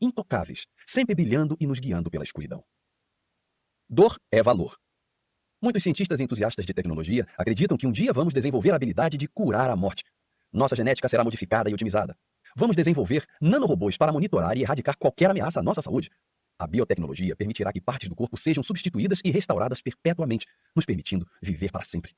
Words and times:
intocáveis, 0.00 0.66
sempre 0.86 1.14
brilhando 1.14 1.56
e 1.60 1.66
nos 1.66 1.78
guiando 1.78 2.10
pela 2.10 2.24
escuridão. 2.24 2.64
Dor 3.88 4.18
é 4.30 4.42
valor. 4.42 4.76
Muitos 5.62 5.82
cientistas 5.82 6.20
e 6.20 6.22
entusiastas 6.22 6.66
de 6.66 6.74
tecnologia 6.74 7.26
acreditam 7.38 7.76
que 7.76 7.86
um 7.86 7.92
dia 7.92 8.12
vamos 8.12 8.34
desenvolver 8.34 8.72
a 8.72 8.76
habilidade 8.76 9.16
de 9.16 9.26
curar 9.26 9.70
a 9.70 9.76
morte. 9.76 10.04
Nossa 10.52 10.76
genética 10.76 11.08
será 11.08 11.24
modificada 11.24 11.70
e 11.70 11.74
otimizada. 11.74 12.16
Vamos 12.54 12.76
desenvolver 12.76 13.26
nanorobôs 13.40 13.96
para 13.96 14.12
monitorar 14.12 14.56
e 14.56 14.62
erradicar 14.62 14.96
qualquer 14.98 15.30
ameaça 15.30 15.60
à 15.60 15.62
nossa 15.62 15.82
saúde. 15.82 16.10
A 16.58 16.66
biotecnologia 16.66 17.36
permitirá 17.36 17.72
que 17.72 17.80
partes 17.80 18.08
do 18.08 18.14
corpo 18.14 18.36
sejam 18.36 18.62
substituídas 18.62 19.20
e 19.24 19.30
restauradas 19.30 19.82
perpetuamente, 19.82 20.46
nos 20.74 20.86
permitindo 20.86 21.28
viver 21.42 21.70
para 21.70 21.84
sempre. 21.84 22.12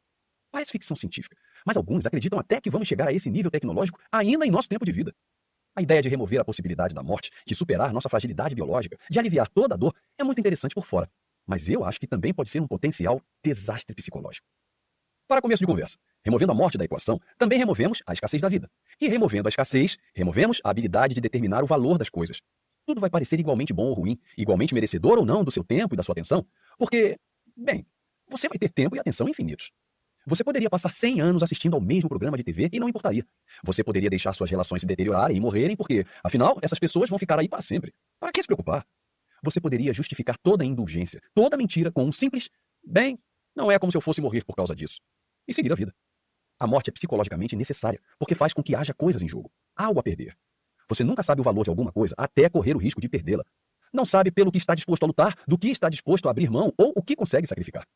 Parece 0.51 0.73
ficção 0.73 0.97
científica, 0.97 1.37
mas 1.67 1.77
alguns 1.77 2.07
acreditam 2.07 2.39
até 2.39 2.61
que 2.61 2.71
vamos 2.71 2.89
chegar 2.89 3.09
a 3.09 3.13
esse 3.13 3.31
nível 3.31 3.51
tecnológico 3.51 4.01
ainda 4.11 4.47
em 4.47 4.51
nosso 4.51 4.69
tempo 4.69 4.85
de 4.85 4.93
vida. 4.93 5.13
A 5.79 5.81
ideia 5.81 6.03
de 6.03 6.09
remover 6.09 6.41
a 6.41 6.45
possibilidade 6.45 6.93
da 6.93 7.05
morte, 7.05 7.31
de 7.47 7.55
superar 7.55 7.93
nossa 7.93 8.09
fragilidade 8.09 8.53
biológica, 8.53 8.99
de 9.09 9.17
aliviar 9.17 9.49
toda 9.49 9.77
a 9.77 9.79
dor, 9.79 9.95
é 10.19 10.25
muito 10.25 10.41
interessante 10.41 10.75
por 10.75 10.85
fora, 10.85 11.09
mas 11.47 11.69
eu 11.69 11.85
acho 11.85 12.01
que 12.01 12.07
também 12.09 12.35
pode 12.35 12.51
ser 12.51 12.59
um 12.59 12.67
potencial 12.67 13.23
desastre 13.45 13.95
psicológico. 13.95 14.45
Para 15.29 15.41
começo 15.41 15.61
de 15.61 15.69
conversa, 15.69 15.97
removendo 16.25 16.51
a 16.51 16.55
morte 16.57 16.77
da 16.77 16.85
equação, 16.85 17.21
também 17.39 17.61
removemos 17.61 18.03
a 18.05 18.13
escassez 18.13 18.43
da 18.43 18.49
vida. 18.49 18.69
E 19.01 19.07
removendo 19.07 19.47
a 19.47 19.51
escassez, 19.51 19.97
removemos 20.13 20.61
a 20.65 20.71
habilidade 20.71 21.15
de 21.15 21.21
determinar 21.21 21.63
o 21.63 21.67
valor 21.69 21.97
das 21.97 22.09
coisas. 22.09 22.43
Tudo 22.85 23.01
vai 23.01 23.09
parecer 23.09 23.39
igualmente 23.39 23.73
bom 23.73 23.85
ou 23.85 23.95
ruim, 23.95 24.19
igualmente 24.37 24.75
merecedor 24.75 25.17
ou 25.17 25.25
não 25.25 25.45
do 25.45 25.53
seu 25.53 25.63
tempo 25.63 25.95
e 25.95 25.97
da 25.97 26.03
sua 26.03 26.13
atenção, 26.13 26.45
porque, 26.77 27.17
bem, 27.57 27.87
você 28.29 28.49
vai 28.49 28.59
ter 28.59 28.69
tempo 28.69 28.97
e 28.97 28.99
atenção 28.99 29.29
infinitos. 29.29 29.71
Você 30.29 30.45
poderia 30.45 30.69
passar 30.69 30.91
100 30.91 31.23
anos 31.23 31.43
assistindo 31.43 31.75
ao 31.75 31.81
mesmo 31.81 32.07
programa 32.07 32.37
de 32.37 32.45
TV 32.45 32.69
e 32.71 32.79
não 32.79 32.87
importaria. 32.87 33.25
Você 33.65 33.83
poderia 33.83 34.11
deixar 34.11 34.35
suas 34.35 34.51
relações 34.51 34.83
se 34.83 34.87
deteriorarem 34.87 35.35
e 35.35 35.41
morrerem 35.41 35.75
porque, 35.75 36.05
afinal, 36.23 36.59
essas 36.61 36.79
pessoas 36.79 37.09
vão 37.09 37.19
ficar 37.19 37.39
aí 37.39 37.49
para 37.49 37.63
sempre. 37.63 37.95
Para 38.21 38.31
que 38.31 38.43
se 38.43 38.47
preocupar? 38.47 38.87
Você 39.43 39.59
poderia 39.59 39.91
justificar 39.91 40.37
toda 40.37 40.67
indulgência, 40.67 41.19
toda 41.35 41.57
mentira 41.57 41.91
com 41.91 42.05
um 42.05 42.13
simples 42.13 42.51
bem, 42.85 43.19
não 43.57 43.73
é 43.73 43.79
como 43.79 43.91
se 43.91 43.97
eu 43.97 44.03
fosse 44.03 44.21
morrer 44.21 44.45
por 44.45 44.55
causa 44.55 44.77
disso. 44.77 45.01
E 45.47 45.55
seguir 45.55 45.73
a 45.73 45.75
vida. 45.75 45.95
A 46.61 46.67
morte 46.67 46.91
é 46.91 46.93
psicologicamente 46.93 47.57
necessária, 47.57 47.99
porque 48.19 48.35
faz 48.35 48.53
com 48.53 48.63
que 48.63 48.75
haja 48.75 48.93
coisas 48.93 49.23
em 49.23 49.29
jogo, 49.29 49.51
algo 49.75 49.99
a 49.99 50.03
perder. 50.03 50.37
Você 50.91 51.05
nunca 51.05 51.23
sabe 51.23 51.41
o 51.41 51.45
valor 51.45 51.65
de 51.65 51.71
alguma 51.71 51.91
coisa 51.91 52.15
até 52.19 52.51
correr 52.51 52.77
o 52.77 52.79
risco 52.79 53.01
de 53.01 53.09
perdê-la. 53.09 53.45
Não 53.91 54.05
sabe 54.05 54.31
pelo 54.31 54.53
que 54.53 54.59
está 54.59 54.75
disposto 54.75 55.05
a 55.05 55.07
lutar, 55.07 55.35
do 55.49 55.57
que 55.57 55.69
está 55.69 55.89
disposto 55.89 56.29
a 56.29 56.31
abrir 56.33 56.51
mão 56.51 56.71
ou 56.77 56.93
o 56.95 57.03
que 57.03 57.17
consegue 57.17 57.47
sacrificar. 57.47 57.87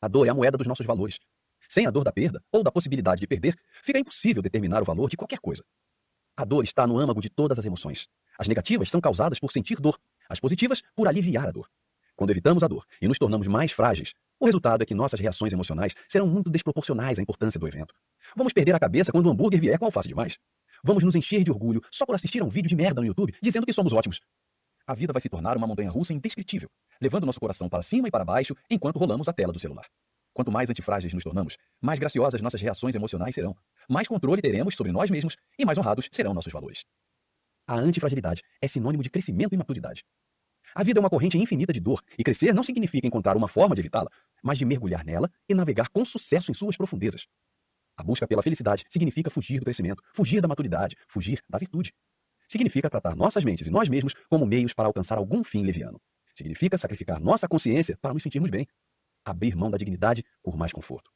A 0.00 0.06
dor 0.06 0.26
é 0.26 0.30
a 0.30 0.34
moeda 0.34 0.56
dos 0.56 0.68
nossos 0.68 0.86
valores. 0.86 1.18
Sem 1.68 1.86
a 1.86 1.90
dor 1.90 2.04
da 2.04 2.12
perda 2.12 2.42
ou 2.52 2.62
da 2.62 2.70
possibilidade 2.70 3.20
de 3.20 3.26
perder, 3.26 3.56
fica 3.82 3.98
impossível 3.98 4.42
determinar 4.42 4.82
o 4.82 4.84
valor 4.84 5.08
de 5.08 5.16
qualquer 5.16 5.38
coisa. 5.38 5.64
A 6.36 6.44
dor 6.44 6.64
está 6.64 6.86
no 6.86 6.98
âmago 6.98 7.20
de 7.20 7.30
todas 7.30 7.58
as 7.58 7.66
emoções. 7.66 8.08
As 8.38 8.48
negativas 8.48 8.90
são 8.90 9.00
causadas 9.00 9.38
por 9.38 9.52
sentir 9.52 9.80
dor, 9.80 9.98
as 10.28 10.40
positivas 10.40 10.82
por 10.94 11.06
aliviar 11.06 11.46
a 11.46 11.52
dor. 11.52 11.68
Quando 12.16 12.30
evitamos 12.30 12.62
a 12.62 12.68
dor 12.68 12.84
e 13.00 13.08
nos 13.08 13.18
tornamos 13.18 13.46
mais 13.46 13.72
frágeis, 13.72 14.14
o 14.38 14.46
resultado 14.46 14.82
é 14.82 14.86
que 14.86 14.94
nossas 14.94 15.20
reações 15.20 15.52
emocionais 15.52 15.94
serão 16.08 16.26
muito 16.26 16.50
desproporcionais 16.50 17.18
à 17.18 17.22
importância 17.22 17.58
do 17.58 17.66
evento. 17.66 17.94
Vamos 18.36 18.52
perder 18.52 18.74
a 18.74 18.80
cabeça 18.80 19.12
quando 19.12 19.26
o 19.26 19.30
hambúrguer 19.30 19.60
vier 19.60 19.78
com 19.78 19.86
alface 19.86 20.08
demais. 20.08 20.38
Vamos 20.82 21.02
nos 21.02 21.16
encher 21.16 21.42
de 21.42 21.50
orgulho 21.50 21.82
só 21.90 22.04
por 22.04 22.14
assistir 22.14 22.42
a 22.42 22.44
um 22.44 22.48
vídeo 22.48 22.68
de 22.68 22.76
merda 22.76 23.00
no 23.00 23.06
YouTube 23.06 23.34
dizendo 23.40 23.66
que 23.66 23.72
somos 23.72 23.92
ótimos. 23.92 24.20
A 24.86 24.94
vida 24.94 25.12
vai 25.12 25.20
se 25.20 25.28
tornar 25.28 25.56
uma 25.56 25.66
montanha 25.66 25.90
russa 25.90 26.12
indescritível, 26.12 26.68
levando 27.00 27.24
nosso 27.24 27.40
coração 27.40 27.68
para 27.68 27.82
cima 27.82 28.08
e 28.08 28.10
para 28.10 28.24
baixo 28.24 28.54
enquanto 28.68 28.98
rolamos 28.98 29.28
a 29.28 29.32
tela 29.32 29.52
do 29.52 29.58
celular. 29.58 29.86
Quanto 30.34 30.50
mais 30.50 30.68
antifrágeis 30.68 31.14
nos 31.14 31.22
tornamos, 31.22 31.56
mais 31.80 31.98
graciosas 31.98 32.42
nossas 32.42 32.60
reações 32.60 32.94
emocionais 32.96 33.34
serão, 33.34 33.56
mais 33.88 34.08
controle 34.08 34.42
teremos 34.42 34.74
sobre 34.74 34.90
nós 34.90 35.08
mesmos 35.08 35.36
e 35.56 35.64
mais 35.64 35.78
honrados 35.78 36.08
serão 36.10 36.34
nossos 36.34 36.52
valores. 36.52 36.84
A 37.66 37.76
antifragilidade 37.76 38.42
é 38.60 38.66
sinônimo 38.66 39.02
de 39.02 39.08
crescimento 39.08 39.54
e 39.54 39.56
maturidade. 39.56 40.04
A 40.74 40.82
vida 40.82 40.98
é 40.98 41.00
uma 41.00 41.08
corrente 41.08 41.38
infinita 41.38 41.72
de 41.72 41.78
dor, 41.78 42.02
e 42.18 42.24
crescer 42.24 42.52
não 42.52 42.64
significa 42.64 43.06
encontrar 43.06 43.36
uma 43.36 43.46
forma 43.46 43.76
de 43.76 43.80
evitá-la, 43.80 44.10
mas 44.42 44.58
de 44.58 44.64
mergulhar 44.64 45.04
nela 45.04 45.30
e 45.48 45.54
navegar 45.54 45.88
com 45.88 46.04
sucesso 46.04 46.50
em 46.50 46.54
suas 46.54 46.76
profundezas. 46.76 47.28
A 47.96 48.02
busca 48.02 48.26
pela 48.26 48.42
felicidade 48.42 48.84
significa 48.90 49.30
fugir 49.30 49.60
do 49.60 49.64
crescimento, 49.64 50.02
fugir 50.12 50.40
da 50.40 50.48
maturidade, 50.48 50.96
fugir 51.06 51.40
da 51.48 51.58
virtude. 51.58 51.94
Significa 52.48 52.90
tratar 52.90 53.14
nossas 53.14 53.44
mentes 53.44 53.68
e 53.68 53.70
nós 53.70 53.88
mesmos 53.88 54.14
como 54.28 54.44
meios 54.44 54.74
para 54.74 54.88
alcançar 54.88 55.16
algum 55.16 55.44
fim 55.44 55.62
leviano. 55.62 56.00
Significa 56.34 56.76
sacrificar 56.76 57.20
nossa 57.20 57.46
consciência 57.46 57.96
para 58.02 58.12
nos 58.12 58.24
sentirmos 58.24 58.50
bem 58.50 58.66
abrir 59.24 59.56
mão 59.56 59.70
da 59.70 59.78
dignidade 59.78 60.24
por 60.42 60.56
mais 60.56 60.72
conforto. 60.72 61.10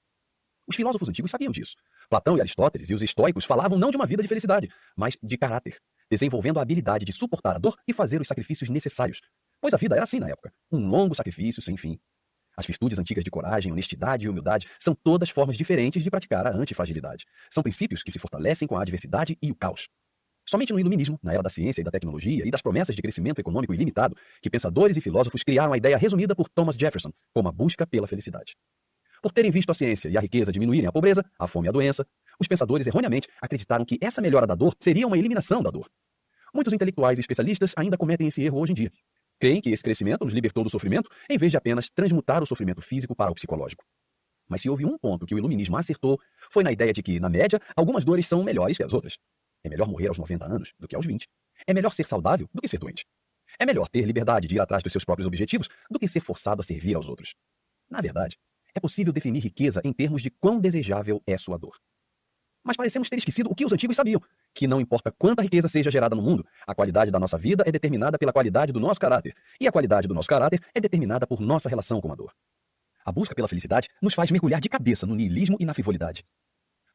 Os 0.66 0.76
filósofos 0.76 1.08
antigos 1.08 1.30
sabiam 1.30 1.50
disso. 1.50 1.76
Platão 2.10 2.36
e 2.36 2.40
Aristóteles 2.40 2.90
e 2.90 2.94
os 2.94 3.02
estoicos 3.02 3.44
falavam 3.44 3.78
não 3.78 3.90
de 3.90 3.96
uma 3.96 4.06
vida 4.06 4.22
de 4.22 4.28
felicidade, 4.28 4.68
mas 4.96 5.16
de 5.22 5.36
caráter, 5.38 5.78
desenvolvendo 6.10 6.58
a 6.58 6.62
habilidade 6.62 7.04
de 7.04 7.12
suportar 7.12 7.56
a 7.56 7.58
dor 7.58 7.76
e 7.86 7.92
fazer 7.92 8.20
os 8.20 8.28
sacrifícios 8.28 8.68
necessários. 8.68 9.20
Pois 9.60 9.72
a 9.72 9.78
vida 9.78 9.94
era 9.94 10.04
assim 10.04 10.18
na 10.18 10.28
época, 10.28 10.52
um 10.70 10.88
longo 10.88 11.14
sacrifício 11.14 11.62
sem 11.62 11.76
fim. 11.76 11.98
As 12.56 12.66
virtudes 12.66 12.98
antigas 12.98 13.24
de 13.24 13.30
coragem, 13.30 13.72
honestidade 13.72 14.26
e 14.26 14.28
humildade 14.28 14.68
são 14.80 14.94
todas 14.94 15.30
formas 15.30 15.56
diferentes 15.56 16.02
de 16.02 16.10
praticar 16.10 16.46
a 16.46 16.54
antifragilidade. 16.54 17.24
São 17.50 17.62
princípios 17.62 18.02
que 18.02 18.10
se 18.10 18.18
fortalecem 18.18 18.66
com 18.66 18.76
a 18.76 18.82
adversidade 18.82 19.38
e 19.40 19.50
o 19.50 19.54
caos. 19.54 19.88
Somente 20.48 20.72
no 20.72 20.80
iluminismo, 20.80 21.20
na 21.22 21.34
era 21.34 21.42
da 21.42 21.50
ciência 21.50 21.82
e 21.82 21.84
da 21.84 21.90
tecnologia 21.90 22.42
e 22.46 22.50
das 22.50 22.62
promessas 22.62 22.96
de 22.96 23.02
crescimento 23.02 23.38
econômico 23.38 23.74
ilimitado, 23.74 24.16
que 24.40 24.48
pensadores 24.48 24.96
e 24.96 25.00
filósofos 25.02 25.42
criaram 25.42 25.74
a 25.74 25.76
ideia 25.76 25.98
resumida 25.98 26.34
por 26.34 26.48
Thomas 26.48 26.74
Jefferson 26.74 27.12
como 27.34 27.50
a 27.50 27.52
busca 27.52 27.86
pela 27.86 28.06
felicidade. 28.06 28.56
Por 29.20 29.30
terem 29.30 29.50
visto 29.50 29.68
a 29.68 29.74
ciência 29.74 30.08
e 30.08 30.16
a 30.16 30.20
riqueza 30.20 30.50
diminuírem 30.50 30.86
a 30.86 30.92
pobreza, 30.92 31.22
a 31.38 31.46
fome 31.46 31.66
e 31.66 31.68
a 31.68 31.72
doença, 31.72 32.06
os 32.40 32.48
pensadores 32.48 32.86
erroneamente 32.86 33.28
acreditaram 33.42 33.84
que 33.84 33.98
essa 34.00 34.22
melhora 34.22 34.46
da 34.46 34.54
dor 34.54 34.74
seria 34.80 35.06
uma 35.06 35.18
eliminação 35.18 35.62
da 35.62 35.70
dor. 35.70 35.86
Muitos 36.54 36.72
intelectuais 36.72 37.18
e 37.18 37.20
especialistas 37.20 37.74
ainda 37.76 37.98
cometem 37.98 38.26
esse 38.28 38.42
erro 38.42 38.58
hoje 38.58 38.72
em 38.72 38.74
dia. 38.74 38.92
Creem 39.38 39.60
que 39.60 39.68
esse 39.68 39.82
crescimento 39.82 40.24
nos 40.24 40.32
libertou 40.32 40.64
do 40.64 40.70
sofrimento, 40.70 41.10
em 41.28 41.36
vez 41.36 41.50
de 41.50 41.58
apenas 41.58 41.90
transmutar 41.90 42.42
o 42.42 42.46
sofrimento 42.46 42.80
físico 42.80 43.14
para 43.14 43.30
o 43.30 43.34
psicológico. 43.34 43.84
Mas 44.48 44.62
se 44.62 44.70
houve 44.70 44.86
um 44.86 44.96
ponto 44.96 45.26
que 45.26 45.34
o 45.34 45.38
iluminismo 45.38 45.76
acertou, 45.76 46.18
foi 46.50 46.64
na 46.64 46.72
ideia 46.72 46.94
de 46.94 47.02
que, 47.02 47.20
na 47.20 47.28
média, 47.28 47.60
algumas 47.76 48.02
dores 48.02 48.26
são 48.26 48.42
melhores 48.42 48.78
que 48.78 48.82
as 48.82 48.94
outras. 48.94 49.18
É 49.64 49.68
melhor 49.68 49.88
morrer 49.88 50.08
aos 50.08 50.18
90 50.18 50.44
anos 50.44 50.72
do 50.78 50.86
que 50.86 50.96
aos 50.96 51.06
20. 51.06 51.28
É 51.66 51.74
melhor 51.74 51.90
ser 51.90 52.06
saudável 52.06 52.48
do 52.52 52.60
que 52.60 52.68
ser 52.68 52.78
doente. 52.78 53.04
É 53.58 53.66
melhor 53.66 53.88
ter 53.88 54.04
liberdade 54.04 54.46
de 54.46 54.56
ir 54.56 54.60
atrás 54.60 54.82
dos 54.82 54.92
seus 54.92 55.04
próprios 55.04 55.26
objetivos 55.26 55.68
do 55.90 55.98
que 55.98 56.06
ser 56.06 56.20
forçado 56.20 56.60
a 56.60 56.64
servir 56.64 56.94
aos 56.94 57.08
outros. 57.08 57.34
Na 57.90 58.00
verdade, 58.00 58.38
é 58.74 58.80
possível 58.80 59.12
definir 59.12 59.40
riqueza 59.40 59.80
em 59.84 59.92
termos 59.92 60.22
de 60.22 60.30
quão 60.30 60.60
desejável 60.60 61.22
é 61.26 61.36
sua 61.36 61.58
dor. 61.58 61.76
Mas 62.62 62.76
parecemos 62.76 63.08
ter 63.08 63.16
esquecido 63.16 63.50
o 63.50 63.54
que 63.54 63.64
os 63.64 63.72
antigos 63.72 63.96
sabiam: 63.96 64.20
que 64.54 64.66
não 64.66 64.80
importa 64.80 65.10
quanta 65.10 65.42
riqueza 65.42 65.68
seja 65.68 65.90
gerada 65.90 66.14
no 66.14 66.22
mundo, 66.22 66.46
a 66.66 66.74
qualidade 66.74 67.10
da 67.10 67.18
nossa 67.18 67.38
vida 67.38 67.64
é 67.66 67.72
determinada 67.72 68.18
pela 68.18 68.32
qualidade 68.32 68.72
do 68.72 68.80
nosso 68.80 69.00
caráter, 69.00 69.34
e 69.60 69.66
a 69.66 69.72
qualidade 69.72 70.06
do 70.06 70.14
nosso 70.14 70.28
caráter 70.28 70.60
é 70.74 70.80
determinada 70.80 71.26
por 71.26 71.40
nossa 71.40 71.68
relação 71.68 72.00
com 72.00 72.12
a 72.12 72.14
dor. 72.14 72.32
A 73.04 73.10
busca 73.10 73.34
pela 73.34 73.48
felicidade 73.48 73.88
nos 74.02 74.14
faz 74.14 74.30
mergulhar 74.30 74.60
de 74.60 74.68
cabeça 74.68 75.06
no 75.06 75.14
niilismo 75.14 75.56
e 75.58 75.64
na 75.64 75.72
frivolidade 75.72 76.24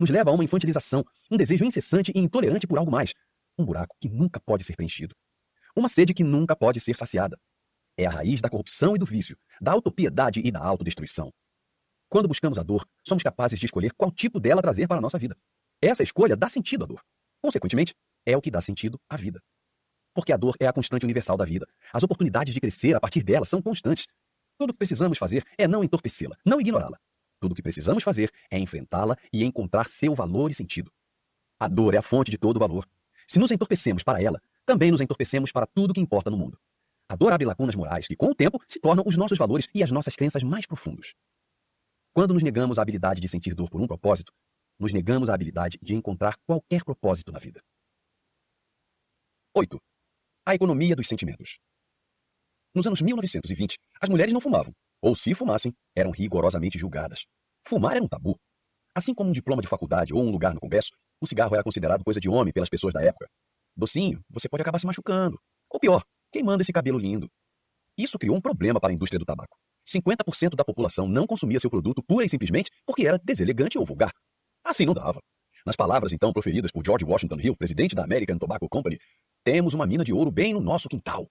nos 0.04 0.10
leva 0.10 0.30
a 0.30 0.34
uma 0.34 0.44
infantilização, 0.44 1.06
um 1.32 1.38
desejo 1.38 1.64
incessante 1.64 2.12
e 2.14 2.20
intolerante 2.20 2.68
por 2.68 2.78
algo 2.78 2.92
mais, 2.92 3.14
um 3.58 3.66
buraco 3.66 3.96
que 4.02 4.10
nunca 4.10 4.38
pode 4.38 4.64
ser 4.64 4.76
preenchido, 4.76 5.16
uma 5.78 5.88
sede 5.88 6.14
que 6.14 6.26
nunca 6.26 6.56
pode 6.56 6.82
ser 6.82 6.96
saciada. 6.98 7.40
É 7.98 8.06
a 8.06 8.10
raiz 8.10 8.42
da 8.42 8.50
corrupção 8.50 8.96
e 8.96 9.00
do 9.00 9.06
vício, 9.06 9.38
da 9.62 9.72
autopiedade 9.72 10.42
e 10.44 10.52
da 10.52 10.60
autodestruição. 10.60 11.32
Quando 12.10 12.28
buscamos 12.28 12.58
a 12.58 12.64
dor, 12.64 12.86
somos 13.08 13.24
capazes 13.24 13.58
de 13.58 13.66
escolher 13.66 13.94
qual 13.94 14.12
tipo 14.12 14.40
dela 14.40 14.62
trazer 14.62 14.88
para 14.88 14.98
a 14.98 15.02
nossa 15.02 15.18
vida. 15.18 15.38
Essa 15.82 16.04
escolha 16.04 16.36
dá 16.36 16.50
sentido 16.50 16.84
à 16.84 16.88
dor. 16.88 17.02
Consequentemente, 17.42 17.94
é 18.26 18.36
o 18.36 18.42
que 18.42 18.52
dá 18.52 18.60
sentido 18.60 19.00
à 19.10 19.16
vida. 19.16 19.42
Porque 20.14 20.34
a 20.34 20.38
dor 20.38 20.56
é 20.60 20.68
a 20.68 20.74
constante 20.74 21.06
universal 21.06 21.38
da 21.38 21.46
vida. 21.46 21.66
As 21.94 22.04
oportunidades 22.04 22.54
de 22.54 22.60
crescer 22.60 22.96
a 22.96 23.00
partir 23.00 23.24
dela 23.24 23.46
são 23.46 23.62
constantes. 23.62 24.08
Tudo 24.58 24.72
o 24.72 24.74
que 24.74 24.80
precisamos 24.80 25.18
fazer 25.18 25.46
é 25.58 25.68
não 25.68 25.84
entorpecê-la, 25.84 26.36
não 26.46 26.60
ignorá-la. 26.60 27.00
Tudo 27.44 27.52
o 27.52 27.56
que 27.56 27.62
precisamos 27.62 28.06
fazer 28.06 28.32
é 28.50 28.58
enfrentá-la 28.58 29.18
e 29.34 29.44
encontrar 29.44 29.86
seu 29.90 30.16
valor 30.16 30.50
e 30.50 30.54
sentido. 30.54 30.90
A 31.60 31.68
dor 31.68 31.94
é 31.94 31.98
a 31.98 32.02
fonte 32.02 32.32
de 32.32 32.38
todo 32.38 32.58
valor. 32.58 32.88
Se 33.28 33.38
nos 33.38 33.52
entorpecemos 33.52 34.02
para 34.02 34.24
ela, 34.24 34.42
também 34.66 34.92
nos 34.92 35.02
entorpecemos 35.02 35.52
para 35.52 35.68
tudo 35.68 35.94
que 35.94 36.00
importa 36.00 36.30
no 36.30 36.38
mundo. 36.38 36.58
A 37.10 37.18
dor 37.18 37.34
abre 37.34 37.46
lacunas 37.46 37.76
morais 37.76 38.08
que, 38.08 38.16
com 38.16 38.28
o 38.28 38.34
tempo, 38.34 38.64
se 38.66 38.80
tornam 38.80 39.04
os 39.06 39.18
nossos 39.18 39.38
valores 39.38 39.68
e 39.76 39.84
as 39.84 39.92
nossas 39.92 40.16
crenças 40.16 40.42
mais 40.42 40.66
profundos. 40.66 41.16
Quando 42.14 42.34
nos 42.34 42.44
negamos 42.44 42.80
a 42.80 42.82
habilidade 42.82 43.20
de 43.20 43.28
sentir 43.28 43.54
dor 43.54 43.70
por 43.70 43.82
um 43.82 43.88
propósito, 43.88 44.32
nos 44.80 44.94
negamos 44.94 45.30
a 45.30 45.34
habilidade 45.34 45.78
de 45.82 45.96
encontrar 45.96 46.38
qualquer 46.48 46.86
propósito 46.86 47.30
na 47.34 47.40
vida. 47.40 47.62
8. 49.54 49.78
A 50.46 50.56
economia 50.56 50.96
dos 50.96 51.10
sentimentos. 51.10 51.60
Nos 52.74 52.88
anos 52.88 53.02
1920, 53.02 53.78
as 54.00 54.10
mulheres 54.10 54.32
não 54.32 54.40
fumavam, 54.40 54.74
ou 55.04 55.14
se 55.16 55.36
fumassem, 55.36 55.76
eram 55.94 56.12
rigorosamente 56.12 56.80
julgadas. 56.80 57.26
Fumar 57.66 57.96
era 57.96 58.04
um 58.04 58.08
tabu. 58.08 58.38
Assim 58.96 59.14
como 59.14 59.30
um 59.30 59.34
diploma 59.34 59.62
de 59.62 59.68
faculdade 59.68 60.14
ou 60.14 60.22
um 60.22 60.30
lugar 60.30 60.54
no 60.54 60.60
congresso, 60.60 60.92
o 61.22 61.28
cigarro 61.28 61.54
era 61.56 61.64
considerado 61.64 62.04
coisa 62.04 62.20
de 62.20 62.30
homem 62.30 62.54
pelas 62.54 62.70
pessoas 62.70 62.94
da 62.94 63.02
época. 63.02 63.28
Docinho, 63.76 64.22
você 64.30 64.48
pode 64.50 64.62
acabar 64.62 64.80
se 64.80 64.86
machucando. 64.86 65.40
Ou 65.70 65.80
pior, 65.80 66.04
queimando 66.32 66.62
esse 66.62 66.72
cabelo 66.72 67.00
lindo. 67.00 67.30
Isso 67.98 68.20
criou 68.20 68.36
um 68.36 68.42
problema 68.42 68.80
para 68.80 68.90
a 68.90 68.94
indústria 68.94 69.20
do 69.20 69.26
tabaco. 69.26 69.58
50% 69.88 70.56
da 70.56 70.64
população 70.64 71.08
não 71.08 71.26
consumia 71.26 71.60
seu 71.60 71.70
produto 71.70 72.04
pura 72.04 72.26
e 72.26 72.30
simplesmente 72.30 72.72
porque 72.86 73.08
era 73.08 73.18
deselegante 73.18 73.78
ou 73.78 73.86
vulgar. 73.86 74.12
Assim 74.64 74.86
não 74.86 74.94
dava. 74.94 75.20
Nas 75.66 75.76
palavras 75.76 76.12
então 76.12 76.34
proferidas 76.34 76.72
por 76.72 76.86
George 76.86 77.06
Washington 77.06 77.40
Hill, 77.40 77.56
presidente 77.56 77.96
da 77.96 78.04
American 78.04 78.38
Tobacco 78.38 78.68
Company, 78.70 79.00
Temos 79.46 79.74
uma 79.74 79.86
mina 79.86 80.06
de 80.06 80.14
ouro 80.14 80.32
bem 80.32 80.54
no 80.54 80.62
nosso 80.62 80.88
quintal. 80.88 81.28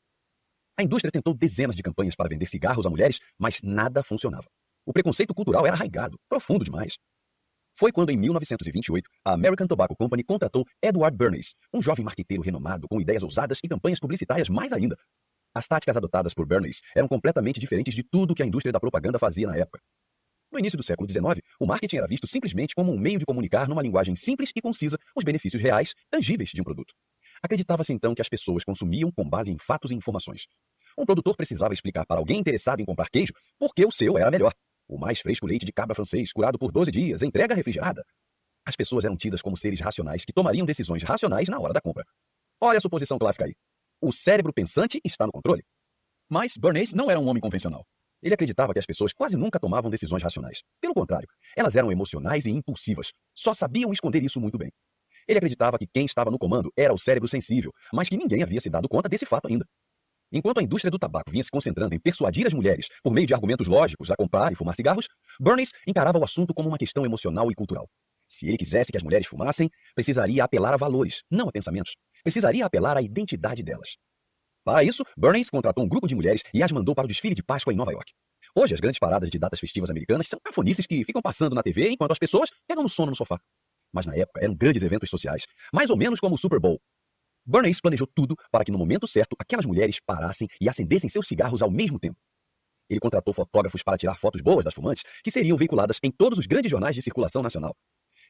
A 0.78 0.82
indústria 0.82 1.10
tentou 1.10 1.34
dezenas 1.34 1.74
de 1.74 1.82
campanhas 1.82 2.14
para 2.14 2.28
vender 2.28 2.46
cigarros 2.46 2.86
a 2.86 2.90
mulheres, 2.90 3.18
mas 3.38 3.60
nada 3.62 4.02
funcionava. 4.02 4.46
O 4.84 4.92
preconceito 4.92 5.32
cultural 5.32 5.64
era 5.64 5.76
arraigado, 5.76 6.18
profundo 6.28 6.64
demais. 6.64 6.94
Foi 7.74 7.92
quando, 7.92 8.10
em 8.10 8.16
1928, 8.16 9.08
a 9.24 9.32
American 9.32 9.66
Tobacco 9.66 9.96
Company 9.96 10.24
contratou 10.24 10.64
Edward 10.82 11.16
Bernays, 11.16 11.54
um 11.72 11.80
jovem 11.80 12.04
marqueteiro 12.04 12.42
renomado 12.42 12.88
com 12.88 13.00
ideias 13.00 13.22
ousadas 13.22 13.60
e 13.62 13.68
campanhas 13.68 14.00
publicitárias 14.00 14.48
mais 14.48 14.72
ainda. 14.72 14.96
As 15.54 15.68
táticas 15.68 15.96
adotadas 15.96 16.34
por 16.34 16.46
Bernays 16.46 16.80
eram 16.96 17.06
completamente 17.06 17.60
diferentes 17.60 17.94
de 17.94 18.02
tudo 18.02 18.34
que 18.34 18.42
a 18.42 18.46
indústria 18.46 18.72
da 18.72 18.80
propaganda 18.80 19.18
fazia 19.18 19.46
na 19.46 19.56
época. 19.56 19.80
No 20.50 20.58
início 20.58 20.76
do 20.76 20.82
século 20.82 21.08
XIX, 21.08 21.40
o 21.60 21.66
marketing 21.66 21.98
era 21.98 22.06
visto 22.06 22.26
simplesmente 22.26 22.74
como 22.74 22.92
um 22.92 22.98
meio 22.98 23.18
de 23.18 23.24
comunicar 23.24 23.68
numa 23.68 23.82
linguagem 23.82 24.16
simples 24.16 24.50
e 24.54 24.60
concisa 24.60 24.98
os 25.16 25.24
benefícios 25.24 25.62
reais, 25.62 25.94
tangíveis 26.10 26.50
de 26.50 26.60
um 26.60 26.64
produto. 26.64 26.92
Acreditava-se 27.40 27.92
então 27.92 28.14
que 28.14 28.20
as 28.22 28.28
pessoas 28.28 28.64
consumiam 28.64 29.10
com 29.10 29.28
base 29.28 29.50
em 29.50 29.56
fatos 29.58 29.92
e 29.92 29.94
informações. 29.94 30.46
Um 30.98 31.06
produtor 31.06 31.36
precisava 31.36 31.72
explicar 31.72 32.04
para 32.04 32.18
alguém 32.18 32.40
interessado 32.40 32.80
em 32.80 32.84
comprar 32.84 33.08
queijo 33.08 33.32
por 33.58 33.74
que 33.74 33.84
o 33.86 33.92
seu 33.92 34.18
era 34.18 34.30
melhor. 34.30 34.52
O 34.92 34.98
mais 34.98 35.20
fresco 35.20 35.46
leite 35.46 35.64
de 35.64 35.72
cabra 35.72 35.94
francês, 35.94 36.30
curado 36.34 36.58
por 36.58 36.70
12 36.70 36.90
dias, 36.90 37.22
entrega 37.22 37.54
refrigerada. 37.54 38.04
As 38.62 38.76
pessoas 38.76 39.06
eram 39.06 39.16
tidas 39.16 39.40
como 39.40 39.56
seres 39.56 39.80
racionais 39.80 40.22
que 40.22 40.34
tomariam 40.34 40.66
decisões 40.66 41.02
racionais 41.02 41.48
na 41.48 41.58
hora 41.58 41.72
da 41.72 41.80
compra. 41.80 42.04
Olha 42.60 42.76
a 42.76 42.80
suposição 42.80 43.18
clássica 43.18 43.46
aí. 43.46 43.54
O 44.02 44.12
cérebro 44.12 44.52
pensante 44.52 45.00
está 45.02 45.24
no 45.24 45.32
controle. 45.32 45.64
Mas 46.30 46.58
Bernays 46.58 46.92
não 46.92 47.10
era 47.10 47.18
um 47.18 47.26
homem 47.26 47.40
convencional. 47.40 47.86
Ele 48.22 48.34
acreditava 48.34 48.74
que 48.74 48.78
as 48.78 48.84
pessoas 48.84 49.14
quase 49.14 49.34
nunca 49.34 49.58
tomavam 49.58 49.90
decisões 49.90 50.22
racionais. 50.22 50.62
Pelo 50.78 50.92
contrário, 50.92 51.26
elas 51.56 51.74
eram 51.74 51.90
emocionais 51.90 52.44
e 52.44 52.50
impulsivas. 52.50 53.14
Só 53.34 53.54
sabiam 53.54 53.94
esconder 53.94 54.22
isso 54.22 54.38
muito 54.38 54.58
bem. 54.58 54.70
Ele 55.26 55.38
acreditava 55.38 55.78
que 55.78 55.86
quem 55.86 56.04
estava 56.04 56.30
no 56.30 56.38
comando 56.38 56.70
era 56.76 56.92
o 56.92 56.98
cérebro 56.98 57.30
sensível, 57.30 57.72
mas 57.94 58.10
que 58.10 58.16
ninguém 58.18 58.42
havia 58.42 58.60
se 58.60 58.68
dado 58.68 58.90
conta 58.90 59.08
desse 59.08 59.24
fato 59.24 59.48
ainda. 59.48 59.64
Enquanto 60.32 60.58
a 60.58 60.62
indústria 60.62 60.90
do 60.90 60.98
tabaco 60.98 61.30
vinha 61.30 61.44
se 61.44 61.50
concentrando 61.50 61.94
em 61.94 62.00
persuadir 62.00 62.46
as 62.46 62.54
mulheres 62.54 62.88
por 63.02 63.12
meio 63.12 63.26
de 63.26 63.34
argumentos 63.34 63.66
lógicos 63.66 64.10
a 64.10 64.16
comprar 64.16 64.50
e 64.50 64.54
fumar 64.54 64.74
cigarros, 64.74 65.06
Bernays 65.38 65.72
encarava 65.86 66.18
o 66.18 66.24
assunto 66.24 66.54
como 66.54 66.68
uma 66.68 66.78
questão 66.78 67.04
emocional 67.04 67.50
e 67.50 67.54
cultural. 67.54 67.86
Se 68.26 68.48
ele 68.48 68.56
quisesse 68.56 68.90
que 68.90 68.96
as 68.96 69.04
mulheres 69.04 69.26
fumassem, 69.26 69.68
precisaria 69.94 70.42
apelar 70.42 70.72
a 70.72 70.78
valores, 70.78 71.22
não 71.30 71.50
a 71.50 71.52
pensamentos. 71.52 71.94
Precisaria 72.22 72.64
apelar 72.64 72.96
à 72.96 73.02
identidade 73.02 73.62
delas. 73.62 73.96
Para 74.64 74.82
isso, 74.82 75.04
Bernays 75.18 75.50
contratou 75.50 75.84
um 75.84 75.88
grupo 75.88 76.08
de 76.08 76.14
mulheres 76.14 76.42
e 76.54 76.62
as 76.62 76.72
mandou 76.72 76.94
para 76.94 77.04
o 77.04 77.08
desfile 77.08 77.34
de 77.34 77.42
Páscoa 77.42 77.74
em 77.74 77.76
Nova 77.76 77.92
York. 77.92 78.12
Hoje, 78.54 78.72
as 78.72 78.80
grandes 78.80 78.98
paradas 78.98 79.28
de 79.28 79.38
datas 79.38 79.60
festivas 79.60 79.90
americanas 79.90 80.28
são 80.28 80.40
cafonices 80.42 80.86
que 80.86 81.04
ficam 81.04 81.20
passando 81.20 81.54
na 81.54 81.62
TV 81.62 81.90
enquanto 81.90 82.12
as 82.12 82.18
pessoas 82.18 82.48
pegam 82.66 82.82
no 82.82 82.88
sono 82.88 83.10
no 83.10 83.16
sofá. 83.16 83.38
Mas 83.92 84.06
na 84.06 84.16
época 84.16 84.40
eram 84.42 84.54
grandes 84.54 84.82
eventos 84.82 85.10
sociais, 85.10 85.46
mais 85.72 85.90
ou 85.90 85.96
menos 85.96 86.20
como 86.20 86.36
o 86.36 86.38
Super 86.38 86.58
Bowl, 86.58 86.80
Bernays 87.44 87.80
planejou 87.80 88.06
tudo 88.06 88.36
para 88.50 88.64
que 88.64 88.70
no 88.70 88.78
momento 88.78 89.06
certo 89.06 89.36
aquelas 89.38 89.66
mulheres 89.66 89.98
parassem 90.04 90.48
e 90.60 90.68
acendessem 90.68 91.10
seus 91.10 91.26
cigarros 91.26 91.62
ao 91.62 91.70
mesmo 91.70 91.98
tempo. 91.98 92.16
Ele 92.88 93.00
contratou 93.00 93.32
fotógrafos 93.34 93.82
para 93.82 93.96
tirar 93.96 94.14
fotos 94.16 94.40
boas 94.40 94.64
das 94.64 94.74
fumantes, 94.74 95.02
que 95.24 95.30
seriam 95.30 95.56
veiculadas 95.56 95.98
em 96.02 96.10
todos 96.10 96.38
os 96.38 96.46
grandes 96.46 96.70
jornais 96.70 96.94
de 96.94 97.02
circulação 97.02 97.42
nacional. 97.42 97.74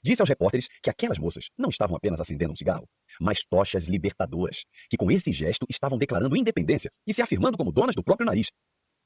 Disse 0.05 0.23
aos 0.23 0.29
repórteres 0.29 0.69
que 0.82 0.91
aquelas 0.91 1.19
moças 1.19 1.49
não 1.56 1.69
estavam 1.69 1.97
apenas 1.97 2.20
acendendo 2.20 2.53
um 2.53 2.56
cigarro, 2.56 2.88
mas 3.20 3.44
tochas 3.44 3.87
libertadoras, 3.87 4.64
que 4.88 4.97
com 4.97 5.11
esse 5.11 5.32
gesto 5.32 5.67
estavam 5.69 5.99
declarando 5.99 6.37
independência 6.37 6.91
e 7.06 7.12
se 7.12 7.23
afirmando 7.23 7.56
como 7.56 7.70
donas 7.70 7.94
do 7.94 8.03
próprio 8.03 8.26
nariz. 8.26 8.49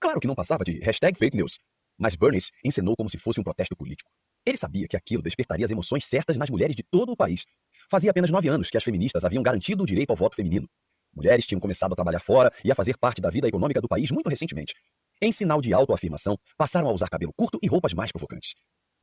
Claro 0.00 0.20
que 0.20 0.26
não 0.26 0.34
passava 0.34 0.64
de 0.64 0.78
hashtag 0.80 1.18
fake 1.18 1.36
news, 1.36 1.58
mas 1.98 2.14
Bernays 2.14 2.50
encenou 2.64 2.96
como 2.96 3.10
se 3.10 3.18
fosse 3.18 3.40
um 3.40 3.44
protesto 3.44 3.76
político. 3.76 4.10
Ele 4.44 4.56
sabia 4.56 4.86
que 4.86 4.96
aquilo 4.96 5.22
despertaria 5.22 5.64
as 5.64 5.70
emoções 5.70 6.04
certas 6.06 6.36
nas 6.36 6.48
mulheres 6.48 6.76
de 6.76 6.82
todo 6.82 7.12
o 7.12 7.16
país 7.16 7.44
Fazia 7.88 8.10
apenas 8.10 8.30
nove 8.30 8.48
anos 8.48 8.68
que 8.68 8.76
as 8.76 8.82
feministas 8.82 9.24
haviam 9.24 9.42
garantido 9.42 9.84
o 9.84 9.86
direito 9.86 10.10
ao 10.10 10.16
voto 10.16 10.34
feminino. 10.34 10.68
Mulheres 11.14 11.46
tinham 11.46 11.60
começado 11.60 11.92
a 11.92 11.94
trabalhar 11.94 12.18
fora 12.18 12.52
e 12.64 12.70
a 12.70 12.74
fazer 12.74 12.98
parte 12.98 13.20
da 13.20 13.30
vida 13.30 13.46
econômica 13.46 13.80
do 13.80 13.88
país 13.88 14.10
muito 14.10 14.28
recentemente. 14.28 14.74
Em 15.22 15.30
sinal 15.30 15.60
de 15.60 15.72
autoafirmação, 15.72 16.36
passaram 16.58 16.88
a 16.88 16.92
usar 16.92 17.08
cabelo 17.08 17.32
curto 17.34 17.58
e 17.62 17.68
roupas 17.68 17.94
mais 17.94 18.10
provocantes. 18.10 18.54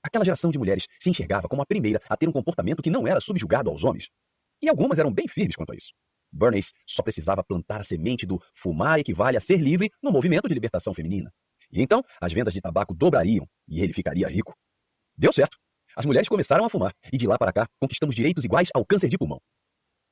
Aquela 0.03 0.25
geração 0.25 0.51
de 0.51 0.57
mulheres 0.57 0.85
se 0.99 1.09
enxergava 1.09 1.47
como 1.47 1.61
a 1.61 1.65
primeira 1.65 1.99
a 2.09 2.17
ter 2.17 2.27
um 2.27 2.31
comportamento 2.31 2.83
que 2.83 2.89
não 2.89 3.07
era 3.07 3.21
subjugado 3.21 3.69
aos 3.69 3.83
homens. 3.83 4.09
E 4.61 4.67
algumas 4.67 4.99
eram 4.99 5.13
bem 5.13 5.27
firmes 5.27 5.55
quanto 5.55 5.71
a 5.71 5.75
isso. 5.75 5.93
Bernays 6.31 6.73
só 6.85 7.01
precisava 7.01 7.43
plantar 7.43 7.79
a 7.81 7.83
semente 7.83 8.25
do 8.25 8.39
fumar 8.53 8.99
equivale 8.99 9.37
a 9.37 9.39
ser 9.39 9.57
livre 9.57 9.89
no 10.01 10.11
movimento 10.11 10.47
de 10.47 10.53
libertação 10.53 10.93
feminina. 10.93 11.31
E 11.71 11.81
então 11.81 12.03
as 12.19 12.33
vendas 12.33 12.53
de 12.53 12.59
tabaco 12.59 12.93
dobrariam 12.93 13.47
e 13.67 13.81
ele 13.81 13.93
ficaria 13.93 14.27
rico. 14.27 14.53
Deu 15.17 15.31
certo. 15.31 15.57
As 15.95 16.05
mulheres 16.05 16.27
começaram 16.27 16.65
a 16.65 16.69
fumar, 16.69 16.93
e 17.11 17.17
de 17.17 17.27
lá 17.27 17.37
para 17.37 17.53
cá 17.53 17.67
conquistamos 17.79 18.15
direitos 18.15 18.43
iguais 18.43 18.69
ao 18.73 18.85
câncer 18.85 19.09
de 19.09 19.17
pulmão. 19.17 19.39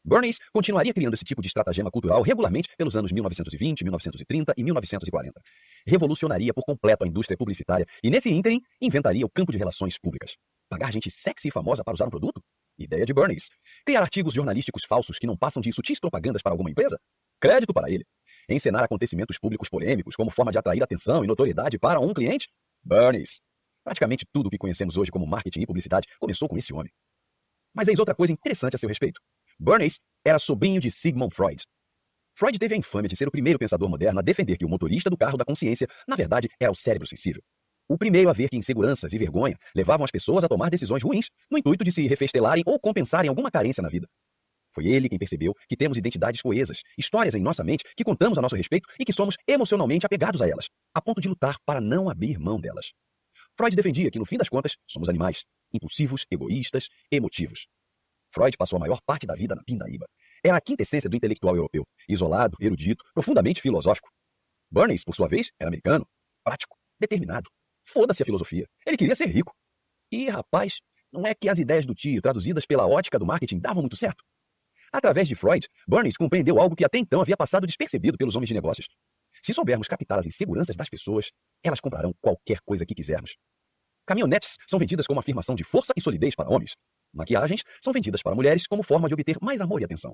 Bernays 0.04 0.40
continuaria 0.52 0.94
criando 0.94 1.14
esse 1.14 1.24
tipo 1.24 1.42
de 1.42 1.48
estratagema 1.48 1.92
cultural 1.92 2.22
regularmente 2.24 2.70
pelos 2.76 2.96
anos 2.96 3.12
1920, 3.12 3.84
1930 3.84 4.54
e 4.58 4.64
1940. 4.64 5.40
Revolucionaria 5.86 6.54
por 6.54 6.64
completo 6.64 7.04
a 7.04 7.08
indústria 7.08 7.38
publicitária 7.38 7.86
e, 8.04 8.10
nesse 8.10 8.32
ínterim, 8.32 8.60
inventaria 8.82 9.26
o 9.26 9.30
campo 9.30 9.52
de 9.52 9.60
relações 9.60 10.00
públicas. 10.00 10.36
Pagar 10.70 10.92
gente 10.92 11.12
sexy 11.12 11.50
e 11.50 11.52
famosa 11.52 11.84
para 11.84 11.94
usar 11.94 12.06
um 12.06 12.10
produto? 12.10 12.42
Ideia 12.80 13.06
de 13.06 13.14
Bernays. 13.14 13.50
Criar 13.86 14.02
artigos 14.02 14.34
jornalísticos 14.34 14.84
falsos 14.88 15.20
que 15.20 15.28
não 15.28 15.38
passam 15.38 15.62
de 15.62 15.72
sutis 15.72 16.00
propagandas 16.00 16.42
para 16.42 16.52
alguma 16.52 16.72
empresa? 16.72 16.98
Crédito 17.40 17.74
para 17.74 17.92
ele. 17.92 18.04
Encenar 18.50 18.84
acontecimentos 18.84 19.38
públicos 19.38 19.70
polêmicos 19.70 20.16
como 20.16 20.32
forma 20.32 20.52
de 20.52 20.58
atrair 20.58 20.82
atenção 20.82 21.24
e 21.24 21.28
notoriedade 21.28 21.78
para 21.78 22.00
um 22.00 22.14
cliente? 22.14 22.50
Bernays. 22.84 23.40
Praticamente 23.84 24.26
tudo 24.32 24.48
o 24.48 24.50
que 24.50 24.58
conhecemos 24.58 24.98
hoje 24.98 25.12
como 25.12 25.26
marketing 25.26 25.62
e 25.62 25.66
publicidade 25.66 26.08
começou 26.20 26.48
com 26.48 26.58
esse 26.58 26.74
homem. 26.74 26.92
Mas 27.74 27.88
eis 27.88 28.00
outra 28.00 28.14
coisa 28.14 28.34
interessante 28.34 28.76
a 28.76 28.80
seu 28.80 28.90
respeito. 28.90 29.20
Bernays 29.60 30.00
era 30.26 30.38
sobrinho 30.40 30.80
de 30.80 30.92
Sigmund 30.92 31.34
Freud. 31.34 31.64
Freud 32.36 32.58
teve 32.58 32.76
a 32.76 32.78
infâmia 32.78 33.10
de 33.10 33.16
ser 33.16 33.28
o 33.28 33.32
primeiro 33.32 33.60
pensador 33.60 33.90
moderno 33.90 34.20
a 34.20 34.24
defender 34.24 34.58
que 34.58 34.66
o 34.66 34.70
motorista 34.70 35.10
do 35.10 35.18
carro 35.18 35.38
da 35.38 35.46
consciência, 35.46 35.88
na 36.08 36.16
verdade, 36.16 36.50
é 36.60 36.70
o 36.70 36.74
cérebro 36.74 37.08
sensível. 37.08 37.42
O 37.88 37.98
primeiro 37.98 38.30
a 38.30 38.34
ver 38.34 38.50
que 38.50 38.58
inseguranças 38.58 39.12
e 39.14 39.18
vergonha 39.18 39.58
levavam 39.76 40.06
as 40.06 40.12
pessoas 40.12 40.44
a 40.44 40.48
tomar 40.48 40.70
decisões 40.70 41.04
ruins 41.04 41.30
no 41.50 41.58
intuito 41.58 41.84
de 41.84 41.92
se 41.92 42.08
refestelarem 42.08 42.64
ou 42.66 42.80
compensarem 42.80 43.30
alguma 43.30 43.52
carência 43.52 43.82
na 43.82 43.90
vida. 43.90 44.08
Foi 44.74 44.88
ele 44.88 45.10
quem 45.10 45.20
percebeu 45.20 45.54
que 45.68 45.76
temos 45.76 45.98
identidades 45.98 46.42
coesas, 46.42 46.82
histórias 46.98 47.36
em 47.36 47.42
nossa 47.42 47.64
mente 47.64 47.84
que 47.96 48.04
contamos 48.04 48.38
a 48.38 48.42
nosso 48.42 48.56
respeito 48.56 48.88
e 48.98 49.04
que 49.04 49.12
somos 49.12 49.36
emocionalmente 49.46 50.06
apegados 50.06 50.42
a 50.42 50.48
elas, 50.48 50.68
a 50.96 51.02
ponto 51.02 51.20
de 51.20 51.28
lutar 51.28 51.58
para 51.66 51.82
não 51.82 52.10
abrir 52.10 52.40
mão 52.40 52.60
delas. 52.60 52.92
Freud 53.58 53.76
defendia 53.76 54.10
que, 54.10 54.20
no 54.20 54.26
fim 54.26 54.38
das 54.38 54.50
contas, 54.50 54.78
somos 54.88 55.10
animais, 55.10 55.44
impulsivos, 55.74 56.26
egoístas, 56.32 56.90
emotivos. 57.12 57.68
Freud 58.34 58.56
passou 58.58 58.78
a 58.78 58.80
maior 58.80 59.00
parte 59.06 59.28
da 59.28 59.36
vida 59.36 59.56
na 59.56 59.64
pindaíba. 59.64 60.08
Era 60.44 60.58
a 60.58 60.62
quintessência 60.62 61.10
do 61.10 61.16
intelectual 61.16 61.56
europeu, 61.56 61.86
isolado, 62.08 62.58
erudito, 62.60 63.04
profundamente 63.14 63.62
filosófico. 63.62 64.10
Bernays, 64.72 65.04
por 65.04 65.16
sua 65.16 65.28
vez, 65.28 65.52
era 65.60 65.70
americano, 65.70 66.08
prático, 66.44 66.78
determinado. 67.00 67.50
Foda-se 67.84 68.24
a 68.24 68.26
filosofia. 68.26 68.68
Ele 68.86 68.98
queria 68.98 69.16
ser 69.16 69.26
rico. 69.26 69.54
E, 70.12 70.30
rapaz, 70.30 70.80
não 71.12 71.28
é 71.28 71.36
que 71.36 71.50
as 71.50 71.60
ideias 71.60 71.86
do 71.86 71.94
tio, 71.94 72.22
traduzidas 72.22 72.66
pela 72.66 72.88
ótica 72.88 73.20
do 73.20 73.26
marketing, 73.26 73.60
davam 73.60 73.82
muito 73.82 73.98
certo? 73.98 74.24
Através 74.92 75.28
de 75.28 75.36
Freud, 75.36 75.68
Bernays 75.88 76.18
compreendeu 76.18 76.60
algo 76.60 76.76
que 76.76 76.86
até 76.86 76.98
então 76.98 77.22
havia 77.22 77.38
passado 77.38 77.68
despercebido 77.68 78.18
pelos 78.18 78.36
homens 78.36 78.50
de 78.50 78.54
negócios. 78.54 78.88
Se 79.42 79.54
soubermos 79.54 79.88
captar 79.88 80.20
as 80.20 80.28
inseguranças 80.28 80.76
das 80.76 80.90
pessoas, 80.90 81.32
elas 81.64 81.80
comprarão 81.80 82.14
qualquer 82.22 82.60
coisa 82.62 82.86
que 82.86 82.94
quisermos. 82.94 83.36
Caminhonetes 84.06 84.58
são 84.68 84.80
vendidas 84.80 85.08
como 85.08 85.20
afirmação 85.20 85.56
de 85.56 85.64
força 85.64 85.94
e 85.96 86.02
solidez 86.02 86.36
para 86.36 86.50
homens. 86.50 86.76
Maquiagens 87.14 87.64
são 87.82 87.92
vendidas 87.92 88.22
para 88.22 88.36
mulheres 88.36 88.68
como 88.68 88.84
forma 88.84 89.08
de 89.08 89.14
obter 89.14 89.38
mais 89.42 89.60
amor 89.62 89.82
e 89.82 89.86
atenção. 89.86 90.14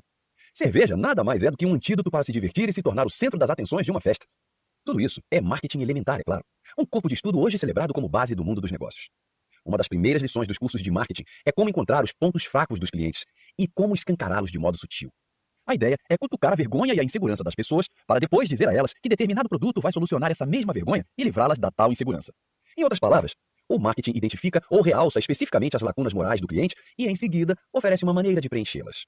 Cerveja 0.53 0.95
nada 0.95 1.23
mais 1.23 1.43
é 1.43 1.51
do 1.51 1.57
que 1.57 1.65
um 1.65 1.73
antídoto 1.73 2.09
para 2.09 2.23
se 2.23 2.31
divertir 2.31 2.69
e 2.69 2.73
se 2.73 2.81
tornar 2.81 3.05
o 3.05 3.09
centro 3.09 3.37
das 3.37 3.49
atenções 3.49 3.85
de 3.85 3.91
uma 3.91 4.01
festa. 4.01 4.25
Tudo 4.85 5.01
isso 5.01 5.21
é 5.29 5.41
marketing 5.41 5.81
elementar, 5.81 6.19
é 6.19 6.23
claro. 6.23 6.43
Um 6.77 6.85
corpo 6.85 7.09
de 7.09 7.13
estudo 7.13 7.39
hoje 7.39 7.59
celebrado 7.59 7.93
como 7.93 8.07
base 8.07 8.33
do 8.33 8.43
mundo 8.43 8.61
dos 8.61 8.71
negócios. 8.71 9.09
Uma 9.65 9.77
das 9.77 9.89
primeiras 9.89 10.21
lições 10.21 10.47
dos 10.47 10.57
cursos 10.57 10.81
de 10.81 10.89
marketing 10.89 11.23
é 11.45 11.51
como 11.51 11.69
encontrar 11.69 12.03
os 12.03 12.13
pontos 12.13 12.45
fracos 12.45 12.79
dos 12.79 12.89
clientes 12.89 13.25
e 13.59 13.67
como 13.67 13.93
escancará-los 13.93 14.49
de 14.49 14.57
modo 14.57 14.77
sutil. 14.77 15.11
A 15.67 15.75
ideia 15.75 15.97
é 16.09 16.17
cutucar 16.17 16.53
a 16.53 16.55
vergonha 16.55 16.93
e 16.93 16.99
a 16.99 17.03
insegurança 17.03 17.43
das 17.43 17.53
pessoas 17.53 17.87
para 18.07 18.21
depois 18.21 18.47
dizer 18.47 18.69
a 18.69 18.73
elas 18.73 18.93
que 18.93 19.09
determinado 19.09 19.49
produto 19.49 19.81
vai 19.81 19.91
solucionar 19.91 20.31
essa 20.31 20.45
mesma 20.45 20.71
vergonha 20.71 21.03
e 21.17 21.23
livrá-las 21.25 21.59
da 21.59 21.69
tal 21.69 21.91
insegurança. 21.91 22.31
Em 22.77 22.83
outras 22.83 23.01
palavras, 23.01 23.33
o 23.67 23.77
marketing 23.77 24.11
identifica 24.15 24.61
ou 24.69 24.81
realça 24.81 25.19
especificamente 25.19 25.75
as 25.75 25.81
lacunas 25.81 26.13
morais 26.13 26.39
do 26.39 26.47
cliente 26.47 26.73
e, 26.97 27.05
em 27.05 27.15
seguida, 27.17 27.53
oferece 27.73 28.05
uma 28.05 28.13
maneira 28.13 28.39
de 28.39 28.47
preenchê-las. 28.47 29.05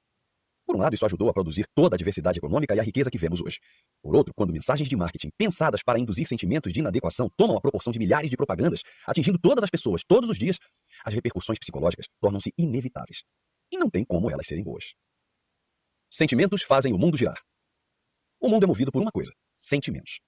Por 0.68 0.76
um 0.76 0.80
lado, 0.80 0.94
isso 0.94 1.06
ajudou 1.06 1.30
a 1.30 1.34
produzir 1.34 1.66
toda 1.74 1.96
a 1.96 1.98
diversidade 1.98 2.40
econômica 2.40 2.76
e 2.76 2.80
a 2.80 2.84
riqueza 2.84 3.10
que 3.10 3.18
vemos 3.18 3.40
hoje. 3.40 3.58
Por 4.04 4.14
outro, 4.14 4.34
quando 4.36 4.52
mensagens 4.52 4.88
de 4.90 4.96
marketing 4.98 5.30
pensadas 5.38 5.82
para 5.82 5.98
induzir 5.98 6.28
sentimentos 6.28 6.74
de 6.74 6.80
inadequação 6.82 7.30
tomam 7.38 7.58
a 7.58 7.62
proporção 7.62 7.94
de 7.94 7.98
milhares 7.98 8.30
de 8.30 8.36
propagandas, 8.36 8.84
atingindo 9.08 9.40
todas 9.40 9.64
as 9.64 9.70
pessoas 9.70 10.04
todos 10.06 10.30
os 10.30 10.38
dias, 10.38 10.60
as 11.06 11.14
repercussões 11.14 11.58
psicológicas 11.58 12.06
tornam-se 12.20 12.54
inevitáveis. 12.58 13.24
E 13.72 13.78
não 13.78 13.90
tem 13.90 14.04
como 14.04 14.30
elas 14.30 14.46
serem 14.46 14.64
boas. 14.64 14.94
Sentimentos 16.10 16.64
fazem 16.64 16.92
o 16.92 16.98
mundo 16.98 17.16
girar. 17.16 17.40
O 18.40 18.50
mundo 18.50 18.64
é 18.64 18.68
movido 18.68 18.92
por 18.92 19.00
uma 19.00 19.12
coisa: 19.12 19.32
sentimentos. 19.54 20.20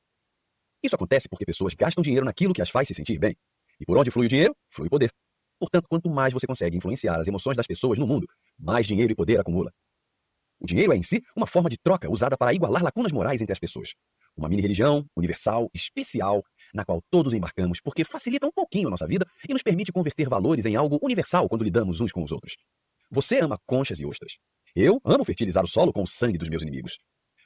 Isso 0.84 0.96
acontece 0.96 1.28
porque 1.28 1.44
pessoas 1.44 1.74
gastam 1.74 2.04
dinheiro 2.04 2.24
naquilo 2.24 2.54
que 2.54 2.62
as 2.62 2.70
faz 2.70 2.88
se 2.88 2.94
sentir 2.94 3.18
bem. 3.18 3.36
E 3.80 3.86
por 3.86 3.98
onde 3.98 4.12
flui 4.12 4.28
o 4.28 4.30
dinheiro, 4.30 4.56
flui 4.70 4.88
o 4.88 4.90
poder. 4.92 5.12
Portanto, 5.60 5.88
quanto 5.90 6.08
mais 6.08 6.34
você 6.34 6.46
consegue 6.46 6.78
influenciar 6.78 7.20
as 7.20 7.28
emoções 7.28 7.58
das 7.58 7.66
pessoas 7.66 7.98
no 7.98 8.06
mundo, 8.06 8.28
mais 8.60 8.86
dinheiro 8.86 9.12
e 9.12 9.16
poder 9.16 9.40
acumula. 9.40 9.72
O 10.60 10.68
dinheiro 10.68 10.94
é 10.94 10.98
em 10.98 11.02
si 11.02 11.24
uma 11.36 11.48
forma 11.48 11.68
de 11.68 11.78
troca 11.80 12.08
usada 12.12 12.38
para 12.38 12.54
igualar 12.54 12.84
lacunas 12.84 13.12
morais 13.12 13.42
entre 13.42 13.54
as 13.54 13.60
pessoas. 13.60 13.96
Uma 14.38 14.48
mini-religião, 14.48 15.04
universal, 15.16 15.68
especial, 15.74 16.44
na 16.76 16.86
qual 16.86 17.02
todos 17.10 17.34
embarcamos 17.34 17.82
porque 17.82 18.04
facilita 18.04 18.46
um 18.46 18.52
pouquinho 18.52 18.88
a 18.88 18.92
nossa 18.92 19.08
vida 19.08 19.26
e 19.50 19.52
nos 19.52 19.64
permite 19.64 19.92
converter 19.92 20.30
valores 20.30 20.66
em 20.66 20.76
algo 20.76 21.00
universal 21.02 21.50
quando 21.50 21.64
lidamos 21.64 22.00
uns 22.02 22.12
com 22.12 22.24
os 22.24 22.32
outros. 22.32 22.56
Você 23.10 23.40
ama 23.40 23.60
conchas 23.66 24.00
e 24.00 24.06
ostras. 24.06 24.38
Eu 24.76 25.02
amo 25.04 25.26
fertilizar 25.26 25.64
o 25.64 25.68
solo 25.68 25.92
com 25.92 26.04
o 26.04 26.08
sangue 26.08 26.38
dos 26.38 26.50
meus 26.50 26.64
inimigos. 26.64 26.98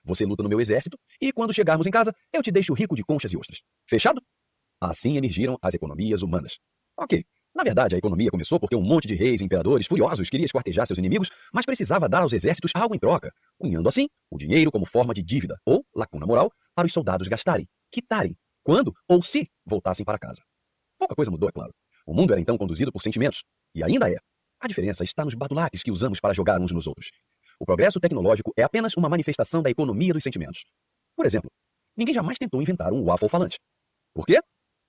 Você 0.03 0.25
luta 0.25 0.43
no 0.43 0.49
meu 0.49 0.61
exército 0.61 0.97
e 1.19 1.31
quando 1.31 1.53
chegarmos 1.53 1.87
em 1.87 1.91
casa, 1.91 2.13
eu 2.31 2.43
te 2.43 2.51
deixo 2.51 2.73
rico 2.73 2.95
de 2.95 3.03
conchas 3.03 3.33
e 3.33 3.37
ostras. 3.37 3.59
Fechado? 3.89 4.21
Assim 4.79 5.17
emergiram 5.17 5.57
as 5.61 5.73
economias 5.73 6.21
humanas. 6.21 6.59
Ok, 6.97 7.23
na 7.55 7.63
verdade, 7.63 7.95
a 7.95 7.97
economia 7.97 8.29
começou 8.29 8.59
porque 8.59 8.75
um 8.75 8.81
monte 8.81 9.07
de 9.07 9.15
reis 9.15 9.41
e 9.41 9.43
imperadores 9.45 9.87
furiosos 9.87 10.29
queria 10.29 10.45
esquartejar 10.45 10.85
seus 10.85 10.99
inimigos, 10.99 11.31
mas 11.53 11.65
precisava 11.65 12.07
dar 12.07 12.21
aos 12.21 12.33
exércitos 12.33 12.71
algo 12.75 12.93
em 12.93 12.99
troca, 12.99 13.31
cunhando 13.57 13.87
assim 13.87 14.07
o 14.29 14.37
dinheiro 14.37 14.71
como 14.71 14.85
forma 14.85 15.13
de 15.13 15.23
dívida, 15.23 15.57
ou 15.65 15.85
lacuna 15.95 16.25
moral, 16.25 16.51
para 16.75 16.85
os 16.85 16.93
soldados 16.93 17.27
gastarem, 17.27 17.67
quitarem, 17.89 18.37
quando 18.61 18.93
ou 19.07 19.23
se 19.23 19.49
voltassem 19.65 20.05
para 20.05 20.19
casa. 20.19 20.43
Pouca 20.99 21.15
coisa 21.15 21.31
mudou, 21.31 21.47
é 21.47 21.51
claro. 21.51 21.73
O 22.05 22.13
mundo 22.13 22.33
era 22.33 22.41
então 22.41 22.57
conduzido 22.57 22.91
por 22.91 23.01
sentimentos, 23.01 23.43
e 23.73 23.83
ainda 23.83 24.11
é. 24.11 24.17
A 24.65 24.67
diferença 24.67 25.03
está 25.03 25.23
nos 25.23 25.35
badulaques 25.35 25.83
que 25.83 25.91
usamos 25.91 26.19
para 26.19 26.33
jogar 26.33 26.59
uns 26.59 26.71
nos 26.71 26.87
outros. 26.87 27.11
O 27.59 27.65
progresso 27.67 27.99
tecnológico 27.99 28.51
é 28.57 28.63
apenas 28.63 28.97
uma 28.97 29.07
manifestação 29.07 29.61
da 29.61 29.69
economia 29.69 30.11
dos 30.11 30.23
sentimentos. 30.23 30.65
Por 31.15 31.23
exemplo, 31.23 31.51
ninguém 31.95 32.15
jamais 32.15 32.39
tentou 32.39 32.59
inventar 32.59 32.91
um 32.91 33.03
waffle 33.03 33.29
falante. 33.29 33.59
Por 34.11 34.25
quê? 34.25 34.39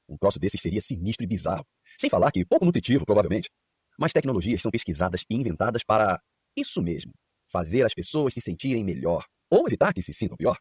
Um 0.09 0.17
troço 0.17 0.39
desses 0.39 0.63
seria 0.63 0.81
sinistro 0.81 1.25
e 1.25 1.27
bizarro. 1.27 1.63
Sem 2.01 2.09
falar 2.09 2.33
que 2.33 2.43
pouco 2.47 2.65
nutritivo, 2.65 3.05
provavelmente. 3.05 3.51
Mas 3.99 4.15
tecnologias 4.15 4.63
são 4.63 4.71
pesquisadas 4.71 5.27
e 5.29 5.35
inventadas 5.35 5.85
para 5.85 6.23
isso 6.57 6.81
mesmo, 6.81 7.13
fazer 7.47 7.85
as 7.85 7.93
pessoas 7.93 8.33
se 8.33 8.41
sentirem 8.41 8.83
melhor 8.83 9.27
ou 9.51 9.67
evitar 9.67 9.93
que 9.93 10.01
se 10.01 10.15
sintam 10.15 10.39
pior. 10.39 10.57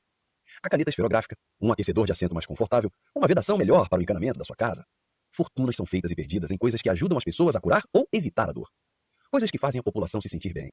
A 0.61 0.67
caneta 0.67 0.89
esferográfica, 0.89 1.37
um 1.61 1.71
aquecedor 1.71 2.05
de 2.05 2.11
assento 2.11 2.33
mais 2.33 2.45
confortável, 2.45 2.91
uma 3.15 3.29
vedação 3.29 3.57
melhor 3.57 3.87
para 3.87 3.99
o 3.99 4.03
encanamento 4.03 4.37
da 4.37 4.43
sua 4.43 4.57
casa. 4.57 4.85
Fortunas 5.31 5.77
são 5.77 5.85
feitas 5.85 6.11
e 6.11 6.15
perdidas 6.15 6.51
em 6.51 6.57
coisas 6.57 6.81
que 6.81 6.89
ajudam 6.89 7.17
as 7.17 7.23
pessoas 7.23 7.55
a 7.55 7.61
curar 7.61 7.81
ou 7.93 8.05
evitar 8.11 8.49
a 8.49 8.51
dor. 8.51 8.69
Coisas 9.35 9.51
que 9.51 9.57
fazem 9.57 9.81
a 9.81 9.83
população 9.83 10.21
se 10.21 10.29
sentir 10.29 10.53
bem. 10.53 10.69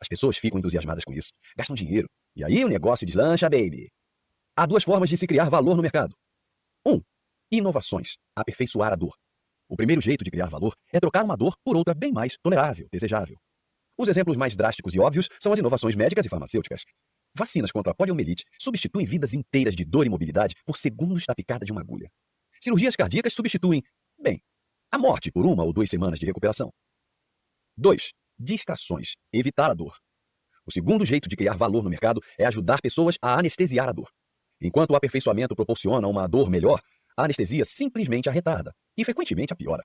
As 0.00 0.08
pessoas 0.08 0.38
ficam 0.38 0.58
entusiasmadas 0.58 1.04
com 1.04 1.12
isso, 1.12 1.28
gastam 1.54 1.76
dinheiro, 1.76 2.08
e 2.34 2.42
aí 2.42 2.64
o 2.64 2.68
negócio 2.68 3.06
deslancha, 3.06 3.50
baby. 3.50 3.92
Há 4.56 4.64
duas 4.64 4.82
formas 4.82 5.10
de 5.10 5.18
se 5.18 5.26
criar 5.26 5.50
valor 5.50 5.76
no 5.76 5.82
mercado. 5.82 6.16
1. 6.86 6.94
Um, 6.94 7.02
inovações, 7.52 8.16
aperfeiçoar 8.34 8.94
a 8.94 8.96
dor. 8.96 9.14
O 9.68 9.76
primeiro 9.76 10.00
jeito 10.00 10.24
de 10.24 10.30
criar 10.30 10.48
valor 10.48 10.72
é 10.90 10.98
trocar 10.98 11.22
uma 11.22 11.36
dor 11.36 11.54
por 11.62 11.76
outra 11.76 11.92
bem 11.92 12.10
mais 12.10 12.34
tolerável, 12.42 12.88
desejável. 12.90 13.36
Os 13.98 14.08
exemplos 14.08 14.38
mais 14.38 14.56
drásticos 14.56 14.94
e 14.94 14.98
óbvios 14.98 15.28
são 15.38 15.52
as 15.52 15.58
inovações 15.58 15.94
médicas 15.94 16.24
e 16.24 16.30
farmacêuticas. 16.30 16.84
Vacinas 17.36 17.70
contra 17.70 17.92
a 17.92 17.94
poliomielite 17.94 18.42
substituem 18.58 19.04
vidas 19.04 19.34
inteiras 19.34 19.76
de 19.76 19.84
dor 19.84 20.06
e 20.06 20.08
mobilidade 20.08 20.54
por 20.64 20.78
segundos 20.78 21.26
da 21.26 21.34
picada 21.34 21.66
de 21.66 21.72
uma 21.72 21.82
agulha. 21.82 22.10
Cirurgias 22.58 22.96
cardíacas 22.96 23.34
substituem, 23.34 23.82
bem, 24.18 24.40
a 24.90 24.96
morte 24.96 25.30
por 25.30 25.44
uma 25.44 25.62
ou 25.62 25.74
duas 25.74 25.90
semanas 25.90 26.18
de 26.18 26.24
recuperação. 26.24 26.72
2. 27.80 28.12
Distrações. 28.36 29.14
Evitar 29.32 29.70
a 29.70 29.74
dor. 29.74 29.94
O 30.66 30.72
segundo 30.72 31.06
jeito 31.06 31.28
de 31.28 31.36
criar 31.36 31.56
valor 31.56 31.84
no 31.84 31.88
mercado 31.88 32.20
é 32.36 32.44
ajudar 32.44 32.80
pessoas 32.82 33.16
a 33.22 33.38
anestesiar 33.38 33.88
a 33.88 33.92
dor. 33.92 34.10
Enquanto 34.60 34.90
o 34.90 34.96
aperfeiçoamento 34.96 35.54
proporciona 35.54 36.08
uma 36.08 36.26
dor 36.26 36.50
melhor, 36.50 36.80
a 37.16 37.22
anestesia 37.22 37.64
simplesmente 37.64 38.28
a 38.28 38.32
retarda 38.32 38.74
e 38.96 39.04
frequentemente 39.04 39.52
a 39.52 39.56
piora. 39.56 39.84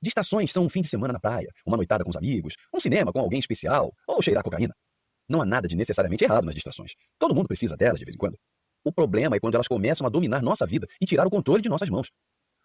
Distrações 0.00 0.52
são 0.52 0.64
um 0.64 0.68
fim 0.68 0.82
de 0.82 0.88
semana 0.88 1.12
na 1.12 1.18
praia, 1.18 1.48
uma 1.66 1.76
noitada 1.76 2.04
com 2.04 2.10
os 2.10 2.16
amigos, 2.16 2.54
um 2.72 2.78
cinema 2.78 3.12
com 3.12 3.18
alguém 3.18 3.40
especial 3.40 3.92
ou 4.06 4.22
cheirar 4.22 4.44
cocaína. 4.44 4.72
Não 5.28 5.42
há 5.42 5.44
nada 5.44 5.66
de 5.66 5.74
necessariamente 5.74 6.22
errado 6.22 6.44
nas 6.44 6.54
distrações. 6.54 6.92
Todo 7.18 7.34
mundo 7.34 7.48
precisa 7.48 7.76
delas 7.76 7.98
de 7.98 8.04
vez 8.04 8.14
em 8.14 8.18
quando. 8.18 8.38
O 8.84 8.92
problema 8.92 9.34
é 9.34 9.40
quando 9.40 9.56
elas 9.56 9.66
começam 9.66 10.06
a 10.06 10.10
dominar 10.10 10.42
nossa 10.42 10.64
vida 10.64 10.86
e 11.00 11.06
tirar 11.06 11.26
o 11.26 11.30
controle 11.30 11.60
de 11.60 11.68
nossas 11.68 11.90
mãos. 11.90 12.08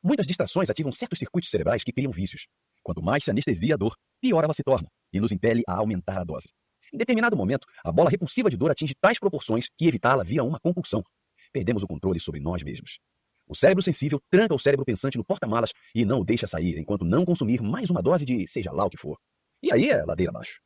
Muitas 0.04 0.28
distrações 0.28 0.70
ativam 0.70 0.92
certos 0.92 1.18
circuitos 1.18 1.50
cerebrais 1.50 1.84
que 1.84 1.92
criam 1.92 2.12
vícios. 2.12 2.46
Quanto 2.88 3.04
mais 3.04 3.22
se 3.22 3.30
anestesia 3.30 3.74
a 3.74 3.78
dor, 3.78 3.98
pior 4.22 4.46
ela 4.46 4.54
se 4.54 4.64
torna 4.64 4.88
e 5.12 5.20
nos 5.20 5.34
impele 5.34 5.62
a 5.68 5.74
aumentar 5.74 6.22
a 6.22 6.24
dose. 6.24 6.48
Em 6.94 6.98
determinado 6.98 7.36
momento, 7.36 7.68
a 7.84 7.92
bola 7.92 8.10
repulsiva 8.10 8.50
de 8.50 8.56
dor 8.56 8.72
atinge 8.72 8.96
tais 8.96 9.20
proporções 9.20 9.68
que 9.78 9.90
evitá-la 9.90 10.24
vira 10.24 10.42
uma 10.42 10.58
compulsão. 10.58 11.04
Perdemos 11.52 11.84
o 11.84 11.88
controle 11.88 12.18
sobre 12.18 12.40
nós 12.40 12.64
mesmos. 12.64 12.98
O 13.46 13.54
cérebro 13.54 13.84
sensível 13.84 14.22
tranca 14.30 14.56
o 14.56 14.58
cérebro 14.58 14.86
pensante 14.86 15.18
no 15.18 15.26
porta-malas 15.26 15.74
e 15.94 16.06
não 16.06 16.22
o 16.22 16.24
deixa 16.24 16.48
sair 16.48 16.78
enquanto 16.78 17.04
não 17.04 17.26
consumir 17.26 17.62
mais 17.62 17.90
uma 17.90 18.02
dose 18.02 18.24
de 18.24 18.48
seja 18.48 18.72
lá 18.72 18.86
o 18.86 18.90
que 18.90 18.98
for. 18.98 19.18
E 19.62 19.70
aí 19.70 19.90
é 19.90 20.06
ladeira 20.06 20.32
abaixo. 20.32 20.62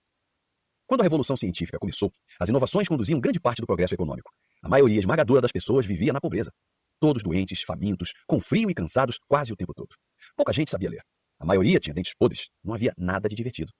Quando 0.86 1.02
a 1.02 1.04
revolução 1.04 1.36
científica 1.36 1.80
começou, 1.80 2.14
as 2.40 2.50
inovações 2.50 2.88
conduziam 2.88 3.20
grande 3.20 3.40
parte 3.40 3.62
do 3.62 3.66
progresso 3.66 3.96
econômico. 3.96 4.30
A 4.62 4.70
maioria 4.70 5.00
esmagadora 5.00 5.42
das 5.42 5.52
pessoas 5.52 5.88
vivia 5.88 6.14
na 6.14 6.22
pobreza. 6.22 6.52
Todos 7.00 7.24
doentes, 7.24 7.64
famintos, 7.64 8.14
com 8.28 8.40
frio 8.40 8.70
e 8.70 8.76
cansados 8.76 9.18
quase 9.28 9.52
o 9.52 9.56
tempo 9.56 9.74
todo. 9.74 9.96
Pouca 10.36 10.54
gente 10.54 10.70
sabia 10.70 10.92
ler. 10.92 11.02
A 11.42 11.46
maioria 11.46 11.80
tinha 11.80 11.92
dentes 11.92 12.14
podres. 12.14 12.50
Não 12.64 12.76
havia 12.76 12.94
nada 12.96 13.28
de 13.28 13.36
divertido. 13.36 13.72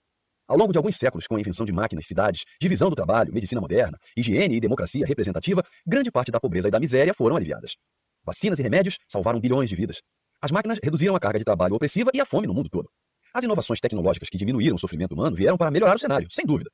Ao 0.48 0.56
longo 0.56 0.72
de 0.72 0.78
alguns 0.78 0.96
séculos, 0.96 1.28
com 1.28 1.36
a 1.36 1.40
invenção 1.40 1.64
de 1.64 1.72
máquinas, 1.72 2.04
cidades, 2.04 2.42
divisão 2.60 2.90
do 2.90 2.96
trabalho, 2.96 3.32
medicina 3.32 3.60
moderna, 3.60 3.96
higiene 4.16 4.56
e 4.56 4.60
democracia 4.60 5.06
representativa, 5.06 5.64
grande 5.86 6.10
parte 6.10 6.32
da 6.32 6.40
pobreza 6.40 6.66
e 6.66 6.70
da 6.72 6.80
miséria 6.80 7.14
foram 7.14 7.36
aliviadas. 7.36 7.76
Vacinas 8.24 8.58
e 8.58 8.62
remédios 8.64 8.98
salvaram 9.08 9.38
bilhões 9.38 9.68
de 9.68 9.76
vidas. 9.76 10.02
As 10.40 10.50
máquinas 10.50 10.80
reduziram 10.82 11.14
a 11.14 11.20
carga 11.20 11.38
de 11.38 11.44
trabalho 11.44 11.76
opressiva 11.76 12.10
e 12.12 12.20
a 12.20 12.26
fome 12.26 12.48
no 12.48 12.52
mundo 12.52 12.68
todo. 12.68 12.90
As 13.32 13.44
inovações 13.44 13.78
tecnológicas 13.78 14.28
que 14.28 14.36
diminuíram 14.36 14.74
o 14.74 14.78
sofrimento 14.78 15.12
humano 15.12 15.36
vieram 15.36 15.56
para 15.56 15.70
melhorar 15.70 15.94
o 15.94 16.00
cenário, 16.00 16.26
sem 16.32 16.44
dúvida. 16.44 16.68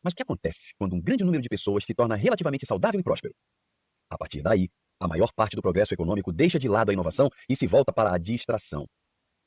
Mas 0.00 0.12
o 0.12 0.16
que 0.16 0.22
acontece 0.22 0.72
quando 0.78 0.94
um 0.94 1.00
grande 1.00 1.24
número 1.24 1.42
de 1.42 1.48
pessoas 1.48 1.84
se 1.84 1.92
torna 1.92 2.14
relativamente 2.14 2.64
saudável 2.66 3.00
e 3.00 3.02
próspero? 3.02 3.34
A 4.08 4.16
partir 4.16 4.42
daí, 4.42 4.68
a 5.00 5.08
maior 5.08 5.32
parte 5.34 5.56
do 5.56 5.62
progresso 5.62 5.92
econômico 5.92 6.32
deixa 6.32 6.56
de 6.56 6.68
lado 6.68 6.90
a 6.90 6.92
inovação 6.92 7.28
e 7.48 7.56
se 7.56 7.66
volta 7.66 7.92
para 7.92 8.14
a 8.14 8.16
distração. 8.16 8.86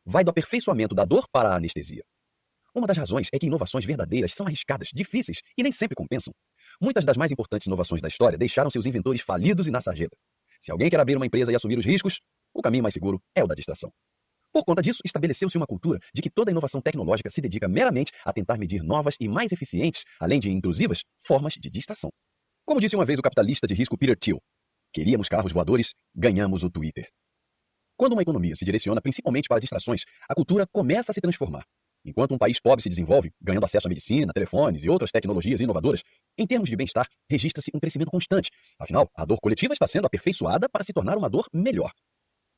Vai 0.06 0.24
do 0.24 0.30
aperfeiçoamento 0.30 0.94
da 0.94 1.06
dor 1.06 1.26
para 1.32 1.50
a 1.50 1.56
anestesia. 1.56 2.04
Uma 2.76 2.88
das 2.88 2.98
razões 2.98 3.30
é 3.32 3.40
que 3.40 3.46
inovações 3.46 3.86
verdadeiras 3.86 4.34
são 4.34 4.46
arriscadas, 4.46 4.90
difíceis 4.94 5.42
e 5.58 5.64
nem 5.64 5.72
sempre 5.72 5.96
compensam. 5.96 6.34
Muitas 6.82 7.06
das 7.06 7.16
mais 7.16 7.32
importantes 7.32 7.68
inovações 7.68 8.02
da 8.02 8.08
história 8.08 8.38
deixaram 8.38 8.70
seus 8.70 8.86
inventores 8.86 9.22
falidos 9.22 9.68
e 9.68 9.72
na 9.72 9.80
sarjeta. 9.80 10.18
Se 10.62 10.72
alguém 10.72 10.90
quer 10.90 11.00
abrir 11.00 11.16
uma 11.16 11.26
empresa 11.26 11.52
e 11.52 11.56
assumir 11.56 11.78
os 11.78 11.86
riscos, 11.86 12.20
o 12.54 12.62
caminho 12.62 12.84
mais 12.84 12.94
seguro 12.94 13.22
é 13.36 13.44
o 13.44 13.48
da 13.48 13.56
distração. 13.56 13.92
Por 14.52 14.64
conta 14.64 14.82
disso, 14.82 15.00
estabeleceu-se 15.06 15.58
uma 15.58 15.66
cultura 15.66 16.00
de 16.14 16.22
que 16.22 16.30
toda 16.30 16.52
inovação 16.52 16.82
tecnológica 16.82 17.30
se 17.30 17.42
dedica 17.42 17.68
meramente 17.68 18.12
a 18.24 18.34
tentar 18.34 18.58
medir 18.58 18.84
novas 18.84 19.16
e 19.20 19.28
mais 19.28 19.52
eficientes, 19.52 20.04
além 20.20 20.40
de 20.40 20.52
intrusivas, 20.52 21.04
formas 21.26 21.54
de 21.54 21.70
distração. 21.70 22.12
Como 22.66 22.80
disse 22.80 22.96
uma 22.96 23.06
vez 23.06 23.18
o 23.18 23.22
capitalista 23.22 23.68
de 23.68 23.74
risco 23.74 23.98
Peter 23.98 24.18
Thiel, 24.18 24.40
queríamos 24.94 25.28
carros 25.28 25.52
voadores, 25.52 25.94
ganhamos 26.16 26.64
o 26.64 26.70
Twitter. 26.70 27.10
Quando 28.04 28.16
uma 28.16 28.22
economia 28.22 28.54
se 28.54 28.66
direciona 28.66 29.00
principalmente 29.00 29.48
para 29.48 29.62
distrações, 29.62 30.04
a 30.28 30.36
cultura 30.36 30.68
começa 30.68 31.14
a 31.14 31.16
se 31.16 31.22
transformar. 31.22 31.64
Enquanto 32.04 32.34
um 32.34 32.38
país 32.38 32.60
pobre 32.60 32.84
se 32.84 32.90
desenvolve, 32.90 33.32
ganhando 33.42 33.64
acesso 33.64 33.88
à 33.88 33.90
medicina, 33.90 34.34
telefones 34.34 34.84
e 34.84 34.90
outras 34.90 35.10
tecnologias 35.10 35.62
inovadoras, 35.62 36.04
em 36.38 36.46
termos 36.46 36.70
de 36.70 36.76
bem-estar, 36.76 37.08
registra-se 37.32 37.72
um 37.74 37.80
crescimento 37.80 38.12
constante. 38.12 38.52
Afinal, 38.78 39.10
a 39.16 39.24
dor 39.24 39.40
coletiva 39.40 39.72
está 39.72 39.88
sendo 39.88 40.06
aperfeiçoada 40.06 40.68
para 40.68 40.84
se 40.84 40.92
tornar 40.92 41.18
uma 41.18 41.30
dor 41.30 41.48
melhor. 41.54 41.94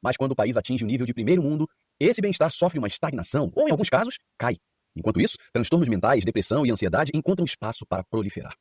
Mas 0.01 0.17
quando 0.17 0.31
o 0.31 0.35
país 0.35 0.57
atinge 0.57 0.83
o 0.83 0.87
nível 0.87 1.05
de 1.05 1.13
primeiro 1.13 1.43
mundo, 1.43 1.69
esse 1.99 2.23
bem-estar 2.23 2.49
sofre 2.51 2.79
uma 2.79 2.87
estagnação, 2.87 3.51
ou 3.55 3.67
em 3.67 3.71
alguns 3.71 3.87
casos, 3.87 4.17
cai. 4.39 4.55
Enquanto 4.95 5.21
isso, 5.21 5.37
transtornos 5.53 5.87
mentais, 5.87 6.25
depressão 6.25 6.65
e 6.65 6.71
ansiedade 6.71 7.11
encontram 7.13 7.45
espaço 7.45 7.85
para 7.85 8.03
proliferar. 8.03 8.55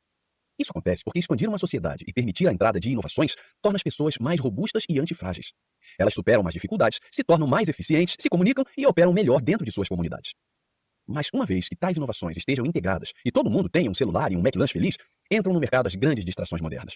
Isso 0.57 0.71
acontece 0.71 1.03
porque 1.03 1.19
expandir 1.19 1.49
uma 1.49 1.57
sociedade 1.57 2.05
e 2.07 2.13
permitir 2.13 2.47
a 2.47 2.53
entrada 2.53 2.79
de 2.79 2.89
inovações 2.89 3.35
torna 3.61 3.75
as 3.75 3.83
pessoas 3.83 4.17
mais 4.19 4.39
robustas 4.39 4.83
e 4.89 4.99
antifrágeis. 4.99 5.51
Elas 5.99 6.13
superam 6.13 6.47
as 6.47 6.53
dificuldades, 6.53 6.99
se 7.11 7.23
tornam 7.23 7.47
mais 7.47 7.67
eficientes, 7.67 8.15
se 8.19 8.29
comunicam 8.29 8.63
e 8.77 8.85
operam 8.85 9.13
melhor 9.13 9.41
dentro 9.41 9.65
de 9.65 9.71
suas 9.71 9.89
comunidades. 9.89 10.33
Mas 11.07 11.29
uma 11.33 11.45
vez 11.45 11.67
que 11.67 11.75
tais 11.75 11.97
inovações 11.97 12.37
estejam 12.37 12.65
integradas 12.65 13.11
e 13.23 13.31
todo 13.31 13.49
mundo 13.49 13.69
tenha 13.69 13.91
um 13.91 13.93
celular 13.93 14.31
e 14.31 14.35
um 14.35 14.39
McLanche 14.39 14.73
feliz, 14.73 14.97
entram 15.29 15.53
no 15.53 15.59
mercado 15.59 15.87
as 15.87 15.95
grandes 15.95 16.25
distrações 16.25 16.61
modernas. 16.61 16.95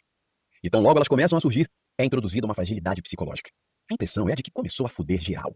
E 0.63 0.69
tão 0.69 0.81
logo 0.81 0.97
elas 0.97 1.07
começam 1.07 1.37
a 1.37 1.41
surgir, 1.41 1.69
é 1.97 2.05
introduzida 2.05 2.47
uma 2.47 2.55
fragilidade 2.55 3.01
psicológica. 3.01 3.51
A 3.89 3.93
impressão 3.93 4.29
é 4.29 4.35
de 4.35 4.43
que 4.43 4.51
começou 4.51 4.85
a 4.85 4.89
fuder 4.89 5.19
geral. 5.21 5.55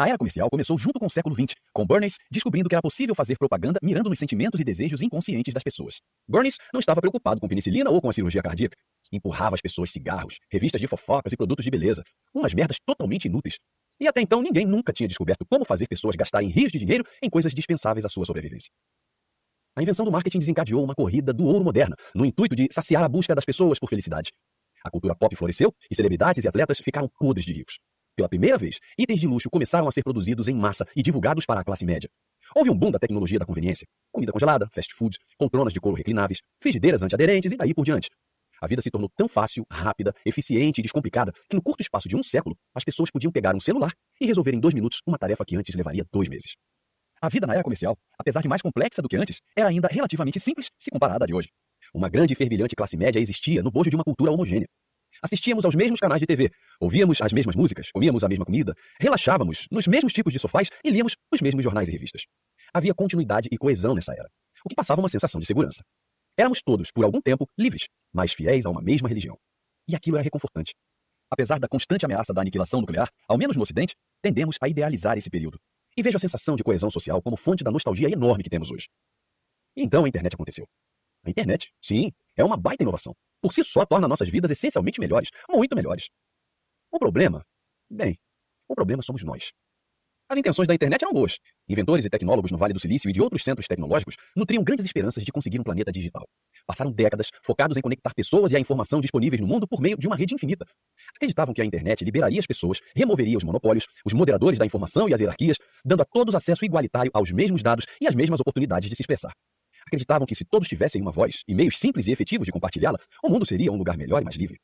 A 0.00 0.08
era 0.08 0.16
comercial 0.16 0.48
começou 0.48 0.78
junto 0.78 0.98
com 0.98 1.04
o 1.04 1.10
século 1.10 1.34
XX, 1.34 1.54
com 1.74 1.84
Bernays 1.84 2.14
descobrindo 2.30 2.70
que 2.70 2.74
era 2.74 2.80
possível 2.80 3.14
fazer 3.14 3.36
propaganda 3.36 3.78
mirando 3.82 4.08
nos 4.08 4.18
sentimentos 4.18 4.58
e 4.58 4.64
desejos 4.64 5.02
inconscientes 5.02 5.52
das 5.52 5.62
pessoas. 5.62 6.00
Bernays 6.26 6.56
não 6.72 6.80
estava 6.80 7.02
preocupado 7.02 7.38
com 7.38 7.46
penicilina 7.46 7.90
ou 7.90 8.00
com 8.00 8.08
a 8.08 8.12
cirurgia 8.14 8.40
cardíaca. 8.40 8.74
Empurrava 9.12 9.56
as 9.56 9.60
pessoas 9.60 9.90
cigarros, 9.90 10.38
revistas 10.50 10.80
de 10.80 10.86
fofocas 10.86 11.34
e 11.34 11.36
produtos 11.36 11.66
de 11.66 11.70
beleza. 11.70 12.02
Umas 12.34 12.54
merdas 12.54 12.78
totalmente 12.82 13.26
inúteis, 13.26 13.58
e 14.00 14.08
até 14.08 14.22
então 14.22 14.40
ninguém 14.40 14.64
nunca 14.64 14.90
tinha 14.90 15.06
descoberto 15.06 15.44
como 15.44 15.66
fazer 15.66 15.86
pessoas 15.86 16.16
gastarem 16.16 16.48
rios 16.48 16.72
de 16.72 16.78
dinheiro 16.78 17.04
em 17.22 17.28
coisas 17.28 17.52
dispensáveis 17.52 18.06
à 18.06 18.08
sua 18.08 18.24
sobrevivência. 18.24 18.72
A 19.76 19.82
invenção 19.82 20.06
do 20.06 20.12
marketing 20.12 20.38
desencadeou 20.38 20.82
uma 20.82 20.94
corrida 20.94 21.30
do 21.30 21.44
ouro 21.44 21.62
moderna, 21.62 21.94
no 22.14 22.24
intuito 22.24 22.56
de 22.56 22.68
saciar 22.72 23.04
a 23.04 23.08
busca 23.08 23.34
das 23.34 23.44
pessoas 23.44 23.78
por 23.78 23.90
felicidade. 23.90 24.30
A 24.82 24.90
cultura 24.90 25.14
pop 25.14 25.36
floresceu 25.36 25.74
e 25.90 25.94
celebridades 25.94 26.42
e 26.42 26.48
atletas 26.48 26.78
ficaram 26.78 27.06
podres 27.18 27.44
de 27.44 27.52
ricos. 27.52 27.78
Pela 28.16 28.28
primeira 28.28 28.58
vez, 28.58 28.78
itens 28.98 29.20
de 29.20 29.26
luxo 29.26 29.48
começaram 29.50 29.88
a 29.88 29.92
ser 29.92 30.02
produzidos 30.02 30.48
em 30.48 30.54
massa 30.54 30.86
e 30.94 31.02
divulgados 31.02 31.46
para 31.46 31.60
a 31.60 31.64
classe 31.64 31.84
média. 31.84 32.08
Houve 32.54 32.70
um 32.70 32.76
boom 32.76 32.90
da 32.90 32.98
tecnologia 32.98 33.38
da 33.38 33.46
conveniência. 33.46 33.86
Comida 34.12 34.32
congelada, 34.32 34.68
fast 34.72 34.92
food, 34.94 35.16
poltronas 35.38 35.72
de 35.72 35.80
couro 35.80 35.96
reclináveis, 35.96 36.40
frigideiras 36.60 37.02
antiaderentes 37.02 37.52
e 37.52 37.56
daí 37.56 37.72
por 37.72 37.84
diante. 37.84 38.10
A 38.60 38.66
vida 38.66 38.82
se 38.82 38.90
tornou 38.90 39.08
tão 39.16 39.26
fácil, 39.26 39.64
rápida, 39.70 40.14
eficiente 40.24 40.80
e 40.80 40.82
descomplicada 40.82 41.32
que 41.48 41.56
no 41.56 41.62
curto 41.62 41.80
espaço 41.80 42.08
de 42.08 42.16
um 42.16 42.22
século, 42.22 42.56
as 42.74 42.84
pessoas 42.84 43.10
podiam 43.10 43.32
pegar 43.32 43.54
um 43.54 43.60
celular 43.60 43.92
e 44.20 44.26
resolver 44.26 44.52
em 44.52 44.60
dois 44.60 44.74
minutos 44.74 45.00
uma 45.06 45.16
tarefa 45.16 45.44
que 45.46 45.56
antes 45.56 45.74
levaria 45.74 46.04
dois 46.12 46.28
meses. 46.28 46.56
A 47.22 47.28
vida 47.28 47.46
na 47.46 47.54
era 47.54 47.62
comercial, 47.62 47.96
apesar 48.18 48.42
de 48.42 48.48
mais 48.48 48.60
complexa 48.60 49.00
do 49.00 49.08
que 49.08 49.16
antes, 49.16 49.40
era 49.56 49.68
ainda 49.68 49.88
relativamente 49.88 50.38
simples 50.38 50.70
se 50.78 50.90
comparada 50.90 51.24
à 51.24 51.26
de 51.26 51.34
hoje. 51.34 51.48
Uma 51.94 52.08
grande 52.08 52.34
e 52.34 52.36
fervilhante 52.36 52.76
classe 52.76 52.96
média 52.96 53.18
existia 53.18 53.62
no 53.62 53.70
bojo 53.70 53.90
de 53.90 53.96
uma 53.96 54.04
cultura 54.04 54.30
homogênea. 54.30 54.68
Assistíamos 55.22 55.64
aos 55.64 55.74
mesmos 55.74 56.00
canais 56.00 56.20
de 56.20 56.26
TV, 56.26 56.50
ouvíamos 56.80 57.20
as 57.20 57.32
mesmas 57.32 57.54
músicas, 57.54 57.90
comíamos 57.92 58.24
a 58.24 58.28
mesma 58.28 58.44
comida, 58.44 58.74
relaxávamos 58.98 59.66
nos 59.70 59.86
mesmos 59.86 60.12
tipos 60.12 60.32
de 60.32 60.38
sofás 60.38 60.70
e 60.82 60.90
líamos 60.90 61.16
os 61.30 61.40
mesmos 61.42 61.62
jornais 61.62 61.88
e 61.88 61.92
revistas. 61.92 62.22
Havia 62.72 62.94
continuidade 62.94 63.48
e 63.52 63.58
coesão 63.58 63.94
nessa 63.94 64.14
era, 64.14 64.30
o 64.64 64.68
que 64.68 64.74
passava 64.74 65.00
uma 65.00 65.08
sensação 65.08 65.40
de 65.40 65.46
segurança. 65.46 65.84
Éramos 66.38 66.62
todos, 66.62 66.90
por 66.90 67.04
algum 67.04 67.20
tempo, 67.20 67.46
livres, 67.58 67.86
mas 68.12 68.32
fiéis 68.32 68.64
a 68.64 68.70
uma 68.70 68.80
mesma 68.80 69.08
religião. 69.08 69.36
E 69.86 69.94
aquilo 69.94 70.16
era 70.16 70.24
reconfortante. 70.24 70.74
Apesar 71.30 71.58
da 71.60 71.68
constante 71.68 72.04
ameaça 72.04 72.32
da 72.32 72.40
aniquilação 72.40 72.80
nuclear, 72.80 73.10
ao 73.28 73.36
menos 73.36 73.56
no 73.56 73.62
Ocidente, 73.62 73.94
tendemos 74.22 74.56
a 74.60 74.68
idealizar 74.68 75.18
esse 75.18 75.28
período. 75.28 75.60
E 75.96 76.02
vejo 76.02 76.16
a 76.16 76.20
sensação 76.20 76.56
de 76.56 76.64
coesão 76.64 76.90
social 76.90 77.20
como 77.20 77.36
fonte 77.36 77.62
da 77.62 77.70
nostalgia 77.70 78.08
enorme 78.08 78.42
que 78.42 78.50
temos 78.50 78.70
hoje. 78.70 78.88
Então 79.76 80.04
a 80.04 80.08
internet 80.08 80.34
aconteceu. 80.34 80.66
A 81.24 81.30
internet, 81.30 81.70
sim, 81.80 82.10
é 82.36 82.42
uma 82.42 82.56
baita 82.56 82.82
inovação. 82.82 83.14
Por 83.40 83.52
si 83.52 83.64
só 83.64 83.86
torna 83.86 84.06
nossas 84.06 84.28
vidas 84.28 84.50
essencialmente 84.50 85.00
melhores, 85.00 85.30
muito 85.48 85.74
melhores. 85.74 86.08
O 86.90 86.98
problema, 86.98 87.42
bem, 87.90 88.18
o 88.68 88.74
problema 88.74 89.02
somos 89.02 89.24
nós. 89.24 89.50
As 90.30 90.38
intenções 90.38 90.68
da 90.68 90.74
internet 90.74 91.02
eram 91.02 91.12
boas. 91.12 91.38
Inventores 91.68 92.04
e 92.04 92.08
tecnólogos 92.08 92.52
no 92.52 92.58
Vale 92.58 92.72
do 92.72 92.78
Silício 92.78 93.10
e 93.10 93.12
de 93.12 93.20
outros 93.20 93.42
centros 93.42 93.66
tecnológicos 93.66 94.14
nutriam 94.36 94.62
grandes 94.62 94.86
esperanças 94.86 95.24
de 95.24 95.32
conseguir 95.32 95.58
um 95.58 95.64
planeta 95.64 95.90
digital. 95.90 96.24
Passaram 96.64 96.92
décadas 96.92 97.30
focados 97.44 97.76
em 97.76 97.80
conectar 97.80 98.14
pessoas 98.14 98.52
e 98.52 98.56
a 98.56 98.60
informação 98.60 99.00
disponíveis 99.00 99.40
no 99.40 99.48
mundo 99.48 99.66
por 99.66 99.80
meio 99.80 99.96
de 99.96 100.06
uma 100.06 100.14
rede 100.14 100.32
infinita. 100.32 100.64
Acreditavam 101.16 101.52
que 101.52 101.60
a 101.60 101.64
internet 101.64 102.04
liberaria 102.04 102.38
as 102.38 102.46
pessoas, 102.46 102.78
removeria 102.94 103.36
os 103.36 103.42
monopólios, 103.42 103.86
os 104.04 104.12
moderadores 104.12 104.56
da 104.56 104.64
informação 104.64 105.08
e 105.08 105.14
as 105.14 105.20
hierarquias, 105.20 105.56
dando 105.84 106.02
a 106.02 106.04
todos 106.04 106.32
acesso 106.32 106.64
igualitário 106.64 107.10
aos 107.12 107.32
mesmos 107.32 107.60
dados 107.60 107.86
e 108.00 108.06
às 108.06 108.14
mesmas 108.14 108.38
oportunidades 108.38 108.88
de 108.88 108.94
se 108.94 109.02
expressar. 109.02 109.32
Acreditavam 109.90 110.24
que 110.24 110.36
se 110.36 110.44
todos 110.44 110.68
tivessem 110.68 111.02
uma 111.02 111.10
voz 111.10 111.42
e 111.48 111.52
meios 111.52 111.76
simples 111.76 112.06
e 112.06 112.12
efetivos 112.12 112.46
de 112.46 112.52
compartilhá-la, 112.52 112.96
o 113.24 113.28
mundo 113.28 113.44
seria 113.44 113.72
um 113.72 113.76
lugar 113.76 113.96
melhor 113.96 114.22
e 114.22 114.24
mais 114.24 114.36
livre. 114.36 114.56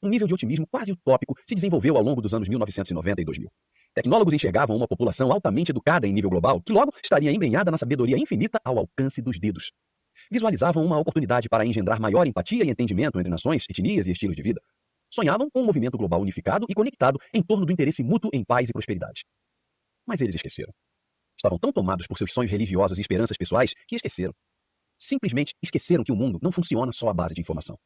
Um 0.00 0.08
nível 0.08 0.28
de 0.28 0.34
otimismo 0.34 0.64
quase 0.70 0.92
utópico 0.92 1.34
se 1.44 1.56
desenvolveu 1.56 1.96
ao 1.96 2.02
longo 2.04 2.22
dos 2.22 2.32
anos 2.32 2.48
1990 2.48 3.20
e 3.20 3.24
2000. 3.24 3.50
Tecnólogos 3.92 4.32
enxergavam 4.32 4.76
uma 4.76 4.86
população 4.86 5.32
altamente 5.32 5.72
educada 5.72 6.06
em 6.06 6.12
nível 6.12 6.30
global, 6.30 6.62
que 6.62 6.72
logo 6.72 6.92
estaria 7.02 7.32
embrenhada 7.32 7.68
na 7.68 7.76
sabedoria 7.76 8.16
infinita 8.16 8.60
ao 8.64 8.78
alcance 8.78 9.20
dos 9.20 9.40
dedos. 9.40 9.72
Visualizavam 10.30 10.86
uma 10.86 11.00
oportunidade 11.00 11.48
para 11.48 11.66
engendrar 11.66 12.00
maior 12.00 12.24
empatia 12.24 12.64
e 12.64 12.70
entendimento 12.70 13.18
entre 13.18 13.28
nações, 13.28 13.66
etnias 13.68 14.06
e 14.06 14.12
estilos 14.12 14.36
de 14.36 14.42
vida. 14.44 14.62
Sonhavam 15.12 15.50
com 15.50 15.62
um 15.62 15.66
movimento 15.66 15.98
global 15.98 16.20
unificado 16.20 16.64
e 16.68 16.74
conectado 16.74 17.18
em 17.34 17.42
torno 17.42 17.66
do 17.66 17.72
interesse 17.72 18.04
mútuo 18.04 18.30
em 18.32 18.44
paz 18.44 18.68
e 18.68 18.72
prosperidade. 18.72 19.24
Mas 20.06 20.20
eles 20.20 20.36
esqueceram. 20.36 20.72
Estavam 21.36 21.58
tão 21.58 21.72
tomados 21.72 22.06
por 22.06 22.16
seus 22.16 22.30
sonhos 22.32 22.52
religiosos 22.52 22.98
e 22.98 23.00
esperanças 23.00 23.36
pessoais 23.36 23.74
que 23.88 23.96
esqueceram. 23.96 24.32
Simplesmente 25.00 25.54
esqueceram 25.62 26.04
que 26.04 26.12
o 26.12 26.16
mundo 26.16 26.38
não 26.42 26.52
funciona 26.52 26.92
só 26.92 27.08
à 27.08 27.14
base 27.14 27.34
de 27.34 27.40
informação. 27.40 27.78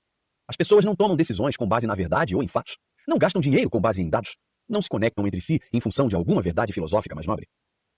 As 0.48 0.56
pessoas 0.56 0.84
não 0.84 0.96
tomam 0.96 1.16
decisões 1.16 1.56
com 1.56 1.66
base 1.66 1.86
na 1.86 1.94
verdade 1.94 2.34
ou 2.34 2.42
em 2.42 2.48
fatos. 2.48 2.76
Não 3.06 3.18
gastam 3.18 3.40
dinheiro 3.40 3.70
com 3.70 3.80
base 3.80 4.02
em 4.02 4.10
dados 4.10 4.36
não 4.68 4.80
se 4.80 4.88
conectam 4.88 5.26
entre 5.26 5.40
si 5.40 5.60
em 5.72 5.80
função 5.80 6.08
de 6.08 6.16
alguma 6.16 6.42
verdade 6.42 6.72
filosófica 6.72 7.14
mais 7.14 7.26
nobre. 7.26 7.46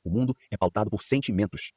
O 0.05 0.11
mundo 0.11 0.37
é 0.51 0.57
pautado 0.57 0.91
por 0.91 1.03
sentimentos. 1.03 1.73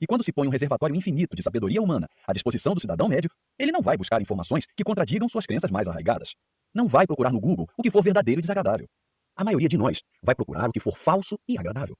E 0.00 0.06
quando 0.06 0.24
se 0.24 0.32
põe 0.32 0.48
um 0.48 0.50
reservatório 0.50 0.96
infinito 0.96 1.36
de 1.36 1.42
sabedoria 1.42 1.82
humana 1.82 2.08
à 2.26 2.32
disposição 2.32 2.74
do 2.74 2.80
cidadão 2.80 3.08
médio, 3.08 3.30
ele 3.58 3.70
não 3.70 3.82
vai 3.82 3.96
buscar 3.96 4.20
informações 4.20 4.64
que 4.76 4.82
contradigam 4.82 5.28
suas 5.28 5.46
crenças 5.46 5.70
mais 5.70 5.88
arraigadas. 5.88 6.34
Não 6.74 6.88
vai 6.88 7.06
procurar 7.06 7.32
no 7.32 7.40
Google 7.40 7.68
o 7.76 7.82
que 7.82 7.90
for 7.90 8.02
verdadeiro 8.02 8.40
e 8.40 8.42
desagradável. 8.42 8.88
A 9.36 9.44
maioria 9.44 9.68
de 9.68 9.76
nós 9.76 10.00
vai 10.22 10.34
procurar 10.34 10.68
o 10.68 10.72
que 10.72 10.80
for 10.80 10.96
falso 10.96 11.38
e 11.46 11.58
agradável. 11.58 11.96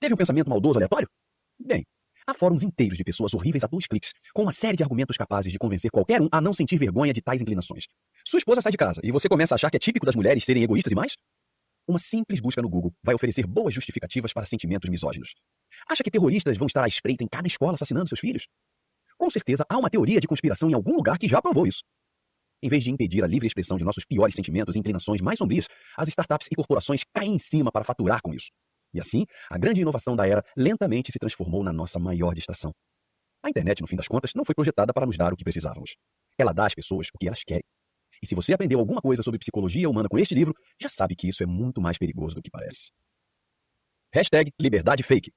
Teve 0.00 0.14
um 0.14 0.16
pensamento 0.16 0.50
maldoso 0.50 0.78
aleatório? 0.78 1.08
Bem, 1.58 1.84
há 2.26 2.34
fóruns 2.34 2.62
inteiros 2.62 2.98
de 2.98 3.04
pessoas 3.04 3.32
horríveis 3.34 3.62
a 3.64 3.66
dois 3.66 3.86
cliques, 3.86 4.12
com 4.34 4.42
uma 4.42 4.52
série 4.52 4.76
de 4.76 4.82
argumentos 4.82 5.16
capazes 5.16 5.52
de 5.52 5.58
convencer 5.58 5.90
qualquer 5.90 6.20
um 6.20 6.28
a 6.32 6.40
não 6.40 6.52
sentir 6.52 6.76
vergonha 6.76 7.12
de 7.12 7.22
tais 7.22 7.40
inclinações. 7.40 7.84
Sua 8.26 8.38
esposa 8.38 8.60
sai 8.60 8.72
de 8.72 8.78
casa 8.78 9.00
e 9.04 9.12
você 9.12 9.28
começa 9.28 9.54
a 9.54 9.56
achar 9.56 9.70
que 9.70 9.76
é 9.76 9.80
típico 9.80 10.04
das 10.04 10.16
mulheres 10.16 10.44
serem 10.44 10.62
egoístas 10.62 10.92
e 10.92 10.94
mais? 10.94 11.16
Uma 11.88 11.98
simples 11.98 12.40
busca 12.40 12.60
no 12.60 12.68
Google 12.68 12.92
vai 13.04 13.14
oferecer 13.14 13.46
boas 13.46 13.72
justificativas 13.72 14.32
para 14.32 14.44
sentimentos 14.44 14.90
misóginos. 14.90 15.34
Acha 15.88 16.02
que 16.02 16.10
terroristas 16.10 16.56
vão 16.56 16.66
estar 16.66 16.82
à 16.82 16.88
espreita 16.88 17.22
em 17.22 17.28
cada 17.28 17.46
escola 17.46 17.74
assassinando 17.74 18.08
seus 18.08 18.20
filhos? 18.20 18.48
Com 19.16 19.30
certeza 19.30 19.64
há 19.68 19.78
uma 19.78 19.88
teoria 19.88 20.20
de 20.20 20.26
conspiração 20.26 20.68
em 20.68 20.74
algum 20.74 20.96
lugar 20.96 21.18
que 21.18 21.28
já 21.28 21.40
provou 21.40 21.66
isso. 21.66 21.82
Em 22.62 22.68
vez 22.68 22.82
de 22.82 22.90
impedir 22.90 23.22
a 23.22 23.26
livre 23.26 23.46
expressão 23.46 23.76
de 23.76 23.84
nossos 23.84 24.04
piores 24.04 24.34
sentimentos 24.34 24.74
e 24.74 24.78
inclinações 24.78 25.20
mais 25.20 25.38
sombrias, 25.38 25.68
as 25.96 26.08
startups 26.08 26.48
e 26.50 26.56
corporações 26.56 27.02
caem 27.14 27.34
em 27.34 27.38
cima 27.38 27.70
para 27.70 27.84
faturar 27.84 28.20
com 28.22 28.34
isso. 28.34 28.50
E 28.96 29.00
assim, 29.00 29.26
a 29.50 29.58
grande 29.58 29.82
inovação 29.82 30.16
da 30.16 30.26
era 30.26 30.42
lentamente 30.56 31.12
se 31.12 31.18
transformou 31.18 31.62
na 31.62 31.70
nossa 31.70 31.98
maior 31.98 32.34
distração. 32.34 32.72
A 33.42 33.50
internet, 33.50 33.82
no 33.82 33.86
fim 33.86 33.94
das 33.94 34.08
contas, 34.08 34.32
não 34.34 34.42
foi 34.42 34.54
projetada 34.54 34.90
para 34.90 35.04
nos 35.04 35.18
dar 35.18 35.34
o 35.34 35.36
que 35.36 35.44
precisávamos. 35.44 35.96
Ela 36.38 36.52
dá 36.54 36.64
às 36.64 36.74
pessoas 36.74 37.08
o 37.14 37.18
que 37.18 37.26
elas 37.26 37.44
querem. 37.44 37.62
E 38.22 38.26
se 38.26 38.34
você 38.34 38.54
aprendeu 38.54 38.78
alguma 38.78 39.02
coisa 39.02 39.22
sobre 39.22 39.38
psicologia 39.38 39.88
humana 39.88 40.08
com 40.08 40.18
este 40.18 40.34
livro, 40.34 40.54
já 40.80 40.88
sabe 40.88 41.14
que 41.14 41.28
isso 41.28 41.42
é 41.42 41.46
muito 41.46 41.78
mais 41.78 41.98
perigoso 41.98 42.36
do 42.36 42.42
que 42.42 42.50
parece. 42.50 42.90
Hashtag 44.14 44.50
Liberdade 44.58 45.02
Fake. 45.02 45.30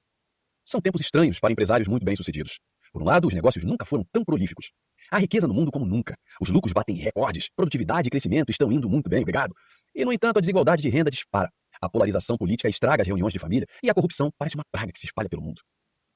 São 0.64 0.80
tempos 0.80 1.02
estranhos 1.02 1.38
para 1.38 1.52
empresários 1.52 1.86
muito 1.86 2.04
bem-sucedidos. 2.04 2.58
Por 2.90 3.02
um 3.02 3.04
lado, 3.04 3.28
os 3.28 3.34
negócios 3.34 3.62
nunca 3.62 3.84
foram 3.84 4.06
tão 4.10 4.24
prolíficos. 4.24 4.70
Há 5.10 5.18
riqueza 5.18 5.46
no 5.46 5.52
mundo 5.52 5.70
como 5.70 5.84
nunca. 5.84 6.16
Os 6.40 6.48
lucros 6.48 6.72
batem 6.72 6.96
recordes, 6.96 7.50
produtividade 7.54 8.08
e 8.08 8.10
crescimento 8.10 8.48
estão 8.48 8.72
indo 8.72 8.88
muito 8.88 9.10
bem, 9.10 9.20
obrigado. 9.20 9.54
E, 9.94 10.02
no 10.02 10.12
entanto, 10.12 10.38
a 10.38 10.40
desigualdade 10.40 10.80
de 10.80 10.88
renda 10.88 11.10
dispara. 11.10 11.50
A 11.82 11.88
polarização 11.88 12.36
política 12.36 12.68
estraga 12.68 13.02
as 13.02 13.06
reuniões 13.06 13.32
de 13.32 13.38
família 13.38 13.66
e 13.82 13.88
a 13.88 13.94
corrupção 13.94 14.30
parece 14.38 14.54
uma 14.54 14.64
praga 14.70 14.92
que 14.92 14.98
se 14.98 15.06
espalha 15.06 15.28
pelo 15.28 15.42
mundo. 15.42 15.60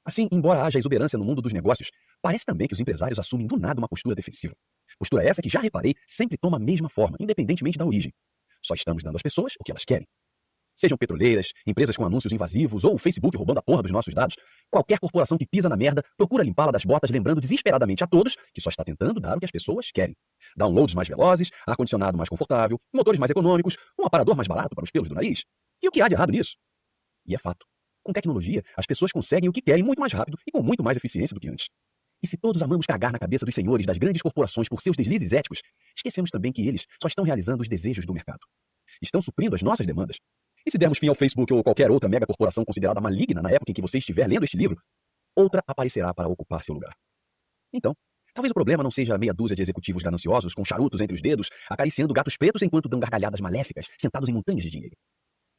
Assim, 0.04 0.28
embora 0.30 0.62
haja 0.62 0.78
exuberância 0.78 1.18
no 1.18 1.24
mundo 1.24 1.40
dos 1.40 1.52
negócios, 1.52 1.90
parece 2.20 2.44
também 2.44 2.68
que 2.68 2.74
os 2.74 2.80
empresários 2.80 3.18
assumem 3.18 3.46
do 3.46 3.56
nada 3.56 3.80
uma 3.80 3.88
postura 3.88 4.14
defensiva. 4.14 4.54
Postura 4.98 5.24
essa 5.24 5.40
que, 5.40 5.48
já 5.48 5.60
reparei, 5.60 5.94
sempre 6.06 6.36
toma 6.36 6.58
a 6.58 6.60
mesma 6.60 6.90
forma, 6.90 7.16
independentemente 7.18 7.78
da 7.78 7.86
origem. 7.86 8.12
Só 8.62 8.74
estamos 8.74 9.02
dando 9.02 9.16
às 9.16 9.22
pessoas 9.22 9.54
o 9.58 9.64
que 9.64 9.72
elas 9.72 9.84
querem. 9.84 10.06
Sejam 10.74 10.98
petroleiras, 10.98 11.52
empresas 11.66 11.96
com 11.96 12.04
anúncios 12.04 12.32
invasivos 12.32 12.82
ou 12.84 12.94
o 12.94 12.98
Facebook 12.98 13.36
roubando 13.36 13.58
a 13.58 13.62
porra 13.62 13.82
dos 13.82 13.92
nossos 13.92 14.12
dados, 14.12 14.36
qualquer 14.68 14.98
corporação 14.98 15.38
que 15.38 15.46
pisa 15.46 15.68
na 15.68 15.76
merda 15.76 16.02
procura 16.16 16.42
limpá-la 16.42 16.72
das 16.72 16.84
botas, 16.84 17.10
lembrando 17.10 17.40
desesperadamente 17.40 18.02
a 18.02 18.06
todos 18.06 18.36
que 18.52 18.60
só 18.60 18.70
está 18.70 18.82
tentando 18.82 19.20
dar 19.20 19.36
o 19.36 19.38
que 19.38 19.44
as 19.44 19.52
pessoas 19.52 19.90
querem. 19.92 20.16
Downloads 20.56 20.94
mais 20.94 21.08
velozes, 21.08 21.50
ar-condicionado 21.66 22.18
mais 22.18 22.28
confortável, 22.28 22.80
motores 22.92 23.20
mais 23.20 23.30
econômicos, 23.30 23.76
um 23.98 24.04
aparador 24.04 24.34
mais 24.34 24.48
barato 24.48 24.74
para 24.74 24.84
os 24.84 24.90
pelos 24.90 25.08
do 25.08 25.14
nariz. 25.14 25.44
E 25.80 25.88
o 25.88 25.92
que 25.92 26.00
há 26.00 26.08
de 26.08 26.14
errado 26.14 26.32
nisso? 26.32 26.56
E 27.26 27.34
é 27.34 27.38
fato. 27.38 27.66
Com 28.02 28.12
tecnologia, 28.12 28.62
as 28.76 28.84
pessoas 28.84 29.12
conseguem 29.12 29.48
o 29.48 29.52
que 29.52 29.62
querem 29.62 29.82
muito 29.82 30.00
mais 30.00 30.12
rápido 30.12 30.36
e 30.46 30.50
com 30.50 30.62
muito 30.62 30.82
mais 30.82 30.96
eficiência 30.96 31.34
do 31.34 31.40
que 31.40 31.48
antes. 31.48 31.68
E 32.22 32.26
se 32.26 32.36
todos 32.36 32.62
amamos 32.62 32.86
cagar 32.86 33.12
na 33.12 33.18
cabeça 33.18 33.46
dos 33.46 33.54
senhores 33.54 33.86
das 33.86 33.98
grandes 33.98 34.22
corporações 34.22 34.68
por 34.68 34.82
seus 34.82 34.96
deslizes 34.96 35.32
éticos, 35.32 35.60
esquecemos 35.96 36.30
também 36.30 36.52
que 36.52 36.66
eles 36.66 36.86
só 37.00 37.06
estão 37.06 37.24
realizando 37.24 37.62
os 37.62 37.68
desejos 37.68 38.04
do 38.04 38.12
mercado. 38.12 38.40
Estão 39.00 39.20
suprindo 39.22 39.54
as 39.54 39.62
nossas 39.62 39.86
demandas. 39.86 40.18
E 40.66 40.70
se 40.70 40.78
dermos 40.78 40.98
fim 40.98 41.08
ao 41.08 41.14
Facebook 41.14 41.52
ou 41.52 41.62
qualquer 41.62 41.90
outra 41.90 42.08
mega 42.08 42.26
corporação 42.26 42.64
considerada 42.64 43.00
maligna 43.00 43.42
na 43.42 43.50
época 43.50 43.70
em 43.70 43.74
que 43.74 43.82
você 43.82 43.98
estiver 43.98 44.26
lendo 44.26 44.44
este 44.44 44.56
livro, 44.56 44.80
outra 45.36 45.62
aparecerá 45.66 46.14
para 46.14 46.28
ocupar 46.28 46.64
seu 46.64 46.74
lugar. 46.74 46.94
Então, 47.72 47.94
talvez 48.32 48.50
o 48.50 48.54
problema 48.54 48.82
não 48.82 48.90
seja 48.90 49.14
a 49.14 49.18
meia 49.18 49.34
dúzia 49.34 49.54
de 49.54 49.62
executivos 49.62 50.02
gananciosos 50.02 50.54
com 50.54 50.64
charutos 50.64 51.00
entre 51.00 51.14
os 51.14 51.20
dedos, 51.20 51.50
acariciando 51.68 52.14
gatos 52.14 52.36
pretos 52.36 52.62
enquanto 52.62 52.88
dão 52.88 52.98
gargalhadas 52.98 53.40
maléficas, 53.40 53.86
sentados 53.98 54.28
em 54.28 54.32
montanhas 54.32 54.62
de 54.62 54.70
dinheiro. 54.70 54.96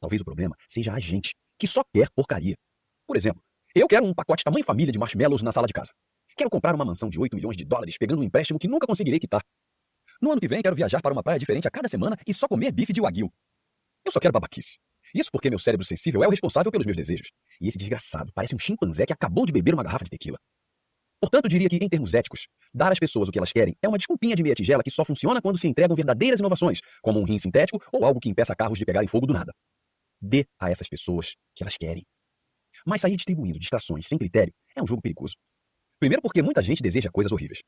Talvez 0.00 0.20
o 0.20 0.24
problema 0.24 0.56
seja 0.68 0.92
a 0.92 0.98
gente, 0.98 1.34
que 1.58 1.66
só 1.68 1.82
quer 1.94 2.08
porcaria. 2.10 2.56
Por 3.06 3.16
exemplo, 3.16 3.40
eu 3.74 3.86
quero 3.86 4.04
um 4.04 4.14
pacote 4.14 4.42
tamanho 4.42 4.64
família 4.64 4.92
de 4.92 4.98
marshmallows 4.98 5.42
na 5.42 5.52
sala 5.52 5.66
de 5.66 5.72
casa. 5.72 5.92
Quero 6.36 6.50
comprar 6.50 6.74
uma 6.74 6.84
mansão 6.84 7.08
de 7.08 7.18
8 7.18 7.34
milhões 7.34 7.56
de 7.56 7.64
dólares 7.64 7.96
pegando 7.96 8.20
um 8.20 8.24
empréstimo 8.24 8.58
que 8.58 8.68
nunca 8.68 8.86
conseguirei 8.86 9.18
quitar. 9.20 9.42
No 10.20 10.32
ano 10.32 10.40
que 10.40 10.48
vem, 10.48 10.62
quero 10.62 10.74
viajar 10.74 11.00
para 11.00 11.12
uma 11.12 11.22
praia 11.22 11.38
diferente 11.38 11.68
a 11.68 11.70
cada 11.70 11.88
semana 11.88 12.16
e 12.26 12.34
só 12.34 12.48
comer 12.48 12.72
bife 12.72 12.92
de 12.92 13.00
wagyu. 13.00 13.30
Eu 14.04 14.12
só 14.12 14.18
quero 14.18 14.32
babaquice. 14.32 14.78
Isso 15.16 15.30
porque 15.32 15.48
meu 15.48 15.58
cérebro 15.58 15.86
sensível 15.86 16.22
é 16.22 16.26
o 16.26 16.30
responsável 16.30 16.70
pelos 16.70 16.84
meus 16.84 16.96
desejos. 16.96 17.30
E 17.58 17.68
esse 17.68 17.78
desgraçado 17.78 18.30
parece 18.34 18.54
um 18.54 18.58
chimpanzé 18.58 19.06
que 19.06 19.14
acabou 19.14 19.46
de 19.46 19.52
beber 19.52 19.72
uma 19.72 19.82
garrafa 19.82 20.04
de 20.04 20.10
tequila. 20.10 20.36
Portanto, 21.18 21.48
diria 21.48 21.70
que, 21.70 21.76
em 21.76 21.88
termos 21.88 22.12
éticos, 22.12 22.46
dar 22.74 22.92
às 22.92 22.98
pessoas 22.98 23.26
o 23.26 23.32
que 23.32 23.38
elas 23.38 23.50
querem 23.50 23.74
é 23.80 23.88
uma 23.88 23.96
desculpinha 23.96 24.36
de 24.36 24.42
meia 24.42 24.54
tigela 24.54 24.82
que 24.82 24.90
só 24.90 25.06
funciona 25.06 25.40
quando 25.40 25.56
se 25.56 25.66
entregam 25.66 25.96
verdadeiras 25.96 26.38
inovações, 26.38 26.80
como 27.00 27.18
um 27.18 27.24
rim 27.24 27.38
sintético 27.38 27.82
ou 27.90 28.04
algo 28.04 28.20
que 28.20 28.28
impeça 28.28 28.54
carros 28.54 28.78
de 28.78 28.84
pegarem 28.84 29.08
fogo 29.08 29.26
do 29.26 29.32
nada. 29.32 29.54
Dê 30.20 30.44
a 30.60 30.70
essas 30.70 30.86
pessoas 30.86 31.30
o 31.30 31.34
que 31.54 31.64
elas 31.64 31.78
querem. 31.78 32.04
Mas 32.84 33.00
sair 33.00 33.16
distribuindo 33.16 33.58
distrações 33.58 34.06
sem 34.06 34.18
critério 34.18 34.52
é 34.76 34.82
um 34.82 34.86
jogo 34.86 35.00
perigoso. 35.00 35.34
Primeiro, 35.98 36.20
porque 36.20 36.42
muita 36.42 36.60
gente 36.60 36.82
deseja 36.82 37.10
coisas 37.10 37.32
horríveis. 37.32 37.60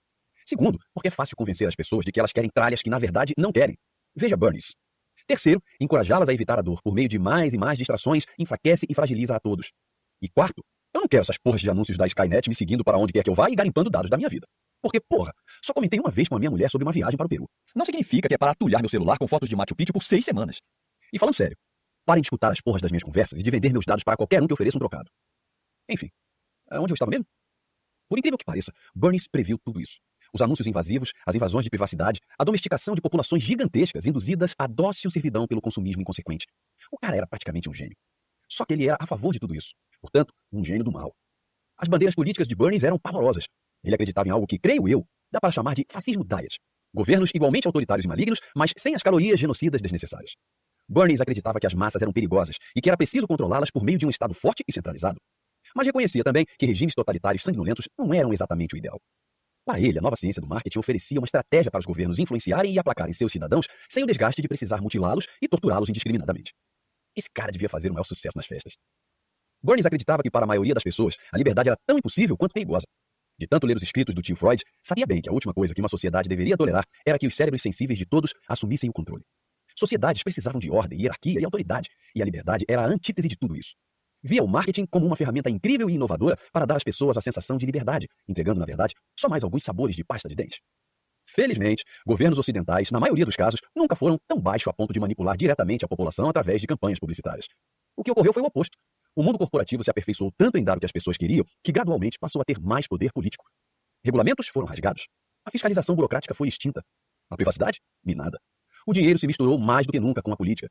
Segundo, 0.47 0.79
porque 0.93 1.09
é 1.09 1.11
fácil 1.11 1.35
convencer 1.35 1.67
as 1.67 1.75
pessoas 1.75 2.05
de 2.05 2.13
que 2.13 2.21
elas 2.21 2.33
querem 2.33 2.51
tralhas 2.51 2.83
que 2.83 2.91
na 2.91 2.99
verdade 2.99 3.33
não 3.39 3.51
querem. 3.51 3.77
Veja 4.15 4.37
Burns. 4.37 4.75
Terceiro, 5.29 5.63
encorajá-las 5.79 6.31
a 6.31 6.33
evitar 6.33 6.59
a 6.59 6.63
dor 6.63 6.81
por 6.83 6.95
meio 6.95 7.07
de 7.07 7.19
mais 7.19 7.53
e 7.53 7.59
mais 7.59 7.77
distrações 7.77 8.25
enfraquece 8.39 8.87
e 8.89 8.95
fragiliza 8.95 9.37
a 9.37 9.39
todos. 9.39 9.71
E 10.23 10.29
quarto, 10.29 10.65
Eu 10.95 11.03
não 11.03 11.09
quero 11.09 11.21
essas 11.21 11.37
porras 11.37 11.61
de 11.61 11.69
anúncios 11.69 11.99
da 11.99 12.07
Skynet 12.07 12.49
me 12.49 12.55
seguindo 12.55 12.83
para 12.83 12.97
onde 12.97 13.13
quer 13.13 13.23
que 13.23 13.29
eu 13.29 13.35
vá 13.35 13.51
e 13.51 13.55
garimpando 13.55 13.91
dados 13.91 14.11
da 14.11 14.17
minha 14.17 14.29
vida. 14.29 14.47
Porque, 14.81 14.99
porra, 14.99 15.35
só 15.63 15.75
comentei 15.75 16.01
uma 16.01 16.11
vez 16.11 16.29
com 16.29 16.37
a 16.37 16.39
minha 16.39 16.51
mulher 16.51 16.71
sobre 16.71 16.87
uma 16.87 16.93
viagem 16.93 17.17
para 17.17 17.27
o 17.27 17.29
Peru. 17.29 17.47
Não 17.75 17.85
significa 17.85 18.27
que 18.27 18.35
é 18.35 18.39
para 18.39 18.53
atulhar 18.53 18.81
meu 18.81 18.89
celular 18.89 19.19
com 19.19 19.29
fotos 19.29 19.51
de 19.51 19.55
Machu 19.55 19.77
Picchu 19.77 19.93
por 19.93 20.03
seis 20.03 20.25
semanas. 20.25 20.63
E 21.13 21.19
falando 21.19 21.35
sério, 21.35 21.59
parem 22.07 22.23
de 22.23 22.27
escutar 22.27 22.51
as 22.51 22.63
porras 22.63 22.81
das 22.81 22.91
minhas 22.91 23.03
conversas 23.03 23.39
e 23.39 23.43
de 23.43 23.51
vender 23.51 23.71
meus 23.71 23.85
dados 23.85 24.03
para 24.03 24.17
qualquer 24.17 24.43
um 24.43 24.47
que 24.47 24.55
ofereça 24.55 24.79
um 24.79 24.81
trocado. 24.81 25.11
Enfim, 25.91 26.09
onde 26.73 26.93
eu 26.93 26.95
estava 26.95 27.11
mesmo? 27.11 27.27
Por 28.09 28.19
incrível 28.19 28.39
que 28.39 28.47
pareça, 28.47 28.73
Burns 28.95 29.29
previu 29.29 29.59
tudo 29.59 29.79
isso. 29.79 29.99
Os 30.33 30.43
anúncios 30.43 30.67
invasivos, 30.67 31.13
as 31.27 31.35
invasões 31.35 31.65
de 31.65 31.71
privacidade, 31.71 32.21
a 32.39 32.45
domesticação 32.45 32.95
de 32.95 33.01
populações 33.01 33.43
gigantescas 33.43 34.07
induzidas 34.07 34.55
à 34.59 34.67
dócil 34.67 35.11
servidão 35.11 35.47
pelo 35.47 35.61
consumismo 35.61 36.03
inconsequente. 36.03 36.47
O 36.93 36.99
cara 36.99 37.17
era 37.17 37.27
praticamente 37.27 37.69
um 37.69 37.75
gênio. 37.75 37.97
Só 38.49 38.65
que 38.65 38.73
ele 38.73 38.87
era 38.89 38.97
a 39.01 39.07
favor 39.07 39.33
de 39.33 39.39
tudo 39.39 39.55
isso. 39.55 39.75
Portanto, 40.01 40.33
um 40.53 40.65
gênio 40.65 40.85
do 40.85 40.93
mal. 40.93 41.15
As 41.77 41.89
bandeiras 41.89 42.15
políticas 42.15 42.49
de 42.49 42.55
Burns 42.55 42.83
eram 42.83 42.99
pavorosas. 42.99 43.45
Ele 43.85 43.95
acreditava 43.95 44.29
em 44.29 44.31
algo 44.31 44.47
que, 44.47 44.59
creio 44.59 44.89
eu, 44.89 45.07
dá 45.31 45.41
para 45.41 45.53
chamar 45.53 45.75
de 45.75 45.85
fascismo 45.89 46.25
diet. 46.25 46.59
Governos 46.95 47.31
igualmente 47.35 47.67
autoritários 47.67 48.05
e 48.05 48.09
malignos, 48.09 48.41
mas 48.57 48.73
sem 48.77 48.95
as 48.95 49.03
calorias 49.03 49.39
genocidas 49.39 49.81
desnecessárias. 49.81 50.33
Burns 50.89 51.21
acreditava 51.21 51.61
que 51.61 51.67
as 51.67 51.75
massas 51.75 52.01
eram 52.01 52.13
perigosas 52.13 52.57
e 52.75 52.81
que 52.81 52.89
era 52.89 52.97
preciso 52.97 53.27
controlá-las 53.27 53.71
por 53.71 53.85
meio 53.85 53.99
de 53.99 54.07
um 54.07 54.11
Estado 54.11 54.33
forte 54.33 54.65
e 54.67 54.73
centralizado. 54.73 55.19
Mas 55.75 55.87
reconhecia 55.87 56.25
também 56.25 56.47
que 56.59 56.65
regimes 56.65 56.95
totalitários 56.95 57.43
sanguinolentos 57.43 57.89
não 57.99 58.13
eram 58.15 58.33
exatamente 58.33 58.75
o 58.75 58.79
ideal. 58.79 58.99
Para 59.69 59.79
ele, 59.79 59.99
a 59.99 60.01
nova 60.01 60.17
ciência 60.17 60.41
do 60.41 60.49
marketing 60.49 60.79
oferecia 60.79 61.21
uma 61.21 61.27
estratégia 61.27 61.71
para 61.71 61.81
os 61.81 61.85
governos 61.85 62.19
influenciarem 62.19 62.73
e 62.73 62.79
aplacarem 62.79 63.13
seus 63.13 63.31
cidadãos 63.31 63.67
sem 63.87 64.03
o 64.03 64.07
desgaste 64.07 64.41
de 64.41 64.49
precisar 64.49 64.81
mutilá-los 64.81 65.27
e 65.43 65.47
torturá-los 65.47 65.91
indiscriminadamente. 65.91 66.55
Esse 67.15 67.29
cara 67.29 67.53
devia 67.53 67.69
fazer 67.69 67.91
o 67.91 67.93
maior 67.93 68.05
sucesso 68.05 68.35
nas 68.35 68.47
festas. 68.47 68.79
Burns 69.63 69.85
acreditava 69.85 70.23
que 70.23 70.31
para 70.31 70.45
a 70.45 70.47
maioria 70.47 70.73
das 70.73 70.83
pessoas 70.83 71.17
a 71.31 71.37
liberdade 71.37 71.69
era 71.69 71.77
tão 71.87 71.99
impossível 71.99 72.35
quanto 72.35 72.55
perigosa. 72.55 72.87
De 73.39 73.47
tanto 73.47 73.67
ler 73.67 73.77
os 73.77 73.83
escritos 73.83 74.15
do 74.15 74.23
tio 74.23 74.37
Freud, 74.37 74.65
sabia 74.83 75.05
bem 75.07 75.21
que 75.21 75.29
a 75.29 75.33
última 75.35 75.53
coisa 75.53 75.75
que 75.75 75.83
uma 75.83 75.89
sociedade 75.91 76.31
deveria 76.31 76.57
tolerar 76.57 76.85
era 77.05 77.19
que 77.19 77.27
os 77.27 77.37
cérebros 77.37 77.61
sensíveis 77.61 77.99
de 77.99 78.07
todos 78.07 78.33
assumissem 78.49 78.89
o 78.89 78.93
controle. 78.95 79.23
Sociedades 79.77 80.23
precisavam 80.23 80.59
de 80.59 80.71
ordem, 80.71 80.99
hierarquia 80.99 81.41
e 81.43 81.45
autoridade, 81.45 81.91
e 82.15 82.23
a 82.23 82.25
liberdade 82.25 82.65
era 82.67 82.81
a 82.81 82.87
antítese 82.87 83.29
de 83.29 83.37
tudo 83.37 83.55
isso. 83.55 83.75
Via 84.23 84.43
o 84.43 84.49
marketing 84.49 84.87
como 84.87 85.07
uma 85.07 85.17
ferramenta 85.17 85.49
incrível 85.49 85.89
e 85.89 85.95
inovadora 85.95 86.37
para 86.53 86.67
dar 86.67 86.77
às 86.77 86.85
pessoas 86.85 87.17
a 87.17 87.21
sensação 87.21 87.57
de 87.57 87.65
liberdade, 87.65 88.09
entregando, 88.29 88.59
na 88.59 88.67
verdade, 88.67 88.95
só 89.17 89.29
mais 89.29 89.45
alguns 89.45 89.63
sabores 89.63 89.95
de 89.95 90.05
pasta 90.05 90.29
de 90.29 90.35
dente. 90.35 90.61
Felizmente, 91.25 91.85
governos 92.07 92.39
ocidentais, 92.39 92.91
na 92.91 92.99
maioria 92.99 93.25
dos 93.25 93.37
casos, 93.37 93.61
nunca 93.77 93.95
foram 93.95 94.19
tão 94.27 94.41
baixos 94.41 94.69
a 94.69 94.73
ponto 94.73 94.93
de 94.93 94.99
manipular 94.99 95.37
diretamente 95.37 95.85
a 95.85 95.89
população 95.89 96.29
através 96.29 96.61
de 96.61 96.67
campanhas 96.67 96.99
publicitárias. 96.99 97.47
O 97.97 98.03
que 98.03 98.11
ocorreu 98.11 98.33
foi 98.33 98.43
o 98.43 98.47
oposto. 98.47 98.77
O 99.15 99.23
mundo 99.23 99.39
corporativo 99.39 99.85
se 99.85 99.91
aperfeiçoou 99.91 100.33
tanto 100.37 100.57
em 100.57 100.65
dar 100.65 100.77
o 100.77 100.81
que 100.81 100.87
as 100.87 100.93
pessoas 100.93 101.17
queriam 101.17 101.45
que 101.63 101.71
gradualmente 101.71 102.19
passou 102.19 102.41
a 102.41 102.45
ter 102.45 102.59
mais 102.59 102.89
poder 102.89 103.13
político. 103.13 103.45
Regulamentos 104.03 104.49
foram 104.49 104.67
rasgados. 104.67 105.07
A 105.45 105.51
fiscalização 105.51 105.95
burocrática 105.95 106.35
foi 106.35 106.49
extinta. 106.49 106.83
A 107.31 107.37
privacidade? 107.37 107.81
Minada. 108.05 108.39
O 108.87 108.93
dinheiro 108.93 109.19
se 109.19 109.27
misturou 109.27 109.59
mais 109.59 109.87
do 109.87 109.93
que 109.93 110.01
nunca 110.01 110.23
com 110.23 110.33
a 110.33 110.37
política. 110.37 110.69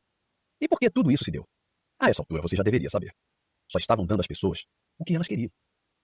E 0.60 0.68
por 0.68 0.80
que 0.80 0.90
tudo 0.90 1.12
isso 1.12 1.24
se 1.24 1.32
deu? 1.32 1.46
A 2.00 2.10
essa 2.10 2.22
altura 2.22 2.42
você 2.42 2.56
já 2.56 2.64
deveria 2.64 2.90
saber. 2.90 3.12
Só 3.70 3.78
estavam 3.78 4.06
dando 4.06 4.22
às 4.22 4.28
pessoas 4.28 4.64
o 4.98 5.04
que 5.04 5.16
elas 5.16 5.28
queriam. 5.28 5.50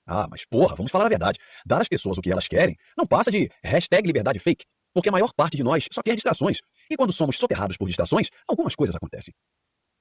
Ah, 0.05 0.27
mas 0.29 0.45
porra, 0.45 0.75
vamos 0.75 0.91
falar 0.91 1.05
a 1.05 1.09
verdade. 1.09 1.39
Dar 1.65 1.81
às 1.81 1.87
pessoas 1.87 2.17
o 2.17 2.21
que 2.21 2.31
elas 2.31 2.47
querem 2.47 2.75
não 2.97 3.07
passa 3.07 3.31
de 3.31 3.49
hashtag 3.63 4.05
liberdade 4.05 4.39
fake, 4.39 4.65
porque 4.93 5.09
a 5.09 5.11
maior 5.11 5.33
parte 5.33 5.55
de 5.55 5.63
nós 5.63 5.87
só 5.91 6.01
quer 6.03 6.15
distrações. 6.15 6.59
E 6.89 6.97
quando 6.97 7.13
somos 7.13 7.37
soterrados 7.37 7.77
por 7.77 7.87
distrações, 7.87 8.27
algumas 8.47 8.75
coisas 8.75 8.95
acontecem. 8.95 9.33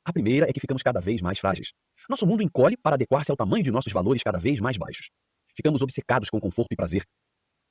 A 0.04 0.12
primeira 0.12 0.48
é 0.50 0.52
que 0.52 0.60
ficamos 0.60 0.82
cada 0.82 1.00
vez 1.00 1.22
mais 1.22 1.38
frágeis. 1.38 1.72
Nosso 2.08 2.26
mundo 2.26 2.42
encolhe 2.42 2.76
para 2.76 2.94
adequar-se 2.94 3.30
ao 3.30 3.36
tamanho 3.36 3.62
de 3.62 3.70
nossos 3.70 3.92
valores 3.92 4.22
cada 4.22 4.38
vez 4.38 4.58
mais 4.58 4.76
baixos. 4.76 5.10
Ficamos 5.54 5.82
obcecados 5.82 6.28
com 6.28 6.40
conforto 6.40 6.72
e 6.72 6.76
prazer. 6.76 7.04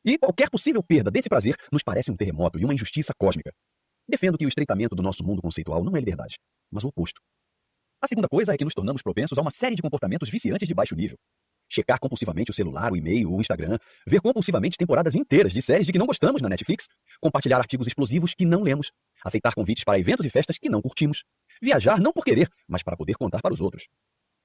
E 0.06 0.17
qualquer 0.17 0.49
possível 0.49 0.82
perda 0.82 1.12
desse 1.12 1.27
prazer 1.27 1.56
nos 1.71 1.84
parece 1.84 2.10
um 2.10 2.15
terremoto 2.15 2.58
e 2.58 2.63
uma 2.63 2.73
injustiça 2.73 3.13
cósmica. 3.17 3.51
Defendo 4.08 4.38
que 4.38 4.45
o 4.45 4.47
estreitamento 4.47 4.95
do 4.95 5.04
nosso 5.04 5.23
mundo 5.23 5.41
conceitual 5.41 5.84
não 5.84 5.95
é 5.95 5.99
liberdade, 5.99 6.38
mas 6.71 6.84
o 6.84 6.88
oposto. 6.88 7.21
A 8.04 8.08
segunda 8.08 8.28
coisa 8.28 8.52
é 8.52 8.58
que 8.58 8.64
nos 8.64 8.74
tornamos 8.74 9.04
propensos 9.04 9.38
a 9.38 9.42
uma 9.42 9.52
série 9.52 9.76
de 9.76 9.82
comportamentos 9.84 10.28
viciantes 10.28 10.68
de 10.68 10.74
baixo 10.74 10.96
nível. 10.96 11.20
Checar 11.70 12.00
compulsivamente 12.00 12.50
o 12.50 12.54
celular, 12.54 12.92
o 12.92 12.96
e-mail, 12.96 13.32
o 13.32 13.40
Instagram, 13.40 13.78
ver 14.08 14.20
compulsivamente 14.20 14.76
temporadas 14.76 15.14
inteiras 15.14 15.54
de 15.54 15.62
séries 15.62 15.86
de 15.86 15.94
que 15.94 16.00
não 16.00 16.08
gostamos 16.08 16.42
na 16.42 16.50
Netflix, 16.50 16.88
compartilhar 17.22 17.60
artigos 17.60 17.86
explosivos 17.86 18.34
que 18.34 18.44
não 18.44 18.64
lemos, 18.64 18.92
aceitar 19.24 19.54
convites 19.54 19.84
para 19.84 20.00
eventos 20.00 20.26
e 20.26 20.32
festas 20.32 20.58
que 20.58 20.68
não 20.68 20.82
curtimos, 20.82 21.24
viajar 21.62 22.00
não 22.00 22.12
por 22.12 22.26
querer, 22.26 22.50
mas 22.68 22.82
para 22.82 22.98
poder 22.98 23.14
contar 23.14 23.40
para 23.40 23.54
os 23.54 23.62
outros. 23.62 23.88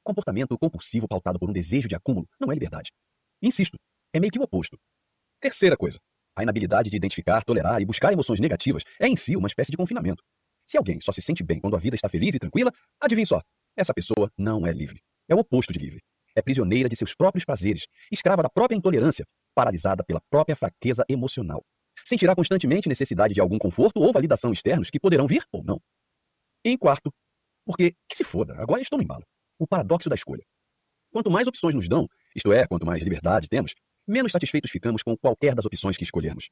Comportamento 0.04 0.58
compulsivo 0.58 1.08
pautado 1.08 1.38
por 1.38 1.48
um 1.48 1.52
desejo 1.54 1.88
de 1.88 1.94
acúmulo 1.94 2.28
não 2.38 2.52
é 2.52 2.54
liberdade. 2.54 2.92
Insisto, 3.40 3.78
é 4.12 4.20
meio 4.20 4.30
que 4.30 4.38
o 4.38 4.42
oposto. 4.42 4.78
Terceira 5.40 5.78
coisa, 5.78 5.98
a 6.36 6.42
inabilidade 6.42 6.90
de 6.90 6.96
identificar, 6.96 7.42
tolerar 7.42 7.80
e 7.80 7.86
buscar 7.86 8.12
emoções 8.12 8.38
negativas 8.38 8.82
é 9.00 9.08
em 9.08 9.16
si 9.16 9.34
uma 9.34 9.48
espécie 9.48 9.70
de 9.70 9.78
confinamento. 9.78 10.22
Se 10.66 10.76
alguém 10.76 11.00
só 11.00 11.12
se 11.12 11.22
sente 11.22 11.44
bem 11.44 11.60
quando 11.60 11.76
a 11.76 11.78
vida 11.78 11.94
está 11.94 12.08
feliz 12.08 12.34
e 12.34 12.38
tranquila, 12.38 12.72
adivinhe 13.00 13.26
só, 13.26 13.40
essa 13.76 13.94
pessoa 13.94 14.30
não 14.36 14.66
é 14.66 14.72
livre. 14.72 15.00
É 15.28 15.34
o 15.34 15.38
oposto 15.38 15.72
de 15.72 15.78
livre. 15.78 16.02
É 16.34 16.42
prisioneira 16.42 16.88
de 16.88 16.96
seus 16.96 17.14
próprios 17.14 17.44
prazeres, 17.44 17.86
escrava 18.10 18.42
da 18.42 18.50
própria 18.50 18.76
intolerância, 18.76 19.24
paralisada 19.54 20.04
pela 20.04 20.20
própria 20.28 20.56
fraqueza 20.56 21.04
emocional. 21.08 21.64
Sentirá 22.04 22.34
constantemente 22.34 22.88
necessidade 22.88 23.32
de 23.32 23.40
algum 23.40 23.58
conforto 23.58 24.00
ou 24.00 24.12
validação 24.12 24.52
externos 24.52 24.90
que 24.90 25.00
poderão 25.00 25.26
vir 25.26 25.44
ou 25.50 25.62
não. 25.64 25.80
Em 26.64 26.76
quarto, 26.76 27.10
porque, 27.64 27.94
que 28.08 28.16
se 28.16 28.24
foda, 28.24 28.54
agora 28.60 28.82
estou 28.82 28.98
no 28.98 29.04
embalo. 29.04 29.24
O 29.58 29.66
paradoxo 29.66 30.08
da 30.08 30.14
escolha. 30.14 30.44
Quanto 31.10 31.30
mais 31.30 31.46
opções 31.46 31.74
nos 31.74 31.88
dão, 31.88 32.06
isto 32.34 32.52
é, 32.52 32.66
quanto 32.66 32.84
mais 32.84 33.02
liberdade 33.02 33.48
temos, 33.48 33.74
menos 34.06 34.32
satisfeitos 34.32 34.70
ficamos 34.70 35.02
com 35.02 35.16
qualquer 35.16 35.54
das 35.54 35.64
opções 35.64 35.96
que 35.96 36.04
escolhermos. 36.04 36.48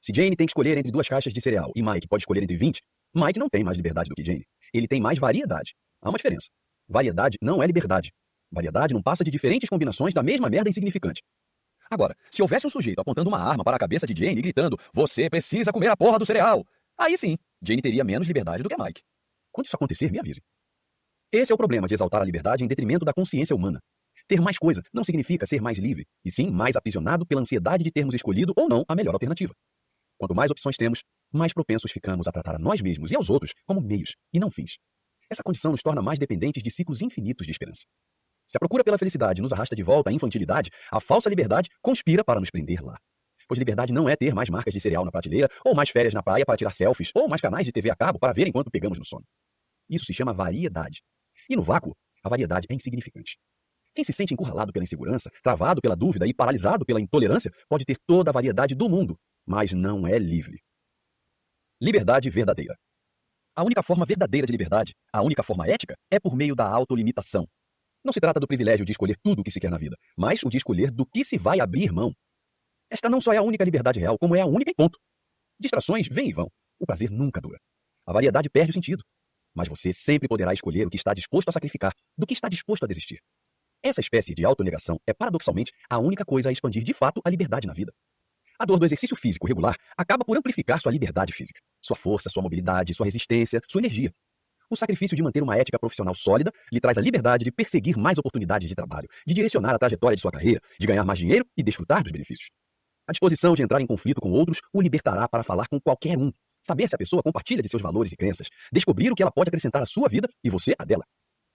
Se 0.00 0.12
Jane 0.14 0.36
tem 0.36 0.46
que 0.46 0.50
escolher 0.50 0.76
entre 0.76 0.90
duas 0.90 1.08
caixas 1.08 1.32
de 1.32 1.40
cereal 1.40 1.70
e 1.74 1.82
Mike 1.82 2.08
pode 2.08 2.22
escolher 2.22 2.42
entre 2.42 2.56
20, 2.56 2.82
Mike 3.14 3.38
não 3.38 3.48
tem 3.48 3.64
mais 3.64 3.76
liberdade 3.76 4.08
do 4.08 4.14
que 4.14 4.24
Jane. 4.24 4.46
Ele 4.72 4.86
tem 4.86 5.00
mais 5.00 5.18
variedade. 5.18 5.74
Há 6.00 6.08
uma 6.08 6.16
diferença. 6.16 6.48
Variedade 6.88 7.38
não 7.42 7.62
é 7.62 7.66
liberdade. 7.66 8.12
Variedade 8.50 8.94
não 8.94 9.02
passa 9.02 9.24
de 9.24 9.30
diferentes 9.30 9.68
combinações 9.68 10.14
da 10.14 10.22
mesma 10.22 10.48
merda 10.48 10.70
insignificante. 10.70 11.22
Agora, 11.90 12.14
se 12.30 12.42
houvesse 12.42 12.66
um 12.66 12.70
sujeito 12.70 13.00
apontando 13.00 13.28
uma 13.28 13.40
arma 13.40 13.64
para 13.64 13.76
a 13.76 13.78
cabeça 13.78 14.06
de 14.06 14.14
Jane 14.14 14.38
e 14.38 14.42
gritando: 14.42 14.78
Você 14.92 15.28
precisa 15.30 15.72
comer 15.72 15.88
a 15.88 15.96
porra 15.96 16.18
do 16.18 16.26
cereal! 16.26 16.64
Aí 16.98 17.16
sim, 17.16 17.36
Jane 17.62 17.80
teria 17.80 18.04
menos 18.04 18.26
liberdade 18.26 18.62
do 18.62 18.68
que 18.68 18.76
Mike. 18.76 19.02
Quando 19.52 19.66
isso 19.66 19.76
acontecer, 19.76 20.10
me 20.10 20.18
avise. 20.18 20.40
Esse 21.32 21.52
é 21.52 21.54
o 21.54 21.58
problema 21.58 21.86
de 21.86 21.94
exaltar 21.94 22.20
a 22.20 22.24
liberdade 22.24 22.64
em 22.64 22.66
detrimento 22.66 23.04
da 23.04 23.12
consciência 23.12 23.54
humana. 23.54 23.80
Ter 24.26 24.40
mais 24.40 24.58
coisa 24.58 24.82
não 24.92 25.04
significa 25.04 25.46
ser 25.46 25.60
mais 25.60 25.78
livre, 25.78 26.06
e 26.24 26.30
sim 26.30 26.50
mais 26.50 26.76
aprisionado 26.76 27.26
pela 27.26 27.40
ansiedade 27.40 27.82
de 27.82 27.90
termos 27.90 28.14
escolhido 28.14 28.52
ou 28.56 28.68
não 28.68 28.84
a 28.86 28.94
melhor 28.94 29.14
alternativa. 29.14 29.54
Quanto 30.18 30.34
mais 30.34 30.50
opções 30.50 30.76
temos, 30.76 31.04
mais 31.32 31.52
propensos 31.52 31.92
ficamos 31.92 32.26
a 32.26 32.32
tratar 32.32 32.56
a 32.56 32.58
nós 32.58 32.80
mesmos 32.80 33.12
e 33.12 33.16
aos 33.16 33.30
outros 33.30 33.54
como 33.64 33.80
meios 33.80 34.16
e 34.32 34.40
não 34.40 34.50
fins. 34.50 34.78
Essa 35.30 35.42
condição 35.42 35.70
nos 35.70 35.82
torna 35.82 36.02
mais 36.02 36.18
dependentes 36.18 36.62
de 36.62 36.70
ciclos 36.70 37.02
infinitos 37.02 37.46
de 37.46 37.52
esperança. 37.52 37.84
Se 38.46 38.56
a 38.56 38.58
procura 38.58 38.82
pela 38.82 38.98
felicidade 38.98 39.40
nos 39.40 39.52
arrasta 39.52 39.76
de 39.76 39.82
volta 39.82 40.10
à 40.10 40.12
infantilidade, 40.12 40.70
a 40.90 41.00
falsa 41.00 41.28
liberdade 41.28 41.68
conspira 41.80 42.24
para 42.24 42.40
nos 42.40 42.50
prender 42.50 42.82
lá. 42.82 42.98
Pois 43.46 43.58
liberdade 43.58 43.92
não 43.92 44.08
é 44.08 44.16
ter 44.16 44.34
mais 44.34 44.50
marcas 44.50 44.74
de 44.74 44.80
cereal 44.80 45.04
na 45.04 45.12
prateleira, 45.12 45.48
ou 45.64 45.74
mais 45.74 45.90
férias 45.90 46.12
na 46.12 46.22
praia 46.22 46.44
para 46.44 46.56
tirar 46.56 46.70
selfies, 46.70 47.10
ou 47.14 47.28
mais 47.28 47.40
canais 47.40 47.64
de 47.64 47.72
TV 47.72 47.90
a 47.90 47.96
cabo 47.96 48.18
para 48.18 48.32
ver 48.32 48.46
enquanto 48.46 48.70
pegamos 48.70 48.98
no 48.98 49.04
sono. 49.04 49.24
Isso 49.88 50.04
se 50.04 50.12
chama 50.12 50.32
variedade. 50.32 51.02
E 51.48 51.56
no 51.56 51.62
vácuo, 51.62 51.94
a 52.24 52.28
variedade 52.28 52.66
é 52.68 52.74
insignificante. 52.74 53.38
Quem 53.94 54.04
se 54.04 54.12
sente 54.12 54.34
encurralado 54.34 54.72
pela 54.72 54.82
insegurança, 54.82 55.30
travado 55.42 55.80
pela 55.80 55.96
dúvida 55.96 56.26
e 56.26 56.34
paralisado 56.34 56.84
pela 56.84 57.00
intolerância, 57.00 57.50
pode 57.68 57.84
ter 57.84 57.96
toda 58.06 58.30
a 58.30 58.32
variedade 58.32 58.74
do 58.74 58.88
mundo, 58.88 59.18
mas 59.48 59.72
não 59.72 60.06
é 60.06 60.18
livre. 60.18 60.62
Liberdade 61.80 62.28
verdadeira. 62.28 62.76
A 63.56 63.64
única 63.64 63.82
forma 63.82 64.04
verdadeira 64.04 64.46
de 64.46 64.52
liberdade, 64.52 64.94
a 65.10 65.22
única 65.22 65.42
forma 65.42 65.66
ética, 65.66 65.96
é 66.10 66.20
por 66.20 66.36
meio 66.36 66.54
da 66.54 66.68
autolimitação. 66.68 67.48
Não 68.04 68.12
se 68.12 68.20
trata 68.20 68.38
do 68.38 68.46
privilégio 68.46 68.84
de 68.84 68.92
escolher 68.92 69.16
tudo 69.22 69.40
o 69.40 69.42
que 69.42 69.50
se 69.50 69.58
quer 69.58 69.70
na 69.70 69.78
vida, 69.78 69.96
mas 70.16 70.42
o 70.42 70.50
de 70.50 70.58
escolher 70.58 70.90
do 70.90 71.06
que 71.06 71.24
se 71.24 71.38
vai 71.38 71.60
abrir 71.60 71.90
mão. 71.90 72.12
Esta 72.90 73.08
não 73.08 73.22
só 73.22 73.32
é 73.32 73.38
a 73.38 73.42
única 73.42 73.64
liberdade 73.64 73.98
real, 73.98 74.18
como 74.18 74.36
é 74.36 74.42
a 74.42 74.46
única 74.46 74.70
e 74.70 74.74
ponto. 74.74 74.98
Distrações 75.58 76.06
vêm 76.08 76.28
e 76.28 76.32
vão. 76.32 76.48
O 76.78 76.86
prazer 76.86 77.10
nunca 77.10 77.40
dura. 77.40 77.58
A 78.06 78.12
variedade 78.12 78.50
perde 78.50 78.70
o 78.70 78.74
sentido. 78.74 79.02
Mas 79.54 79.66
você 79.66 79.94
sempre 79.94 80.28
poderá 80.28 80.52
escolher 80.52 80.86
o 80.86 80.90
que 80.90 80.96
está 80.96 81.14
disposto 81.14 81.48
a 81.48 81.52
sacrificar, 81.52 81.92
do 82.16 82.26
que 82.26 82.34
está 82.34 82.48
disposto 82.48 82.84
a 82.84 82.86
desistir. 82.86 83.18
Essa 83.82 84.00
espécie 84.00 84.34
de 84.34 84.44
autonegação 84.44 85.00
é, 85.06 85.14
paradoxalmente, 85.14 85.72
a 85.88 85.98
única 85.98 86.24
coisa 86.24 86.50
a 86.50 86.52
expandir 86.52 86.84
de 86.84 86.92
fato 86.92 87.20
a 87.24 87.30
liberdade 87.30 87.66
na 87.66 87.72
vida. 87.72 87.92
A 88.60 88.64
dor 88.64 88.80
do 88.80 88.84
exercício 88.84 89.16
físico 89.16 89.46
regular 89.46 89.76
acaba 89.96 90.24
por 90.24 90.36
amplificar 90.36 90.80
sua 90.80 90.90
liberdade 90.90 91.32
física, 91.32 91.60
sua 91.80 91.94
força, 91.94 92.28
sua 92.28 92.42
mobilidade, 92.42 92.92
sua 92.92 93.06
resistência, 93.06 93.60
sua 93.68 93.80
energia. 93.80 94.12
O 94.68 94.74
sacrifício 94.74 95.16
de 95.16 95.22
manter 95.22 95.44
uma 95.44 95.56
ética 95.56 95.78
profissional 95.78 96.12
sólida 96.12 96.52
lhe 96.72 96.80
traz 96.80 96.98
a 96.98 97.00
liberdade 97.00 97.44
de 97.44 97.52
perseguir 97.52 97.96
mais 97.96 98.18
oportunidades 98.18 98.68
de 98.68 98.74
trabalho, 98.74 99.08
de 99.24 99.32
direcionar 99.32 99.76
a 99.76 99.78
trajetória 99.78 100.16
de 100.16 100.20
sua 100.20 100.32
carreira, 100.32 100.60
de 100.78 100.86
ganhar 100.88 101.04
mais 101.04 101.20
dinheiro 101.20 101.46
e 101.56 101.62
desfrutar 101.62 102.02
dos 102.02 102.10
benefícios. 102.10 102.50
A 103.06 103.12
disposição 103.12 103.54
de 103.54 103.62
entrar 103.62 103.80
em 103.80 103.86
conflito 103.86 104.20
com 104.20 104.32
outros 104.32 104.60
o 104.72 104.82
libertará 104.82 105.28
para 105.28 105.44
falar 105.44 105.68
com 105.68 105.80
qualquer 105.80 106.18
um, 106.18 106.32
saber 106.66 106.88
se 106.88 106.96
a 106.96 106.98
pessoa 106.98 107.22
compartilha 107.22 107.62
de 107.62 107.68
seus 107.68 107.80
valores 107.80 108.12
e 108.12 108.16
crenças, 108.16 108.48
descobrir 108.72 109.12
o 109.12 109.14
que 109.14 109.22
ela 109.22 109.32
pode 109.32 109.48
acrescentar 109.48 109.82
à 109.82 109.86
sua 109.86 110.08
vida 110.08 110.28
e 110.42 110.50
você 110.50 110.74
a 110.76 110.84
dela. 110.84 111.04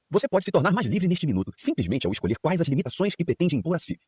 Você 0.10 0.28
pode 0.28 0.46
se 0.46 0.52
tornar 0.52 0.72
mais 0.72 0.88
livre 0.88 1.08
neste 1.08 1.26
minuto, 1.26 1.52
simplesmente 1.58 2.08
ao 2.08 2.14
escolher 2.14 2.38
quais 2.42 2.62
as 2.62 2.68
limitações 2.68 3.14
que 3.14 3.26
pretende 3.26 3.56
impor 3.56 3.76
a 3.76 3.80
si. 3.80 4.00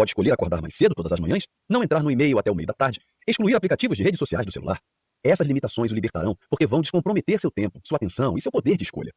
Pode 0.00 0.12
escolher 0.12 0.32
acordar 0.32 0.62
mais 0.62 0.74
cedo 0.74 0.94
todas 0.94 1.12
as 1.12 1.20
manhãs, 1.20 1.46
não 1.68 1.82
entrar 1.82 2.02
no 2.02 2.10
e-mail 2.10 2.38
até 2.38 2.50
o 2.50 2.54
meio 2.54 2.66
da 2.66 2.72
tarde, 2.72 3.00
excluir 3.28 3.54
aplicativos 3.54 3.98
de 3.98 4.02
redes 4.02 4.18
sociais 4.18 4.46
do 4.46 4.50
celular. 4.50 4.80
Essas 5.22 5.46
limitações 5.46 5.90
o 5.90 5.94
libertarão 5.94 6.34
porque 6.48 6.66
vão 6.66 6.80
descomprometer 6.80 7.38
seu 7.38 7.50
tempo, 7.50 7.78
sua 7.84 7.96
atenção 7.96 8.34
e 8.34 8.40
seu 8.40 8.50
poder 8.50 8.78
de 8.78 8.84
escolha. 8.84 9.12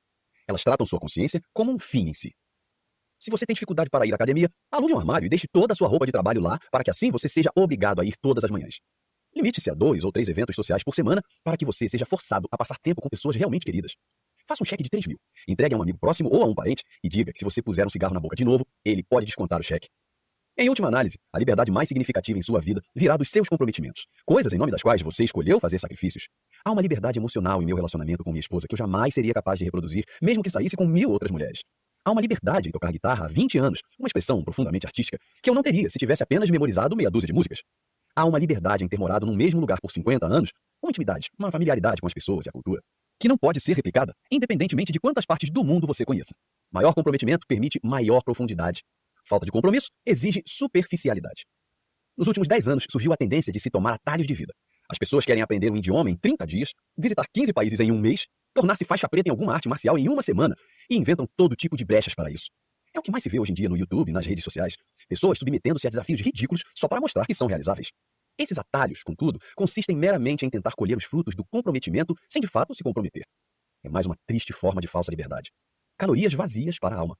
Elas 0.45 0.61
tratam 0.61 0.85
sua 0.85 0.99
consciência 0.99 1.39
como 1.53 1.71
um 1.71 1.79
fim 1.79 2.09
em 2.09 2.13
si. 2.13 2.33
Se 3.17 3.31
você 3.31 3.45
tem 3.45 3.53
dificuldade 3.53 3.89
para 3.89 4.05
ir 4.05 4.11
à 4.11 4.15
academia, 4.15 4.49
alugue 4.69 4.93
um 4.93 4.99
armário 4.99 5.25
e 5.25 5.29
deixe 5.29 5.47
toda 5.47 5.71
a 5.71 5.75
sua 5.77 5.87
roupa 5.87 6.05
de 6.05 6.11
trabalho 6.11 6.41
lá 6.41 6.59
para 6.69 6.83
que 6.83 6.89
assim 6.89 7.09
você 7.09 7.29
seja 7.29 7.49
obrigado 7.55 8.01
a 8.01 8.03
ir 8.03 8.17
todas 8.21 8.43
as 8.43 8.51
manhãs. 8.51 8.81
Limite-se 9.33 9.69
a 9.69 9.73
dois 9.73 10.03
ou 10.03 10.11
três 10.11 10.27
eventos 10.27 10.53
sociais 10.53 10.83
por 10.83 10.93
semana 10.93 11.21
para 11.45 11.55
que 11.55 11.63
você 11.63 11.87
seja 11.87 12.05
forçado 12.05 12.45
a 12.51 12.57
passar 12.57 12.77
tempo 12.79 13.01
com 13.01 13.07
pessoas 13.07 13.37
realmente 13.37 13.65
queridas. 13.65 13.93
Faça 14.45 14.61
um 14.61 14.65
cheque 14.65 14.83
de 14.83 14.89
3 14.89 15.07
mil, 15.07 15.17
entregue 15.47 15.75
a 15.75 15.77
um 15.77 15.81
amigo 15.81 15.97
próximo 15.97 16.29
ou 16.29 16.43
a 16.43 16.45
um 16.45 16.53
parente 16.53 16.83
e 17.01 17.07
diga 17.07 17.31
que 17.31 17.39
se 17.39 17.45
você 17.45 17.61
puser 17.61 17.87
um 17.87 17.89
cigarro 17.89 18.13
na 18.13 18.19
boca 18.19 18.35
de 18.35 18.43
novo, 18.43 18.67
ele 18.83 19.01
pode 19.01 19.25
descontar 19.25 19.61
o 19.61 19.63
cheque. 19.63 19.87
Em 20.55 20.69
última 20.69 20.87
análise, 20.87 21.17
a 21.33 21.39
liberdade 21.39 21.71
mais 21.71 21.87
significativa 21.87 22.37
em 22.37 22.41
sua 22.43 22.61
vida 22.61 22.79
virá 22.95 23.17
dos 23.17 23.27
seus 23.29 23.49
comprometimentos, 23.49 24.05
coisas 24.23 24.53
em 24.53 24.57
nome 24.57 24.71
das 24.71 24.83
quais 24.83 25.01
você 25.01 25.23
escolheu 25.23 25.59
fazer 25.59 25.79
sacrifícios. 25.79 26.27
Há 26.63 26.71
uma 26.71 26.81
liberdade 26.81 27.17
emocional 27.17 27.59
em 27.59 27.65
meu 27.65 27.75
relacionamento 27.75 28.23
com 28.23 28.29
minha 28.29 28.39
esposa 28.39 28.67
que 28.67 28.75
eu 28.75 28.77
jamais 28.77 29.15
seria 29.15 29.33
capaz 29.33 29.57
de 29.57 29.65
reproduzir, 29.65 30.05
mesmo 30.21 30.43
que 30.43 30.51
saísse 30.51 30.75
com 30.75 30.85
mil 30.85 31.09
outras 31.09 31.31
mulheres. 31.31 31.63
Há 32.05 32.11
uma 32.11 32.21
liberdade 32.21 32.69
em 32.69 32.71
tocar 32.71 32.91
guitarra 32.91 33.25
há 33.25 33.27
20 33.27 33.57
anos, 33.57 33.79
uma 33.97 34.05
expressão 34.05 34.43
profundamente 34.43 34.85
artística, 34.85 35.17
que 35.41 35.49
eu 35.49 35.55
não 35.55 35.63
teria 35.63 35.89
se 35.89 35.97
tivesse 35.97 36.21
apenas 36.21 36.47
memorizado 36.51 36.95
meia 36.95 37.09
dúzia 37.09 37.25
de 37.25 37.33
músicas. 37.33 37.63
Há 38.15 38.23
uma 38.23 38.37
liberdade 38.37 38.85
em 38.85 38.87
ter 38.87 38.99
morado 38.99 39.25
num 39.25 39.35
mesmo 39.35 39.59
lugar 39.59 39.81
por 39.81 39.91
50 39.91 40.23
anos, 40.27 40.51
uma 40.83 40.91
intimidade, 40.91 41.31
uma 41.39 41.49
familiaridade 41.49 41.99
com 41.99 42.05
as 42.05 42.13
pessoas 42.13 42.45
e 42.45 42.49
a 42.49 42.51
cultura, 42.51 42.79
que 43.19 43.27
não 43.27 43.39
pode 43.39 43.59
ser 43.59 43.73
replicada, 43.73 44.13
independentemente 44.29 44.91
de 44.91 44.99
quantas 44.99 45.25
partes 45.25 45.49
do 45.49 45.63
mundo 45.63 45.87
você 45.87 46.05
conheça. 46.05 46.35
Maior 46.71 46.93
comprometimento 46.93 47.47
permite 47.47 47.79
maior 47.83 48.21
profundidade, 48.21 48.83
Falta 49.25 49.45
de 49.45 49.51
compromisso 49.51 49.89
exige 50.05 50.41
superficialidade. 50.45 51.45
Nos 52.17 52.27
últimos 52.27 52.47
10 52.47 52.67
anos 52.67 52.85
surgiu 52.89 53.13
a 53.13 53.17
tendência 53.17 53.51
de 53.51 53.59
se 53.59 53.69
tomar 53.69 53.93
atalhos 53.93 54.27
de 54.27 54.33
vida. 54.33 54.53
As 54.89 54.97
pessoas 54.97 55.25
querem 55.25 55.41
aprender 55.41 55.71
um 55.71 55.77
idioma 55.77 56.09
em 56.09 56.15
30 56.15 56.45
dias, 56.45 56.73
visitar 56.97 57.25
15 57.33 57.53
países 57.53 57.79
em 57.79 57.91
um 57.91 57.99
mês, 57.99 58.27
tornar-se 58.53 58.85
faixa 58.85 59.07
preta 59.07 59.29
em 59.29 59.31
alguma 59.31 59.53
arte 59.53 59.67
marcial 59.67 59.97
em 59.97 60.09
uma 60.09 60.21
semana 60.21 60.55
e 60.89 60.95
inventam 60.95 61.27
todo 61.35 61.55
tipo 61.55 61.75
de 61.75 61.85
brechas 61.85 62.13
para 62.13 62.29
isso. 62.29 62.49
É 62.93 62.99
o 62.99 63.01
que 63.01 63.09
mais 63.09 63.23
se 63.23 63.29
vê 63.29 63.39
hoje 63.39 63.51
em 63.51 63.55
dia 63.55 63.69
no 63.69 63.77
YouTube 63.77 64.11
nas 64.11 64.25
redes 64.25 64.43
sociais. 64.43 64.75
Pessoas 65.09 65.39
submetendo-se 65.39 65.87
a 65.87 65.89
desafios 65.89 66.21
ridículos 66.21 66.63
só 66.75 66.87
para 66.87 67.01
mostrar 67.01 67.25
que 67.25 67.33
são 67.33 67.47
realizáveis. 67.47 67.91
Esses 68.37 68.57
atalhos, 68.57 69.01
contudo, 69.03 69.39
consistem 69.55 69.95
meramente 69.95 70.45
em 70.45 70.49
tentar 70.49 70.73
colher 70.73 70.97
os 70.97 71.05
frutos 71.05 71.33
do 71.33 71.45
comprometimento 71.45 72.13
sem 72.27 72.41
de 72.41 72.47
fato 72.47 72.75
se 72.75 72.83
comprometer. 72.83 73.23
É 73.83 73.89
mais 73.89 74.05
uma 74.05 74.15
triste 74.27 74.53
forma 74.53 74.81
de 74.81 74.87
falsa 74.87 75.09
liberdade. 75.09 75.51
Calorias 75.97 76.33
vazias 76.33 76.77
para 76.77 76.95
a 76.95 76.99
alma. 76.99 77.15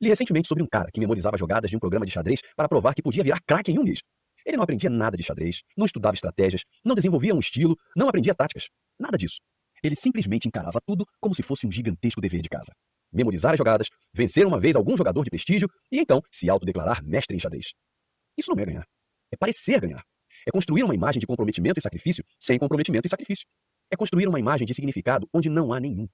Li 0.00 0.08
recentemente 0.08 0.46
sobre 0.46 0.62
um 0.62 0.66
cara 0.66 0.90
que 0.92 1.00
memorizava 1.00 1.36
jogadas 1.36 1.70
de 1.70 1.76
um 1.76 1.80
programa 1.80 2.06
de 2.06 2.12
xadrez 2.12 2.40
para 2.56 2.68
provar 2.68 2.94
que 2.94 3.02
podia 3.02 3.24
virar 3.24 3.40
craque 3.46 3.72
em 3.72 3.78
um 3.78 3.82
mês. 3.82 4.00
Ele 4.46 4.56
não 4.56 4.64
aprendia 4.64 4.88
nada 4.88 5.16
de 5.16 5.22
xadrez, 5.22 5.62
não 5.76 5.84
estudava 5.86 6.14
estratégias, 6.14 6.62
não 6.84 6.94
desenvolvia 6.94 7.34
um 7.34 7.40
estilo, 7.40 7.76
não 7.96 8.08
aprendia 8.08 8.34
táticas. 8.34 8.68
Nada 8.98 9.18
disso. 9.18 9.40
Ele 9.82 9.96
simplesmente 9.96 10.48
encarava 10.48 10.80
tudo 10.86 11.04
como 11.20 11.34
se 11.34 11.42
fosse 11.42 11.66
um 11.66 11.72
gigantesco 11.72 12.20
dever 12.20 12.40
de 12.40 12.48
casa. 12.48 12.72
Memorizar 13.12 13.52
as 13.52 13.58
jogadas, 13.58 13.88
vencer 14.14 14.46
uma 14.46 14.60
vez 14.60 14.76
algum 14.76 14.96
jogador 14.96 15.24
de 15.24 15.30
prestígio 15.30 15.68
e 15.90 15.98
então 15.98 16.20
se 16.30 16.48
autodeclarar 16.48 17.04
mestre 17.04 17.36
em 17.36 17.38
xadrez. 17.38 17.72
Isso 18.36 18.50
não 18.54 18.62
é 18.62 18.66
ganhar. 18.66 18.86
É 19.32 19.36
parecer 19.36 19.80
ganhar. 19.80 20.02
É 20.46 20.50
construir 20.50 20.82
uma 20.82 20.94
imagem 20.94 21.20
de 21.20 21.26
comprometimento 21.26 21.78
e 21.78 21.82
sacrifício 21.82 22.24
sem 22.38 22.58
comprometimento 22.58 23.06
e 23.06 23.10
sacrifício. 23.10 23.46
É 23.90 23.96
construir 23.96 24.28
uma 24.28 24.38
imagem 24.38 24.66
de 24.66 24.74
significado 24.74 25.28
onde 25.32 25.48
não 25.48 25.72
há 25.72 25.80
nenhum. 25.80 26.08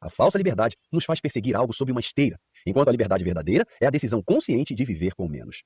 A 0.00 0.08
falsa 0.08 0.38
liberdade 0.38 0.76
nos 0.90 1.04
faz 1.04 1.20
perseguir 1.20 1.54
algo 1.54 1.74
sob 1.74 1.92
uma 1.92 2.00
esteira, 2.00 2.38
enquanto 2.66 2.88
a 2.88 2.92
liberdade 2.92 3.22
verdadeira 3.22 3.66
é 3.80 3.86
a 3.86 3.90
decisão 3.90 4.22
consciente 4.22 4.74
de 4.74 4.84
viver 4.84 5.14
com 5.14 5.28
menos. 5.28 5.62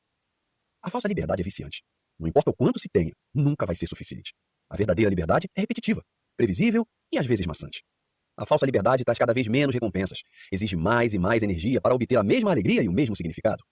A 0.82 0.90
falsa 0.90 1.06
liberdade 1.06 1.40
é 1.40 1.44
viciante. 1.44 1.82
Não 2.18 2.28
importa 2.28 2.50
o 2.50 2.54
quanto 2.54 2.80
se 2.80 2.88
tenha, 2.88 3.12
nunca 3.32 3.64
vai 3.64 3.76
ser 3.76 3.86
suficiente. 3.86 4.32
A 4.68 4.76
verdadeira 4.76 5.08
liberdade 5.08 5.48
é 5.56 5.60
repetitiva, 5.60 6.02
previsível 6.36 6.84
e 7.12 7.18
às 7.18 7.26
vezes 7.26 7.46
maçante. 7.46 7.82
A 8.36 8.44
falsa 8.44 8.66
liberdade 8.66 9.04
traz 9.04 9.18
cada 9.18 9.32
vez 9.32 9.46
menos 9.46 9.72
recompensas, 9.72 10.18
exige 10.50 10.74
mais 10.74 11.14
e 11.14 11.18
mais 11.18 11.44
energia 11.44 11.80
para 11.80 11.94
obter 11.94 12.16
a 12.16 12.24
mesma 12.24 12.50
alegria 12.50 12.82
e 12.82 12.88
o 12.88 12.92
mesmo 12.92 13.14
significado. 13.14 13.62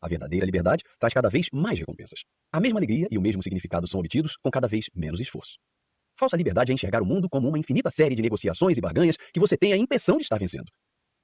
A 0.00 0.08
verdadeira 0.08 0.46
liberdade 0.46 0.82
traz 0.98 1.12
cada 1.12 1.28
vez 1.28 1.48
mais 1.52 1.78
recompensas. 1.78 2.20
A 2.50 2.60
mesma 2.60 2.78
alegria 2.78 3.06
e 3.10 3.18
o 3.18 3.20
mesmo 3.20 3.42
significado 3.42 3.86
são 3.86 4.00
obtidos 4.00 4.36
com 4.42 4.50
cada 4.50 4.66
vez 4.66 4.86
menos 4.94 5.20
esforço. 5.20 5.58
Falsa 6.18 6.36
liberdade 6.36 6.72
é 6.72 6.74
enxergar 6.74 7.02
o 7.02 7.06
mundo 7.06 7.28
como 7.28 7.46
uma 7.46 7.58
infinita 7.58 7.90
série 7.90 8.14
de 8.14 8.22
negociações 8.22 8.78
e 8.78 8.80
barganhas 8.80 9.18
que 9.34 9.38
você 9.38 9.54
tem 9.54 9.74
a 9.74 9.76
impressão 9.76 10.16
de 10.16 10.22
estar 10.22 10.38
vencendo. 10.38 10.72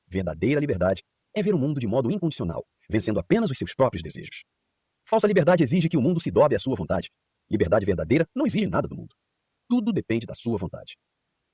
Verdadeira 0.07 0.61
liberdade 0.61 1.03
é 1.35 1.43
ver 1.43 1.55
o 1.55 1.59
mundo 1.59 1.81
de 1.81 1.87
modo 1.87 2.11
incondicional, 2.11 2.63
vencendo 2.91 3.19
apenas 3.19 3.51
os 3.51 3.57
seus 3.57 3.75
próprios 3.75 4.03
desejos. 4.03 4.45
Falsa 5.09 5.27
liberdade 5.27 5.63
exige 5.63 5.89
que 5.89 5.97
o 5.97 6.03
mundo 6.03 6.21
se 6.21 6.31
dobre 6.31 6.57
à 6.57 6.59
sua 6.59 6.77
vontade. 6.77 7.11
Liberdade 7.51 7.87
verdadeira 7.87 8.29
não 8.35 8.45
exige 8.45 8.67
nada 8.67 8.87
do 8.87 8.95
mundo. 8.95 9.15
Tudo 9.67 9.95
depende 9.95 10.27
da 10.27 10.35
sua 10.35 10.59
vontade. 10.59 10.99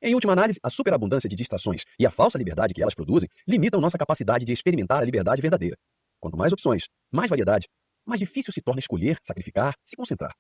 Em 0.03 0.15
última 0.15 0.33
análise, 0.33 0.59
a 0.61 0.69
superabundância 0.69 1.29
de 1.29 1.37
distrações 1.37 1.85
e 1.99 2.05
a 2.05 2.11
falsa 2.11 2.39
liberdade 2.39 2.75
que 2.75 2.83
elas 2.83 2.95
produzem 2.95 3.29
limitam 3.47 3.81
nossa 3.81 3.97
capacidade 3.97 4.45
de 4.45 4.53
experimentar 4.53 5.01
a 5.01 5.05
liberdade 5.05 5.41
verdadeira. 5.41 5.77
Quanto 6.21 6.37
mais 6.37 6.53
opções, 6.53 6.89
mais 7.13 7.31
variedade, 7.31 7.69
mais 8.05 8.19
difícil 8.19 8.53
se 8.53 8.61
torna 8.61 8.81
escolher, 8.81 9.17
sacrificar, 9.23 9.75
se 9.85 9.97
concentrar. 9.97 10.35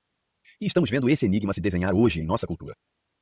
E 0.60 0.66
estamos 0.66 0.90
vendo 0.90 1.08
esse 1.08 1.24
enigma 1.24 1.52
se 1.52 1.60
desenhar 1.60 1.94
hoje 1.94 2.20
em 2.20 2.24
nossa 2.24 2.44
cultura. 2.44 2.74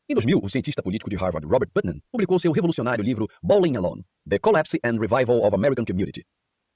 Em 0.09 0.15
2000, 0.15 0.41
o 0.43 0.49
cientista 0.49 0.83
político 0.83 1.11
de 1.11 1.17
Harvard 1.17 1.47
Robert 1.47 1.69
Putnam 1.69 2.01
publicou 2.11 2.39
seu 2.39 2.51
revolucionário 2.51 3.05
livro 3.05 3.29
Bowling 3.43 3.77
Alone: 3.77 4.03
The 4.27 4.39
Collapse 4.39 4.81
and 4.83 4.99
Revival 4.99 5.45
of 5.45 5.55
American 5.55 5.85
Community. 5.85 6.25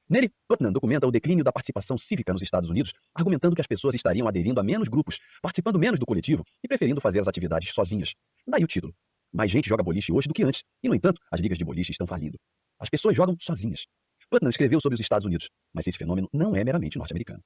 Nele, 0.06 0.30
Putnam 0.46 0.70
documenta 0.70 1.06
o 1.06 1.10
declínio 1.10 1.42
da 1.42 1.50
participação 1.50 1.96
cívica 1.96 2.30
nos 2.30 2.42
Estados 2.42 2.68
Unidos, 2.68 2.92
argumentando 3.14 3.54
que 3.54 3.62
as 3.62 3.66
pessoas 3.66 3.94
estariam 3.94 4.28
aderindo 4.28 4.60
a 4.60 4.62
menos 4.62 4.86
grupos, 4.86 5.18
participando 5.40 5.78
menos 5.78 5.98
do 5.98 6.04
coletivo 6.04 6.44
e 6.62 6.68
preferindo 6.68 7.00
fazer 7.00 7.20
as 7.20 7.28
atividades 7.28 7.72
sozinhas. 7.72 8.12
Daí 8.46 8.62
o 8.62 8.66
título. 8.66 8.94
Mais 9.32 9.50
gente 9.50 9.66
joga 9.66 9.82
boliche 9.82 10.12
hoje 10.12 10.28
do 10.28 10.34
que 10.34 10.42
antes, 10.42 10.62
e 10.82 10.88
no 10.90 10.94
entanto, 10.94 11.22
as 11.30 11.40
ligas 11.40 11.56
de 11.56 11.64
boliche 11.64 11.92
estão 11.92 12.06
falindo. 12.06 12.38
As 12.78 12.90
pessoas 12.90 13.16
jogam 13.16 13.34
sozinhas. 13.40 13.86
Putnam 14.28 14.50
escreveu 14.50 14.78
sobre 14.78 14.94
os 14.94 15.00
Estados 15.00 15.24
Unidos, 15.24 15.48
mas 15.72 15.86
esse 15.86 15.96
fenômeno 15.96 16.28
não 16.34 16.54
é 16.54 16.62
meramente 16.62 16.98
norte-americano. 16.98 17.40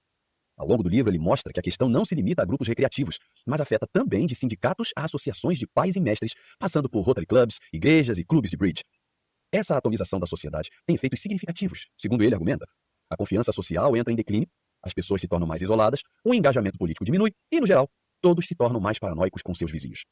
Ao 0.56 0.66
longo 0.66 0.82
do 0.82 0.88
livro, 0.88 1.10
ele 1.10 1.18
mostra 1.18 1.52
que 1.52 1.58
a 1.58 1.62
questão 1.62 1.88
não 1.88 2.04
se 2.04 2.14
limita 2.14 2.42
a 2.42 2.44
grupos 2.44 2.68
recreativos, 2.68 3.18
mas 3.44 3.60
afeta 3.60 3.86
também 3.92 4.26
de 4.26 4.34
sindicatos 4.34 4.90
a 4.96 5.04
associações 5.04 5.58
de 5.58 5.66
pais 5.66 5.96
e 5.96 6.00
mestres, 6.00 6.32
passando 6.58 6.88
por 6.88 7.02
Rotary 7.02 7.26
Clubs, 7.26 7.58
igrejas 7.72 8.18
e 8.18 8.24
clubes 8.24 8.50
de 8.50 8.56
bridge. 8.56 8.84
Essa 9.52 9.76
atomização 9.76 10.20
da 10.20 10.26
sociedade 10.26 10.70
tem 10.86 10.94
efeitos 10.94 11.20
significativos, 11.20 11.86
segundo 11.98 12.22
ele 12.22 12.34
argumenta. 12.34 12.66
A 13.10 13.16
confiança 13.16 13.52
social 13.52 13.96
entra 13.96 14.12
em 14.12 14.16
declínio, 14.16 14.48
as 14.82 14.92
pessoas 14.92 15.20
se 15.20 15.28
tornam 15.28 15.46
mais 15.46 15.62
isoladas, 15.62 16.02
o 16.24 16.34
engajamento 16.34 16.78
político 16.78 17.04
diminui 17.04 17.32
e, 17.50 17.60
no 17.60 17.66
geral, 17.66 17.88
todos 18.20 18.46
se 18.46 18.54
tornam 18.54 18.80
mais 18.80 18.98
paranoicos 18.98 19.42
com 19.42 19.54
seus 19.54 19.70
vizinhos. 19.70 20.04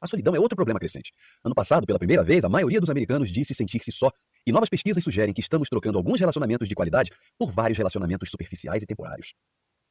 A 0.00 0.06
solidão 0.06 0.34
é 0.34 0.40
outro 0.40 0.56
problema 0.56 0.78
crescente. 0.78 1.12
Ano 1.44 1.54
passado, 1.54 1.86
pela 1.86 1.98
primeira 1.98 2.22
vez, 2.22 2.44
a 2.44 2.48
maioria 2.48 2.80
dos 2.80 2.90
americanos 2.90 3.30
disse 3.30 3.54
sentir-se 3.54 3.92
só, 3.92 4.10
e 4.46 4.52
novas 4.52 4.68
pesquisas 4.68 5.02
sugerem 5.02 5.34
que 5.34 5.40
estamos 5.40 5.68
trocando 5.68 5.98
alguns 5.98 6.20
relacionamentos 6.20 6.68
de 6.68 6.74
qualidade 6.74 7.10
por 7.38 7.50
vários 7.50 7.78
relacionamentos 7.78 8.30
superficiais 8.30 8.82
e 8.82 8.86
temporários. 8.86 9.34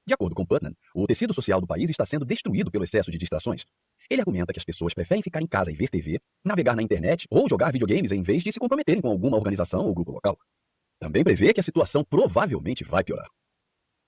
De 0.07 0.13
acordo 0.13 0.35
com 0.35 0.45
Putnam, 0.45 0.71
o 0.93 1.07
tecido 1.07 1.33
social 1.33 1.59
do 1.59 1.65
país 1.65 1.89
está 1.89 2.05
sendo 2.05 2.23
destruído 2.23 2.69
pelo 2.69 2.83
excesso 2.83 3.09
de 3.09 3.17
distrações. 3.17 3.65
Ele 4.07 4.21
argumenta 4.21 4.53
que 4.53 4.59
as 4.59 4.63
pessoas 4.63 4.93
preferem 4.93 5.23
ficar 5.23 5.41
em 5.41 5.47
casa 5.47 5.71
e 5.71 5.75
ver 5.75 5.89
TV, 5.89 6.19
navegar 6.43 6.75
na 6.75 6.83
internet 6.83 7.25
ou 7.29 7.49
jogar 7.49 7.71
videogames 7.71 8.11
em 8.11 8.21
vez 8.21 8.43
de 8.43 8.51
se 8.51 8.59
comprometerem 8.59 9.01
com 9.01 9.09
alguma 9.09 9.35
organização 9.35 9.83
ou 9.83 9.95
grupo 9.95 10.11
local. 10.11 10.37
Também 10.99 11.23
prevê 11.23 11.53
que 11.53 11.59
a 11.59 11.63
situação 11.63 12.03
provavelmente 12.03 12.83
vai 12.83 13.03
piorar. 13.03 13.27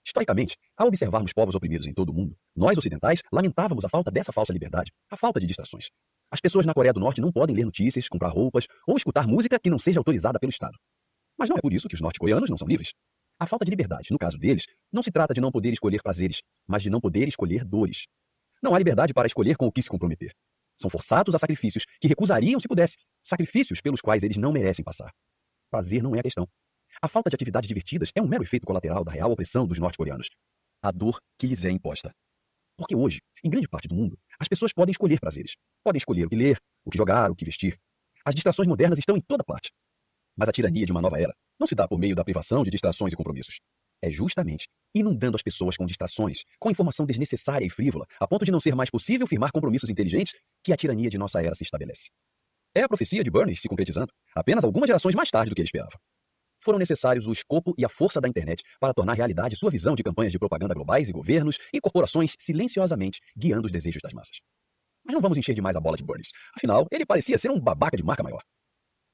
Historicamente, 0.05 0.55
ao 0.77 0.87
observarmos 0.87 1.33
povos 1.33 1.55
oprimidos 1.55 1.87
em 1.87 1.93
todo 1.93 2.11
o 2.11 2.13
mundo, 2.13 2.37
nós 2.55 2.77
ocidentais 2.77 3.23
lamentávamos 3.31 3.83
a 3.83 3.89
falta 3.89 4.11
dessa 4.11 4.31
falsa 4.31 4.53
liberdade, 4.53 4.91
a 5.09 5.17
falta 5.17 5.39
de 5.39 5.47
distrações. 5.47 5.89
As 6.31 6.39
pessoas 6.39 6.65
na 6.65 6.73
Coreia 6.73 6.93
do 6.93 6.99
Norte 6.99 7.19
não 7.19 7.31
podem 7.31 7.55
ler 7.55 7.65
notícias, 7.65 8.07
comprar 8.07 8.29
roupas 8.29 8.67
ou 8.87 8.95
escutar 8.95 9.27
música 9.27 9.59
que 9.59 9.69
não 9.69 9.79
seja 9.79 9.99
autorizada 9.99 10.39
pelo 10.39 10.51
Estado. 10.51 10.77
Mas 11.37 11.49
não 11.49 11.57
é 11.57 11.61
por 11.61 11.73
isso 11.73 11.87
que 11.87 11.95
os 11.95 12.01
norte-coreanos 12.01 12.49
não 12.49 12.57
são 12.57 12.67
livres. 12.67 12.93
A 13.39 13.45
falta 13.45 13.63
de 13.63 13.69
liberdade, 13.69 14.09
no 14.11 14.17
caso 14.17 14.37
deles, 14.37 14.65
não 14.91 15.03
se 15.03 15.11
trata 15.11 15.33
de 15.33 15.39
não 15.39 15.51
poder 15.51 15.71
escolher 15.71 16.01
prazeres, 16.01 16.41
mas 16.65 16.81
de 16.81 16.89
não 16.89 16.99
poder 16.99 17.27
escolher 17.27 17.63
dores. 17.63 18.07
Não 18.63 18.73
há 18.73 18.79
liberdade 18.79 19.13
para 19.13 19.27
escolher 19.27 19.55
com 19.55 19.67
o 19.67 19.71
que 19.71 19.81
se 19.81 19.89
comprometer. 19.89 20.33
São 20.75 20.89
forçados 20.89 21.35
a 21.35 21.39
sacrifícios 21.39 21.85
que 21.99 22.07
recusariam 22.07 22.59
se 22.59 22.67
pudesse, 22.67 22.97
sacrifícios 23.23 23.79
pelos 23.79 24.01
quais 24.01 24.23
eles 24.23 24.37
não 24.37 24.51
merecem 24.51 24.83
passar. 24.83 25.13
Prazer 25.69 26.01
não 26.01 26.15
é 26.15 26.19
a 26.19 26.23
questão. 26.23 26.47
A 26.99 27.07
falta 27.07 27.29
de 27.29 27.35
atividades 27.35 27.67
divertidas 27.67 28.11
é 28.15 28.21
um 28.21 28.27
mero 28.27 28.43
efeito 28.43 28.65
colateral 28.65 29.03
da 29.03 29.11
real 29.11 29.31
opressão 29.31 29.67
dos 29.67 29.77
norte-coreanos. 29.77 30.29
A 30.81 30.91
dor 30.91 31.19
que 31.37 31.45
lhes 31.45 31.63
é 31.63 31.69
imposta. 31.69 32.11
Porque 32.75 32.95
hoje, 32.95 33.21
em 33.43 33.49
grande 33.49 33.67
parte 33.67 33.87
do 33.87 33.95
mundo, 33.95 34.17
as 34.39 34.47
pessoas 34.47 34.73
podem 34.73 34.91
escolher 34.91 35.19
prazeres. 35.19 35.55
Podem 35.83 35.97
escolher 35.97 36.25
o 36.25 36.29
que 36.29 36.35
ler, 36.35 36.59
o 36.83 36.89
que 36.89 36.97
jogar, 36.97 37.29
o 37.29 37.35
que 37.35 37.45
vestir. 37.45 37.77
As 38.25 38.33
distrações 38.33 38.67
modernas 38.67 38.97
estão 38.97 39.15
em 39.15 39.21
toda 39.21 39.43
parte. 39.43 39.71
Mas 40.37 40.47
a 40.47 40.51
tirania 40.51 40.85
de 40.85 40.91
uma 40.91 41.01
nova 41.01 41.19
era 41.19 41.33
não 41.59 41.65
se 41.65 41.73
dá 41.73 41.87
por 41.87 41.97
meio 41.97 42.15
da 42.15 42.23
privação 42.23 42.63
de 42.63 42.69
distrações 42.69 43.11
e 43.11 43.15
compromissos. 43.15 43.59
É 44.01 44.11
justamente 44.11 44.67
inundando 44.93 45.35
as 45.35 45.43
pessoas 45.43 45.75
com 45.75 45.85
distrações, 45.85 46.43
com 46.59 46.69
informação 46.69 47.05
desnecessária 47.05 47.65
e 47.65 47.69
frívola, 47.69 48.05
a 48.19 48.27
ponto 48.27 48.45
de 48.45 48.51
não 48.51 48.59
ser 48.59 48.75
mais 48.75 48.89
possível 48.89 49.27
firmar 49.27 49.51
compromissos 49.51 49.89
inteligentes, 49.89 50.33
que 50.63 50.71
a 50.71 50.77
tirania 50.77 51.09
de 51.09 51.17
nossa 51.17 51.41
era 51.41 51.55
se 51.55 51.63
estabelece. 51.63 52.09
É 52.75 52.83
a 52.83 52.87
profecia 52.87 53.23
de 53.23 53.31
Burns 53.31 53.59
se 53.59 53.67
concretizando, 53.67 54.11
apenas 54.35 54.63
algumas 54.63 54.87
gerações 54.87 55.15
mais 55.15 55.29
tarde 55.29 55.49
do 55.49 55.55
que 55.55 55.61
ele 55.61 55.67
esperava. 55.67 55.97
foram 56.59 56.79
necessários 56.79 57.27
o 57.27 57.31
escopo 57.31 57.73
e 57.77 57.85
a 57.85 57.89
força 57.89 58.19
da 58.19 58.27
internet 58.27 58.63
para 58.79 58.93
tornar 58.93 59.13
realidade 59.13 59.55
sua 59.55 59.71
visão 59.71 59.95
de 59.95 60.03
campanhas 60.03 60.31
de 60.31 60.39
propaganda 60.39 60.73
globais 60.73 61.07
e 61.09 61.13
governos 61.13 61.57
e 61.73 61.79
corporações 61.79 62.35
silenciosamente 62.39 63.19
guiando 63.35 63.65
os 63.67 63.71
desejos 63.71 64.01
das 64.01 64.13
massas. 64.13 64.37
Mas 65.05 65.13
não 65.13 65.21
vamos 65.21 65.37
encher 65.37 65.55
demais 65.55 65.75
a 65.75 65.79
bola 65.79 65.95
de 65.95 66.03
Burns. 66.03 66.29
Afinal, 66.55 66.85
ele 66.91 67.05
parecia 67.05 67.37
ser 67.37 67.49
um 67.49 67.59
babaca 67.59 67.95
de 67.95 68.03
marca 68.03 68.23
maior. 68.23 68.43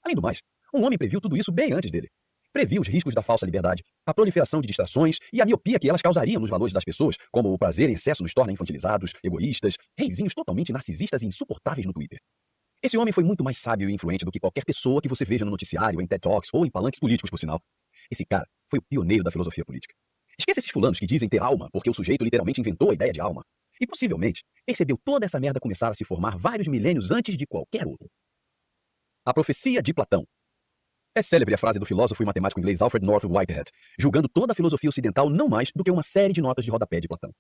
Além 0.04 0.16
do 0.16 0.22
mais, 0.22 0.42
um 0.74 0.84
homem 0.84 0.98
previu 0.98 1.22
tudo 1.22 1.38
isso 1.38 1.52
bem 1.52 1.72
antes 1.74 1.92
dele. 1.92 2.10
Previu 2.52 2.82
os 2.82 2.88
riscos 2.88 3.16
da 3.16 3.24
falsa 3.24 3.46
liberdade, 3.46 3.84
a 4.06 4.14
proliferação 4.14 4.62
de 4.62 4.68
distrações 4.68 5.18
e 5.32 5.42
a 5.42 5.46
miopia 5.46 5.80
que 5.80 5.90
elas 5.90 6.02
causariam 6.02 6.40
nos 6.40 6.50
valores 6.50 6.74
das 6.74 6.84
pessoas, 6.84 7.16
como 7.32 7.52
o 7.52 7.58
prazer 7.58 7.90
em 7.90 7.94
excesso 7.94 8.22
nos 8.22 8.34
torna 8.34 8.52
infantilizados, 8.52 9.14
egoístas, 9.24 9.76
reizinhos 9.98 10.34
totalmente 10.34 10.72
narcisistas 10.72 11.24
e 11.24 11.28
insuportáveis 11.28 11.86
no 11.86 11.94
Twitter. 11.94 12.20
Esse 12.82 12.98
homem 12.98 13.14
foi 13.14 13.24
muito 13.24 13.44
mais 13.44 13.58
sábio 13.58 13.90
e 13.90 13.94
influente 13.94 14.26
do 14.26 14.32
que 14.32 14.40
qualquer 14.40 14.66
pessoa 14.66 15.02
que 15.02 15.08
você 15.08 15.26
veja 15.26 15.46
no 15.46 15.52
noticiário, 15.52 16.02
em 16.02 16.06
TED 16.06 16.22
Talks 16.22 16.50
ou 16.54 16.66
em 16.66 16.70
palanques 16.70 17.00
políticos, 17.00 17.30
por 17.30 17.40
sinal. 17.40 17.60
Esse 18.12 18.26
cara 18.26 18.46
foi 18.70 18.80
o 18.80 18.84
pioneiro 18.84 19.24
da 19.24 19.32
filosofia 19.32 19.64
política. 19.66 19.96
Esqueça 20.38 20.60
esses 20.60 20.72
fulanos 20.72 21.00
que 21.00 21.08
dizem 21.08 21.30
ter 21.30 21.42
alma, 21.42 21.70
porque 21.72 21.90
o 21.90 21.94
sujeito 21.94 22.24
literalmente 22.24 22.60
inventou 22.60 22.92
a 22.92 22.94
ideia 22.94 23.14
de 23.14 23.22
alma. 23.22 23.44
E 23.80 23.88
possivelmente 23.88 24.44
percebeu 24.66 24.98
toda 25.04 25.26
essa 25.26 25.40
merda 25.40 25.60
começar 25.60 25.90
a 25.90 25.94
se 25.94 26.04
formar 26.06 26.38
vários 26.38 26.68
milênios 26.68 27.12
antes 27.12 27.38
de 27.38 27.48
qualquer 27.48 27.88
outro. 27.88 28.08
A 29.26 29.34
profecia 29.34 29.82
de 29.82 29.94
Platão. 29.94 30.26
É 31.16 31.22
célebre 31.22 31.54
a 31.54 31.58
frase 31.60 31.78
do 31.78 31.86
filósofo 31.86 32.24
e 32.24 32.26
matemático 32.26 32.60
inglês 32.60 32.82
Alfred 32.82 33.06
North 33.06 33.24
Whitehead, 33.24 33.70
julgando 34.00 34.28
toda 34.28 34.52
a 34.52 34.56
filosofia 34.56 34.90
ocidental 34.90 35.30
não 35.30 35.48
mais 35.48 35.70
do 35.76 35.84
que 35.84 35.92
uma 35.92 36.02
série 36.02 36.34
de 36.34 36.42
notas 36.42 36.66
de 36.66 36.72
rodapé 36.72 37.00
de 37.00 37.08
Platão. 37.08 37.32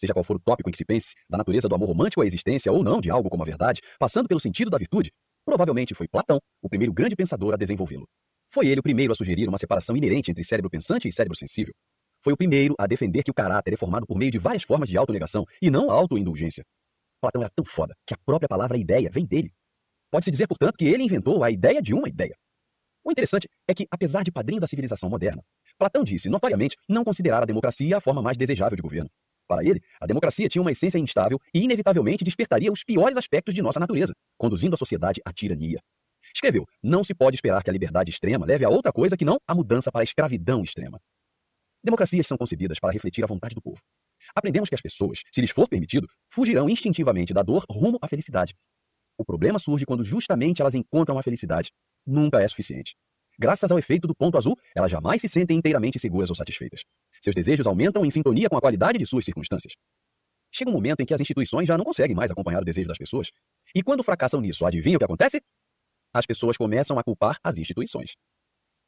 Seja 0.00 0.14
qual 0.14 0.24
for 0.24 0.36
o 0.36 0.40
tópico 0.40 0.70
em 0.70 0.72
que 0.72 0.78
se 0.78 0.84
pense, 0.86 1.12
da 1.28 1.36
natureza 1.36 1.68
do 1.68 1.74
amor 1.74 1.88
romântico 1.88 2.22
à 2.22 2.26
existência 2.26 2.72
ou 2.72 2.82
não 2.82 3.02
de 3.02 3.10
algo 3.10 3.28
como 3.28 3.42
a 3.42 3.44
verdade, 3.44 3.82
passando 3.98 4.28
pelo 4.28 4.40
sentido 4.40 4.70
da 4.70 4.78
virtude, 4.78 5.12
provavelmente 5.44 5.94
foi 5.94 6.08
Platão 6.08 6.38
o 6.62 6.70
primeiro 6.70 6.90
grande 6.90 7.14
pensador 7.14 7.52
a 7.52 7.58
desenvolvê-lo. 7.58 8.08
Foi 8.50 8.66
ele 8.66 8.80
o 8.80 8.82
primeiro 8.82 9.12
a 9.12 9.14
sugerir 9.14 9.46
uma 9.46 9.58
separação 9.58 9.94
inerente 9.94 10.30
entre 10.30 10.42
cérebro 10.42 10.70
pensante 10.70 11.06
e 11.06 11.12
cérebro 11.12 11.36
sensível. 11.36 11.74
Foi 12.24 12.32
o 12.32 12.36
primeiro 12.36 12.74
a 12.78 12.86
defender 12.86 13.22
que 13.22 13.30
o 13.30 13.34
caráter 13.34 13.74
é 13.74 13.76
formado 13.76 14.06
por 14.06 14.16
meio 14.16 14.30
de 14.30 14.38
várias 14.38 14.62
formas 14.62 14.88
de 14.88 14.96
autonegação 14.96 15.44
e 15.60 15.70
não 15.70 15.90
autoindulgência. 15.90 16.64
Platão 17.20 17.42
era 17.42 17.50
tão 17.54 17.64
foda 17.66 17.94
que 18.06 18.14
a 18.14 18.18
própria 18.24 18.48
palavra 18.48 18.78
ideia 18.78 19.10
vem 19.12 19.26
dele. 19.26 19.52
Pode-se 20.10 20.30
dizer, 20.30 20.46
portanto, 20.46 20.76
que 20.78 20.86
ele 20.86 21.02
inventou 21.02 21.44
a 21.44 21.50
ideia 21.50 21.82
de 21.82 21.92
uma 21.92 22.08
ideia. 22.08 22.34
O 23.04 23.10
interessante 23.10 23.48
é 23.66 23.74
que, 23.74 23.86
apesar 23.90 24.22
de 24.22 24.30
padrinho 24.30 24.60
da 24.60 24.66
civilização 24.66 25.10
moderna, 25.10 25.42
Platão 25.78 26.04
disse, 26.04 26.28
notoriamente, 26.28 26.76
não 26.88 27.02
considerar 27.02 27.42
a 27.42 27.46
democracia 27.46 27.96
a 27.96 28.00
forma 28.00 28.22
mais 28.22 28.36
desejável 28.36 28.76
de 28.76 28.82
governo. 28.82 29.10
Para 29.48 29.64
ele, 29.64 29.82
a 30.00 30.06
democracia 30.06 30.48
tinha 30.48 30.62
uma 30.62 30.70
essência 30.70 30.98
instável 30.98 31.40
e 31.52 31.60
inevitavelmente 31.62 32.24
despertaria 32.24 32.70
os 32.70 32.84
piores 32.84 33.16
aspectos 33.16 33.54
de 33.54 33.60
nossa 33.60 33.80
natureza, 33.80 34.14
conduzindo 34.38 34.74
a 34.74 34.76
sociedade 34.76 35.20
à 35.24 35.32
tirania. 35.32 35.80
Escreveu: 36.34 36.64
Não 36.82 37.02
se 37.02 37.14
pode 37.14 37.36
esperar 37.36 37.62
que 37.62 37.70
a 37.70 37.72
liberdade 37.72 38.10
extrema 38.10 38.46
leve 38.46 38.64
a 38.64 38.68
outra 38.68 38.92
coisa 38.92 39.16
que 39.16 39.24
não 39.24 39.38
a 39.46 39.54
mudança 39.54 39.90
para 39.90 40.02
a 40.02 40.04
escravidão 40.04 40.62
extrema. 40.62 41.00
Democracias 41.84 42.26
são 42.26 42.38
concebidas 42.38 42.78
para 42.78 42.92
refletir 42.92 43.24
a 43.24 43.26
vontade 43.26 43.54
do 43.54 43.60
povo. 43.60 43.80
Aprendemos 44.34 44.68
que 44.68 44.74
as 44.74 44.80
pessoas, 44.80 45.22
se 45.32 45.40
lhes 45.40 45.50
for 45.50 45.68
permitido, 45.68 46.06
fugirão 46.30 46.68
instintivamente 46.68 47.34
da 47.34 47.42
dor 47.42 47.64
rumo 47.68 47.98
à 48.00 48.08
felicidade. 48.08 48.54
O 49.18 49.24
problema 49.24 49.58
surge 49.58 49.84
quando 49.84 50.04
justamente 50.04 50.62
elas 50.62 50.74
encontram 50.74 51.18
a 51.18 51.22
felicidade. 51.22 51.72
Nunca 52.06 52.40
é 52.40 52.48
suficiente. 52.48 52.94
Graças 53.38 53.70
ao 53.70 53.78
efeito 53.78 54.06
do 54.06 54.14
ponto 54.14 54.36
azul, 54.36 54.56
elas 54.74 54.90
jamais 54.90 55.20
se 55.20 55.28
sentem 55.28 55.56
inteiramente 55.56 55.98
seguras 55.98 56.30
ou 56.30 56.36
satisfeitas. 56.36 56.82
Seus 57.20 57.34
desejos 57.34 57.66
aumentam 57.66 58.04
em 58.04 58.10
sintonia 58.10 58.48
com 58.48 58.56
a 58.56 58.60
qualidade 58.60 58.98
de 58.98 59.06
suas 59.06 59.24
circunstâncias. 59.24 59.74
Chega 60.50 60.70
um 60.70 60.74
momento 60.74 61.00
em 61.00 61.06
que 61.06 61.14
as 61.14 61.20
instituições 61.20 61.66
já 61.66 61.78
não 61.78 61.84
conseguem 61.84 62.14
mais 62.14 62.30
acompanhar 62.30 62.60
o 62.60 62.64
desejo 62.64 62.88
das 62.88 62.98
pessoas. 62.98 63.30
E 63.74 63.82
quando 63.82 64.02
fracassam 64.02 64.40
nisso, 64.40 64.66
adivinha 64.66 64.96
o 64.96 64.98
que 64.98 65.04
acontece? 65.04 65.40
As 66.12 66.26
pessoas 66.26 66.58
começam 66.58 66.98
a 66.98 67.02
culpar 67.02 67.38
as 67.42 67.56
instituições. 67.56 68.12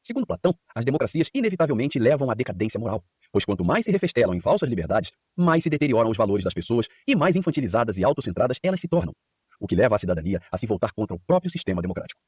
Segundo 0.03 0.27
Platão, 0.27 0.55
as 0.75 0.85
democracias 0.85 1.31
inevitavelmente 1.33 1.99
levam 1.99 2.31
à 2.31 2.35
decadência 2.35 2.79
moral, 2.79 3.03
pois 3.33 3.47
quanto 3.47 3.65
mais 3.65 3.87
se 3.87 3.91
refestelam 3.91 4.35
em 4.35 4.41
falsas 4.41 4.69
liberdades, 4.69 5.11
mais 5.35 5.63
se 5.63 5.71
deterioram 5.71 6.11
os 6.11 6.19
valores 6.19 6.45
das 6.45 6.53
pessoas 6.53 6.87
e 7.09 7.17
mais 7.17 7.37
infantilizadas 7.37 7.97
e 7.97 8.05
autocentradas 8.05 8.59
elas 8.63 8.81
se 8.81 8.87
tornam, 8.87 9.15
o 9.59 9.67
que 9.67 9.75
leva 9.75 9.95
a 9.95 9.99
cidadania 9.99 10.43
a 10.53 10.59
se 10.59 10.67
voltar 10.67 10.93
contra 10.93 11.17
o 11.17 11.21
próprio 11.21 11.51
sistema 11.51 11.81
democrático. 11.81 12.21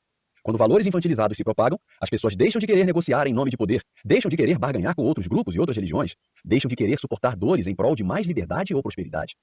Quando 0.46 0.58
valores 0.58 0.86
infantilizados 0.86 1.36
se 1.36 1.42
propagam, 1.42 1.76
as 2.00 2.08
pessoas 2.08 2.36
deixam 2.36 2.60
de 2.60 2.68
querer 2.68 2.84
negociar 2.84 3.26
em 3.26 3.32
nome 3.32 3.50
de 3.50 3.56
poder, 3.56 3.82
deixam 4.04 4.28
de 4.28 4.36
querer 4.36 4.56
barganhar 4.60 4.94
com 4.94 5.02
outros 5.02 5.26
grupos 5.26 5.56
e 5.56 5.58
outras 5.58 5.76
religiões, 5.76 6.14
deixam 6.44 6.68
de 6.68 6.76
querer 6.76 7.00
suportar 7.00 7.34
dores 7.34 7.66
em 7.66 7.74
prol 7.74 7.96
de 7.96 8.04
mais 8.04 8.28
liberdade 8.28 8.72
ou 8.72 8.80
prosperidade. 8.80 9.34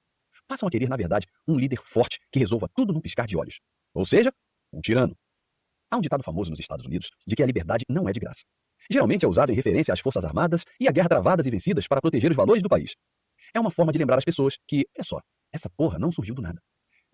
Passam 0.48 0.66
a 0.66 0.70
querer, 0.70 0.88
na 0.88 0.96
verdade, 0.96 1.26
um 1.46 1.58
líder 1.58 1.76
forte 1.76 2.18
que 2.32 2.38
resolva 2.38 2.70
tudo 2.74 2.94
num 2.94 3.02
piscar 3.02 3.26
de 3.26 3.36
olhos. 3.36 3.60
Ou 3.92 4.06
seja, 4.06 4.32
um 4.72 4.80
tirano. 4.80 5.14
Há 5.90 5.98
um 5.98 6.00
ditado 6.00 6.22
famoso 6.22 6.50
nos 6.50 6.58
Estados 6.58 6.86
Unidos 6.86 7.10
de 7.26 7.36
que 7.36 7.42
a 7.42 7.46
liberdade 7.46 7.84
não 7.86 8.08
é 8.08 8.12
de 8.12 8.20
graça. 8.20 8.42
Geralmente 8.90 9.26
é 9.26 9.28
usado 9.28 9.52
em 9.52 9.54
referência 9.54 9.92
às 9.92 10.00
forças 10.00 10.24
armadas 10.24 10.64
e 10.80 10.88
à 10.88 10.90
guerra 10.90 11.10
travadas 11.10 11.44
e 11.44 11.50
vencidas 11.50 11.86
para 11.86 12.00
proteger 12.00 12.30
os 12.30 12.36
valores 12.36 12.62
do 12.62 12.68
país. 12.70 12.96
É 13.52 13.60
uma 13.60 13.70
forma 13.70 13.92
de 13.92 13.98
lembrar 13.98 14.16
as 14.16 14.24
pessoas 14.24 14.56
que, 14.66 14.86
é 14.96 15.02
só, 15.02 15.20
essa 15.52 15.68
porra 15.68 15.98
não 15.98 16.10
surgiu 16.10 16.34
do 16.34 16.40
nada. 16.40 16.62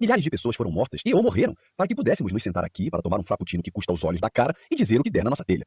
Milhares 0.01 0.25
de 0.25 0.31
pessoas 0.31 0.57
foram 0.57 0.71
mortas 0.71 1.03
e 1.05 1.13
ou 1.13 1.23
morreram 1.23 1.55
para 1.77 1.87
que 1.87 1.95
pudéssemos 1.95 2.33
nos 2.33 2.43
sentar 2.43 2.65
aqui 2.65 2.89
para 2.89 3.03
tomar 3.03 3.21
um 3.21 3.23
frappuccino 3.23 3.63
que 3.63 3.71
custa 3.71 3.93
os 3.93 4.03
olhos 4.03 4.19
da 4.19 4.31
cara 4.31 4.57
e 4.71 4.75
dizer 4.75 4.99
o 4.99 5.03
que 5.03 5.11
der 5.11 5.23
na 5.23 5.29
nossa 5.29 5.45
telha. 5.45 5.67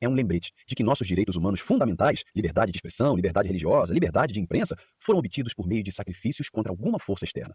É 0.00 0.08
um 0.08 0.14
lembrete 0.14 0.52
de 0.64 0.76
que 0.76 0.84
nossos 0.84 1.08
direitos 1.08 1.34
humanos 1.34 1.58
fundamentais, 1.58 2.22
liberdade 2.36 2.70
de 2.70 2.78
expressão, 2.78 3.16
liberdade 3.16 3.48
religiosa, 3.48 3.92
liberdade 3.92 4.32
de 4.32 4.38
imprensa, 4.38 4.76
foram 4.96 5.18
obtidos 5.18 5.54
por 5.54 5.66
meio 5.66 5.82
de 5.82 5.90
sacrifícios 5.90 6.48
contra 6.48 6.70
alguma 6.70 7.00
força 7.00 7.24
externa. 7.24 7.52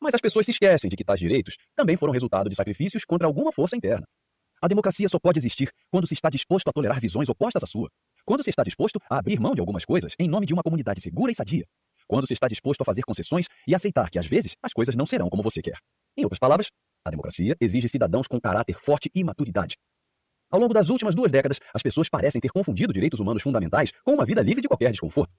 Mas 0.00 0.14
as 0.14 0.20
pessoas 0.20 0.46
se 0.46 0.50
esquecem 0.50 0.90
de 0.90 0.96
que 0.96 1.04
tais 1.04 1.20
direitos 1.20 1.56
também 1.76 1.96
foram 1.96 2.12
resultado 2.12 2.50
de 2.50 2.56
sacrifícios 2.56 3.04
contra 3.04 3.28
alguma 3.28 3.52
força 3.52 3.76
interna. 3.76 4.04
A 4.60 4.66
democracia 4.66 5.08
só 5.08 5.20
pode 5.20 5.38
existir 5.38 5.70
quando 5.92 6.08
se 6.08 6.14
está 6.14 6.28
disposto 6.28 6.66
a 6.68 6.72
tolerar 6.72 7.00
visões 7.00 7.28
opostas 7.28 7.62
à 7.62 7.66
sua. 7.66 7.88
Quando 8.24 8.42
se 8.42 8.50
está 8.50 8.64
disposto 8.64 8.98
a 9.08 9.18
abrir 9.18 9.38
mão 9.38 9.54
de 9.54 9.60
algumas 9.60 9.84
coisas 9.84 10.12
em 10.18 10.28
nome 10.28 10.44
de 10.44 10.52
uma 10.52 10.62
comunidade 10.62 11.00
segura 11.00 11.30
e 11.30 11.36
sadia 11.36 11.64
quando 12.10 12.26
se 12.26 12.32
está 12.32 12.48
disposto 12.48 12.80
a 12.80 12.84
fazer 12.84 13.02
concessões 13.02 13.46
e 13.68 13.72
aceitar 13.72 14.10
que, 14.10 14.18
às 14.18 14.26
vezes, 14.26 14.56
as 14.60 14.72
coisas 14.72 14.96
não 14.96 15.06
serão 15.06 15.30
como 15.30 15.44
você 15.44 15.62
quer. 15.62 15.78
Em 16.16 16.24
outras 16.24 16.40
palavras, 16.40 16.66
a 17.04 17.10
democracia 17.10 17.56
exige 17.60 17.88
cidadãos 17.88 18.26
com 18.26 18.40
caráter 18.40 18.76
forte 18.80 19.08
e 19.14 19.22
maturidade. 19.22 19.76
Ao 20.50 20.58
longo 20.58 20.74
das 20.74 20.88
últimas 20.88 21.14
duas 21.14 21.30
décadas, 21.30 21.60
as 21.72 21.80
pessoas 21.80 22.08
parecem 22.08 22.40
ter 22.40 22.50
confundido 22.50 22.92
direitos 22.92 23.20
humanos 23.20 23.44
fundamentais 23.44 23.92
com 24.04 24.14
uma 24.14 24.26
vida 24.26 24.42
livre 24.42 24.60
de 24.60 24.66
qualquer 24.66 24.90
desconforto. 24.90 25.32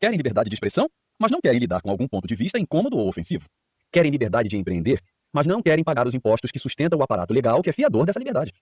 Querem 0.00 0.16
liberdade 0.16 0.50
de 0.50 0.54
expressão, 0.54 0.90
mas 1.16 1.30
não 1.30 1.40
querem 1.40 1.60
lidar 1.60 1.80
com 1.80 1.90
algum 1.90 2.08
ponto 2.08 2.26
de 2.26 2.34
vista 2.34 2.58
incômodo 2.58 2.96
ou 2.96 3.08
ofensivo. 3.08 3.46
Querem 3.92 4.10
liberdade 4.10 4.48
de 4.48 4.56
empreender, 4.56 5.00
mas 5.32 5.46
não 5.46 5.62
querem 5.62 5.84
pagar 5.84 6.08
os 6.08 6.14
impostos 6.14 6.50
que 6.50 6.58
sustentam 6.58 6.98
o 6.98 7.04
aparato 7.04 7.32
legal 7.32 7.62
que 7.62 7.70
é 7.70 7.72
fiador 7.72 8.04
dessa 8.04 8.18
liberdade. 8.18 8.52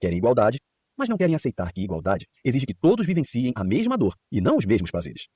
Querem 0.00 0.18
igualdade, 0.18 0.60
mas 0.96 1.08
não 1.08 1.16
querem 1.16 1.34
aceitar 1.34 1.72
que 1.72 1.82
igualdade 1.82 2.28
exige 2.44 2.64
que 2.64 2.74
todos 2.74 3.04
vivenciem 3.04 3.52
a 3.56 3.64
mesma 3.64 3.98
dor 3.98 4.14
e 4.30 4.40
não 4.40 4.56
os 4.56 4.64
mesmos 4.64 4.92
prazeres. 4.92 5.26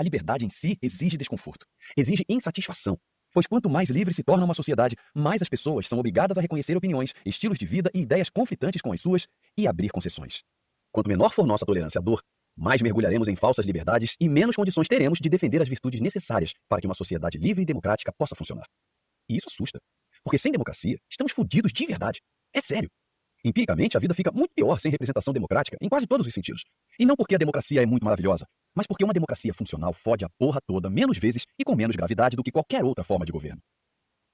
A 0.00 0.02
liberdade 0.02 0.46
em 0.46 0.48
si 0.48 0.78
exige 0.80 1.18
desconforto, 1.18 1.66
exige 1.94 2.24
insatisfação. 2.26 2.98
Pois 3.34 3.46
quanto 3.46 3.68
mais 3.68 3.90
livre 3.90 4.14
se 4.14 4.24
torna 4.24 4.46
uma 4.46 4.54
sociedade, 4.54 4.96
mais 5.14 5.42
as 5.42 5.48
pessoas 5.50 5.86
são 5.86 5.98
obrigadas 5.98 6.38
a 6.38 6.40
reconhecer 6.40 6.74
opiniões, 6.74 7.12
estilos 7.22 7.58
de 7.58 7.66
vida 7.66 7.90
e 7.92 8.00
ideias 8.00 8.30
conflitantes 8.30 8.80
com 8.80 8.94
as 8.94 9.00
suas 9.02 9.28
e 9.58 9.68
abrir 9.68 9.90
concessões. 9.90 10.42
Quanto 10.90 11.08
menor 11.08 11.34
for 11.34 11.46
nossa 11.46 11.66
tolerância 11.66 11.98
à 11.98 12.02
dor, 12.02 12.22
mais 12.56 12.80
mergulharemos 12.80 13.28
em 13.28 13.36
falsas 13.36 13.66
liberdades 13.66 14.16
e 14.18 14.26
menos 14.26 14.56
condições 14.56 14.88
teremos 14.88 15.18
de 15.18 15.28
defender 15.28 15.60
as 15.60 15.68
virtudes 15.68 16.00
necessárias 16.00 16.54
para 16.66 16.80
que 16.80 16.86
uma 16.88 16.94
sociedade 16.94 17.36
livre 17.36 17.62
e 17.62 17.66
democrática 17.66 18.10
possa 18.10 18.34
funcionar. 18.34 18.64
E 19.28 19.36
isso 19.36 19.48
assusta, 19.48 19.78
porque 20.24 20.38
sem 20.38 20.50
democracia 20.50 20.96
estamos 21.10 21.32
fodidos 21.32 21.74
de 21.74 21.84
verdade. 21.84 22.22
É 22.54 22.60
sério. 22.62 22.88
Empiricamente, 23.44 23.98
a 23.98 24.00
vida 24.00 24.14
fica 24.14 24.32
muito 24.32 24.52
pior 24.54 24.80
sem 24.80 24.90
representação 24.90 25.34
democrática, 25.34 25.76
em 25.80 25.90
quase 25.90 26.06
todos 26.06 26.26
os 26.26 26.32
sentidos. 26.32 26.64
E 26.98 27.04
não 27.04 27.16
porque 27.16 27.34
a 27.34 27.38
democracia 27.38 27.82
é 27.82 27.86
muito 27.86 28.04
maravilhosa, 28.04 28.46
mas 28.74 28.86
porque 28.86 29.04
uma 29.04 29.12
democracia 29.12 29.52
funcional 29.52 29.92
fode 29.92 30.24
a 30.24 30.28
porra 30.38 30.60
toda 30.66 30.90
menos 30.90 31.18
vezes 31.18 31.44
e 31.58 31.64
com 31.64 31.74
menos 31.74 31.96
gravidade 31.96 32.36
do 32.36 32.42
que 32.42 32.52
qualquer 32.52 32.84
outra 32.84 33.04
forma 33.04 33.24
de 33.24 33.32
governo. 33.32 33.60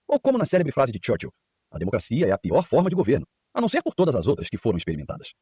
Ou 0.09 0.20
como 0.20 0.38
na 0.38 0.44
célebre 0.44 0.72
frase 0.72 0.92
de 0.92 1.01
Churchill, 1.05 1.33
a 1.70 1.79
democracia 1.79 2.27
é 2.27 2.31
a 2.31 2.38
pior 2.38 2.66
forma 2.66 2.88
de 2.88 2.96
governo, 2.96 3.27
a 3.55 3.61
não 3.61 3.68
ser 3.68 3.83
por 3.83 3.94
todas 3.94 4.14
as 4.14 4.27
outras 4.27 4.49
que 4.49 4.57
foram 4.57 4.77
experimentadas. 4.77 5.33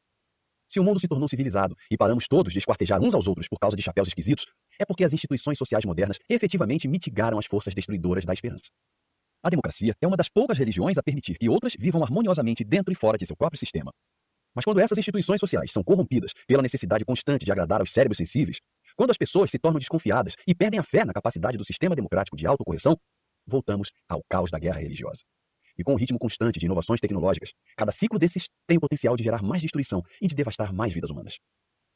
Se 0.67 0.79
o 0.79 0.83
mundo 0.83 0.99
se 0.99 1.07
tornou 1.07 1.27
civilizado 1.27 1.75
e 1.91 1.97
paramos 1.97 2.27
todos 2.27 2.51
de 2.51 2.59
esquartejar 2.59 3.01
uns 3.01 3.13
aos 3.13 3.27
outros 3.27 3.47
por 3.47 3.59
causa 3.59 3.75
de 3.75 3.83
chapéus 3.83 4.07
esquisitos, 4.07 4.47
é 4.79 4.85
porque 4.85 5.03
as 5.03 5.13
instituições 5.13 5.57
sociais 5.57 5.85
modernas 5.85 6.17
efetivamente 6.27 6.87
mitigaram 6.87 7.37
as 7.37 7.45
forças 7.45 7.73
destruidoras 7.73 8.25
da 8.25 8.33
esperança. 8.33 8.69
A 9.43 9.49
democracia 9.49 9.95
é 10.01 10.07
uma 10.07 10.17
das 10.17 10.27
poucas 10.27 10.57
religiões 10.57 10.97
a 10.97 11.03
permitir 11.03 11.37
que 11.37 11.47
outras 11.47 11.75
vivam 11.77 12.01
harmoniosamente 12.01 12.63
dentro 12.63 12.91
e 12.91 12.95
fora 12.95 13.17
de 13.17 13.27
seu 13.27 13.35
próprio 13.37 13.59
sistema. 13.59 13.91
Mas 14.55 14.65
quando 14.65 14.79
essas 14.79 14.97
instituições 14.97 15.39
sociais 15.39 15.71
são 15.71 15.83
corrompidas 15.83 16.31
pela 16.47 16.63
necessidade 16.63 17.05
constante 17.05 17.45
de 17.45 17.51
agradar 17.51 17.81
aos 17.81 17.91
cérebros 17.91 18.17
sensíveis, 18.17 18.57
quando 18.95 19.11
as 19.11 19.17
pessoas 19.17 19.51
se 19.51 19.59
tornam 19.59 19.79
desconfiadas 19.79 20.35
e 20.47 20.55
perdem 20.55 20.79
a 20.79 20.83
fé 20.83 21.03
na 21.03 21.13
capacidade 21.13 21.57
do 21.57 21.65
sistema 21.65 21.95
democrático 21.95 22.37
de 22.37 22.47
autocorreção, 22.47 22.97
voltamos 23.45 23.91
ao 24.07 24.23
caos 24.29 24.49
da 24.49 24.57
guerra 24.57 24.79
religiosa. 24.79 25.23
E 25.77 25.83
com 25.83 25.93
um 25.93 25.97
ritmo 25.97 26.17
constante 26.17 26.57
de 26.57 26.65
inovações 26.65 27.01
tecnológicas, 27.01 27.51
cada 27.75 27.91
ciclo 27.91 28.17
desses 28.17 28.47
tem 28.65 28.77
o 28.77 28.81
potencial 28.81 29.15
de 29.17 29.23
gerar 29.23 29.43
mais 29.43 29.61
destruição 29.61 30.01
e 30.21 30.27
de 30.27 30.35
devastar 30.35 30.73
mais 30.73 30.93
vidas 30.93 31.09
humanas. 31.09 31.37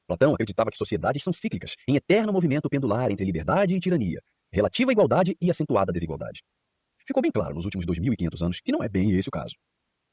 Platão 0.05 0.33
acreditava 0.33 0.69
que 0.69 0.77
sociedades 0.77 1.23
são 1.23 1.31
cíclicas, 1.31 1.75
em 1.87 1.95
eterno 1.95 2.33
movimento 2.33 2.67
pendular 2.69 3.11
entre 3.11 3.25
liberdade 3.25 3.73
e 3.73 3.79
tirania, 3.79 4.21
relativa 4.51 4.91
igualdade 4.91 5.37
e 5.39 5.49
acentuada 5.49 5.93
desigualdade. 5.93 6.41
Ficou 7.05 7.21
bem 7.21 7.31
claro 7.31 7.55
nos 7.55 7.65
últimos 7.65 7.85
2.500 7.85 8.45
anos 8.45 8.59
que 8.59 8.71
não 8.71 8.83
é 8.83 8.89
bem 8.89 9.11
esse 9.11 9.29
o 9.29 9.31
caso. 9.31 9.55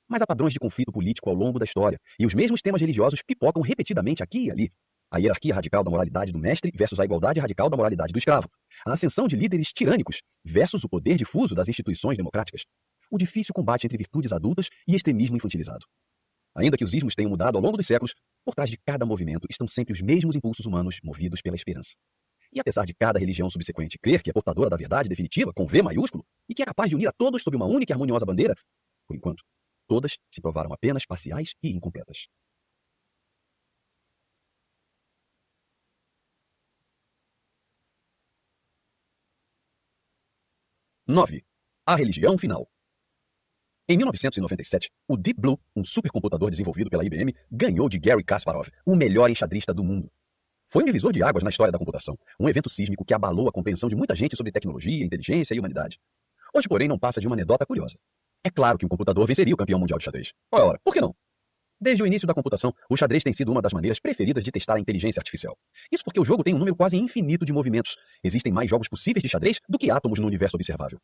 Mas 0.08 0.22
há 0.22 0.26
padrões 0.26 0.52
de 0.52 0.58
conflito 0.60 0.92
político 0.92 1.28
ao 1.28 1.34
longo 1.34 1.58
da 1.58 1.64
história, 1.64 1.98
e 2.18 2.24
os 2.24 2.34
mesmos 2.34 2.62
temas 2.62 2.80
religiosos 2.80 3.22
pipocam 3.26 3.60
repetidamente 3.60 4.22
aqui 4.22 4.46
e 4.46 4.50
ali. 4.50 4.70
A 5.10 5.18
hierarquia 5.18 5.54
radical 5.54 5.84
da 5.84 5.90
moralidade 5.90 6.32
do 6.32 6.38
mestre 6.38 6.72
versus 6.74 6.98
a 6.98 7.04
igualdade 7.04 7.38
radical 7.38 7.70
da 7.70 7.76
moralidade 7.76 8.12
do 8.12 8.18
escravo. 8.18 8.48
A 8.86 8.92
ascensão 8.92 9.28
de 9.28 9.36
líderes 9.36 9.68
tirânicos 9.72 10.20
versus 10.44 10.82
o 10.84 10.88
poder 10.88 11.16
difuso 11.16 11.54
das 11.54 11.68
instituições 11.68 12.16
democráticas. 12.16 12.64
O 13.10 13.16
difícil 13.16 13.54
combate 13.54 13.86
entre 13.86 13.96
virtudes 13.96 14.32
adultas 14.32 14.68
e 14.86 14.94
extremismo 14.94 15.36
infantilizado. 15.36 15.86
Ainda 16.56 16.76
que 16.76 16.84
os 16.84 16.92
ismos 16.92 17.14
tenham 17.14 17.30
mudado 17.30 17.56
ao 17.56 17.62
longo 17.62 17.76
dos 17.76 17.86
séculos, 17.86 18.14
por 18.44 18.54
trás 18.54 18.68
de 18.68 18.78
cada 18.78 19.06
movimento 19.06 19.46
estão 19.48 19.68
sempre 19.68 19.92
os 19.92 20.00
mesmos 20.00 20.34
impulsos 20.34 20.66
humanos 20.66 20.98
movidos 21.04 21.40
pela 21.40 21.54
esperança. 21.54 21.90
E 22.52 22.58
apesar 22.58 22.84
de 22.84 22.94
cada 22.94 23.18
religião 23.18 23.50
subsequente 23.50 23.98
crer 23.98 24.22
que 24.22 24.30
é 24.30 24.32
portadora 24.32 24.70
da 24.70 24.76
verdade 24.76 25.08
definitiva, 25.08 25.52
com 25.52 25.66
V 25.66 25.82
maiúsculo, 25.82 26.24
e 26.48 26.54
que 26.54 26.62
é 26.62 26.64
capaz 26.64 26.88
de 26.88 26.96
unir 26.96 27.08
a 27.08 27.12
todos 27.12 27.42
sob 27.42 27.56
uma 27.56 27.66
única 27.66 27.92
e 27.92 27.94
harmoniosa 27.94 28.24
bandeira, 28.24 28.54
por 29.06 29.14
enquanto, 29.14 29.44
todas 29.86 30.16
se 30.30 30.40
provaram 30.40 30.72
apenas 30.72 31.04
parciais 31.06 31.54
e 31.62 31.70
incompletas. 31.70 32.28
9. 41.08 41.44
A 41.86 41.94
religião 41.94 42.36
final. 42.36 42.68
Em 43.88 43.96
1997, 43.96 44.90
o 45.06 45.16
Deep 45.16 45.40
Blue, 45.40 45.56
um 45.76 45.84
supercomputador 45.84 46.50
desenvolvido 46.50 46.90
pela 46.90 47.04
IBM, 47.04 47.32
ganhou 47.48 47.88
de 47.88 47.96
Gary 47.96 48.24
Kasparov, 48.24 48.70
o 48.84 48.96
melhor 48.96 49.30
enxadrista 49.30 49.72
do 49.72 49.84
mundo. 49.84 50.10
Foi 50.66 50.82
um 50.82 50.86
divisor 50.86 51.12
de 51.12 51.22
águas 51.22 51.44
na 51.44 51.50
história 51.50 51.70
da 51.70 51.78
computação, 51.78 52.18
um 52.40 52.48
evento 52.48 52.68
sísmico 52.68 53.04
que 53.04 53.14
abalou 53.14 53.48
a 53.48 53.52
compreensão 53.52 53.88
de 53.88 53.94
muita 53.94 54.16
gente 54.16 54.36
sobre 54.36 54.50
tecnologia, 54.50 55.04
inteligência 55.04 55.54
e 55.54 55.60
humanidade. 55.60 56.00
Hoje, 56.52 56.66
porém, 56.68 56.88
não 56.88 56.98
passa 56.98 57.20
de 57.20 57.28
uma 57.28 57.36
anedota 57.36 57.64
curiosa. 57.64 57.96
É 58.42 58.50
claro 58.50 58.76
que 58.76 58.84
um 58.84 58.88
computador 58.88 59.24
venceria 59.28 59.54
o 59.54 59.56
campeão 59.56 59.78
mundial 59.78 60.00
de 60.00 60.04
xadrez. 60.04 60.32
Ora, 60.50 60.80
por 60.82 60.92
que 60.92 61.00
não? 61.00 61.14
Desde 61.78 62.02
o 62.02 62.06
início 62.06 62.26
da 62.26 62.32
computação, 62.32 62.72
o 62.88 62.96
xadrez 62.96 63.22
tem 63.22 63.34
sido 63.34 63.52
uma 63.52 63.60
das 63.60 63.72
maneiras 63.72 64.00
preferidas 64.00 64.42
de 64.42 64.50
testar 64.50 64.76
a 64.76 64.80
inteligência 64.80 65.20
artificial. 65.20 65.54
Isso 65.92 66.02
porque 66.02 66.18
o 66.18 66.24
jogo 66.24 66.42
tem 66.42 66.54
um 66.54 66.58
número 66.58 66.74
quase 66.74 66.96
infinito 66.96 67.44
de 67.44 67.52
movimentos. 67.52 67.96
Existem 68.24 68.50
mais 68.50 68.70
jogos 68.70 68.88
possíveis 68.88 69.22
de 69.22 69.28
xadrez 69.28 69.60
do 69.68 69.76
que 69.76 69.90
átomos 69.90 70.18
no 70.18 70.26
universo 70.26 70.56
observável. 70.56 70.98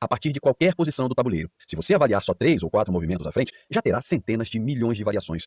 A 0.00 0.08
partir 0.08 0.32
de 0.32 0.40
qualquer 0.40 0.74
posição 0.74 1.08
do 1.08 1.14
tabuleiro, 1.14 1.48
se 1.68 1.76
você 1.76 1.94
avaliar 1.94 2.20
só 2.22 2.34
três 2.34 2.64
ou 2.64 2.70
quatro 2.70 2.92
movimentos 2.92 3.26
à 3.26 3.32
frente, 3.32 3.52
já 3.70 3.80
terá 3.80 4.00
centenas 4.00 4.48
de 4.48 4.58
milhões 4.58 4.96
de 4.96 5.04
variações. 5.04 5.44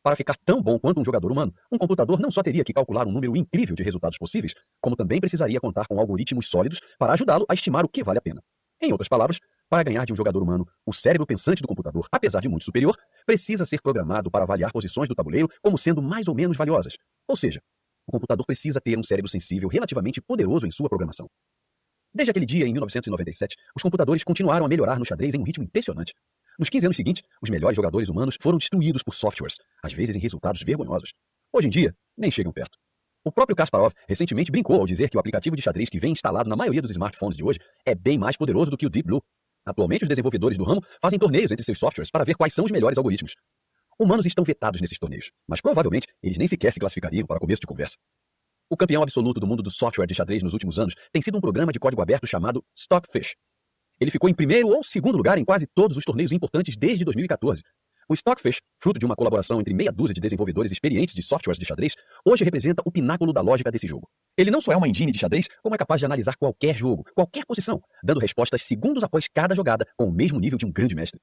Para 0.00 0.14
ficar 0.14 0.36
tão 0.44 0.62
bom 0.62 0.78
quanto 0.78 1.00
um 1.00 1.04
jogador 1.04 1.32
humano, 1.32 1.52
um 1.72 1.78
computador 1.78 2.20
não 2.20 2.30
só 2.30 2.42
teria 2.42 2.62
que 2.62 2.72
calcular 2.72 3.06
um 3.06 3.12
número 3.12 3.36
incrível 3.36 3.74
de 3.74 3.82
resultados 3.82 4.18
possíveis, 4.18 4.54
como 4.80 4.94
também 4.94 5.18
precisaria 5.18 5.60
contar 5.60 5.86
com 5.88 5.98
algoritmos 5.98 6.48
sólidos 6.48 6.80
para 6.98 7.14
ajudá-lo 7.14 7.46
a 7.48 7.54
estimar 7.54 7.84
o 7.84 7.88
que 7.88 8.04
vale 8.04 8.18
a 8.18 8.22
pena. 8.22 8.42
Em 8.80 8.92
outras 8.92 9.08
palavras, 9.08 9.38
para 9.68 9.82
ganhar 9.82 10.04
de 10.04 10.12
um 10.12 10.16
jogador 10.16 10.42
humano, 10.42 10.66
o 10.86 10.92
cérebro 10.92 11.26
pensante 11.26 11.62
do 11.62 11.68
computador, 11.68 12.06
apesar 12.12 12.40
de 12.40 12.48
muito 12.48 12.64
superior, 12.64 12.96
precisa 13.26 13.64
ser 13.64 13.80
programado 13.80 14.30
para 14.30 14.44
avaliar 14.44 14.72
posições 14.72 15.08
do 15.08 15.14
tabuleiro 15.14 15.48
como 15.62 15.78
sendo 15.78 16.02
mais 16.02 16.28
ou 16.28 16.34
menos 16.34 16.56
valiosas. 16.56 16.96
Ou 17.26 17.36
seja, 17.36 17.60
o 18.06 18.12
computador 18.12 18.44
precisa 18.46 18.80
ter 18.80 18.98
um 18.98 19.02
cérebro 19.02 19.30
sensível 19.30 19.68
relativamente 19.68 20.20
poderoso 20.20 20.66
em 20.66 20.70
sua 20.70 20.88
programação. 20.88 21.28
Desde 22.14 22.30
aquele 22.30 22.46
dia, 22.46 22.66
em 22.66 22.72
1997, 22.72 23.56
os 23.74 23.82
computadores 23.82 24.22
continuaram 24.22 24.64
a 24.64 24.68
melhorar 24.68 24.98
no 24.98 25.04
xadrez 25.04 25.34
em 25.34 25.38
um 25.38 25.44
ritmo 25.44 25.64
impressionante. 25.64 26.14
Nos 26.58 26.68
15 26.68 26.86
anos 26.86 26.96
seguintes, 26.96 27.22
os 27.42 27.50
melhores 27.50 27.74
jogadores 27.74 28.08
humanos 28.08 28.36
foram 28.40 28.58
destruídos 28.58 29.02
por 29.02 29.14
softwares, 29.14 29.56
às 29.82 29.92
vezes 29.92 30.14
em 30.14 30.20
resultados 30.20 30.62
vergonhosos. 30.62 31.12
Hoje 31.52 31.66
em 31.66 31.70
dia, 31.70 31.96
nem 32.16 32.30
chegam 32.30 32.52
perto. 32.52 32.78
O 33.24 33.32
próprio 33.32 33.56
Kasparov 33.56 33.92
recentemente 34.06 34.52
brincou 34.52 34.78
ao 34.78 34.86
dizer 34.86 35.08
que 35.08 35.16
o 35.16 35.20
aplicativo 35.20 35.56
de 35.56 35.62
xadrez 35.62 35.88
que 35.88 35.98
vem 35.98 36.12
instalado 36.12 36.48
na 36.48 36.54
maioria 36.54 36.82
dos 36.82 36.90
smartphones 36.90 37.36
de 37.36 37.42
hoje 37.42 37.58
é 37.84 37.94
bem 37.94 38.18
mais 38.18 38.36
poderoso 38.36 38.70
do 38.70 38.76
que 38.76 38.86
o 38.86 38.90
Deep 38.90 39.06
Blue. 39.06 39.22
Atualmente, 39.66 40.02
os 40.02 40.08
desenvolvedores 40.08 40.58
do 40.58 40.64
ramo 40.64 40.82
fazem 41.00 41.18
torneios 41.18 41.50
entre 41.50 41.64
seus 41.64 41.78
softwares 41.78 42.10
para 42.10 42.24
ver 42.24 42.34
quais 42.34 42.52
são 42.52 42.64
os 42.64 42.70
melhores 42.70 42.98
algoritmos. 42.98 43.34
Humanos 43.98 44.26
estão 44.26 44.44
vetados 44.44 44.80
nesses 44.80 44.98
torneios, 44.98 45.30
mas 45.48 45.60
provavelmente 45.60 46.08
eles 46.22 46.36
nem 46.36 46.46
sequer 46.46 46.72
se 46.72 46.80
classificariam 46.80 47.26
para 47.26 47.38
começo 47.38 47.60
de 47.60 47.66
conversa. 47.66 47.96
O 48.68 48.76
campeão 48.76 49.02
absoluto 49.02 49.38
do 49.38 49.46
mundo 49.46 49.62
do 49.62 49.70
software 49.70 50.06
de 50.06 50.14
xadrez 50.14 50.42
nos 50.42 50.52
últimos 50.52 50.78
anos 50.78 50.94
tem 51.12 51.22
sido 51.22 51.38
um 51.38 51.40
programa 51.40 51.72
de 51.72 51.78
código 51.78 52.02
aberto 52.02 52.26
chamado 52.26 52.64
Stockfish. 52.74 53.36
Ele 54.00 54.10
ficou 54.10 54.28
em 54.28 54.34
primeiro 54.34 54.68
ou 54.68 54.82
segundo 54.82 55.16
lugar 55.16 55.38
em 55.38 55.44
quase 55.44 55.66
todos 55.66 55.96
os 55.96 56.04
torneios 56.04 56.32
importantes 56.32 56.76
desde 56.76 57.04
2014, 57.04 57.62
o 58.08 58.14
Stockfish, 58.14 58.60
fruto 58.80 58.98
de 58.98 59.06
uma 59.06 59.16
colaboração 59.16 59.60
entre 59.60 59.72
meia 59.72 59.90
dúzia 59.90 60.14
de 60.14 60.20
desenvolvedores 60.20 60.70
experientes 60.70 61.14
de 61.14 61.22
softwares 61.22 61.58
de 61.58 61.64
xadrez, 61.64 61.94
hoje 62.24 62.44
representa 62.44 62.82
o 62.84 62.90
pináculo 62.90 63.32
da 63.32 63.40
lógica 63.40 63.70
desse 63.70 63.86
jogo. 63.86 64.08
Ele 64.36 64.50
não 64.50 64.60
só 64.60 64.72
é 64.72 64.76
uma 64.76 64.88
engine 64.88 65.12
de 65.12 65.18
xadrez, 65.18 65.48
como 65.62 65.74
é 65.74 65.78
capaz 65.78 66.00
de 66.00 66.06
analisar 66.06 66.36
qualquer 66.36 66.74
jogo, 66.74 67.04
qualquer 67.14 67.46
posição, 67.46 67.80
dando 68.02 68.20
respostas 68.20 68.62
segundos 68.62 69.02
após 69.02 69.26
cada 69.28 69.54
jogada, 69.54 69.86
com 69.96 70.06
o 70.06 70.12
mesmo 70.12 70.38
nível 70.38 70.58
de 70.58 70.66
um 70.66 70.72
grande 70.72 70.94
mestre. 70.94 71.20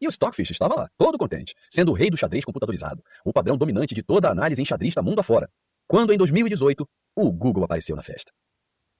E 0.00 0.06
o 0.06 0.10
Stockfish 0.10 0.50
estava 0.50 0.74
lá, 0.74 0.88
todo 0.96 1.18
contente, 1.18 1.54
sendo 1.70 1.90
o 1.90 1.94
rei 1.94 2.10
do 2.10 2.16
xadrez 2.16 2.44
computadorizado, 2.44 3.02
o 3.24 3.32
padrão 3.32 3.56
dominante 3.56 3.94
de 3.94 4.02
toda 4.02 4.28
a 4.28 4.32
análise 4.32 4.60
em 4.60 4.64
xadrista 4.64 5.02
mundo 5.02 5.20
afora. 5.20 5.48
Quando, 5.88 6.12
em 6.12 6.18
2018, 6.18 6.86
o 7.16 7.32
Google 7.32 7.64
apareceu 7.64 7.96
na 7.96 8.02
festa. 8.02 8.30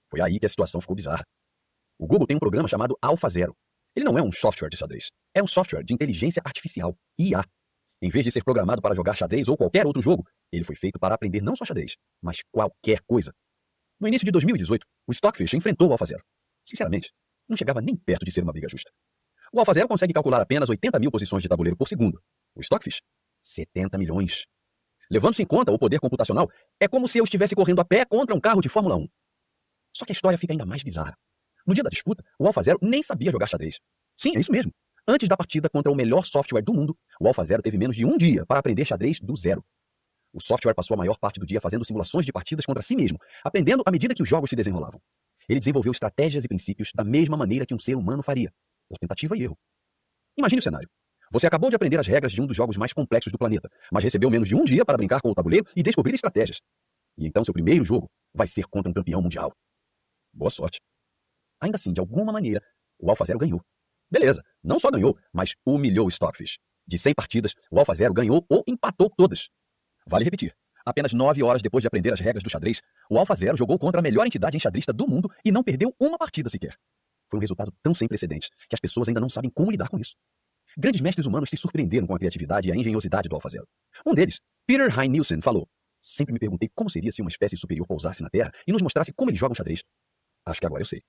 Foi 0.09 0.21
aí 0.21 0.39
que 0.39 0.45
a 0.45 0.49
situação 0.49 0.81
ficou 0.81 0.95
bizarra. 0.95 1.23
O 1.99 2.07
Google 2.07 2.25
tem 2.27 2.35
um 2.35 2.39
programa 2.39 2.67
chamado 2.67 2.97
AlphaZero, 3.01 3.55
ele 3.97 4.05
não 4.05 4.15
é 4.15 4.21
um 4.21 4.31
software 4.31 4.69
de 4.69 4.77
xadrez. 4.77 5.09
É 5.33 5.41
um 5.41 5.47
software 5.47 5.83
de 5.83 5.91
inteligência 5.91 6.39
artificial, 6.45 6.95
IA. 7.17 7.43
Em 7.99 8.11
vez 8.11 8.23
de 8.23 8.31
ser 8.31 8.43
programado 8.43 8.79
para 8.79 8.93
jogar 8.93 9.15
xadrez 9.15 9.49
ou 9.49 9.57
qualquer 9.57 9.87
outro 9.87 10.03
jogo, 10.03 10.23
ele 10.51 10.63
foi 10.63 10.75
feito 10.75 10.99
para 10.99 11.15
aprender 11.15 11.41
não 11.41 11.55
só 11.55 11.65
xadrez, 11.65 11.95
mas 12.21 12.43
qualquer 12.51 12.99
coisa. 13.07 13.33
No 13.99 14.07
início 14.07 14.23
de 14.23 14.31
2018, 14.31 14.85
o 15.07 15.11
Stockfish 15.11 15.55
enfrentou 15.55 15.89
o 15.89 15.91
AlphaZero. 15.93 16.23
Sinceramente, 16.63 17.11
não 17.49 17.57
chegava 17.57 17.81
nem 17.81 17.95
perto 17.95 18.23
de 18.23 18.31
ser 18.31 18.43
uma 18.43 18.51
briga 18.51 18.69
justa. 18.69 18.91
O 19.51 19.57
AlphaZero 19.57 19.87
consegue 19.87 20.13
calcular 20.13 20.41
apenas 20.41 20.69
80 20.69 20.99
mil 20.99 21.09
posições 21.09 21.41
de 21.41 21.49
tabuleiro 21.49 21.75
por 21.75 21.87
segundo. 21.87 22.21
O 22.53 22.61
Stockfish, 22.61 23.01
70 23.41 23.97
milhões. 23.97 24.45
Levando-se 25.09 25.41
em 25.41 25.47
conta 25.47 25.71
o 25.71 25.79
poder 25.79 25.99
computacional, 25.99 26.47
é 26.79 26.87
como 26.87 27.07
se 27.07 27.17
eu 27.17 27.23
estivesse 27.23 27.55
correndo 27.55 27.81
a 27.81 27.85
pé 27.85 28.05
contra 28.05 28.35
um 28.35 28.39
carro 28.39 28.61
de 28.61 28.69
Fórmula 28.69 28.95
1. 28.95 29.07
Só 29.91 30.05
que 30.05 30.11
a 30.11 30.13
história 30.13 30.37
fica 30.37 30.53
ainda 30.53 30.67
mais 30.67 30.83
bizarra. 30.83 31.17
No 31.67 31.73
dia 31.73 31.83
da 31.83 31.89
disputa, 31.89 32.23
o 32.39 32.47
AlphaZero 32.47 32.79
nem 32.81 33.03
sabia 33.03 33.31
jogar 33.31 33.47
xadrez. 33.47 33.79
Sim, 34.17 34.37
é 34.37 34.39
isso 34.39 34.51
mesmo. 34.51 34.71
Antes 35.05 35.27
da 35.27 35.35
partida 35.35 35.69
contra 35.69 35.91
o 35.91 35.95
melhor 35.95 36.25
software 36.25 36.61
do 36.61 36.73
mundo, 36.73 36.97
o 37.19 37.27
AlphaZero 37.27 37.61
teve 37.61 37.77
menos 37.77 37.95
de 37.95 38.05
um 38.05 38.17
dia 38.17 38.45
para 38.45 38.59
aprender 38.59 38.85
xadrez 38.85 39.19
do 39.19 39.35
zero. 39.35 39.63
O 40.33 40.41
software 40.41 40.73
passou 40.73 40.95
a 40.95 40.97
maior 40.97 41.17
parte 41.17 41.39
do 41.39 41.45
dia 41.45 41.59
fazendo 41.59 41.85
simulações 41.85 42.25
de 42.25 42.31
partidas 42.31 42.65
contra 42.65 42.81
si 42.81 42.95
mesmo, 42.95 43.17
aprendendo 43.43 43.83
à 43.85 43.91
medida 43.91 44.13
que 44.13 44.23
os 44.23 44.29
jogos 44.29 44.49
se 44.49 44.55
desenrolavam. 44.55 45.01
Ele 45.47 45.59
desenvolveu 45.59 45.91
estratégias 45.91 46.43
e 46.43 46.47
princípios 46.47 46.91
da 46.93 47.03
mesma 47.03 47.37
maneira 47.37 47.65
que 47.65 47.73
um 47.73 47.79
ser 47.79 47.95
humano 47.95 48.21
faria, 48.21 48.51
por 48.89 48.97
tentativa 48.97 49.37
e 49.37 49.43
erro. 49.43 49.57
Imagine 50.37 50.59
o 50.59 50.63
cenário. 50.63 50.89
Você 51.31 51.47
acabou 51.47 51.69
de 51.69 51.75
aprender 51.75 51.99
as 51.99 52.07
regras 52.07 52.31
de 52.31 52.41
um 52.41 52.47
dos 52.47 52.55
jogos 52.55 52.77
mais 52.77 52.93
complexos 52.93 53.31
do 53.31 53.37
planeta, 53.37 53.69
mas 53.91 54.03
recebeu 54.03 54.29
menos 54.29 54.47
de 54.47 54.55
um 54.55 54.63
dia 54.63 54.85
para 54.85 54.97
brincar 54.97 55.21
com 55.21 55.29
o 55.29 55.35
tabuleiro 55.35 55.65
e 55.75 55.83
descobrir 55.83 56.15
estratégias. 56.15 56.61
E 57.17 57.25
então 57.25 57.43
seu 57.43 57.53
primeiro 57.53 57.83
jogo 57.83 58.09
vai 58.33 58.47
ser 58.47 58.65
contra 58.67 58.89
um 58.89 58.93
campeão 58.93 59.21
mundial. 59.21 59.51
Boa 60.33 60.49
sorte. 60.49 60.79
Ainda 61.61 61.75
assim, 61.75 61.93
de 61.93 61.99
alguma 61.99 62.31
maneira, 62.31 62.61
o 62.99 63.09
AlphaZero 63.09 63.39
ganhou. 63.39 63.61
Beleza, 64.09 64.43
não 64.63 64.79
só 64.79 64.89
ganhou, 64.89 65.17
mas 65.33 65.55
humilhou 65.65 66.07
o 66.07 66.09
Stockfish. 66.09 66.59
De 66.87 66.97
100 66.97 67.13
partidas, 67.13 67.53
o 67.69 67.79
AlphaZero 67.79 68.13
ganhou 68.13 68.45
ou 68.49 68.63
empatou 68.67 69.09
todas. 69.09 69.49
Vale 70.07 70.23
repetir. 70.23 70.55
Apenas 70.85 71.11
nove 71.11 71.43
horas 71.43 71.61
depois 71.61 71.81
de 71.81 71.87
aprender 71.87 72.13
as 72.13 72.19
regras 72.21 72.41
do 72.41 72.49
xadrez, 72.49 72.81
o 73.09 73.17
AlphaZero 73.17 73.57
jogou 73.57 73.77
contra 73.77 73.99
a 73.99 74.01
melhor 74.01 74.25
entidade 74.25 74.55
enxadrista 74.55 74.93
do 74.93 75.05
mundo 75.05 75.29
e 75.43 75.51
não 75.51 75.61
perdeu 75.61 75.93
uma 75.99 76.17
partida 76.17 76.49
sequer. 76.49 76.77
Foi 77.29 77.37
um 77.37 77.41
resultado 77.41 77.73
tão 77.83 77.93
sem 77.93 78.07
precedentes 78.07 78.49
que 78.69 78.73
as 78.73 78.79
pessoas 78.79 79.09
ainda 79.09 79.19
não 79.19 79.29
sabem 79.29 79.51
como 79.51 79.69
lidar 79.69 79.89
com 79.89 79.99
isso. 79.99 80.15
Grandes 80.77 81.01
mestres 81.01 81.25
humanos 81.25 81.49
se 81.49 81.57
surpreenderam 81.57 82.07
com 82.07 82.15
a 82.15 82.17
criatividade 82.17 82.69
e 82.69 82.71
a 82.71 82.75
engenhosidade 82.75 83.27
do 83.27 83.35
AlphaZero. 83.35 83.67
Um 84.05 84.13
deles, 84.13 84.39
Peter 84.65 84.87
Hein 84.97 85.09
Nielsen, 85.09 85.41
falou: 85.41 85.67
Sempre 85.99 86.33
me 86.33 86.39
perguntei 86.39 86.69
como 86.73 86.89
seria 86.89 87.11
se 87.11 87.21
uma 87.21 87.29
espécie 87.29 87.57
superior 87.57 87.85
pousasse 87.85 88.23
na 88.23 88.29
Terra 88.29 88.53
e 88.65 88.71
nos 88.71 88.81
mostrasse 88.81 89.11
como 89.11 89.29
eles 89.29 89.39
jogam 89.39 89.55
xadrez. 89.55 89.83
Acho 90.45 90.61
que 90.61 90.65
agora 90.65 90.81
eu 90.81 90.85
sei. 90.85 91.01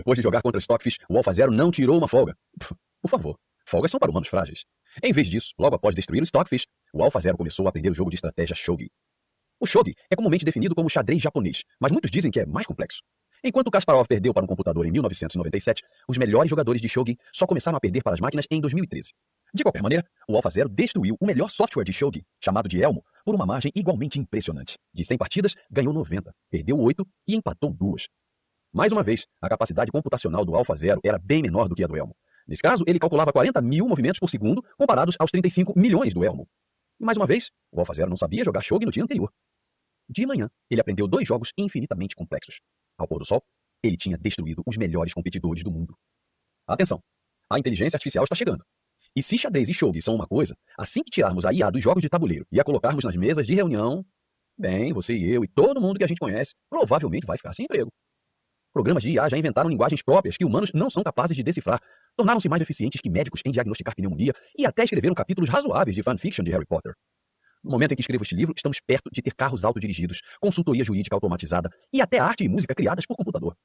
Depois 0.00 0.16
de 0.16 0.22
jogar 0.22 0.40
contra 0.40 0.58
Stockfish, 0.58 0.96
o 1.10 1.18
Alpha 1.18 1.30
Zero 1.34 1.52
não 1.52 1.70
tirou 1.70 1.98
uma 1.98 2.08
folga. 2.08 2.34
Por 3.02 3.10
favor, 3.10 3.36
folgas 3.66 3.90
são 3.90 4.00
para 4.00 4.10
humanos 4.10 4.30
frágeis. 4.30 4.64
Em 5.02 5.12
vez 5.12 5.28
disso, 5.28 5.52
logo 5.58 5.76
após 5.76 5.94
destruir 5.94 6.22
o 6.22 6.24
Stockfish, 6.24 6.66
o 6.94 7.04
Alpha 7.04 7.20
Zero 7.20 7.36
começou 7.36 7.66
a 7.66 7.68
aprender 7.68 7.90
o 7.90 7.94
jogo 7.94 8.08
de 8.08 8.16
estratégia 8.16 8.56
Shogi. 8.56 8.90
O 9.60 9.66
Shogi 9.66 9.94
é 10.10 10.16
comumente 10.16 10.42
definido 10.42 10.74
como 10.74 10.88
xadrez 10.88 11.20
japonês, 11.20 11.64
mas 11.78 11.92
muitos 11.92 12.10
dizem 12.10 12.30
que 12.30 12.40
é 12.40 12.46
mais 12.46 12.66
complexo. 12.66 13.02
Enquanto 13.44 13.70
Kasparov 13.70 14.06
perdeu 14.08 14.32
para 14.32 14.42
um 14.42 14.46
computador 14.46 14.86
em 14.86 14.90
1997, 14.90 15.82
os 16.08 16.16
melhores 16.16 16.48
jogadores 16.48 16.80
de 16.80 16.88
Shogi 16.88 17.18
só 17.30 17.46
começaram 17.46 17.76
a 17.76 17.80
perder 17.80 18.02
para 18.02 18.14
as 18.14 18.20
máquinas 18.20 18.46
em 18.50 18.58
2013. 18.58 19.10
De 19.52 19.62
qualquer 19.62 19.82
maneira, 19.82 20.06
o 20.26 20.34
AlphaZero 20.34 20.70
destruiu 20.70 21.14
o 21.20 21.26
melhor 21.26 21.50
software 21.50 21.84
de 21.84 21.92
Shogi, 21.92 22.24
chamado 22.42 22.70
de 22.70 22.82
Elmo, 22.82 23.04
por 23.22 23.34
uma 23.34 23.44
margem 23.44 23.70
igualmente 23.74 24.18
impressionante. 24.18 24.78
De 24.94 25.04
100 25.04 25.18
partidas, 25.18 25.54
ganhou 25.70 25.92
90, 25.92 26.32
perdeu 26.50 26.78
8 26.78 27.06
e 27.28 27.34
empatou 27.34 27.74
2. 27.74 28.08
Mais 28.72 28.92
uma 28.92 29.02
vez, 29.02 29.26
a 29.42 29.48
capacidade 29.48 29.90
computacional 29.90 30.44
do 30.44 30.54
AlphaZero 30.54 31.00
era 31.04 31.18
bem 31.18 31.42
menor 31.42 31.68
do 31.68 31.74
que 31.74 31.82
a 31.82 31.86
do 31.88 31.96
Elmo. 31.96 32.14
Nesse 32.46 32.62
caso, 32.62 32.84
ele 32.86 32.98
calculava 32.98 33.32
40 33.32 33.60
mil 33.60 33.88
movimentos 33.88 34.20
por 34.20 34.30
segundo, 34.30 34.62
comparados 34.78 35.16
aos 35.18 35.30
35 35.30 35.72
milhões 35.76 36.14
do 36.14 36.24
Elmo. 36.24 36.48
Mais 36.98 37.16
uma 37.16 37.26
vez, 37.26 37.50
o 37.72 37.80
AlphaZero 37.80 38.08
não 38.08 38.16
sabia 38.16 38.44
jogar 38.44 38.60
Shogi 38.60 38.86
no 38.86 38.92
dia 38.92 39.02
anterior. 39.02 39.32
De 40.08 40.24
manhã, 40.26 40.48
ele 40.70 40.80
aprendeu 40.80 41.08
dois 41.08 41.26
jogos 41.26 41.52
infinitamente 41.58 42.14
complexos. 42.14 42.60
Ao 42.96 43.08
pôr 43.08 43.18
do 43.18 43.24
sol, 43.24 43.42
ele 43.82 43.96
tinha 43.96 44.16
destruído 44.16 44.62
os 44.66 44.76
melhores 44.76 45.12
competidores 45.12 45.64
do 45.64 45.70
mundo. 45.70 45.96
Atenção! 46.66 47.02
A 47.50 47.58
inteligência 47.58 47.96
artificial 47.96 48.24
está 48.24 48.36
chegando. 48.36 48.64
E 49.16 49.22
se 49.22 49.36
xadrez 49.36 49.68
e 49.68 49.74
shogi 49.74 50.00
são 50.00 50.14
uma 50.14 50.26
coisa, 50.26 50.56
assim 50.78 51.02
que 51.02 51.10
tirarmos 51.10 51.44
a 51.44 51.52
IA 51.52 51.70
dos 51.70 51.82
jogos 51.82 52.02
de 52.02 52.08
tabuleiro 52.08 52.46
e 52.52 52.60
a 52.60 52.64
colocarmos 52.64 53.04
nas 53.04 53.16
mesas 53.16 53.44
de 53.46 53.54
reunião, 53.54 54.04
bem, 54.56 54.92
você 54.92 55.14
e 55.14 55.28
eu 55.28 55.42
e 55.42 55.48
todo 55.48 55.80
mundo 55.80 55.98
que 55.98 56.04
a 56.04 56.06
gente 56.06 56.20
conhece 56.20 56.54
provavelmente 56.68 57.26
vai 57.26 57.36
ficar 57.36 57.52
sem 57.52 57.64
emprego. 57.64 57.90
Programas 58.72 59.02
de 59.02 59.10
IA 59.10 59.28
já 59.28 59.36
inventaram 59.36 59.68
linguagens 59.68 60.00
próprias 60.00 60.36
que 60.36 60.44
humanos 60.44 60.70
não 60.72 60.88
são 60.88 61.02
capazes 61.02 61.36
de 61.36 61.42
decifrar, 61.42 61.80
tornaram-se 62.16 62.48
mais 62.48 62.62
eficientes 62.62 63.00
que 63.00 63.10
médicos 63.10 63.40
em 63.44 63.50
diagnosticar 63.50 63.96
pneumonia 63.96 64.32
e 64.56 64.64
até 64.64 64.84
escreveram 64.84 65.12
capítulos 65.12 65.50
razoáveis 65.50 65.96
de 65.96 66.02
fanfiction 66.04 66.44
de 66.44 66.52
Harry 66.52 66.66
Potter. 66.66 66.94
No 67.64 67.72
momento 67.72 67.92
em 67.92 67.96
que 67.96 68.00
escrevo 68.00 68.22
este 68.22 68.36
livro, 68.36 68.54
estamos 68.56 68.78
perto 68.80 69.10
de 69.12 69.20
ter 69.20 69.34
carros 69.34 69.64
autodirigidos, 69.64 70.20
consultoria 70.40 70.84
jurídica 70.84 71.16
automatizada 71.16 71.68
e 71.92 72.00
até 72.00 72.20
arte 72.20 72.44
e 72.44 72.48
música 72.48 72.72
criadas 72.72 73.04
por 73.06 73.16
computador. 73.16 73.56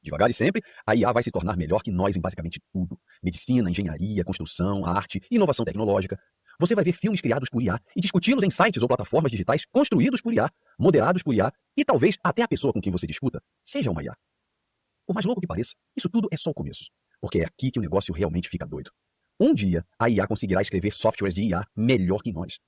Devagar 0.00 0.30
e 0.30 0.32
sempre, 0.32 0.62
a 0.86 0.94
IA 0.94 1.10
vai 1.10 1.24
se 1.24 1.32
tornar 1.32 1.56
melhor 1.56 1.82
que 1.82 1.90
nós 1.90 2.14
em 2.14 2.20
basicamente 2.20 2.60
tudo: 2.72 2.96
medicina, 3.20 3.68
engenharia, 3.68 4.22
construção, 4.22 4.86
arte, 4.86 5.20
inovação 5.28 5.64
tecnológica. 5.64 6.16
Você 6.60 6.74
vai 6.76 6.84
ver 6.84 6.92
filmes 6.92 7.20
criados 7.20 7.50
por 7.50 7.60
IA 7.60 7.78
e 7.96 8.00
discuti-los 8.00 8.44
em 8.44 8.50
sites 8.50 8.80
ou 8.80 8.88
plataformas 8.88 9.32
digitais 9.32 9.66
construídos 9.66 10.20
por 10.20 10.32
IA, 10.32 10.48
moderados 10.78 11.24
por 11.24 11.34
IA, 11.34 11.52
e 11.76 11.84
talvez 11.84 12.16
até 12.22 12.42
a 12.42 12.48
pessoa 12.48 12.72
com 12.72 12.80
quem 12.80 12.92
você 12.92 13.08
discuta 13.08 13.42
seja 13.64 13.90
uma 13.90 14.04
IA. 14.04 14.14
Por 15.06 15.14
mais 15.14 15.24
louco 15.24 15.40
que 15.40 15.46
pareça, 15.46 15.74
isso 15.96 16.08
tudo 16.10 16.28
é 16.32 16.36
só 16.36 16.50
o 16.50 16.54
começo, 16.54 16.90
porque 17.20 17.38
é 17.38 17.44
aqui 17.44 17.70
que 17.70 17.78
o 17.78 17.82
negócio 17.82 18.12
realmente 18.12 18.48
fica 18.48 18.66
doido. 18.66 18.90
Um 19.38 19.54
dia, 19.54 19.84
a 19.98 20.10
IA 20.10 20.26
conseguirá 20.26 20.60
escrever 20.60 20.92
softwares 20.92 21.34
de 21.34 21.42
IA 21.42 21.62
melhor 21.76 22.22
que 22.22 22.32
nós. 22.32 22.58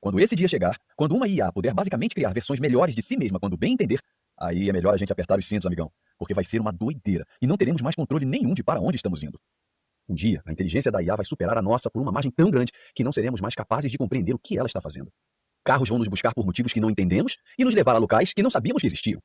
Quando 0.00 0.20
esse 0.20 0.36
dia 0.36 0.48
chegar, 0.48 0.76
quando 0.96 1.14
uma 1.14 1.26
IA 1.26 1.52
puder 1.52 1.72
basicamente 1.72 2.14
criar 2.14 2.32
versões 2.32 2.60
melhores 2.60 2.94
de 2.94 3.02
si 3.02 3.16
mesma 3.16 3.38
quando 3.38 3.56
bem 3.56 3.72
entender, 3.72 4.00
aí 4.38 4.68
é 4.68 4.72
melhor 4.72 4.92
a 4.92 4.96
gente 4.96 5.12
apertar 5.12 5.38
os 5.38 5.46
cintos, 5.46 5.66
amigão, 5.66 5.90
porque 6.18 6.34
vai 6.34 6.44
ser 6.44 6.60
uma 6.60 6.72
doideira 6.72 7.24
e 7.40 7.46
não 7.46 7.56
teremos 7.56 7.80
mais 7.80 7.96
controle 7.96 8.26
nenhum 8.26 8.52
de 8.52 8.62
para 8.62 8.80
onde 8.80 8.96
estamos 8.96 9.22
indo. 9.22 9.38
Um 10.08 10.14
dia, 10.14 10.42
a 10.44 10.52
inteligência 10.52 10.90
da 10.90 11.02
IA 11.02 11.16
vai 11.16 11.24
superar 11.24 11.56
a 11.56 11.62
nossa 11.62 11.88
por 11.90 12.02
uma 12.02 12.10
margem 12.12 12.30
tão 12.30 12.50
grande 12.50 12.72
que 12.94 13.04
não 13.04 13.12
seremos 13.12 13.40
mais 13.40 13.54
capazes 13.54 13.90
de 13.90 13.96
compreender 13.96 14.34
o 14.34 14.38
que 14.38 14.58
ela 14.58 14.66
está 14.66 14.80
fazendo. 14.80 15.10
Carros 15.64 15.88
vão 15.88 15.98
nos 15.98 16.08
buscar 16.08 16.34
por 16.34 16.44
motivos 16.44 16.72
que 16.72 16.80
não 16.80 16.90
entendemos 16.90 17.36
e 17.58 17.64
nos 17.64 17.74
levar 17.74 17.94
a 17.94 17.98
locais 17.98 18.32
que 18.32 18.42
não 18.42 18.50
sabíamos 18.50 18.80
que 18.80 18.86
existiam. 18.86 19.20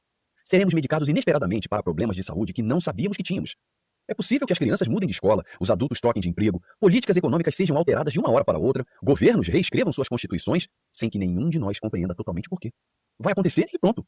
Seremos 0.48 0.76
medicados 0.76 1.10
inesperadamente 1.10 1.68
para 1.68 1.82
problemas 1.82 2.16
de 2.16 2.24
saúde 2.24 2.54
que 2.54 2.62
não 2.62 2.80
sabíamos 2.80 3.18
que 3.18 3.24
tínhamos. 3.24 3.56
É 4.08 4.14
possível 4.14 4.46
que 4.46 4.54
as 4.54 4.60
crianças 4.60 4.88
mudem 4.88 5.08
de 5.08 5.14
escola, 5.14 5.43
os 5.60 5.72
adultos 5.72 6.00
troquem 6.00 6.22
de 6.22 6.30
emprego, 6.30 6.62
políticas 6.80 7.18
econômicas 7.18 7.56
sejam 7.56 7.76
alteradas 7.76 8.14
de 8.14 8.20
uma 8.20 8.30
hora 8.32 8.46
para 8.46 8.60
outra, 8.60 8.86
governos 9.02 9.48
reescrevam 9.48 9.91
suas 9.91 10.08
constituições, 10.08 10.68
sem 10.93 11.10
que 11.10 11.18
nenhum 11.18 11.50
de 11.50 11.58
nós 11.58 11.80
compreenda 11.80 12.14
totalmente 12.14 12.48
por 12.48 12.60
quê. 12.60 12.72
Vai 13.18 13.34
acontecer 13.34 13.68
e 13.74 13.80
pronto. 13.80 14.06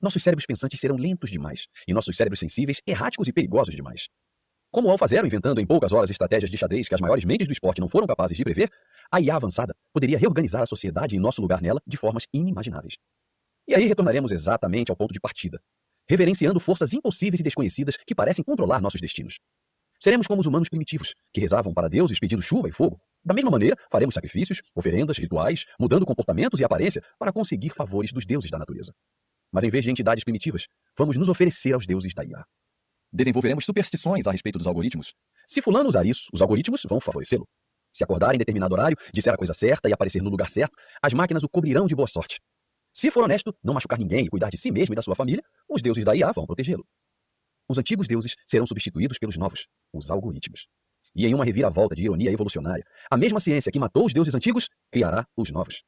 Nossos 0.00 0.22
cérebros 0.22 0.46
pensantes 0.46 0.78
serão 0.78 0.96
lentos 0.96 1.28
demais, 1.28 1.66
e 1.88 1.92
nossos 1.92 2.16
cérebros 2.16 2.38
sensíveis 2.38 2.80
erráticos 2.86 3.26
e 3.26 3.32
perigosos 3.32 3.74
demais. 3.74 4.08
Como 4.70 4.86
o 4.86 4.90
AlphaZero 4.92 5.26
inventando 5.26 5.60
em 5.60 5.66
poucas 5.66 5.92
horas 5.92 6.10
estratégias 6.10 6.50
de 6.50 6.56
xadrez 6.56 6.86
que 6.86 6.94
as 6.94 7.00
maiores 7.00 7.24
mentes 7.24 7.48
do 7.48 7.52
esporte 7.52 7.80
não 7.80 7.88
foram 7.88 8.06
capazes 8.06 8.36
de 8.36 8.44
prever, 8.44 8.70
a 9.10 9.20
IA 9.20 9.34
avançada 9.34 9.74
poderia 9.92 10.18
reorganizar 10.18 10.62
a 10.62 10.66
sociedade 10.66 11.16
e 11.16 11.18
nosso 11.18 11.42
lugar 11.42 11.60
nela 11.60 11.80
de 11.84 11.96
formas 11.96 12.26
inimagináveis. 12.32 12.94
E 13.66 13.74
aí 13.74 13.86
retornaremos 13.86 14.30
exatamente 14.30 14.90
ao 14.90 14.96
ponto 14.96 15.12
de 15.12 15.20
partida, 15.20 15.60
reverenciando 16.08 16.60
forças 16.60 16.92
impossíveis 16.92 17.40
e 17.40 17.42
desconhecidas 17.42 17.96
que 17.96 18.14
parecem 18.14 18.44
controlar 18.44 18.80
nossos 18.80 19.00
destinos. 19.00 19.38
Seremos 19.98 20.26
como 20.26 20.40
os 20.40 20.46
humanos 20.46 20.68
primitivos, 20.68 21.14
que 21.32 21.40
rezavam 21.40 21.72
para 21.72 21.88
deuses 21.88 22.18
pedindo 22.18 22.42
chuva 22.42 22.68
e 22.68 22.72
fogo. 22.72 23.00
Da 23.24 23.32
mesma 23.32 23.50
maneira, 23.50 23.74
faremos 23.90 24.14
sacrifícios, 24.14 24.60
oferendas, 24.74 25.16
rituais, 25.16 25.64
mudando 25.80 26.04
comportamentos 26.04 26.60
e 26.60 26.64
aparência 26.64 27.02
para 27.18 27.32
conseguir 27.32 27.70
favores 27.70 28.12
dos 28.12 28.26
deuses 28.26 28.50
da 28.50 28.58
natureza. 28.58 28.92
Mas 29.50 29.64
em 29.64 29.70
vez 29.70 29.82
de 29.82 29.90
entidades 29.90 30.24
primitivas, 30.24 30.66
vamos 30.98 31.16
nos 31.16 31.30
oferecer 31.30 31.72
aos 31.72 31.86
deuses 31.86 32.12
da 32.12 32.22
IA. 32.22 32.44
Desenvolveremos 33.10 33.64
superstições 33.64 34.26
a 34.26 34.32
respeito 34.32 34.58
dos 34.58 34.66
algoritmos. 34.66 35.14
Se 35.46 35.62
fulano 35.62 35.88
usar 35.88 36.04
isso, 36.04 36.28
os 36.34 36.42
algoritmos 36.42 36.82
vão 36.86 37.00
favorecê-lo. 37.00 37.46
Se 37.94 38.04
acordar 38.04 38.34
em 38.34 38.38
determinado 38.38 38.74
horário, 38.74 38.98
disser 39.12 39.32
a 39.32 39.36
coisa 39.36 39.54
certa 39.54 39.88
e 39.88 39.92
aparecer 39.92 40.20
no 40.20 40.28
lugar 40.28 40.50
certo, 40.50 40.76
as 41.00 41.14
máquinas 41.14 41.44
o 41.44 41.48
cobrirão 41.48 41.86
de 41.86 41.94
boa 41.94 42.08
sorte. 42.08 42.40
Se 42.96 43.10
for 43.10 43.24
honesto, 43.24 43.52
não 43.60 43.74
machucar 43.74 43.98
ninguém 43.98 44.24
e 44.24 44.28
cuidar 44.28 44.50
de 44.50 44.56
si 44.56 44.70
mesmo 44.70 44.94
e 44.94 44.96
da 44.96 45.02
sua 45.02 45.16
família, 45.16 45.42
os 45.68 45.82
deuses 45.82 46.04
da 46.04 46.14
IA 46.14 46.30
vão 46.30 46.46
protegê-lo. 46.46 46.86
Os 47.68 47.76
antigos 47.76 48.06
deuses 48.06 48.36
serão 48.46 48.64
substituídos 48.64 49.18
pelos 49.18 49.36
novos, 49.36 49.66
os 49.92 50.12
algoritmos. 50.12 50.68
E 51.12 51.26
em 51.26 51.34
uma 51.34 51.44
reviravolta 51.44 51.96
de 51.96 52.04
ironia 52.04 52.30
evolucionária, 52.30 52.84
a 53.10 53.16
mesma 53.16 53.40
ciência 53.40 53.72
que 53.72 53.80
matou 53.80 54.06
os 54.06 54.12
deuses 54.12 54.32
antigos 54.32 54.68
criará 54.92 55.26
os 55.36 55.50
novos. 55.50 55.82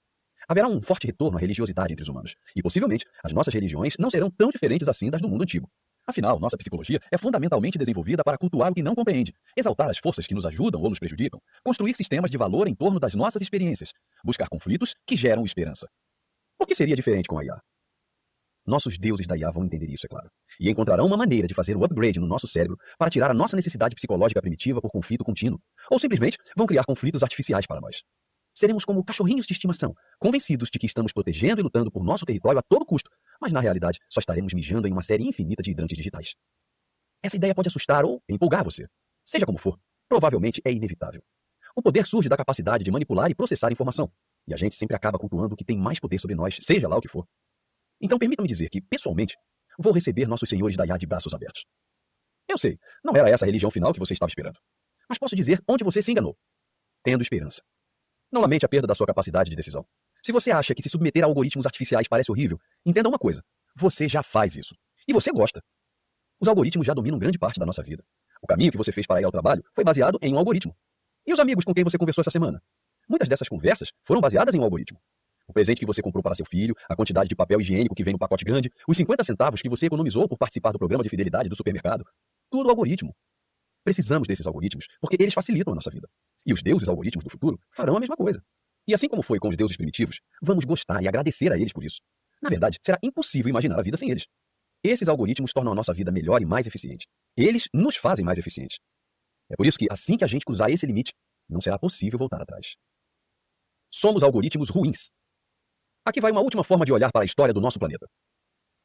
Haverá 0.48 0.66
um 0.66 0.82
forte 0.82 1.06
retorno 1.06 1.38
à 1.38 1.40
religiosidade 1.40 1.92
entre 1.92 2.02
os 2.02 2.08
humanos, 2.08 2.34
e 2.56 2.62
possivelmente 2.62 3.04
as 3.22 3.32
nossas 3.32 3.54
religiões 3.54 3.94
não 4.00 4.10
serão 4.10 4.28
tão 4.28 4.50
diferentes 4.50 4.88
assim 4.88 5.08
das 5.08 5.22
do 5.22 5.28
mundo 5.28 5.42
antigo. 5.42 5.70
Afinal, 6.08 6.40
nossa 6.40 6.56
psicologia 6.56 7.00
é 7.10 7.16
fundamentalmente 7.16 7.78
desenvolvida 7.78 8.24
para 8.24 8.38
cultuar 8.38 8.72
o 8.72 8.74
que 8.74 8.82
não 8.82 8.96
compreende, 8.96 9.32
exaltar 9.56 9.88
as 9.90 9.98
forças 9.98 10.26
que 10.26 10.34
nos 10.34 10.46
ajudam 10.46 10.82
ou 10.82 10.88
nos 10.88 10.98
prejudicam, 10.98 11.40
construir 11.62 11.94
sistemas 11.96 12.32
de 12.32 12.36
valor 12.36 12.66
em 12.66 12.74
torno 12.74 12.98
das 12.98 13.14
nossas 13.14 13.42
experiências, 13.42 13.92
buscar 14.24 14.48
conflitos 14.48 14.94
que 15.06 15.16
geram 15.16 15.44
esperança. 15.44 15.88
Por 16.58 16.66
que 16.66 16.74
seria 16.74 16.96
diferente 16.96 17.28
com 17.28 17.38
a 17.38 17.44
IA? 17.44 17.60
Nossos 18.66 18.98
deuses 18.98 19.26
da 19.26 19.36
IA 19.36 19.50
vão 19.50 19.64
entender 19.64 19.88
isso, 19.88 20.06
é 20.06 20.08
claro, 20.08 20.28
e 20.58 20.68
encontrarão 20.68 21.06
uma 21.06 21.16
maneira 21.16 21.46
de 21.46 21.54
fazer 21.54 21.76
o 21.76 21.84
upgrade 21.84 22.18
no 22.18 22.26
nosso 22.26 22.48
cérebro 22.48 22.76
para 22.98 23.10
tirar 23.10 23.30
a 23.30 23.34
nossa 23.34 23.54
necessidade 23.54 23.94
psicológica 23.94 24.40
primitiva 24.40 24.80
por 24.80 24.90
conflito 24.90 25.22
contínuo, 25.22 25.60
ou 25.90 25.98
simplesmente 25.98 26.36
vão 26.56 26.66
criar 26.66 26.84
conflitos 26.84 27.22
artificiais 27.22 27.66
para 27.66 27.80
nós. 27.80 28.02
Seremos 28.52 28.84
como 28.84 29.04
cachorrinhos 29.04 29.46
de 29.46 29.52
estimação, 29.52 29.94
convencidos 30.18 30.70
de 30.72 30.78
que 30.78 30.86
estamos 30.86 31.12
protegendo 31.12 31.60
e 31.60 31.62
lutando 31.62 31.92
por 31.92 32.02
nosso 32.02 32.24
território 32.24 32.58
a 32.58 32.62
todo 32.62 32.86
custo, 32.86 33.10
mas 33.40 33.52
na 33.52 33.60
realidade 33.60 34.00
só 34.08 34.18
estaremos 34.18 34.54
mijando 34.54 34.88
em 34.88 34.92
uma 34.92 35.02
série 35.02 35.28
infinita 35.28 35.62
de 35.62 35.70
hidrantes 35.70 35.96
digitais. 35.96 36.34
Essa 37.22 37.36
ideia 37.36 37.54
pode 37.54 37.68
assustar 37.68 38.04
ou 38.04 38.22
empolgar 38.28 38.64
você. 38.64 38.86
Seja 39.24 39.44
como 39.44 39.58
for, 39.58 39.78
provavelmente 40.08 40.60
é 40.64 40.72
inevitável. 40.72 41.22
O 41.76 41.82
poder 41.82 42.06
surge 42.06 42.28
da 42.28 42.36
capacidade 42.36 42.82
de 42.82 42.90
manipular 42.90 43.30
e 43.30 43.34
processar 43.34 43.70
informação, 43.70 44.10
e 44.46 44.54
a 44.54 44.56
gente 44.56 44.76
sempre 44.76 44.96
acaba 44.96 45.18
cultuando 45.18 45.54
o 45.54 45.56
que 45.56 45.64
tem 45.64 45.78
mais 45.78 45.98
poder 45.98 46.20
sobre 46.20 46.36
nós, 46.36 46.56
seja 46.60 46.88
lá 46.88 46.96
o 46.96 47.00
que 47.00 47.08
for. 47.08 47.26
Então 48.00 48.18
permita-me 48.18 48.48
dizer 48.48 48.68
que, 48.68 48.80
pessoalmente, 48.80 49.36
vou 49.78 49.92
receber 49.92 50.26
nossos 50.26 50.48
senhores 50.48 50.76
da 50.76 50.86
IA 50.86 50.96
de 50.96 51.06
braços 51.06 51.34
abertos. 51.34 51.64
Eu 52.48 52.56
sei, 52.56 52.78
não 53.04 53.14
era 53.14 53.28
essa 53.28 53.44
a 53.44 53.46
religião 53.46 53.70
final 53.70 53.92
que 53.92 53.98
você 53.98 54.12
estava 54.12 54.28
esperando. 54.28 54.58
Mas 55.08 55.18
posso 55.18 55.34
dizer 55.34 55.62
onde 55.68 55.82
você 55.82 56.00
se 56.00 56.12
enganou. 56.12 56.36
Tendo 57.02 57.22
esperança. 57.22 57.62
Não 58.30 58.40
lamente 58.40 58.64
a 58.64 58.68
perda 58.68 58.86
da 58.86 58.94
sua 58.94 59.06
capacidade 59.06 59.50
de 59.50 59.56
decisão. 59.56 59.86
Se 60.22 60.32
você 60.32 60.50
acha 60.50 60.74
que 60.74 60.82
se 60.82 60.88
submeter 60.88 61.22
a 61.22 61.26
algoritmos 61.26 61.66
artificiais 61.66 62.08
parece 62.08 62.30
horrível, 62.30 62.58
entenda 62.84 63.08
uma 63.08 63.18
coisa. 63.18 63.44
Você 63.76 64.08
já 64.08 64.22
faz 64.22 64.56
isso. 64.56 64.74
E 65.06 65.12
você 65.12 65.30
gosta. 65.30 65.62
Os 66.40 66.48
algoritmos 66.48 66.86
já 66.86 66.94
dominam 66.94 67.18
grande 67.18 67.38
parte 67.38 67.58
da 67.58 67.66
nossa 67.66 67.82
vida. 67.82 68.04
O 68.42 68.46
caminho 68.46 68.70
que 68.70 68.76
você 68.78 68.92
fez 68.92 69.06
para 69.06 69.20
ir 69.20 69.24
ao 69.24 69.30
trabalho 69.32 69.62
foi 69.74 69.84
baseado 69.84 70.18
em 70.20 70.34
um 70.34 70.38
algoritmo. 70.38 70.76
E 71.26 71.32
os 71.32 71.40
amigos 71.40 71.64
com 71.64 71.72
quem 71.72 71.84
você 71.84 71.96
conversou 71.96 72.22
essa 72.22 72.30
semana? 72.30 72.62
Muitas 73.08 73.28
dessas 73.28 73.48
conversas 73.48 73.92
foram 74.04 74.20
baseadas 74.20 74.54
em 74.54 74.58
um 74.58 74.64
algoritmo. 74.64 74.98
O 75.48 75.52
presente 75.52 75.78
que 75.78 75.86
você 75.86 76.02
comprou 76.02 76.22
para 76.22 76.34
seu 76.34 76.44
filho, 76.44 76.74
a 76.88 76.96
quantidade 76.96 77.28
de 77.28 77.36
papel 77.36 77.60
higiênico 77.60 77.94
que 77.94 78.02
vem 78.02 78.12
no 78.12 78.18
pacote 78.18 78.44
grande, 78.44 78.70
os 78.88 78.96
50 78.96 79.22
centavos 79.22 79.62
que 79.62 79.68
você 79.68 79.86
economizou 79.86 80.28
por 80.28 80.36
participar 80.36 80.72
do 80.72 80.78
programa 80.78 81.04
de 81.04 81.08
fidelidade 81.08 81.48
do 81.48 81.54
supermercado. 81.54 82.04
Tudo 82.50 82.68
algoritmo. 82.68 83.14
Precisamos 83.84 84.26
desses 84.26 84.46
algoritmos 84.46 84.86
porque 85.00 85.16
eles 85.20 85.32
facilitam 85.32 85.72
a 85.72 85.76
nossa 85.76 85.90
vida. 85.90 86.08
E 86.44 86.52
os 86.52 86.62
deuses 86.62 86.88
algoritmos 86.88 87.22
do 87.22 87.30
futuro 87.30 87.60
farão 87.70 87.96
a 87.96 88.00
mesma 88.00 88.16
coisa. 88.16 88.42
E 88.88 88.94
assim 88.94 89.08
como 89.08 89.22
foi 89.22 89.38
com 89.38 89.48
os 89.48 89.56
deuses 89.56 89.76
primitivos, 89.76 90.20
vamos 90.42 90.64
gostar 90.64 91.00
e 91.02 91.08
agradecer 91.08 91.52
a 91.52 91.56
eles 91.56 91.72
por 91.72 91.84
isso. 91.84 92.00
Na 92.42 92.50
verdade, 92.50 92.78
será 92.84 92.98
impossível 93.02 93.48
imaginar 93.48 93.78
a 93.78 93.82
vida 93.82 93.96
sem 93.96 94.10
eles. 94.10 94.26
Esses 94.82 95.08
algoritmos 95.08 95.52
tornam 95.52 95.72
a 95.72 95.74
nossa 95.74 95.92
vida 95.92 96.10
melhor 96.10 96.42
e 96.42 96.44
mais 96.44 96.66
eficiente. 96.66 97.06
Eles 97.36 97.68
nos 97.72 97.96
fazem 97.96 98.24
mais 98.24 98.38
eficientes. 98.38 98.78
É 99.50 99.56
por 99.56 99.66
isso 99.66 99.78
que, 99.78 99.86
assim 99.90 100.16
que 100.16 100.24
a 100.24 100.28
gente 100.28 100.44
cruzar 100.44 100.70
esse 100.70 100.86
limite, 100.86 101.12
não 101.48 101.60
será 101.60 101.78
possível 101.78 102.18
voltar 102.18 102.42
atrás. 102.42 102.76
Somos 103.98 104.22
algoritmos 104.22 104.68
ruins. 104.68 105.08
Aqui 106.04 106.20
vai 106.20 106.30
uma 106.30 106.42
última 106.42 106.62
forma 106.62 106.84
de 106.84 106.92
olhar 106.92 107.10
para 107.10 107.22
a 107.22 107.24
história 107.24 107.54
do 107.54 107.62
nosso 107.62 107.78
planeta. 107.78 108.06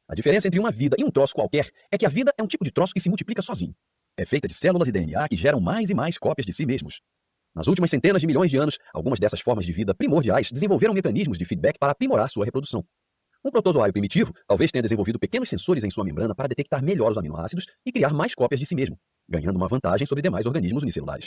A 0.07 0.16
diferença 0.16 0.47
entre 0.47 0.57
uma 0.57 0.72
vida 0.72 0.95
e 0.97 1.03
um 1.03 1.12
troço 1.12 1.36
qualquer 1.36 1.70
é 1.91 1.97
que 1.97 2.05
a 2.05 2.09
vida 2.09 2.34
é 2.38 2.41
um 2.41 2.47
tipo 2.47 2.64
de 2.64 2.72
troço 2.72 2.93
que 2.93 2.99
se 3.01 3.09
multiplica 3.09 3.41
sozinho. 3.41 3.76
É 4.18 4.26
feita 4.26 4.47
de 4.47 4.53
células 4.53 4.88
e 4.88 4.91
DNA 4.93 5.28
que 5.28 5.36
geram 5.36 5.59
mais 5.59 5.89
e 5.89 5.93
mais 5.93 6.18
cópias 6.18 6.45
de 6.45 6.53
si 6.53 6.66
mesmos. 6.66 7.01
Nas 7.53 7.68
últimas 7.68 7.91
centenas 7.91 8.22
de 8.22 8.28
milhões 8.28 8.49
de 8.49 8.55
anos, 8.55 8.78
algumas 8.93 9.20
dessas 9.20 9.41
formas 9.41 9.66
de 9.66 9.74
vida 9.74 9.93
primordiais 9.93 10.49
desenvolveram 10.49 10.93
mecanismos 10.93 11.38
de 11.38 11.43
feedback 11.43 11.78
para 11.78 11.91
aprimorar 11.91 12.30
sua 12.30 12.45
reprodução. 12.45 12.82
Um 13.43 13.51
protozoário 13.51 13.91
primitivo 13.91 14.32
talvez 14.47 14.72
tenha 14.72 14.82
desenvolvido 14.82 15.20
pequenos 15.20 15.49
sensores 15.49 15.84
em 15.84 15.89
sua 15.89 16.05
membrana 16.05 16.34
para 16.34 16.47
detectar 16.47 16.82
melhor 16.82 17.12
os 17.12 17.18
aminoácidos 17.18 17.66
e 17.86 17.91
criar 17.91 18.14
mais 18.14 18.34
cópias 18.34 18.62
de 18.62 18.66
si 18.66 18.76
mesmo, 18.76 18.97
ganhando 19.28 19.57
uma 19.57 19.68
vantagem 19.68 20.07
sobre 20.07 20.22
demais 20.22 20.45
organismos 20.45 20.84
unicelulares. 20.84 21.26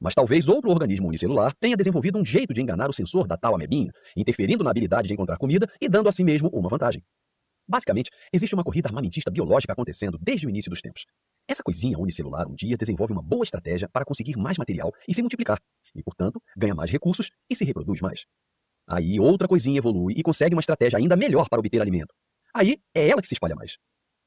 Mas 0.00 0.14
talvez 0.14 0.48
outro 0.48 0.70
organismo 0.70 1.08
unicelular 1.08 1.54
tenha 1.60 1.76
desenvolvido 1.76 2.18
um 2.18 2.24
jeito 2.24 2.54
de 2.54 2.60
enganar 2.62 2.88
o 2.88 2.92
sensor 2.92 3.26
da 3.26 3.36
tal 3.36 3.54
amebinha, 3.54 3.92
interferindo 4.16 4.64
na 4.64 4.70
habilidade 4.70 5.08
de 5.08 5.14
encontrar 5.14 5.36
comida 5.36 5.68
e 5.80 5.88
dando 5.88 6.08
a 6.08 6.12
si 6.12 6.24
mesmo 6.24 6.48
uma 6.52 6.70
vantagem. 6.70 7.02
Basicamente, 7.68 8.10
existe 8.32 8.54
uma 8.54 8.64
corrida 8.64 8.88
armamentista 8.88 9.30
biológica 9.30 9.72
acontecendo 9.72 10.18
desde 10.20 10.46
o 10.46 10.50
início 10.50 10.70
dos 10.70 10.80
tempos. 10.80 11.04
Essa 11.46 11.62
coisinha 11.62 11.98
unicelular 11.98 12.48
um 12.48 12.54
dia 12.54 12.76
desenvolve 12.76 13.12
uma 13.12 13.22
boa 13.22 13.44
estratégia 13.44 13.88
para 13.92 14.04
conseguir 14.04 14.36
mais 14.36 14.56
material 14.56 14.90
e 15.06 15.14
se 15.14 15.20
multiplicar, 15.20 15.58
e, 15.94 16.02
portanto, 16.02 16.40
ganha 16.56 16.74
mais 16.74 16.90
recursos 16.90 17.30
e 17.48 17.54
se 17.54 17.64
reproduz 17.64 18.00
mais. 18.00 18.24
Aí 18.88 19.20
outra 19.20 19.46
coisinha 19.46 19.78
evolui 19.78 20.14
e 20.16 20.22
consegue 20.22 20.54
uma 20.54 20.60
estratégia 20.60 20.98
ainda 20.98 21.16
melhor 21.16 21.48
para 21.48 21.60
obter 21.60 21.80
alimento. 21.80 22.14
Aí 22.54 22.78
é 22.94 23.08
ela 23.08 23.20
que 23.20 23.28
se 23.28 23.34
espalha 23.34 23.54
mais. 23.54 23.76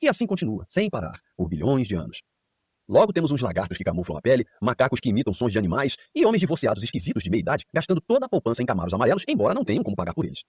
E 0.02 0.08
assim 0.08 0.26
continua, 0.26 0.66
sem 0.70 0.90
parar, 0.90 1.20
por 1.36 1.50
bilhões 1.50 1.88
de 1.88 1.96
anos. 1.96 2.22
Logo 2.88 3.14
temos 3.14 3.32
uns 3.32 3.42
lagartos 3.42 3.78
que 3.78 3.84
camuflam 3.84 4.18
a 4.18 4.22
pele, 4.22 4.46
macacos 4.62 5.00
que 5.00 5.10
imitam 5.10 5.34
sons 5.34 5.52
de 5.52 5.58
animais 5.58 5.96
e 6.14 6.26
homens 6.26 6.42
divorciados 6.42 6.84
esquisitos 6.84 7.24
de 7.24 7.30
meia 7.30 7.40
idade 7.40 7.66
gastando 7.74 8.02
toda 8.02 8.26
a 8.26 8.30
poupança 8.30 8.62
em 8.62 8.66
camaros 8.66 8.94
amarelos, 8.94 9.24
embora 9.28 9.54
não 9.54 9.64
tenham 9.64 9.84
como 9.84 9.96
pagar 9.96 10.14
por 10.14 10.26
eles. 10.26 10.44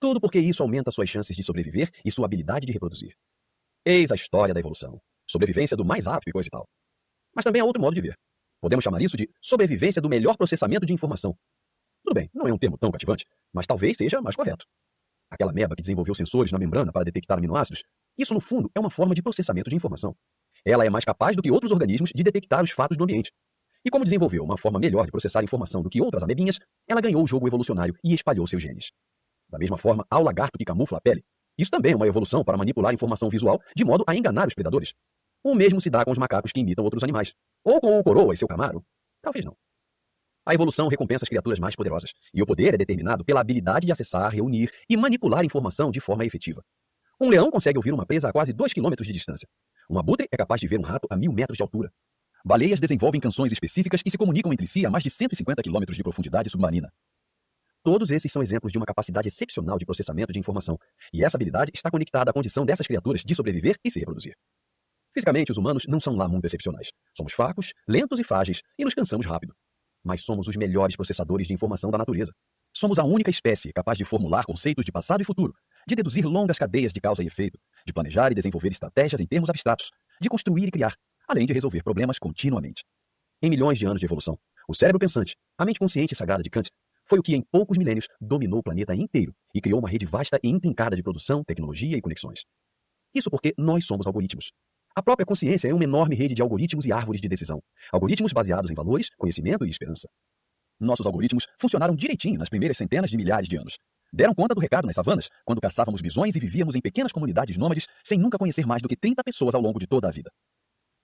Tudo 0.00 0.20
porque 0.20 0.38
isso 0.38 0.62
aumenta 0.62 0.90
suas 0.90 1.08
chances 1.08 1.36
de 1.36 1.42
sobreviver 1.42 1.90
e 2.04 2.10
sua 2.10 2.24
habilidade 2.24 2.66
de 2.66 2.72
reproduzir. 2.72 3.14
Eis 3.84 4.10
a 4.10 4.14
história 4.14 4.54
da 4.54 4.60
evolução. 4.60 5.00
Sobrevivência 5.28 5.76
do 5.76 5.84
mais 5.84 6.06
apto 6.06 6.28
e 6.28 6.32
coisa 6.32 6.48
e 6.48 6.50
tal. 6.50 6.66
Mas 7.34 7.44
também 7.44 7.60
há 7.60 7.64
outro 7.64 7.80
modo 7.80 7.94
de 7.94 8.00
ver. 8.00 8.14
Podemos 8.60 8.82
chamar 8.82 9.02
isso 9.02 9.16
de 9.16 9.28
sobrevivência 9.40 10.00
do 10.00 10.08
melhor 10.08 10.36
processamento 10.36 10.86
de 10.86 10.92
informação. 10.92 11.36
Tudo 12.02 12.14
bem, 12.14 12.30
não 12.32 12.46
é 12.46 12.52
um 12.52 12.58
termo 12.58 12.78
tão 12.78 12.90
cativante, 12.90 13.26
mas 13.52 13.66
talvez 13.66 13.96
seja 13.96 14.22
mais 14.22 14.34
correto. 14.34 14.64
Aquela 15.30 15.52
meba 15.52 15.74
que 15.74 15.82
desenvolveu 15.82 16.14
sensores 16.14 16.52
na 16.52 16.58
membrana 16.58 16.92
para 16.92 17.04
detectar 17.04 17.36
aminoácidos, 17.36 17.82
isso 18.16 18.32
no 18.32 18.40
fundo 18.40 18.70
é 18.74 18.80
uma 18.80 18.90
forma 18.90 19.14
de 19.14 19.22
processamento 19.22 19.68
de 19.68 19.76
informação. 19.76 20.16
Ela 20.66 20.84
é 20.84 20.90
mais 20.90 21.04
capaz 21.04 21.36
do 21.36 21.42
que 21.42 21.50
outros 21.50 21.70
organismos 21.70 22.10
de 22.12 22.24
detectar 22.24 22.60
os 22.64 22.72
fatos 22.72 22.98
do 22.98 23.04
ambiente. 23.04 23.30
E 23.84 23.88
como 23.88 24.02
desenvolveu 24.02 24.42
uma 24.42 24.58
forma 24.58 24.80
melhor 24.80 25.04
de 25.04 25.12
processar 25.12 25.44
informação 25.44 25.80
do 25.80 25.88
que 25.88 26.02
outras 26.02 26.24
amebinhas, 26.24 26.58
ela 26.88 27.00
ganhou 27.00 27.22
o 27.22 27.26
jogo 27.26 27.46
evolucionário 27.46 27.94
e 28.02 28.12
espalhou 28.12 28.44
seus 28.48 28.60
genes. 28.60 28.90
Da 29.48 29.58
mesma 29.58 29.78
forma, 29.78 30.04
ao 30.10 30.24
lagarto 30.24 30.58
que 30.58 30.64
camufla 30.64 30.98
a 30.98 31.00
pele, 31.00 31.24
isso 31.56 31.70
também 31.70 31.92
é 31.92 31.96
uma 31.96 32.08
evolução 32.08 32.42
para 32.42 32.56
manipular 32.56 32.92
informação 32.92 33.30
visual 33.30 33.60
de 33.76 33.84
modo 33.84 34.02
a 34.08 34.16
enganar 34.16 34.48
os 34.48 34.54
predadores. 34.54 34.92
O 35.44 35.54
mesmo 35.54 35.80
se 35.80 35.88
dá 35.88 36.04
com 36.04 36.10
os 36.10 36.18
macacos 36.18 36.50
que 36.50 36.60
imitam 36.60 36.84
outros 36.84 37.04
animais. 37.04 37.32
Ou 37.62 37.80
com 37.80 37.96
o 37.96 38.02
coroa 38.02 38.34
e 38.34 38.36
seu 38.36 38.48
camaro. 38.48 38.84
Talvez 39.22 39.44
não. 39.44 39.56
A 40.44 40.52
evolução 40.52 40.88
recompensa 40.88 41.24
as 41.24 41.28
criaturas 41.28 41.60
mais 41.60 41.76
poderosas, 41.76 42.12
e 42.34 42.42
o 42.42 42.46
poder 42.46 42.74
é 42.74 42.76
determinado 42.76 43.24
pela 43.24 43.40
habilidade 43.40 43.86
de 43.86 43.92
acessar, 43.92 44.32
reunir 44.32 44.72
e 44.88 44.96
manipular 44.96 45.44
informação 45.44 45.92
de 45.92 46.00
forma 46.00 46.24
efetiva. 46.24 46.64
Um 47.20 47.30
leão 47.30 47.50
consegue 47.52 47.78
ouvir 47.78 47.92
uma 47.92 48.04
presa 48.04 48.28
a 48.28 48.32
quase 48.32 48.52
2 48.52 48.72
km 48.72 48.94
de 49.00 49.12
distância. 49.12 49.48
Um 49.88 49.98
abutre 49.98 50.26
é 50.30 50.36
capaz 50.36 50.60
de 50.60 50.66
ver 50.66 50.78
um 50.78 50.82
rato 50.82 51.06
a 51.08 51.16
mil 51.16 51.32
metros 51.32 51.56
de 51.56 51.62
altura. 51.62 51.92
Baleias 52.44 52.80
desenvolvem 52.80 53.20
canções 53.20 53.52
específicas 53.52 54.00
e 54.04 54.10
se 54.10 54.18
comunicam 54.18 54.52
entre 54.52 54.66
si 54.66 54.84
a 54.84 54.90
mais 54.90 55.04
de 55.04 55.10
150 55.10 55.62
km 55.62 55.84
de 55.92 56.02
profundidade 56.02 56.50
submarina. 56.50 56.92
Todos 57.84 58.10
esses 58.10 58.32
são 58.32 58.42
exemplos 58.42 58.72
de 58.72 58.78
uma 58.78 58.86
capacidade 58.86 59.28
excepcional 59.28 59.78
de 59.78 59.86
processamento 59.86 60.32
de 60.32 60.40
informação, 60.40 60.76
e 61.12 61.24
essa 61.24 61.36
habilidade 61.36 61.70
está 61.72 61.88
conectada 61.88 62.30
à 62.30 62.34
condição 62.34 62.66
dessas 62.66 62.86
criaturas 62.86 63.22
de 63.22 63.34
sobreviver 63.34 63.76
e 63.84 63.90
se 63.90 64.00
reproduzir. 64.00 64.34
Fisicamente, 65.14 65.52
os 65.52 65.56
humanos 65.56 65.84
não 65.88 66.00
são 66.00 66.16
lá 66.16 66.28
muito 66.28 66.44
excepcionais. 66.46 66.88
Somos 67.16 67.32
fracos, 67.32 67.72
lentos 67.88 68.18
e 68.18 68.24
frágeis, 68.24 68.60
e 68.76 68.84
nos 68.84 68.92
cansamos 68.92 69.24
rápido. 69.24 69.54
Mas 70.04 70.22
somos 70.22 70.48
os 70.48 70.56
melhores 70.56 70.96
processadores 70.96 71.46
de 71.46 71.54
informação 71.54 71.90
da 71.90 71.98
natureza. 71.98 72.32
Somos 72.72 72.98
a 72.98 73.04
única 73.04 73.30
espécie 73.30 73.72
capaz 73.72 73.96
de 73.96 74.04
formular 74.04 74.44
conceitos 74.44 74.84
de 74.84 74.92
passado 74.92 75.22
e 75.22 75.24
futuro, 75.24 75.54
de 75.88 75.94
deduzir 75.94 76.26
longas 76.26 76.58
cadeias 76.58 76.92
de 76.92 77.00
causa 77.00 77.22
e 77.22 77.26
efeito, 77.26 77.58
de 77.86 77.92
planejar 77.92 78.32
e 78.32 78.34
desenvolver 78.34 78.68
estratégias 78.68 79.20
em 79.20 79.26
termos 79.26 79.48
abstratos, 79.48 79.90
de 80.20 80.28
construir 80.28 80.66
e 80.66 80.70
criar, 80.70 80.94
além 81.28 81.46
de 81.46 81.52
resolver 81.52 81.82
problemas 81.82 82.18
continuamente. 82.18 82.84
Em 83.40 83.48
milhões 83.50 83.78
de 83.78 83.86
anos 83.86 84.00
de 84.00 84.06
evolução, 84.06 84.38
o 84.68 84.74
cérebro 84.74 84.98
pensante, 84.98 85.36
a 85.56 85.64
mente 85.64 85.78
consciente 85.78 86.12
e 86.12 86.16
sagrada 86.16 86.42
de 86.42 86.50
Kant, 86.50 86.70
foi 87.08 87.20
o 87.20 87.22
que 87.22 87.36
em 87.36 87.42
poucos 87.42 87.78
milênios 87.78 88.08
dominou 88.20 88.58
o 88.58 88.62
planeta 88.62 88.94
inteiro 88.94 89.32
e 89.54 89.60
criou 89.60 89.78
uma 89.78 89.88
rede 89.88 90.04
vasta 90.04 90.40
e 90.42 90.48
intrincada 90.48 90.96
de 90.96 91.02
produção, 91.02 91.44
tecnologia 91.44 91.96
e 91.96 92.00
conexões. 92.00 92.40
Isso 93.14 93.30
porque 93.30 93.54
nós 93.56 93.86
somos 93.86 94.06
algoritmos. 94.06 94.50
A 94.94 95.02
própria 95.02 95.26
consciência 95.26 95.68
é 95.68 95.74
uma 95.74 95.84
enorme 95.84 96.16
rede 96.16 96.34
de 96.34 96.42
algoritmos 96.42 96.84
e 96.86 96.92
árvores 96.92 97.20
de 97.20 97.28
decisão. 97.28 97.62
Algoritmos 97.92 98.32
baseados 98.32 98.70
em 98.70 98.74
valores, 98.74 99.10
conhecimento 99.16 99.64
e 99.64 99.70
esperança. 99.70 100.08
Nossos 100.80 101.06
algoritmos 101.06 101.46
funcionaram 101.60 101.94
direitinho 101.94 102.38
nas 102.38 102.48
primeiras 102.48 102.76
centenas 102.76 103.10
de 103.10 103.16
milhares 103.16 103.48
de 103.48 103.56
anos, 103.56 103.78
Deram 104.12 104.34
conta 104.34 104.54
do 104.54 104.60
recado 104.60 104.86
nas 104.86 104.94
savanas, 104.94 105.28
quando 105.44 105.60
caçávamos 105.60 106.00
bisões 106.00 106.34
e 106.36 106.40
vivíamos 106.40 106.74
em 106.74 106.80
pequenas 106.80 107.12
comunidades 107.12 107.56
nômades 107.56 107.86
sem 108.04 108.18
nunca 108.18 108.38
conhecer 108.38 108.66
mais 108.66 108.82
do 108.82 108.88
que 108.88 108.96
30 108.96 109.22
pessoas 109.24 109.54
ao 109.54 109.60
longo 109.60 109.78
de 109.78 109.86
toda 109.86 110.08
a 110.08 110.10
vida. 110.10 110.30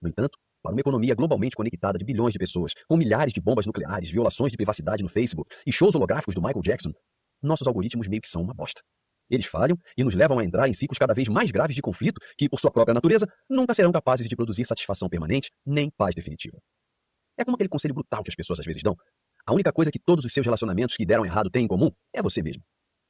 No 0.00 0.08
entanto, 0.08 0.38
para 0.62 0.72
uma 0.72 0.80
economia 0.80 1.14
globalmente 1.14 1.56
conectada 1.56 1.98
de 1.98 2.04
bilhões 2.04 2.32
de 2.32 2.38
pessoas, 2.38 2.72
com 2.88 2.96
milhares 2.96 3.32
de 3.32 3.40
bombas 3.40 3.66
nucleares, 3.66 4.10
violações 4.10 4.50
de 4.50 4.56
privacidade 4.56 5.02
no 5.02 5.08
Facebook 5.08 5.50
e 5.66 5.72
shows 5.72 5.94
holográficos 5.94 6.34
do 6.34 6.40
Michael 6.40 6.62
Jackson, 6.62 6.92
nossos 7.42 7.66
algoritmos 7.66 8.08
meio 8.08 8.22
que 8.22 8.28
são 8.28 8.42
uma 8.42 8.54
bosta. 8.54 8.80
Eles 9.28 9.46
falham 9.46 9.76
e 9.96 10.04
nos 10.04 10.14
levam 10.14 10.38
a 10.38 10.44
entrar 10.44 10.68
em 10.68 10.72
ciclos 10.72 10.98
cada 10.98 11.14
vez 11.14 11.28
mais 11.28 11.50
graves 11.50 11.74
de 11.74 11.82
conflito 11.82 12.20
que, 12.36 12.48
por 12.48 12.60
sua 12.60 12.70
própria 12.70 12.94
natureza, 12.94 13.26
nunca 13.48 13.74
serão 13.74 13.90
capazes 13.90 14.28
de 14.28 14.36
produzir 14.36 14.66
satisfação 14.66 15.08
permanente 15.08 15.50
nem 15.64 15.90
paz 15.90 16.14
definitiva. 16.14 16.58
É 17.38 17.44
como 17.44 17.54
aquele 17.54 17.68
conselho 17.68 17.94
brutal 17.94 18.22
que 18.22 18.30
as 18.30 18.34
pessoas 18.34 18.60
às 18.60 18.66
vezes 18.66 18.82
dão. 18.82 18.94
A 19.46 19.52
única 19.54 19.72
coisa 19.72 19.90
que 19.90 19.98
todos 19.98 20.24
os 20.24 20.32
seus 20.32 20.44
relacionamentos 20.44 20.96
que 20.96 21.06
deram 21.06 21.24
errado 21.24 21.50
têm 21.50 21.64
em 21.64 21.68
comum 21.68 21.90
é 22.14 22.22
você 22.22 22.42
mesmo. 22.42 22.62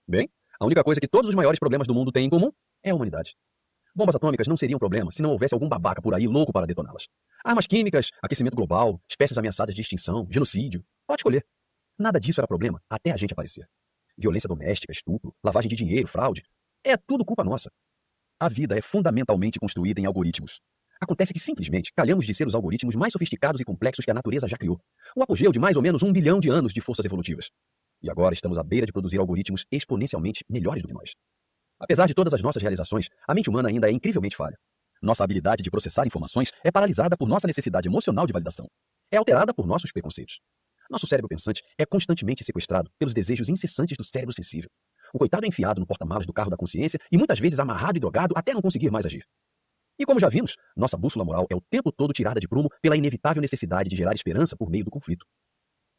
Bem, 0.07 0.29
a 0.59 0.67
única 0.67 0.83
coisa 0.83 1.01
que 1.01 1.09
todos 1.09 1.29
os 1.29 1.35
maiores 1.35 1.59
problemas 1.59 1.87
do 1.87 1.95
mundo 1.95 2.13
têm 2.13 2.27
em 2.27 2.31
comum 2.31 2.51
é 2.83 2.91
a 2.91 2.95
humanidade. 2.95 3.35
Bombas 3.95 4.17
atômicas 4.17 4.49
não 4.49 4.57
seriam 4.57 4.79
problema 4.79 5.13
se 5.13 5.21
não 5.21 5.31
houvesse 5.31 5.55
algum 5.55 5.69
babaca 5.69 6.01
por 6.01 6.15
aí 6.15 6.27
louco 6.27 6.53
para 6.53 6.67
detoná-las. 6.67 7.09
Armas 7.45 7.67
químicas, 7.67 8.11
aquecimento 8.23 8.57
global, 8.57 9.01
espécies 9.09 9.37
ameaçadas 9.37 9.75
de 9.75 9.81
extinção, 9.81 10.27
genocídio. 10.31 10.85
Pode 11.07 11.21
escolher. 11.21 11.45
Nada 11.99 12.19
disso 12.19 12.41
era 12.41 12.49
problema 12.49 12.83
até 12.89 13.11
a 13.11 13.17
gente 13.17 13.33
aparecer. 13.33 13.69
Violência 14.17 14.49
doméstica, 14.49 14.93
estupro, 14.93 15.35
lavagem 15.45 15.69
de 15.69 15.77
dinheiro, 15.77 16.09
fraude. 16.09 16.43
É 16.83 16.97
tudo 16.97 17.25
culpa 17.25 17.45
nossa. 17.45 17.71
A 18.41 18.49
vida 18.49 18.77
é 18.77 18.81
fundamentalmente 18.81 19.59
construída 19.59 20.01
em 20.01 20.07
algoritmos. 20.07 20.61
Acontece 21.01 21.33
que 21.33 21.41
simplesmente 21.41 21.93
calhamos 21.93 22.25
de 22.25 22.33
ser 22.33 22.47
os 22.47 22.55
algoritmos 22.55 22.95
mais 22.95 23.13
sofisticados 23.13 23.61
e 23.61 23.65
complexos 23.65 24.05
que 24.05 24.11
a 24.11 24.15
natureza 24.15 24.49
já 24.49 24.57
criou. 24.57 24.81
O 25.17 25.23
apogeu 25.23 25.53
de 25.53 25.59
mais 25.59 25.77
ou 25.77 25.83
menos 25.83 26.03
um 26.03 26.13
bilhão 26.13 26.41
de 26.41 26.49
anos 26.49 26.73
de 26.73 26.81
forças 26.81 27.05
evolutivas. 27.05 27.51
E 28.03 28.11
agora 28.11 28.35
estamos 28.35 28.59
à 28.59 28.63
beira 28.63 28.85
de 28.85 28.93
produzir 28.93 29.19
algoritmos 29.19 29.65
exponencialmente 29.71 30.45
melhores 30.51 30.83
do 30.83 30.89
que 30.89 30.95
nós. 30.95 31.13
Apesar 31.79 32.07
de 32.07 32.15
todas 32.15 32.35
as 32.35 32.43
nossas 32.43 32.63
realizações, 32.63 33.09
a 33.27 33.35
mente 33.35 33.49
humana 33.49 33.69
ainda 33.69 33.89
é 33.89 33.93
incrivelmente 33.93 34.37
falha. 34.37 34.57
Nossa 35.01 35.25
habilidade 35.25 35.63
de 35.63 35.71
processar 35.71 36.07
informações 36.07 36.53
é 36.65 36.71
paralisada 36.71 37.17
por 37.17 37.29
nossa 37.29 37.47
necessidade 37.47 37.89
emocional 37.89 38.27
de 38.27 38.33
validação. 38.33 38.67
É 39.11 39.17
alterada 39.17 39.53
por 39.53 39.67
nossos 39.67 39.93
preconceitos. 39.93 40.41
Nosso 40.91 41.07
cérebro 41.07 41.29
pensante 41.29 41.63
é 41.79 41.87
constantemente 41.87 42.45
sequestrado 42.45 42.91
pelos 42.99 43.15
desejos 43.15 43.49
incessantes 43.49 43.97
do 43.97 44.05
cérebro 44.05 44.35
sensível. 44.35 44.71
O 45.13 45.19
coitado 45.19 45.45
é 45.45 45.49
enfiado 45.49 45.81
no 45.81 45.87
porta-malas 45.87 46.27
do 46.27 46.33
carro 46.33 46.51
da 46.51 46.57
consciência 46.57 46.99
e 47.11 47.19
muitas 47.19 47.39
vezes 47.39 47.59
amarrado 47.59 47.97
e 47.97 48.01
drogado 48.01 48.35
até 48.37 48.55
não 48.55 48.63
conseguir 48.63 48.91
mais 48.91 49.05
agir. 49.05 49.25
E 49.99 50.07
como 50.07 50.19
já 50.19 50.29
vimos, 50.29 50.57
nossa 50.77 50.97
bússola 50.97 51.25
moral 51.25 51.47
é 51.51 51.55
o 51.55 51.61
tempo 51.61 51.93
todo 51.93 52.13
tirada 52.13 52.41
de 52.41 52.49
prumo 52.49 52.69
pela 52.81 52.97
inevitável 52.97 53.43
necessidade 53.43 53.89
de 53.89 53.97
gerar 53.97 54.15
esperança 54.15 54.57
por 54.57 54.71
meio 54.71 54.85
do 54.85 54.91
conflito. 54.91 55.27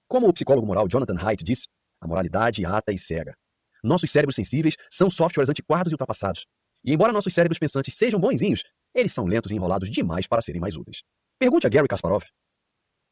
Como 0.07 0.27
o 0.27 0.33
psicólogo 0.33 0.65
moral 0.65 0.87
Jonathan 0.87 1.17
Haidt 1.19 1.43
diz, 1.43 1.67
a 2.03 2.07
moralidade 2.07 2.65
ata 2.65 2.91
e 2.91 2.97
cega. 2.97 3.35
Nossos 3.83 4.11
cérebros 4.11 4.35
sensíveis 4.35 4.75
são 4.89 5.09
softwares 5.09 5.49
antiquados 5.49 5.91
e 5.91 5.95
ultrapassados. 5.95 6.45
E 6.83 6.93
embora 6.93 7.13
nossos 7.13 7.33
cérebros 7.33 7.59
pensantes 7.59 7.95
sejam 7.95 8.19
bonzinhos, 8.19 8.63
eles 8.93 9.13
são 9.13 9.25
lentos 9.25 9.51
e 9.51 9.55
enrolados 9.55 9.89
demais 9.89 10.27
para 10.27 10.41
serem 10.41 10.61
mais 10.61 10.75
úteis. 10.75 11.01
Pergunte 11.39 11.65
a 11.65 11.69
Gary 11.69 11.87
Kasparov. 11.87 12.23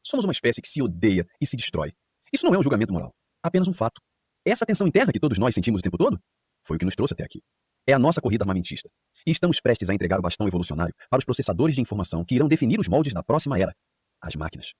Somos 0.04 0.24
uma 0.24 0.32
espécie 0.32 0.60
que 0.60 0.68
se 0.68 0.82
odeia 0.82 1.26
e 1.40 1.46
se 1.46 1.56
destrói. 1.56 1.92
Isso 2.32 2.46
não 2.46 2.54
é 2.54 2.58
um 2.58 2.62
julgamento 2.62 2.92
moral, 2.92 3.14
apenas 3.42 3.68
um 3.68 3.74
fato. 3.74 4.00
Essa 4.44 4.66
tensão 4.66 4.86
interna 4.86 5.12
que 5.12 5.20
todos 5.20 5.38
nós 5.38 5.54
sentimos 5.54 5.80
o 5.80 5.82
tempo 5.82 5.96
todo 5.96 6.18
foi 6.60 6.76
o 6.76 6.78
que 6.78 6.84
nos 6.84 6.94
trouxe 6.94 7.14
até 7.14 7.24
aqui. 7.24 7.40
É 7.86 7.92
a 7.92 7.98
nossa 7.98 8.20
corrida 8.20 8.44
armamentista. 8.44 8.88
E 9.26 9.30
estamos 9.30 9.60
prestes 9.60 9.90
a 9.90 9.94
entregar 9.94 10.18
o 10.18 10.22
bastão 10.22 10.46
evolucionário 10.46 10.94
para 11.10 11.18
os 11.18 11.24
processadores 11.24 11.74
de 11.74 11.80
informação 11.80 12.24
que 12.24 12.34
irão 12.34 12.48
definir 12.48 12.78
os 12.80 12.88
moldes 12.88 13.12
da 13.12 13.22
próxima 13.22 13.58
era 13.58 13.72
as 14.20 14.36
máquinas. 14.36 14.72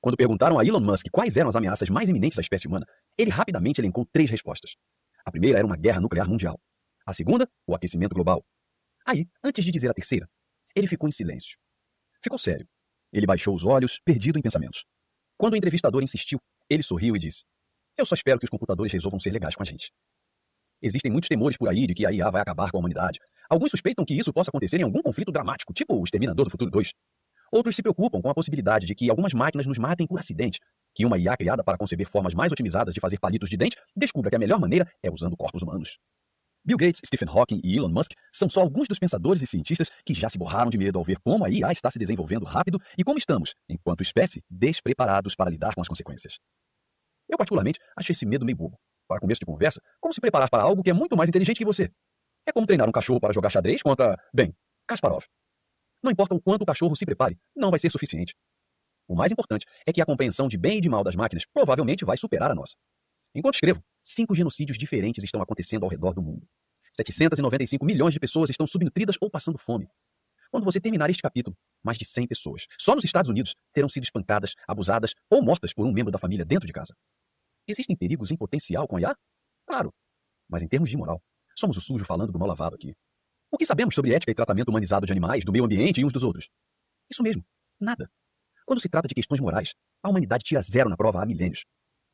Quando 0.00 0.16
perguntaram 0.16 0.58
a 0.58 0.64
Elon 0.64 0.80
Musk 0.80 1.06
quais 1.10 1.36
eram 1.36 1.50
as 1.50 1.56
ameaças 1.56 1.88
mais 1.88 2.08
iminentes 2.08 2.38
à 2.38 2.40
espécie 2.40 2.68
humana, 2.68 2.86
ele 3.18 3.30
rapidamente 3.30 3.80
elencou 3.80 4.06
três 4.06 4.30
respostas. 4.30 4.76
A 5.24 5.30
primeira 5.30 5.58
era 5.58 5.66
uma 5.66 5.76
guerra 5.76 6.00
nuclear 6.00 6.28
mundial. 6.28 6.58
A 7.04 7.12
segunda, 7.12 7.50
o 7.66 7.74
aquecimento 7.74 8.14
global. 8.14 8.44
Aí, 9.04 9.26
antes 9.42 9.64
de 9.64 9.70
dizer 9.72 9.90
a 9.90 9.94
terceira, 9.94 10.28
ele 10.74 10.86
ficou 10.86 11.08
em 11.08 11.12
silêncio. 11.12 11.58
Ficou 12.22 12.38
sério. 12.38 12.68
Ele 13.12 13.26
baixou 13.26 13.54
os 13.54 13.64
olhos, 13.64 14.00
perdido 14.04 14.38
em 14.38 14.42
pensamentos. 14.42 14.84
Quando 15.36 15.54
o 15.54 15.56
entrevistador 15.56 16.02
insistiu, 16.02 16.38
ele 16.68 16.82
sorriu 16.82 17.16
e 17.16 17.18
disse: 17.18 17.44
Eu 17.96 18.06
só 18.06 18.14
espero 18.14 18.38
que 18.38 18.44
os 18.44 18.50
computadores 18.50 18.92
resolvam 18.92 19.18
ser 19.18 19.30
legais 19.30 19.56
com 19.56 19.62
a 19.62 19.66
gente. 19.66 19.90
Existem 20.80 21.10
muitos 21.10 21.28
temores 21.28 21.56
por 21.56 21.68
aí 21.68 21.86
de 21.86 21.94
que 21.94 22.06
a 22.06 22.12
IA 22.12 22.30
vai 22.30 22.42
acabar 22.42 22.70
com 22.70 22.76
a 22.76 22.80
humanidade. 22.80 23.18
Alguns 23.48 23.70
suspeitam 23.70 24.04
que 24.04 24.14
isso 24.14 24.32
possa 24.32 24.50
acontecer 24.50 24.78
em 24.78 24.84
algum 24.84 25.02
conflito 25.02 25.32
dramático, 25.32 25.72
tipo 25.72 25.94
o 25.94 26.04
Exterminador 26.04 26.44
do 26.44 26.50
Futuro 26.50 26.70
2. 26.70 26.92
Outros 27.50 27.74
se 27.74 27.82
preocupam 27.82 28.20
com 28.20 28.28
a 28.28 28.34
possibilidade 28.34 28.86
de 28.86 28.94
que 28.94 29.10
algumas 29.10 29.32
máquinas 29.32 29.66
nos 29.66 29.78
matem 29.78 30.06
por 30.06 30.18
acidente, 30.18 30.60
que 30.98 31.06
uma 31.06 31.16
IA 31.16 31.36
criada 31.36 31.62
para 31.62 31.78
conceber 31.78 32.08
formas 32.08 32.34
mais 32.34 32.50
otimizadas 32.50 32.92
de 32.92 32.98
fazer 32.98 33.20
palitos 33.20 33.48
de 33.48 33.56
dente 33.56 33.76
descubra 33.94 34.30
que 34.30 34.34
a 34.34 34.38
melhor 34.38 34.58
maneira 34.58 34.84
é 35.00 35.08
usando 35.08 35.36
corpos 35.36 35.62
humanos. 35.62 35.96
Bill 36.64 36.76
Gates, 36.76 37.00
Stephen 37.06 37.28
Hawking 37.28 37.60
e 37.62 37.76
Elon 37.76 37.88
Musk 37.88 38.10
são 38.32 38.50
só 38.50 38.60
alguns 38.60 38.88
dos 38.88 38.98
pensadores 38.98 39.40
e 39.40 39.46
cientistas 39.46 39.92
que 40.04 40.12
já 40.12 40.28
se 40.28 40.36
borraram 40.36 40.68
de 40.68 40.76
medo 40.76 40.98
ao 40.98 41.04
ver 41.04 41.20
como 41.20 41.44
a 41.44 41.50
IA 41.50 41.70
está 41.70 41.88
se 41.88 42.00
desenvolvendo 42.00 42.44
rápido 42.44 42.82
e 42.98 43.04
como 43.04 43.16
estamos, 43.16 43.54
enquanto 43.68 44.02
espécie, 44.02 44.42
despreparados 44.50 45.36
para 45.36 45.48
lidar 45.48 45.72
com 45.72 45.80
as 45.80 45.86
consequências. 45.86 46.40
Eu, 47.28 47.38
particularmente, 47.38 47.78
acho 47.96 48.10
esse 48.10 48.26
medo 48.26 48.44
meio 48.44 48.56
bobo. 48.56 48.76
Para 49.06 49.20
começo 49.20 49.38
de 49.38 49.46
conversa, 49.46 49.80
como 50.00 50.12
se 50.12 50.20
preparar 50.20 50.50
para 50.50 50.64
algo 50.64 50.82
que 50.82 50.90
é 50.90 50.92
muito 50.92 51.16
mais 51.16 51.28
inteligente 51.28 51.58
que 51.58 51.64
você? 51.64 51.92
É 52.44 52.52
como 52.52 52.66
treinar 52.66 52.88
um 52.88 52.92
cachorro 52.92 53.20
para 53.20 53.32
jogar 53.32 53.50
xadrez 53.50 53.82
contra, 53.82 54.16
bem, 54.34 54.52
Kasparov. 54.88 55.24
Não 56.02 56.10
importa 56.10 56.34
o 56.34 56.42
quanto 56.42 56.62
o 56.62 56.66
cachorro 56.66 56.96
se 56.96 57.06
prepare, 57.06 57.38
não 57.54 57.70
vai 57.70 57.78
ser 57.78 57.90
suficiente. 57.92 58.34
O 59.08 59.16
mais 59.16 59.32
importante 59.32 59.66
é 59.86 59.92
que 59.92 60.02
a 60.02 60.06
compreensão 60.06 60.48
de 60.48 60.58
bem 60.58 60.78
e 60.78 60.80
de 60.82 60.88
mal 60.88 61.02
das 61.02 61.16
máquinas 61.16 61.46
provavelmente 61.46 62.04
vai 62.04 62.16
superar 62.18 62.50
a 62.50 62.54
nossa. 62.54 62.76
Enquanto 63.34 63.54
escrevo, 63.54 63.82
cinco 64.04 64.36
genocídios 64.36 64.76
diferentes 64.76 65.24
estão 65.24 65.40
acontecendo 65.40 65.84
ao 65.84 65.88
redor 65.88 66.12
do 66.12 66.22
mundo. 66.22 66.46
795 66.92 67.84
milhões 67.84 68.12
de 68.12 68.20
pessoas 68.20 68.50
estão 68.50 68.66
subnutridas 68.66 69.16
ou 69.20 69.30
passando 69.30 69.58
fome. 69.58 69.88
quando 70.50 70.64
você 70.64 70.80
terminar 70.80 71.10
este 71.10 71.22
capítulo, 71.22 71.56
mais 71.82 71.98
de 71.98 72.06
100 72.06 72.26
pessoas, 72.26 72.66
só 72.78 72.94
nos 72.94 73.04
Estados 73.04 73.28
Unidos, 73.28 73.54
terão 73.72 73.88
sido 73.88 74.04
espancadas, 74.04 74.54
abusadas 74.66 75.14
ou 75.30 75.42
mortas 75.42 75.74
por 75.74 75.86
um 75.86 75.92
membro 75.92 76.10
da 76.10 76.18
família 76.18 76.44
dentro 76.44 76.66
de 76.66 76.72
casa. 76.72 76.94
Existem 77.66 77.94
perigos 77.94 78.30
em 78.30 78.36
potencial 78.36 78.88
com 78.88 78.96
a 78.96 79.00
IA? 79.00 79.16
Claro. 79.66 79.92
Mas 80.48 80.62
em 80.62 80.68
termos 80.68 80.88
de 80.88 80.96
moral, 80.96 81.22
somos 81.54 81.76
o 81.76 81.80
sujo 81.80 82.04
falando 82.04 82.32
do 82.32 82.38
mal 82.38 82.48
lavado 82.48 82.76
aqui. 82.76 82.94
O 83.50 83.58
que 83.58 83.66
sabemos 83.66 83.94
sobre 83.94 84.14
ética 84.14 84.32
e 84.32 84.34
tratamento 84.34 84.68
humanizado 84.70 85.06
de 85.06 85.12
animais, 85.12 85.44
do 85.44 85.52
meio 85.52 85.64
ambiente 85.64 86.00
e 86.00 86.04
uns 86.04 86.12
dos 86.12 86.22
outros? 86.22 86.48
Isso 87.10 87.22
mesmo, 87.22 87.44
nada. 87.78 88.10
Quando 88.68 88.82
se 88.82 88.88
trata 88.90 89.08
de 89.08 89.14
questões 89.14 89.40
morais, 89.40 89.72
a 90.02 90.10
humanidade 90.10 90.44
tira 90.44 90.60
zero 90.60 90.90
na 90.90 90.96
prova 90.96 91.22
há 91.22 91.24
milênios. 91.24 91.64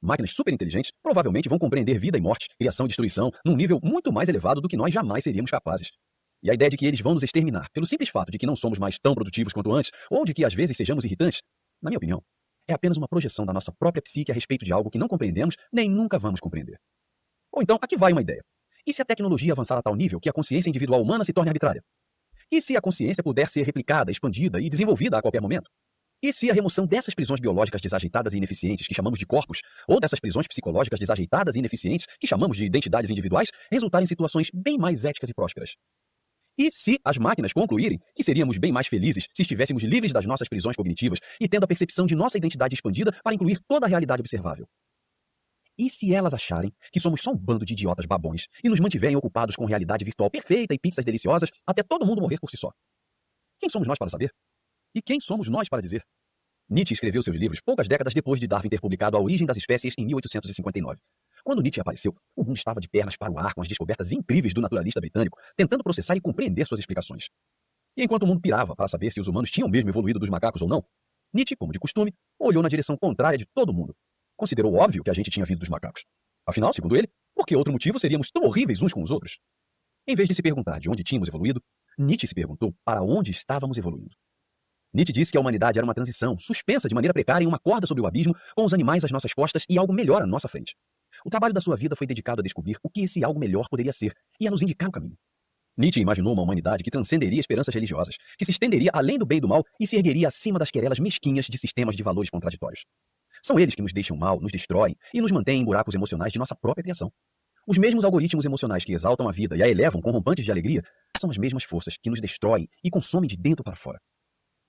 Máquinas 0.01 0.35
superinteligentes 0.35 0.93
provavelmente 1.03 1.49
vão 1.49 1.59
compreender 1.59 1.99
vida 1.99 2.17
e 2.17 2.21
morte, 2.21 2.47
criação 2.57 2.87
e 2.87 2.89
destruição, 2.89 3.33
num 3.45 3.57
nível 3.57 3.81
muito 3.83 4.13
mais 4.13 4.29
elevado 4.29 4.61
do 4.61 4.69
que 4.69 4.77
nós 4.77 4.95
jamais 4.95 5.25
seríamos 5.25 5.51
capazes. 5.51 5.91
E 6.45 6.49
a 6.49 6.55
ideia 6.55 6.71
de 6.71 6.77
que 6.77 6.87
eles 6.87 7.01
vão 7.01 7.13
nos 7.13 7.25
exterminar 7.25 7.67
pelo 7.73 7.85
simples 7.85 8.09
fato 8.09 8.31
de 8.31 8.39
que 8.39 8.47
não 8.47 8.55
somos 8.55 8.79
mais 8.79 9.01
tão 9.01 9.17
produtivos 9.17 9.53
quanto 9.53 9.73
antes, 9.73 9.91
ou 10.09 10.25
de 10.25 10.33
que 10.33 10.45
às 10.45 10.55
vezes 10.55 10.77
sejamos 10.77 11.05
irritantes, 11.05 11.43
na 11.83 11.91
minha 11.91 11.99
opinião, 11.99 12.23
é 12.69 12.73
apenas 12.73 12.99
uma 12.99 13.09
projeção 13.09 13.45
da 13.45 13.53
nossa 13.53 13.73
própria 13.77 14.01
psique 14.01 14.31
a 14.31 14.35
respeito 14.35 14.65
de 14.65 14.73
algo 14.73 14.91
que 14.91 14.99
não 14.99 15.09
compreendemos 15.09 15.57
nem 15.73 15.91
nunca 15.91 16.21
vamos 16.21 16.39
compreender. 16.39 16.79
Ou 17.51 17.63
então, 17.63 17.77
aqui 17.83 17.97
vai 17.97 18.13
uma 18.13 18.23
ideia. 18.23 18.45
E 18.87 18.93
se 18.93 19.03
a 19.03 19.05
tecnologia 19.05 19.55
avançar 19.55 19.77
a 19.77 19.83
tal 19.83 19.97
nível 19.97 20.21
que 20.21 20.29
a 20.29 20.33
consciência 20.33 20.69
individual 20.69 21.03
humana 21.03 21.25
se 21.25 21.33
torne 21.33 21.51
arbitrária? 21.51 21.83
E 22.49 22.61
se 22.61 22.77
a 22.77 22.81
consciência 22.81 23.25
puder 23.25 23.49
ser 23.49 23.65
replicada, 23.65 24.13
expandida 24.13 24.61
e 24.61 24.71
desenvolvida 24.71 25.19
a 25.19 25.21
qualquer 25.21 25.41
momento? 25.41 25.69
E 26.25 26.33
se 26.33 26.51
a 26.51 26.55
remoção 26.55 26.87
dessas 26.87 27.15
prisões 27.15 27.39
biológicas 27.39 27.83
desajeitadas 27.83 28.33
e 28.33 28.39
ineficientes, 28.39 28.89
que 28.89 28.95
chamamos 28.95 29.19
de 29.19 29.27
corpos, 29.27 29.61
ou 29.87 30.01
dessas 30.01 30.19
prisões 30.19 30.47
psicológicas 30.49 30.99
desajeitadas 30.99 31.55
e 31.55 31.59
ineficientes, 31.59 32.07
que 32.19 32.27
chamamos 32.27 32.57
de 32.57 32.65
identidades 32.65 33.11
individuais, 33.11 33.51
resultar 33.71 34.03
em 34.03 34.07
situações 34.07 34.49
bem 34.51 34.79
mais 34.79 35.05
éticas 35.05 35.29
e 35.29 35.35
prósperas? 35.35 35.75
E 36.57 36.71
se 36.71 36.99
as 37.05 37.19
máquinas 37.19 37.53
concluírem 37.53 38.01
que 38.17 38.23
seríamos 38.23 38.57
bem 38.57 38.73
mais 38.73 38.87
felizes 38.87 39.29
se 39.35 39.43
estivéssemos 39.43 39.83
livres 39.83 40.15
das 40.15 40.25
nossas 40.25 40.49
prisões 40.49 40.75
cognitivas 40.75 41.19
e 41.39 41.47
tendo 41.47 41.65
a 41.65 41.67
percepção 41.67 42.07
de 42.07 42.15
nossa 42.15 42.39
identidade 42.39 42.73
expandida 42.73 43.13
para 43.23 43.35
incluir 43.35 43.59
toda 43.69 43.85
a 43.85 43.89
realidade 43.91 44.23
observável? 44.23 44.67
E 45.77 45.91
se 45.91 46.15
elas 46.15 46.33
acharem 46.33 46.73
que 46.91 47.01
somos 47.01 47.21
só 47.21 47.33
um 47.33 47.37
bando 47.37 47.67
de 47.67 47.75
idiotas 47.75 48.07
babões 48.07 48.47
e 48.65 48.71
nos 48.71 48.81
mantiverem 48.81 49.17
ocupados 49.17 49.57
com 49.57 49.67
realidade 49.67 50.07
virtual 50.07 50.31
perfeita 50.31 50.73
e 50.73 50.79
pizzas 50.79 51.05
deliciosas 51.05 51.51
até 51.67 51.83
todo 51.83 52.07
mundo 52.07 52.23
morrer 52.23 52.39
por 52.41 52.49
si 52.49 52.57
só? 52.57 52.71
Quem 53.61 53.69
somos 53.69 53.87
nós 53.87 53.99
para 53.99 54.09
saber? 54.09 54.33
E 54.95 55.03
quem 55.03 55.19
somos 55.21 55.49
nós 55.49 55.69
para 55.69 55.83
dizer? 55.83 56.03
Nietzsche 56.69 56.95
escreveu 56.95 57.23
seus 57.23 57.37
livros 57.37 57.61
poucas 57.61 57.87
décadas 57.87 58.15
depois 58.15 58.41
de 58.41 58.47
Darwin 58.47 58.71
ter 58.71 58.81
publicado 58.81 59.17
A 59.17 59.21
Origem 59.21 59.47
das 59.47 59.59
Espécies 59.59 59.95
em 59.99 60.07
1859. 60.07 60.99
Quando 61.45 61.61
Nietzsche 61.61 61.81
apareceu, 61.81 62.17
o 62.35 62.43
mundo 62.43 62.57
estava 62.57 62.81
de 62.81 62.89
pernas 62.89 63.19
para 63.19 63.31
o 63.31 63.39
ar 63.39 63.53
com 63.53 63.61
as 63.61 63.69
descobertas 63.69 64.13
incríveis 64.13 64.55
do 64.55 64.63
naturalista 64.63 64.99
britânico, 64.99 65.39
tentando 65.55 65.85
processar 65.85 66.17
e 66.17 66.21
compreender 66.23 66.67
suas 66.67 66.81
explicações. 66.81 67.29
E 67.95 68.03
enquanto 68.03 68.23
o 68.23 68.27
mundo 68.27 68.41
pirava 68.41 68.75
para 68.75 68.89
saber 68.89 69.13
se 69.13 69.21
os 69.21 69.29
humanos 69.29 69.51
tinham 69.51 69.69
mesmo 69.69 69.91
evoluído 69.91 70.19
dos 70.19 70.31
macacos 70.31 70.63
ou 70.63 70.69
não, 70.69 70.83
Nietzsche, 71.35 71.55
como 71.55 71.71
de 71.71 71.79
costume, 71.79 72.15
olhou 72.39 72.63
na 72.63 72.69
direção 72.69 72.97
contrária 72.97 73.37
de 73.37 73.45
todo 73.55 73.75
mundo. 73.75 73.95
Considerou 74.35 74.75
óbvio 74.75 75.05
que 75.05 75.11
a 75.11 75.15
gente 75.15 75.31
tinha 75.31 75.45
vindo 75.45 75.59
dos 75.59 75.69
macacos. 75.69 76.05
Afinal, 76.47 76.73
segundo 76.73 76.97
ele, 76.97 77.09
por 77.35 77.45
que 77.45 77.55
outro 77.55 77.73
motivo 77.73 77.99
seríamos 77.99 78.31
tão 78.31 78.45
horríveis 78.45 78.81
uns 78.81 78.93
com 78.93 79.03
os 79.03 79.11
outros? 79.11 79.39
Em 80.07 80.17
vez 80.17 80.29
de 80.29 80.35
se 80.35 80.43
perguntar 80.43 80.79
de 80.81 80.89
onde 80.89 81.05
tínhamos 81.05 81.29
evoluído, 81.29 81.63
Nietzsche 81.99 82.27
se 82.27 82.35
perguntou 82.35 82.75
para 82.85 83.03
onde 83.03 83.31
estávamos 83.31 83.77
evoluindo. 83.77 84.15
Nietzsche 84.95 85.13
disse 85.13 85.33
que 85.33 85.37
a 85.37 85.41
humanidade 85.41 85.77
era 85.77 85.85
uma 85.85 85.93
transição, 85.93 86.39
suspensa 86.39 86.89
de 86.89 86.95
maneira 86.95 87.13
precária 87.13 87.45
em 87.45 87.49
uma 87.49 87.59
corda 87.59 87.85
sobre 87.85 88.01
o 88.01 88.07
abismo, 88.07 88.33
com 88.55 88.65
os 88.65 88.73
animais 88.73 89.05
às 89.05 89.11
nossas 89.11 89.35
costas 89.35 89.65
e 89.69 89.77
algo 89.77 89.93
melhor 89.93 90.23
à 90.23 90.27
nossa 90.27 90.47
frente. 90.47 90.77
O 91.27 91.31
trabalho 91.31 91.53
da 91.53 91.61
sua 91.61 91.77
vida 91.77 91.97
foi 91.97 92.07
dedicado 92.07 92.41
a 92.41 92.45
descobrir 92.45 92.77
o 92.81 92.89
que 92.89 93.03
esse 93.03 93.25
algo 93.25 93.41
melhor 93.41 93.69
poderia 93.69 93.93
ser 93.93 94.15
e 94.39 94.47
a 94.47 94.51
nos 94.53 94.63
indicar 94.63 94.89
o 94.89 94.93
caminho. 94.93 95.17
Nietzsche 95.77 96.01
imaginou 96.01 96.33
uma 96.33 96.43
humanidade 96.43 96.85
que 96.85 96.91
transcenderia 96.93 97.41
esperanças 97.41 97.75
religiosas, 97.75 98.17
que 98.39 98.45
se 98.45 98.53
estenderia 98.53 98.93
além 98.95 99.19
do 99.19 99.27
bem 99.27 99.39
e 99.39 99.41
do 99.41 99.49
mal 99.49 99.65
e 99.81 99.87
se 99.87 99.97
ergueria 99.97 100.29
acima 100.29 100.61
das 100.61 100.71
querelas 100.71 101.01
mesquinhas 101.01 101.47
de 101.47 101.59
sistemas 101.59 101.97
de 101.97 102.03
valores 102.05 102.31
contraditórios. 102.31 102.85
São 103.43 103.59
eles 103.59 103.75
que 103.75 103.83
nos 103.83 103.93
deixam 103.93 104.17
mal, 104.17 104.41
nos 104.41 104.53
destroem 104.53 104.95
e 105.13 105.21
nos 105.21 105.33
mantêm 105.33 105.61
em 105.61 105.65
buracos 105.65 105.97
emocionais 105.97 106.33
de 106.33 106.39
nossa 106.39 106.55
própria 106.55 106.85
criação. 106.85 107.11
Os 107.67 107.79
mesmos 107.79 108.05
algoritmos 108.05 108.45
emocionais 108.45 108.85
que 108.85 108.93
exaltam 108.93 109.29
a 109.29 109.33
vida 109.33 109.57
e 109.57 109.63
a 109.63 109.69
elevam 109.69 110.01
com 110.01 110.13
rompantes 110.13 110.45
de 110.45 110.53
alegria 110.53 110.83
são 111.19 111.31
as 111.31 111.37
mesmas 111.37 111.65
forças 111.65 111.97
que 112.01 112.11
nos 112.11 112.21
destroem 112.21 112.69
e 112.85 112.91
consomem 112.91 113.27
de 113.27 113.37
dentro 113.37 113.65
para 113.65 113.75
fora. 113.75 113.99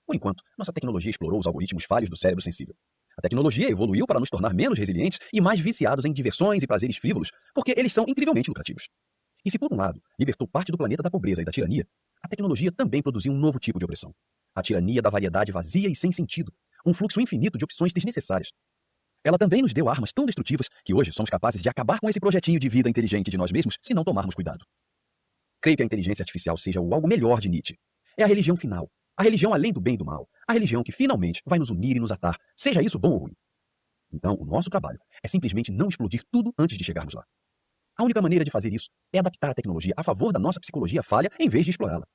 Por 0.06 0.14
enquanto, 0.14 0.42
nossa 0.56 0.72
tecnologia 0.72 1.10
explorou 1.10 1.40
os 1.40 1.46
algoritmos 1.46 1.84
falhos 1.84 2.08
do 2.08 2.16
cérebro 2.16 2.42
sensível. 2.42 2.74
A 3.18 3.22
tecnologia 3.22 3.70
evoluiu 3.70 4.06
para 4.06 4.20
nos 4.20 4.30
tornar 4.30 4.54
menos 4.54 4.78
resilientes 4.78 5.18
e 5.32 5.40
mais 5.40 5.58
viciados 5.58 6.04
em 6.04 6.12
diversões 6.12 6.62
e 6.62 6.66
prazeres 6.66 6.96
frívolos, 6.98 7.32
porque 7.54 7.74
eles 7.76 7.92
são 7.92 8.04
incrivelmente 8.06 8.50
lucrativos. 8.50 8.88
E 9.44 9.50
se, 9.50 9.58
por 9.58 9.72
um 9.72 9.76
lado, 9.76 10.00
libertou 10.18 10.46
parte 10.46 10.70
do 10.70 10.78
planeta 10.78 11.02
da 11.02 11.10
pobreza 11.10 11.42
e 11.42 11.44
da 11.44 11.50
tirania, 11.50 11.86
a 12.22 12.28
tecnologia 12.28 12.70
também 12.70 13.02
produziu 13.02 13.32
um 13.32 13.38
novo 13.38 13.58
tipo 13.58 13.78
de 13.78 13.84
opressão. 13.84 14.14
A 14.54 14.62
tirania 14.62 15.02
da 15.02 15.10
variedade 15.10 15.52
vazia 15.52 15.88
e 15.88 15.94
sem 15.94 16.12
sentido, 16.12 16.52
um 16.84 16.94
fluxo 16.94 17.20
infinito 17.20 17.58
de 17.58 17.64
opções 17.64 17.92
desnecessárias. 17.92 18.52
Ela 19.24 19.38
também 19.38 19.62
nos 19.62 19.72
deu 19.72 19.88
armas 19.88 20.12
tão 20.12 20.24
destrutivas 20.24 20.68
que 20.84 20.94
hoje 20.94 21.12
somos 21.12 21.30
capazes 21.30 21.60
de 21.60 21.68
acabar 21.68 21.98
com 21.98 22.08
esse 22.08 22.20
projetinho 22.20 22.60
de 22.60 22.68
vida 22.68 22.88
inteligente 22.88 23.30
de 23.30 23.36
nós 23.36 23.50
mesmos 23.50 23.76
se 23.82 23.92
não 23.92 24.04
tomarmos 24.04 24.34
cuidado. 24.34 24.64
Creio 25.60 25.76
que 25.76 25.82
a 25.82 25.86
inteligência 25.86 26.22
artificial 26.22 26.56
seja 26.56 26.80
o 26.80 26.94
algo 26.94 27.08
melhor 27.08 27.40
de 27.40 27.48
Nietzsche. 27.48 27.76
É 28.16 28.22
a 28.22 28.26
religião 28.26 28.56
final, 28.56 28.88
a 29.16 29.22
religião 29.22 29.54
além 29.54 29.72
do 29.72 29.80
bem 29.80 29.94
e 29.94 29.96
do 29.98 30.04
mal. 30.04 30.28
A 30.46 30.52
religião 30.52 30.82
que 30.82 30.92
finalmente 30.92 31.40
vai 31.46 31.58
nos 31.58 31.70
unir 31.70 31.96
e 31.96 32.00
nos 32.00 32.12
atar, 32.12 32.36
seja 32.56 32.82
isso 32.82 32.98
bom 32.98 33.12
ou 33.12 33.18
ruim. 33.18 33.32
Então, 34.12 34.36
o 34.38 34.44
nosso 34.44 34.70
trabalho 34.70 34.98
é 35.22 35.28
simplesmente 35.28 35.72
não 35.72 35.88
explodir 35.88 36.22
tudo 36.30 36.52
antes 36.58 36.76
de 36.76 36.84
chegarmos 36.84 37.14
lá. 37.14 37.24
A 37.98 38.04
única 38.04 38.20
maneira 38.20 38.44
de 38.44 38.50
fazer 38.50 38.72
isso 38.72 38.90
é 39.12 39.18
adaptar 39.18 39.50
a 39.50 39.54
tecnologia 39.54 39.94
a 39.96 40.02
favor 40.02 40.32
da 40.32 40.38
nossa 40.38 40.60
psicologia 40.60 41.02
falha 41.02 41.30
em 41.38 41.48
vez 41.48 41.64
de 41.64 41.70
explorá-la. 41.70 42.06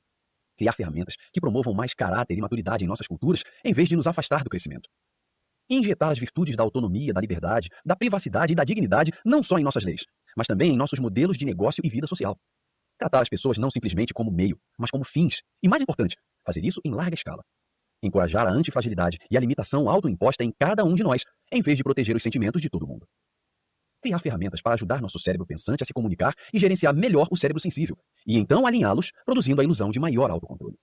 Criar 0.55 0.73
ferramentas 0.73 1.15
que 1.33 1.41
promovam 1.41 1.73
mais 1.73 1.93
caráter 1.93 2.37
e 2.37 2.41
maturidade 2.41 2.85
em 2.85 2.87
nossas 2.87 3.07
culturas 3.07 3.43
em 3.65 3.73
vez 3.73 3.89
de 3.89 3.95
nos 3.95 4.05
afastar 4.05 4.43
do 4.43 4.49
crescimento. 4.49 4.87
Injetar 5.69 6.11
as 6.11 6.19
virtudes 6.19 6.55
da 6.55 6.63
autonomia, 6.63 7.13
da 7.13 7.21
liberdade, 7.21 7.69
da 7.83 7.95
privacidade 7.95 8.53
e 8.53 8.55
da 8.55 8.63
dignidade 8.63 9.11
não 9.25 9.41
só 9.41 9.57
em 9.57 9.63
nossas 9.63 9.83
leis, 9.83 10.05
mas 10.37 10.45
também 10.45 10.73
em 10.73 10.77
nossos 10.77 10.99
modelos 10.99 11.37
de 11.37 11.45
negócio 11.45 11.81
e 11.83 11.89
vida 11.89 12.05
social. 12.05 12.37
Tratar 12.97 13.21
as 13.21 13.29
pessoas 13.29 13.57
não 13.57 13.71
simplesmente 13.71 14.13
como 14.13 14.31
meio, 14.31 14.59
mas 14.77 14.91
como 14.91 15.03
fins. 15.03 15.41
E 15.63 15.67
mais 15.67 15.81
importante, 15.81 16.15
fazer 16.45 16.63
isso 16.65 16.81
em 16.83 16.93
larga 16.93 17.15
escala. 17.15 17.43
Encorajar 18.03 18.47
a 18.47 18.51
antifragilidade 18.51 19.17
e 19.29 19.37
a 19.37 19.39
limitação 19.39 19.89
autoimposta 19.89 20.43
em 20.43 20.51
cada 20.59 20.83
um 20.83 20.95
de 20.95 21.03
nós, 21.03 21.23
em 21.51 21.61
vez 21.61 21.77
de 21.77 21.83
proteger 21.83 22.15
os 22.15 22.23
sentimentos 22.23 22.61
de 22.61 22.69
todo 22.69 22.87
mundo. 22.87 23.07
Criar 24.01 24.17
ferramentas 24.19 24.61
para 24.61 24.73
ajudar 24.73 24.99
nosso 24.99 25.19
cérebro 25.19 25.45
pensante 25.45 25.83
a 25.83 25.85
se 25.85 25.93
comunicar 25.93 26.33
e 26.51 26.59
gerenciar 26.59 26.95
melhor 26.95 27.27
o 27.29 27.37
cérebro 27.37 27.61
sensível, 27.61 27.95
e 28.25 28.37
então 28.37 28.65
alinhá-los, 28.65 29.11
produzindo 29.23 29.61
a 29.61 29.63
ilusão 29.63 29.91
de 29.91 29.99
maior 29.99 30.31
autocontrole. 30.31 30.75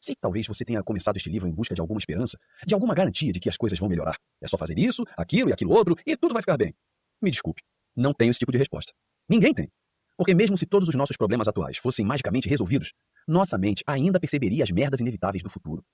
Sei 0.00 0.14
que 0.14 0.20
talvez 0.20 0.46
você 0.46 0.64
tenha 0.64 0.82
começado 0.84 1.16
este 1.16 1.28
livro 1.28 1.48
em 1.48 1.52
busca 1.52 1.74
de 1.74 1.80
alguma 1.80 1.98
esperança, 1.98 2.38
de 2.64 2.74
alguma 2.74 2.94
garantia 2.94 3.32
de 3.32 3.40
que 3.40 3.48
as 3.48 3.56
coisas 3.56 3.76
vão 3.78 3.88
melhorar. 3.88 4.16
É 4.40 4.46
só 4.46 4.56
fazer 4.56 4.78
isso, 4.78 5.02
aquilo 5.16 5.50
e 5.50 5.52
aquilo 5.52 5.72
outro, 5.72 5.96
e 6.06 6.16
tudo 6.16 6.32
vai 6.32 6.42
ficar 6.42 6.56
bem. 6.56 6.72
Me 7.20 7.30
desculpe, 7.30 7.62
não 7.96 8.14
tenho 8.14 8.30
esse 8.30 8.38
tipo 8.38 8.52
de 8.52 8.58
resposta. 8.58 8.92
Ninguém 9.28 9.52
tem. 9.52 9.68
Porque 10.16 10.34
mesmo 10.34 10.56
se 10.56 10.66
todos 10.66 10.88
os 10.88 10.94
nossos 10.94 11.16
problemas 11.16 11.48
atuais 11.48 11.78
fossem 11.78 12.06
magicamente 12.06 12.48
resolvidos, 12.48 12.92
nossa 13.26 13.58
mente 13.58 13.82
ainda 13.86 14.20
perceberia 14.20 14.62
as 14.62 14.70
merdas 14.70 15.00
inevitáveis 15.00 15.42
do 15.42 15.50
futuro. 15.50 15.84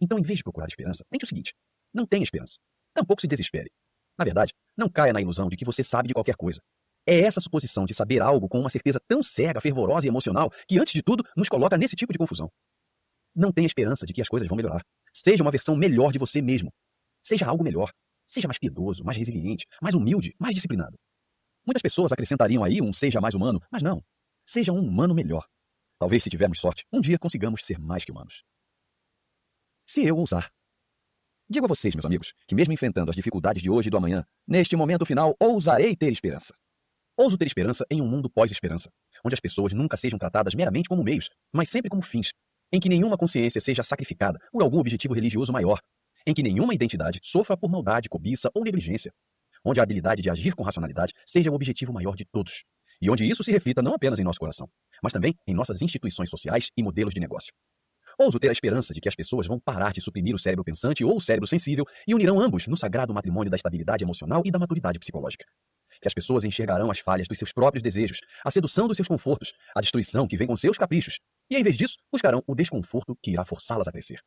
Então, 0.00 0.18
em 0.18 0.22
vez 0.22 0.38
de 0.38 0.42
procurar 0.42 0.66
esperança, 0.66 1.04
tente 1.10 1.24
o 1.24 1.28
seguinte: 1.28 1.54
não 1.92 2.06
tenha 2.06 2.22
esperança. 2.22 2.56
Tampouco 2.94 3.20
se 3.20 3.28
desespere. 3.28 3.70
Na 4.18 4.24
verdade, 4.24 4.52
não 4.76 4.88
caia 4.88 5.12
na 5.12 5.20
ilusão 5.20 5.48
de 5.48 5.56
que 5.56 5.64
você 5.64 5.84
sabe 5.84 6.08
de 6.08 6.14
qualquer 6.14 6.36
coisa. 6.36 6.60
É 7.06 7.20
essa 7.20 7.40
suposição 7.40 7.84
de 7.84 7.94
saber 7.94 8.20
algo 8.20 8.48
com 8.48 8.58
uma 8.58 8.70
certeza 8.70 8.98
tão 9.06 9.22
cega, 9.22 9.60
fervorosa 9.60 10.06
e 10.06 10.08
emocional 10.08 10.50
que, 10.66 10.78
antes 10.78 10.92
de 10.92 11.02
tudo, 11.02 11.22
nos 11.36 11.48
coloca 11.48 11.76
nesse 11.76 11.94
tipo 11.94 12.12
de 12.12 12.18
confusão. 12.18 12.50
Não 13.34 13.52
tenha 13.52 13.66
esperança 13.66 14.06
de 14.06 14.12
que 14.12 14.20
as 14.20 14.28
coisas 14.28 14.48
vão 14.48 14.56
melhorar. 14.56 14.82
Seja 15.12 15.42
uma 15.42 15.50
versão 15.50 15.76
melhor 15.76 16.10
de 16.10 16.18
você 16.18 16.42
mesmo. 16.42 16.72
Seja 17.22 17.46
algo 17.46 17.62
melhor. 17.62 17.92
Seja 18.26 18.48
mais 18.48 18.58
piedoso, 18.58 19.04
mais 19.04 19.16
resiliente, 19.16 19.66
mais 19.80 19.94
humilde, 19.94 20.34
mais 20.38 20.54
disciplinado. 20.54 20.96
Muitas 21.64 21.82
pessoas 21.82 22.12
acrescentariam 22.12 22.64
aí 22.64 22.80
um 22.80 22.92
seja 22.92 23.20
mais 23.20 23.34
humano, 23.34 23.60
mas 23.70 23.82
não. 23.82 24.02
Seja 24.44 24.72
um 24.72 24.80
humano 24.80 25.14
melhor. 25.14 25.46
Talvez, 25.98 26.22
se 26.22 26.30
tivermos 26.30 26.60
sorte, 26.60 26.84
um 26.92 27.00
dia 27.00 27.18
consigamos 27.18 27.64
ser 27.64 27.78
mais 27.78 28.04
que 28.04 28.12
humanos. 28.12 28.44
Se 29.86 30.04
eu 30.04 30.16
ousar. 30.18 30.50
Digo 31.48 31.64
a 31.64 31.68
vocês, 31.68 31.94
meus 31.94 32.04
amigos, 32.04 32.34
que 32.46 32.54
mesmo 32.54 32.74
enfrentando 32.74 33.08
as 33.08 33.16
dificuldades 33.16 33.62
de 33.62 33.70
hoje 33.70 33.88
e 33.88 33.90
do 33.90 33.96
amanhã, 33.96 34.24
neste 34.46 34.76
momento 34.76 35.06
final, 35.06 35.34
ousarei 35.40 35.96
ter 35.96 36.12
esperança. 36.12 36.54
Ouso 37.16 37.38
ter 37.38 37.46
esperança 37.46 37.86
em 37.90 38.02
um 38.02 38.06
mundo 38.06 38.28
pós-esperança, 38.28 38.92
onde 39.24 39.32
as 39.32 39.40
pessoas 39.40 39.72
nunca 39.72 39.96
sejam 39.96 40.18
tratadas 40.18 40.54
meramente 40.54 40.88
como 40.88 41.02
meios, 41.02 41.30
mas 41.50 41.70
sempre 41.70 41.88
como 41.88 42.02
fins, 42.02 42.32
em 42.70 42.78
que 42.78 42.90
nenhuma 42.90 43.16
consciência 43.16 43.60
seja 43.60 43.82
sacrificada 43.82 44.38
por 44.52 44.62
algum 44.62 44.78
objetivo 44.78 45.14
religioso 45.14 45.50
maior, 45.50 45.80
em 46.26 46.34
que 46.34 46.42
nenhuma 46.42 46.74
identidade 46.74 47.20
sofra 47.22 47.56
por 47.56 47.70
maldade, 47.70 48.08
cobiça 48.10 48.50
ou 48.52 48.64
negligência, 48.64 49.14
onde 49.64 49.80
a 49.80 49.82
habilidade 49.82 50.20
de 50.20 50.28
agir 50.28 50.54
com 50.54 50.62
racionalidade 50.62 51.14
seja 51.24 51.50
o 51.50 51.54
objetivo 51.54 51.92
maior 51.92 52.16
de 52.16 52.26
todos, 52.26 52.64
e 53.00 53.10
onde 53.10 53.28
isso 53.28 53.42
se 53.42 53.52
reflita 53.52 53.82
não 53.82 53.94
apenas 53.94 54.18
em 54.18 54.24
nosso 54.24 54.38
coração, 54.38 54.68
mas 55.02 55.12
também 55.12 55.34
em 55.46 55.54
nossas 55.54 55.82
instituições 55.82 56.30
sociais 56.30 56.70
e 56.76 56.82
modelos 56.82 57.14
de 57.14 57.20
negócio. 57.20 57.52
Ouso 58.18 58.38
ter 58.38 58.48
a 58.48 58.52
esperança 58.52 58.94
de 58.94 59.00
que 59.00 59.08
as 59.08 59.14
pessoas 59.14 59.46
vão 59.46 59.60
parar 59.60 59.92
de 59.92 60.00
suprimir 60.00 60.34
o 60.34 60.38
cérebro 60.38 60.64
pensante 60.64 61.04
ou 61.04 61.16
o 61.16 61.20
cérebro 61.20 61.46
sensível 61.46 61.84
e 62.08 62.14
unirão 62.14 62.40
ambos 62.40 62.66
no 62.66 62.76
sagrado 62.76 63.12
matrimônio 63.12 63.50
da 63.50 63.56
estabilidade 63.56 64.04
emocional 64.04 64.42
e 64.44 64.50
da 64.50 64.58
maturidade 64.58 64.98
psicológica. 64.98 65.44
que 66.00 66.08
as 66.08 66.14
pessoas 66.14 66.44
enxergarão 66.44 66.90
as 66.90 66.98
falhas 66.98 67.26
dos 67.26 67.38
seus 67.38 67.52
próprios 67.52 67.82
desejos, 67.82 68.20
a 68.44 68.50
sedução 68.50 68.86
dos 68.86 68.96
seus 68.96 69.08
confortos, 69.08 69.52
a 69.74 69.80
destruição 69.80 70.26
que 70.26 70.36
vem 70.36 70.46
com 70.46 70.56
seus 70.56 70.76
caprichos, 70.76 71.18
e 71.50 71.56
em 71.56 71.62
vez 71.62 71.76
disso, 71.76 71.96
buscarão 72.12 72.42
o 72.46 72.54
desconforto 72.54 73.16
que 73.22 73.30
irá 73.30 73.44
forçá-las 73.44 73.88
a 73.88 73.92
crescer. 73.92 74.20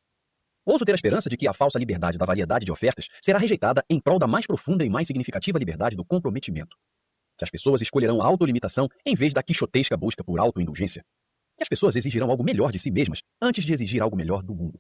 Ouso 0.65 0.85
ter 0.85 0.91
a 0.91 0.95
esperança 0.95 1.29
de 1.29 1.37
que 1.37 1.47
a 1.47 1.53
falsa 1.53 1.79
liberdade 1.79 2.17
da 2.17 2.25
variedade 2.25 2.65
de 2.65 2.71
ofertas 2.71 3.07
será 3.21 3.39
rejeitada 3.39 3.83
em 3.89 3.99
prol 3.99 4.19
da 4.19 4.27
mais 4.27 4.45
profunda 4.45 4.85
e 4.85 4.89
mais 4.89 5.07
significativa 5.07 5.57
liberdade 5.57 5.95
do 5.95 6.05
comprometimento. 6.05 6.75
Que 7.39 7.45
as 7.45 7.49
pessoas 7.49 7.81
escolherão 7.81 8.21
a 8.21 8.25
autolimitação 8.25 8.89
em 9.05 9.15
vez 9.15 9.33
da 9.33 9.41
quixotesca 9.41 9.95
busca 9.95 10.21
por 10.21 10.41
autoindulgência. 10.41 11.05
Que 11.55 11.63
as 11.63 11.69
pessoas 11.69 11.95
exigirão 11.95 12.29
algo 12.29 12.43
melhor 12.43 12.69
de 12.69 12.77
si 12.77 12.91
mesmas 12.91 13.21
antes 13.41 13.63
de 13.63 13.71
exigir 13.71 14.01
algo 14.01 14.17
melhor 14.17 14.43
do 14.43 14.53
mundo. 14.53 14.77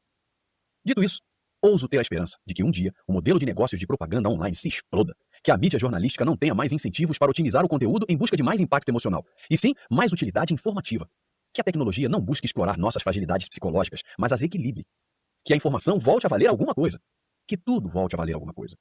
Dito 0.85 1.01
isso, 1.01 1.21
ouso 1.61 1.87
ter 1.87 1.99
a 1.99 2.01
esperança 2.01 2.37
de 2.45 2.53
que 2.53 2.61
um 2.61 2.69
dia 2.69 2.93
o 3.07 3.13
modelo 3.13 3.39
de 3.39 3.45
negócios 3.45 3.79
de 3.79 3.87
propaganda 3.87 4.27
online 4.27 4.57
se 4.57 4.67
exploda, 4.67 5.15
que 5.41 5.51
a 5.51 5.57
mídia 5.57 5.79
jornalística 5.79 6.25
não 6.25 6.35
tenha 6.35 6.53
mais 6.53 6.73
incentivos 6.73 7.17
para 7.17 7.31
otimizar 7.31 7.63
o 7.63 7.69
conteúdo 7.69 8.05
em 8.09 8.17
busca 8.17 8.35
de 8.35 8.43
mais 8.43 8.59
impacto 8.59 8.89
emocional, 8.89 9.25
e 9.49 9.57
sim 9.57 9.73
mais 9.89 10.11
utilidade 10.11 10.53
informativa. 10.53 11.09
Que 11.53 11.61
a 11.61 11.63
tecnologia 11.63 12.09
não 12.09 12.21
busque 12.21 12.45
explorar 12.45 12.77
nossas 12.77 13.01
fragilidades 13.01 13.47
psicológicas, 13.47 14.03
mas 14.17 14.33
as 14.33 14.41
equilibre. 14.41 14.85
Que 15.45 15.53
a 15.53 15.55
informação 15.55 15.97
volte 15.97 16.25
a 16.25 16.29
valer 16.29 16.47
alguma 16.47 16.75
coisa. 16.75 16.99
Que 17.47 17.55
tudo 17.57 17.87
volte 17.87 18.15
a 18.15 18.17
valer 18.17 18.33
alguma 18.33 18.53
coisa. 18.53 18.75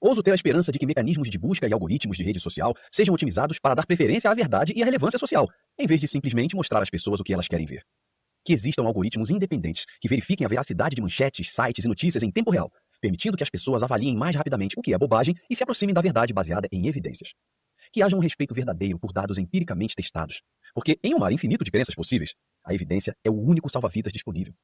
Ouso 0.00 0.22
ter 0.22 0.30
a 0.30 0.34
esperança 0.34 0.70
de 0.70 0.78
que 0.78 0.86
mecanismos 0.86 1.28
de 1.28 1.36
busca 1.36 1.66
e 1.66 1.72
algoritmos 1.72 2.16
de 2.16 2.22
rede 2.22 2.38
social 2.38 2.72
sejam 2.92 3.12
otimizados 3.12 3.58
para 3.58 3.74
dar 3.74 3.84
preferência 3.84 4.30
à 4.30 4.34
verdade 4.34 4.72
e 4.76 4.80
à 4.80 4.84
relevância 4.84 5.18
social, 5.18 5.48
em 5.76 5.88
vez 5.88 6.00
de 6.00 6.06
simplesmente 6.06 6.54
mostrar 6.54 6.80
às 6.80 6.88
pessoas 6.88 7.18
o 7.18 7.24
que 7.24 7.34
elas 7.34 7.48
querem 7.48 7.66
ver. 7.66 7.82
Que 8.44 8.52
existam 8.52 8.84
algoritmos 8.84 9.28
independentes 9.28 9.86
que 10.00 10.08
verifiquem 10.08 10.44
a 10.44 10.48
veracidade 10.48 10.94
de 10.94 11.02
manchetes, 11.02 11.50
sites 11.50 11.84
e 11.84 11.88
notícias 11.88 12.22
em 12.22 12.30
tempo 12.30 12.52
real, 12.52 12.70
permitindo 13.00 13.36
que 13.36 13.42
as 13.42 13.50
pessoas 13.50 13.82
avaliem 13.82 14.16
mais 14.16 14.36
rapidamente 14.36 14.78
o 14.78 14.82
que 14.82 14.94
é 14.94 14.98
bobagem 14.98 15.34
e 15.50 15.56
se 15.56 15.64
aproximem 15.64 15.92
da 15.92 16.00
verdade 16.00 16.32
baseada 16.32 16.68
em 16.70 16.86
evidências. 16.86 17.30
Que 17.92 18.00
haja 18.00 18.14
um 18.14 18.20
respeito 18.20 18.54
verdadeiro 18.54 19.00
por 19.00 19.12
dados 19.12 19.36
empiricamente 19.36 19.96
testados, 19.96 20.42
porque 20.74 20.96
em 21.02 21.12
um 21.12 21.18
mar 21.18 21.32
infinito 21.32 21.64
de 21.64 21.72
crenças 21.72 21.96
possíveis, 21.96 22.34
a 22.64 22.72
evidência 22.72 23.16
é 23.24 23.30
o 23.30 23.34
único 23.36 23.68
salva-vidas 23.68 24.12
disponível. 24.12 24.54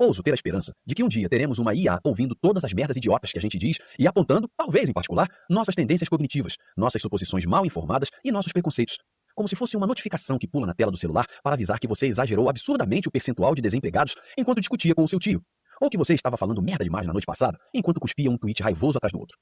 Ouso 0.00 0.22
ter 0.22 0.30
a 0.30 0.34
esperança 0.34 0.72
de 0.86 0.94
que 0.94 1.02
um 1.02 1.08
dia 1.08 1.28
teremos 1.28 1.58
uma 1.58 1.74
IA 1.74 1.98
ouvindo 2.04 2.32
todas 2.40 2.64
as 2.64 2.72
merdas 2.72 2.96
idiotas 2.96 3.32
que 3.32 3.38
a 3.38 3.40
gente 3.40 3.58
diz 3.58 3.78
e 3.98 4.06
apontando, 4.06 4.48
talvez 4.56 4.88
em 4.88 4.92
particular, 4.92 5.28
nossas 5.50 5.74
tendências 5.74 6.08
cognitivas, 6.08 6.54
nossas 6.76 7.02
suposições 7.02 7.44
mal 7.44 7.66
informadas 7.66 8.08
e 8.24 8.30
nossos 8.30 8.52
preconceitos. 8.52 8.96
Como 9.34 9.48
se 9.48 9.56
fosse 9.56 9.76
uma 9.76 9.88
notificação 9.88 10.38
que 10.38 10.46
pula 10.46 10.68
na 10.68 10.74
tela 10.74 10.92
do 10.92 10.96
celular 10.96 11.26
para 11.42 11.54
avisar 11.54 11.80
que 11.80 11.88
você 11.88 12.06
exagerou 12.06 12.48
absurdamente 12.48 13.08
o 13.08 13.10
percentual 13.10 13.56
de 13.56 13.62
desempregados 13.62 14.14
enquanto 14.38 14.60
discutia 14.60 14.94
com 14.94 15.02
o 15.02 15.08
seu 15.08 15.18
tio, 15.18 15.42
ou 15.80 15.90
que 15.90 15.98
você 15.98 16.14
estava 16.14 16.36
falando 16.36 16.62
merda 16.62 16.84
demais 16.84 17.04
na 17.04 17.12
noite 17.12 17.26
passada, 17.26 17.58
enquanto 17.74 17.98
cuspia 17.98 18.30
um 18.30 18.38
tweet 18.38 18.62
raivoso 18.62 18.98
atrás 18.98 19.12
do 19.12 19.18
outro. 19.18 19.36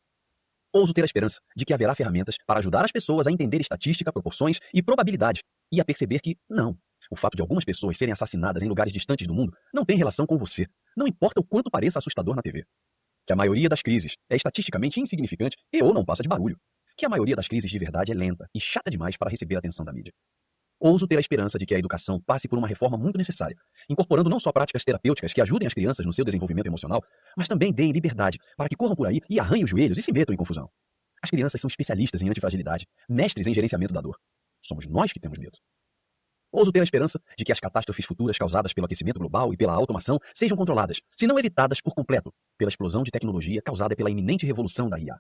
Ouso 0.73 0.95
ter 0.95 1.03
a 1.03 1.05
esperança 1.05 1.39
de 1.55 1.67
que 1.67 1.75
haverá 1.75 1.95
ferramentas 1.95 2.37
para 2.47 2.61
ajudar 2.61 2.83
as 2.83 2.93
pessoas 2.93 3.27
a 3.27 3.31
entender 3.31 3.61
estatística, 3.61 4.11
proporções 4.11 4.59
e 4.73 4.83
probabilidade, 4.83 5.43
e 5.71 5.83
a 5.83 5.85
perceber 5.85 6.21
que, 6.21 6.37
não, 6.49 6.79
o 7.11 7.17
fato 7.17 7.37
de 7.37 7.43
algumas 7.43 7.65
pessoas 7.65 7.97
serem 7.97 8.13
assassinadas 8.13 8.63
em 8.63 8.69
lugares 8.69 8.93
distantes 8.93 9.27
do 9.27 9.35
mundo 9.35 9.53
não 9.73 9.85
tem 9.85 9.97
relação 9.97 10.27
com 10.27 10.39
você, 10.39 10.67
não 10.97 11.07
importa 11.07 11.41
o 11.41 11.45
quanto 11.45 11.71
pareça 11.71 11.99
assustador 11.99 12.35
na 12.35 12.43
TV. 12.43 12.65
Que 13.27 13.33
a 13.33 13.37
maioria 13.37 13.69
das 13.69 13.83
crises 13.83 14.17
é 14.31 14.37
estatisticamente 14.37 15.01
insignificante 15.01 15.57
e 15.73 15.83
ou 15.83 15.93
não 15.93 16.05
passa 16.05 16.23
de 16.23 16.29
barulho. 16.29 16.57
Que 16.97 17.05
a 17.05 17.09
maioria 17.09 17.37
das 17.37 17.49
crises 17.49 17.71
de 17.71 17.79
verdade 17.79 18.13
é 18.13 18.15
lenta 18.15 18.49
e 18.55 18.61
chata 18.61 18.91
demais 18.91 19.17
para 19.17 19.31
receber 19.31 19.57
a 19.57 19.59
atenção 19.59 19.85
da 19.85 19.93
mídia. 19.93 20.13
Ouso 20.79 21.07
ter 21.07 21.17
a 21.17 21.21
esperança 21.21 21.59
de 21.59 21.65
que 21.65 21.75
a 21.75 21.79
educação 21.79 22.21
passe 22.21 22.47
por 22.47 22.59
uma 22.59 22.69
reforma 22.69 22.99
muito 22.99 23.17
necessária, 23.17 23.57
incorporando 23.89 24.29
não 24.29 24.39
só 24.39 24.53
práticas 24.53 24.85
terapêuticas 24.85 25.33
que 25.33 25.41
ajudem 25.41 25.67
as 25.67 25.73
crianças 25.73 26.05
no 26.05 26.13
seu 26.13 26.25
desenvolvimento 26.25 26.67
emocional, 26.67 27.03
mas 27.37 27.49
também 27.49 27.73
deem 27.73 27.93
liberdade 27.93 28.39
para 28.57 28.69
que 28.69 28.77
corram 28.77 28.95
por 28.95 29.07
aí 29.07 29.21
e 29.29 29.41
arranhem 29.41 29.65
os 29.65 29.71
joelhos 29.71 29.97
e 29.97 30.03
se 30.03 30.13
metam 30.13 30.35
em 30.35 30.37
confusão. 30.37 30.71
As 31.23 31.31
crianças 31.31 31.61
são 31.61 31.69
especialistas 31.69 32.21
em 32.21 32.29
antifragilidade, 32.29 32.87
mestres 33.09 33.47
em 33.47 33.55
gerenciamento 33.55 33.95
da 33.95 34.01
dor. 34.01 34.19
Somos 34.63 34.87
nós 34.87 35.13
que 35.13 35.21
temos 35.21 35.39
medo. 35.39 35.57
Ouso 36.53 36.72
ter 36.72 36.80
a 36.80 36.84
esperança 36.84 37.20
de 37.36 37.44
que 37.44 37.53
as 37.53 37.61
catástrofes 37.61 38.07
futuras 38.07 38.38
causadas 38.38 38.72
pelo 38.72 38.86
aquecimento 38.86 39.18
global 39.18 39.53
e 39.53 39.57
pela 39.57 39.72
automação 39.72 40.18
sejam 40.34 40.57
controladas, 40.57 41.01
se 41.16 41.26
não 41.26 41.38
evitadas 41.38 41.80
por 41.80 41.94
completo, 41.94 42.32
pela 42.57 42.68
explosão 42.68 43.03
de 43.03 43.11
tecnologia 43.11 43.61
causada 43.62 43.94
pela 43.97 44.11
iminente 44.11 44.47
revolução 44.47 44.88
da 44.88 44.99
IA. 44.99 45.18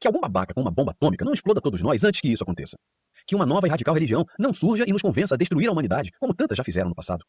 Que 0.00 0.06
alguma 0.06 0.28
babaca 0.28 0.54
com 0.54 0.60
uma 0.60 0.70
bomba 0.70 0.92
atômica 0.92 1.24
não 1.24 1.32
exploda 1.32 1.60
todos 1.60 1.80
nós 1.80 2.04
antes 2.04 2.20
que 2.20 2.28
isso 2.28 2.42
aconteça 2.42 2.76
que 3.30 3.36
uma 3.36 3.46
nova 3.46 3.66
e 3.66 3.70
radical 3.70 3.94
religião 3.94 4.24
não 4.36 4.52
surja 4.52 4.84
e 4.86 4.92
nos 4.92 5.02
convença 5.02 5.36
a 5.36 5.38
destruir 5.38 5.68
a 5.68 5.72
humanidade, 5.72 6.10
como 6.18 6.34
tantas 6.34 6.56
já 6.56 6.64
fizeram 6.64 6.88
no 6.88 6.94
passado. 6.96 7.24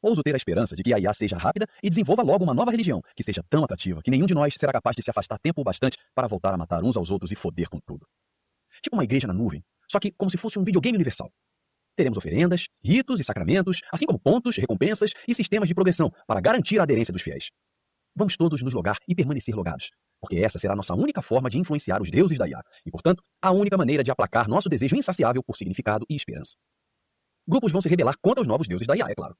Ouso 0.00 0.22
ter 0.22 0.32
a 0.32 0.36
esperança 0.36 0.74
de 0.74 0.82
que 0.82 0.94
a 0.94 0.98
IA 0.98 1.12
seja 1.12 1.36
rápida 1.36 1.66
e 1.82 1.90
desenvolva 1.90 2.22
logo 2.22 2.44
uma 2.44 2.54
nova 2.54 2.70
religião 2.70 3.02
que 3.14 3.22
seja 3.22 3.42
tão 3.50 3.62
atrativa 3.64 4.00
que 4.00 4.10
nenhum 4.10 4.24
de 4.24 4.32
nós 4.32 4.54
será 4.54 4.72
capaz 4.72 4.96
de 4.96 5.02
se 5.02 5.10
afastar 5.10 5.38
tempo 5.38 5.60
o 5.60 5.64
bastante 5.64 5.98
para 6.14 6.26
voltar 6.26 6.54
a 6.54 6.56
matar 6.56 6.82
uns 6.82 6.96
aos 6.96 7.10
outros 7.10 7.30
e 7.30 7.36
foder 7.36 7.68
com 7.68 7.78
tudo. 7.80 8.06
Tipo 8.80 8.96
uma 8.96 9.04
igreja 9.04 9.26
na 9.26 9.34
nuvem, 9.34 9.62
só 9.90 9.98
que 9.98 10.12
como 10.12 10.30
se 10.30 10.38
fosse 10.38 10.58
um 10.58 10.64
videogame 10.64 10.96
universal. 10.96 11.30
Teremos 11.98 12.16
oferendas, 12.16 12.68
ritos 12.80 13.18
e 13.18 13.24
sacramentos, 13.24 13.80
assim 13.90 14.06
como 14.06 14.20
pontos, 14.20 14.56
recompensas 14.56 15.14
e 15.26 15.34
sistemas 15.34 15.66
de 15.66 15.74
progressão 15.74 16.12
para 16.28 16.40
garantir 16.40 16.78
a 16.78 16.84
aderência 16.84 17.12
dos 17.12 17.22
fiéis. 17.22 17.50
Vamos 18.14 18.36
todos 18.36 18.62
nos 18.62 18.72
logar 18.72 18.98
e 19.08 19.16
permanecer 19.16 19.52
logados, 19.52 19.90
porque 20.20 20.36
essa 20.36 20.60
será 20.60 20.74
a 20.74 20.76
nossa 20.76 20.94
única 20.94 21.20
forma 21.20 21.50
de 21.50 21.58
influenciar 21.58 22.00
os 22.00 22.08
deuses 22.08 22.38
da 22.38 22.46
IA, 22.48 22.62
e, 22.86 22.90
portanto, 22.92 23.20
a 23.42 23.50
única 23.50 23.76
maneira 23.76 24.04
de 24.04 24.12
aplacar 24.12 24.48
nosso 24.48 24.68
desejo 24.68 24.94
insaciável 24.94 25.42
por 25.42 25.56
significado 25.56 26.06
e 26.08 26.14
esperança. 26.14 26.54
Grupos 27.48 27.72
vão 27.72 27.82
se 27.82 27.88
rebelar 27.88 28.14
contra 28.22 28.42
os 28.42 28.46
novos 28.46 28.68
deuses 28.68 28.86
da 28.86 28.96
IA, 28.96 29.06
é 29.08 29.14
claro. 29.16 29.34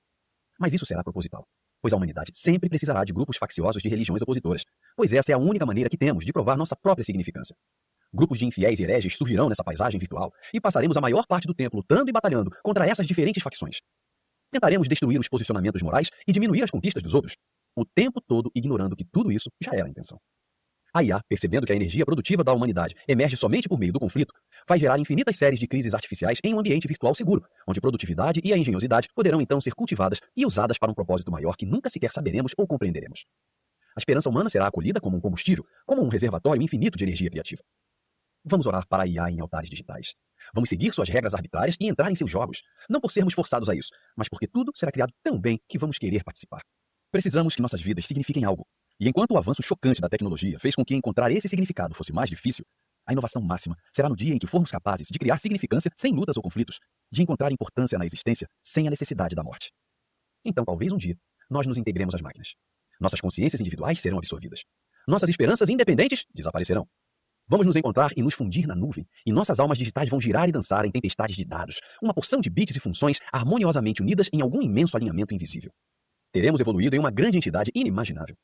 Mas 0.58 0.74
isso 0.74 0.84
será 0.84 1.04
proposital, 1.04 1.46
pois 1.80 1.94
a 1.94 1.96
humanidade 1.96 2.32
sempre 2.34 2.68
precisará 2.68 3.04
de 3.04 3.12
grupos 3.12 3.36
facciosos 3.36 3.80
de 3.80 3.88
religiões 3.88 4.20
opositoras, 4.20 4.64
pois 4.96 5.12
essa 5.12 5.30
é 5.30 5.34
a 5.36 5.38
única 5.38 5.64
maneira 5.64 5.88
que 5.88 5.96
temos 5.96 6.26
de 6.26 6.32
provar 6.32 6.56
nossa 6.56 6.74
própria 6.74 7.04
significância. 7.04 7.54
Grupos 8.12 8.38
de 8.38 8.46
infiéis 8.46 8.80
e 8.80 8.82
hereges 8.82 9.16
surgirão 9.16 9.48
nessa 9.48 9.62
paisagem 9.62 9.98
virtual 9.98 10.32
e 10.52 10.60
passaremos 10.60 10.96
a 10.96 11.00
maior 11.00 11.26
parte 11.26 11.46
do 11.46 11.54
tempo 11.54 11.76
lutando 11.76 12.08
e 12.08 12.12
batalhando 12.12 12.50
contra 12.62 12.86
essas 12.86 13.06
diferentes 13.06 13.42
facções. 13.42 13.80
Tentaremos 14.50 14.88
destruir 14.88 15.20
os 15.20 15.28
posicionamentos 15.28 15.82
morais 15.82 16.10
e 16.26 16.32
diminuir 16.32 16.62
as 16.62 16.70
conquistas 16.70 17.02
dos 17.02 17.12
outros, 17.12 17.36
o 17.76 17.84
tempo 17.84 18.20
todo 18.20 18.50
ignorando 18.54 18.96
que 18.96 19.04
tudo 19.04 19.30
isso 19.30 19.50
já 19.62 19.72
era 19.74 19.84
a 19.84 19.88
intenção. 19.88 20.18
A 20.94 21.04
IA, 21.04 21.20
percebendo 21.28 21.66
que 21.66 21.72
a 21.72 21.76
energia 21.76 22.04
produtiva 22.06 22.42
da 22.42 22.52
humanidade 22.52 22.94
emerge 23.06 23.36
somente 23.36 23.68
por 23.68 23.78
meio 23.78 23.92
do 23.92 24.00
conflito, 24.00 24.32
vai 24.66 24.78
gerar 24.80 24.98
infinitas 24.98 25.36
séries 25.36 25.60
de 25.60 25.66
crises 25.66 25.92
artificiais 25.92 26.38
em 26.42 26.54
um 26.54 26.58
ambiente 26.58 26.88
virtual 26.88 27.14
seguro, 27.14 27.44
onde 27.66 27.80
produtividade 27.80 28.40
e 28.42 28.54
a 28.54 28.56
engenhosidade 28.56 29.08
poderão 29.14 29.40
então 29.40 29.60
ser 29.60 29.74
cultivadas 29.74 30.18
e 30.34 30.46
usadas 30.46 30.78
para 30.78 30.90
um 30.90 30.94
propósito 30.94 31.30
maior 31.30 31.56
que 31.56 31.66
nunca 31.66 31.90
sequer 31.90 32.10
saberemos 32.10 32.52
ou 32.56 32.66
compreenderemos. 32.66 33.26
A 33.94 34.00
esperança 34.00 34.30
humana 34.30 34.48
será 34.48 34.66
acolhida 34.66 35.00
como 35.00 35.16
um 35.16 35.20
combustível, 35.20 35.66
como 35.84 36.02
um 36.02 36.08
reservatório 36.08 36.62
infinito 36.62 36.96
de 36.96 37.04
energia 37.04 37.28
criativa. 37.28 37.62
Vamos 38.50 38.64
orar 38.64 38.86
para 38.88 39.02
a 39.02 39.06
IA 39.06 39.30
em 39.30 39.40
altares 39.40 39.68
digitais. 39.68 40.14
Vamos 40.54 40.70
seguir 40.70 40.94
suas 40.94 41.10
regras 41.10 41.34
arbitrárias 41.34 41.76
e 41.78 41.86
entrar 41.86 42.10
em 42.10 42.14
seus 42.14 42.30
jogos, 42.30 42.62
não 42.88 42.98
por 42.98 43.12
sermos 43.12 43.34
forçados 43.34 43.68
a 43.68 43.74
isso, 43.74 43.90
mas 44.16 44.26
porque 44.26 44.46
tudo 44.48 44.72
será 44.74 44.90
criado 44.90 45.12
tão 45.22 45.38
bem 45.38 45.60
que 45.68 45.76
vamos 45.76 45.98
querer 45.98 46.24
participar. 46.24 46.62
Precisamos 47.10 47.54
que 47.54 47.60
nossas 47.60 47.82
vidas 47.82 48.06
signifiquem 48.06 48.44
algo, 48.44 48.66
e 48.98 49.06
enquanto 49.06 49.32
o 49.32 49.36
avanço 49.36 49.62
chocante 49.62 50.00
da 50.00 50.08
tecnologia 50.08 50.58
fez 50.58 50.74
com 50.74 50.82
que 50.82 50.94
encontrar 50.94 51.30
esse 51.30 51.46
significado 51.46 51.94
fosse 51.94 52.10
mais 52.10 52.30
difícil, 52.30 52.64
a 53.06 53.12
inovação 53.12 53.42
máxima 53.42 53.76
será 53.92 54.08
no 54.08 54.16
dia 54.16 54.32
em 54.32 54.38
que 54.38 54.46
formos 54.46 54.70
capazes 54.70 55.08
de 55.10 55.18
criar 55.18 55.36
significância 55.36 55.90
sem 55.94 56.14
lutas 56.14 56.38
ou 56.38 56.42
conflitos, 56.42 56.78
de 57.12 57.20
encontrar 57.20 57.52
importância 57.52 57.98
na 57.98 58.06
existência 58.06 58.48
sem 58.62 58.86
a 58.86 58.90
necessidade 58.90 59.34
da 59.34 59.42
morte. 59.42 59.70
Então, 60.42 60.64
talvez 60.64 60.90
um 60.90 60.96
dia, 60.96 61.16
nós 61.50 61.66
nos 61.66 61.76
integremos 61.76 62.14
às 62.14 62.22
máquinas. 62.22 62.54
Nossas 62.98 63.20
consciências 63.20 63.60
individuais 63.60 64.00
serão 64.00 64.16
absorvidas. 64.16 64.62
Nossas 65.06 65.28
esperanças 65.28 65.68
independentes 65.68 66.24
desaparecerão. 66.34 66.88
Vamos 67.50 67.66
nos 67.66 67.76
encontrar 67.76 68.10
e 68.14 68.22
nos 68.22 68.34
fundir 68.34 68.66
na 68.66 68.74
nuvem, 68.74 69.08
e 69.24 69.32
nossas 69.32 69.58
almas 69.58 69.78
digitais 69.78 70.06
vão 70.10 70.20
girar 70.20 70.50
e 70.50 70.52
dançar 70.52 70.84
em 70.84 70.90
tempestades 70.90 71.34
de 71.34 71.46
dados, 71.46 71.80
uma 72.02 72.12
porção 72.12 72.42
de 72.42 72.50
bits 72.50 72.76
e 72.76 72.80
funções 72.80 73.18
harmoniosamente 73.32 74.02
unidas 74.02 74.28
em 74.34 74.42
algum 74.42 74.60
imenso 74.60 74.98
alinhamento 74.98 75.34
invisível. 75.34 75.72
Teremos 76.30 76.60
evoluído 76.60 76.94
em 76.94 76.98
uma 76.98 77.10
grande 77.10 77.38
entidade 77.38 77.70
inimaginável. 77.74 78.36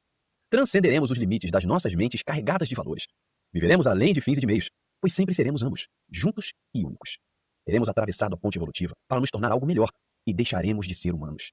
Transcenderemos 0.48 1.10
os 1.10 1.18
limites 1.18 1.50
das 1.50 1.66
nossas 1.66 1.94
mentes 1.94 2.22
carregadas 2.22 2.66
de 2.66 2.74
valores. 2.74 3.04
Viveremos 3.52 3.86
além 3.86 4.14
de 4.14 4.22
fins 4.22 4.38
e 4.38 4.40
de 4.40 4.46
meios, 4.46 4.70
pois 5.02 5.12
sempre 5.12 5.34
seremos 5.34 5.62
ambos, 5.62 5.86
juntos 6.10 6.54
e 6.74 6.82
únicos. 6.82 7.18
Teremos 7.66 7.90
atravessado 7.90 8.34
a 8.34 8.38
ponte 8.38 8.56
evolutiva 8.56 8.94
para 9.06 9.20
nos 9.20 9.30
tornar 9.30 9.52
algo 9.52 9.66
melhor 9.66 9.90
e 10.26 10.32
deixaremos 10.32 10.86
de 10.86 10.94
ser 10.94 11.12
humanos. 11.12 11.52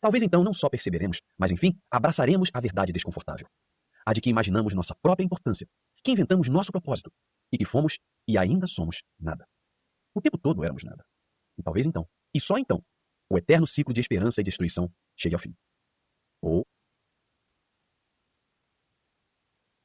Talvez 0.00 0.24
então 0.24 0.42
não 0.42 0.52
só 0.52 0.68
perceberemos, 0.68 1.20
mas 1.38 1.52
enfim, 1.52 1.78
abraçaremos 1.88 2.50
a 2.52 2.58
verdade 2.58 2.92
desconfortável. 2.92 3.46
A 4.04 4.12
de 4.12 4.20
que 4.20 4.30
imaginamos 4.30 4.74
nossa 4.74 4.94
própria 5.00 5.24
importância, 5.24 5.68
que 6.02 6.12
inventamos 6.12 6.48
nosso 6.48 6.72
propósito 6.72 7.12
e 7.52 7.58
que 7.58 7.64
fomos 7.64 7.98
e 8.28 8.38
ainda 8.38 8.66
somos 8.66 9.02
nada. 9.18 9.46
O 10.14 10.20
tempo 10.20 10.38
todo 10.38 10.64
éramos 10.64 10.84
nada. 10.84 11.04
E 11.58 11.62
talvez 11.62 11.86
então, 11.86 12.08
e 12.34 12.40
só 12.40 12.58
então, 12.58 12.82
o 13.30 13.38
eterno 13.38 13.66
ciclo 13.66 13.92
de 13.92 14.00
esperança 14.00 14.40
e 14.40 14.44
destruição 14.44 14.92
chegue 15.16 15.34
ao 15.34 15.40
fim. 15.40 15.54
Ou 16.42 16.66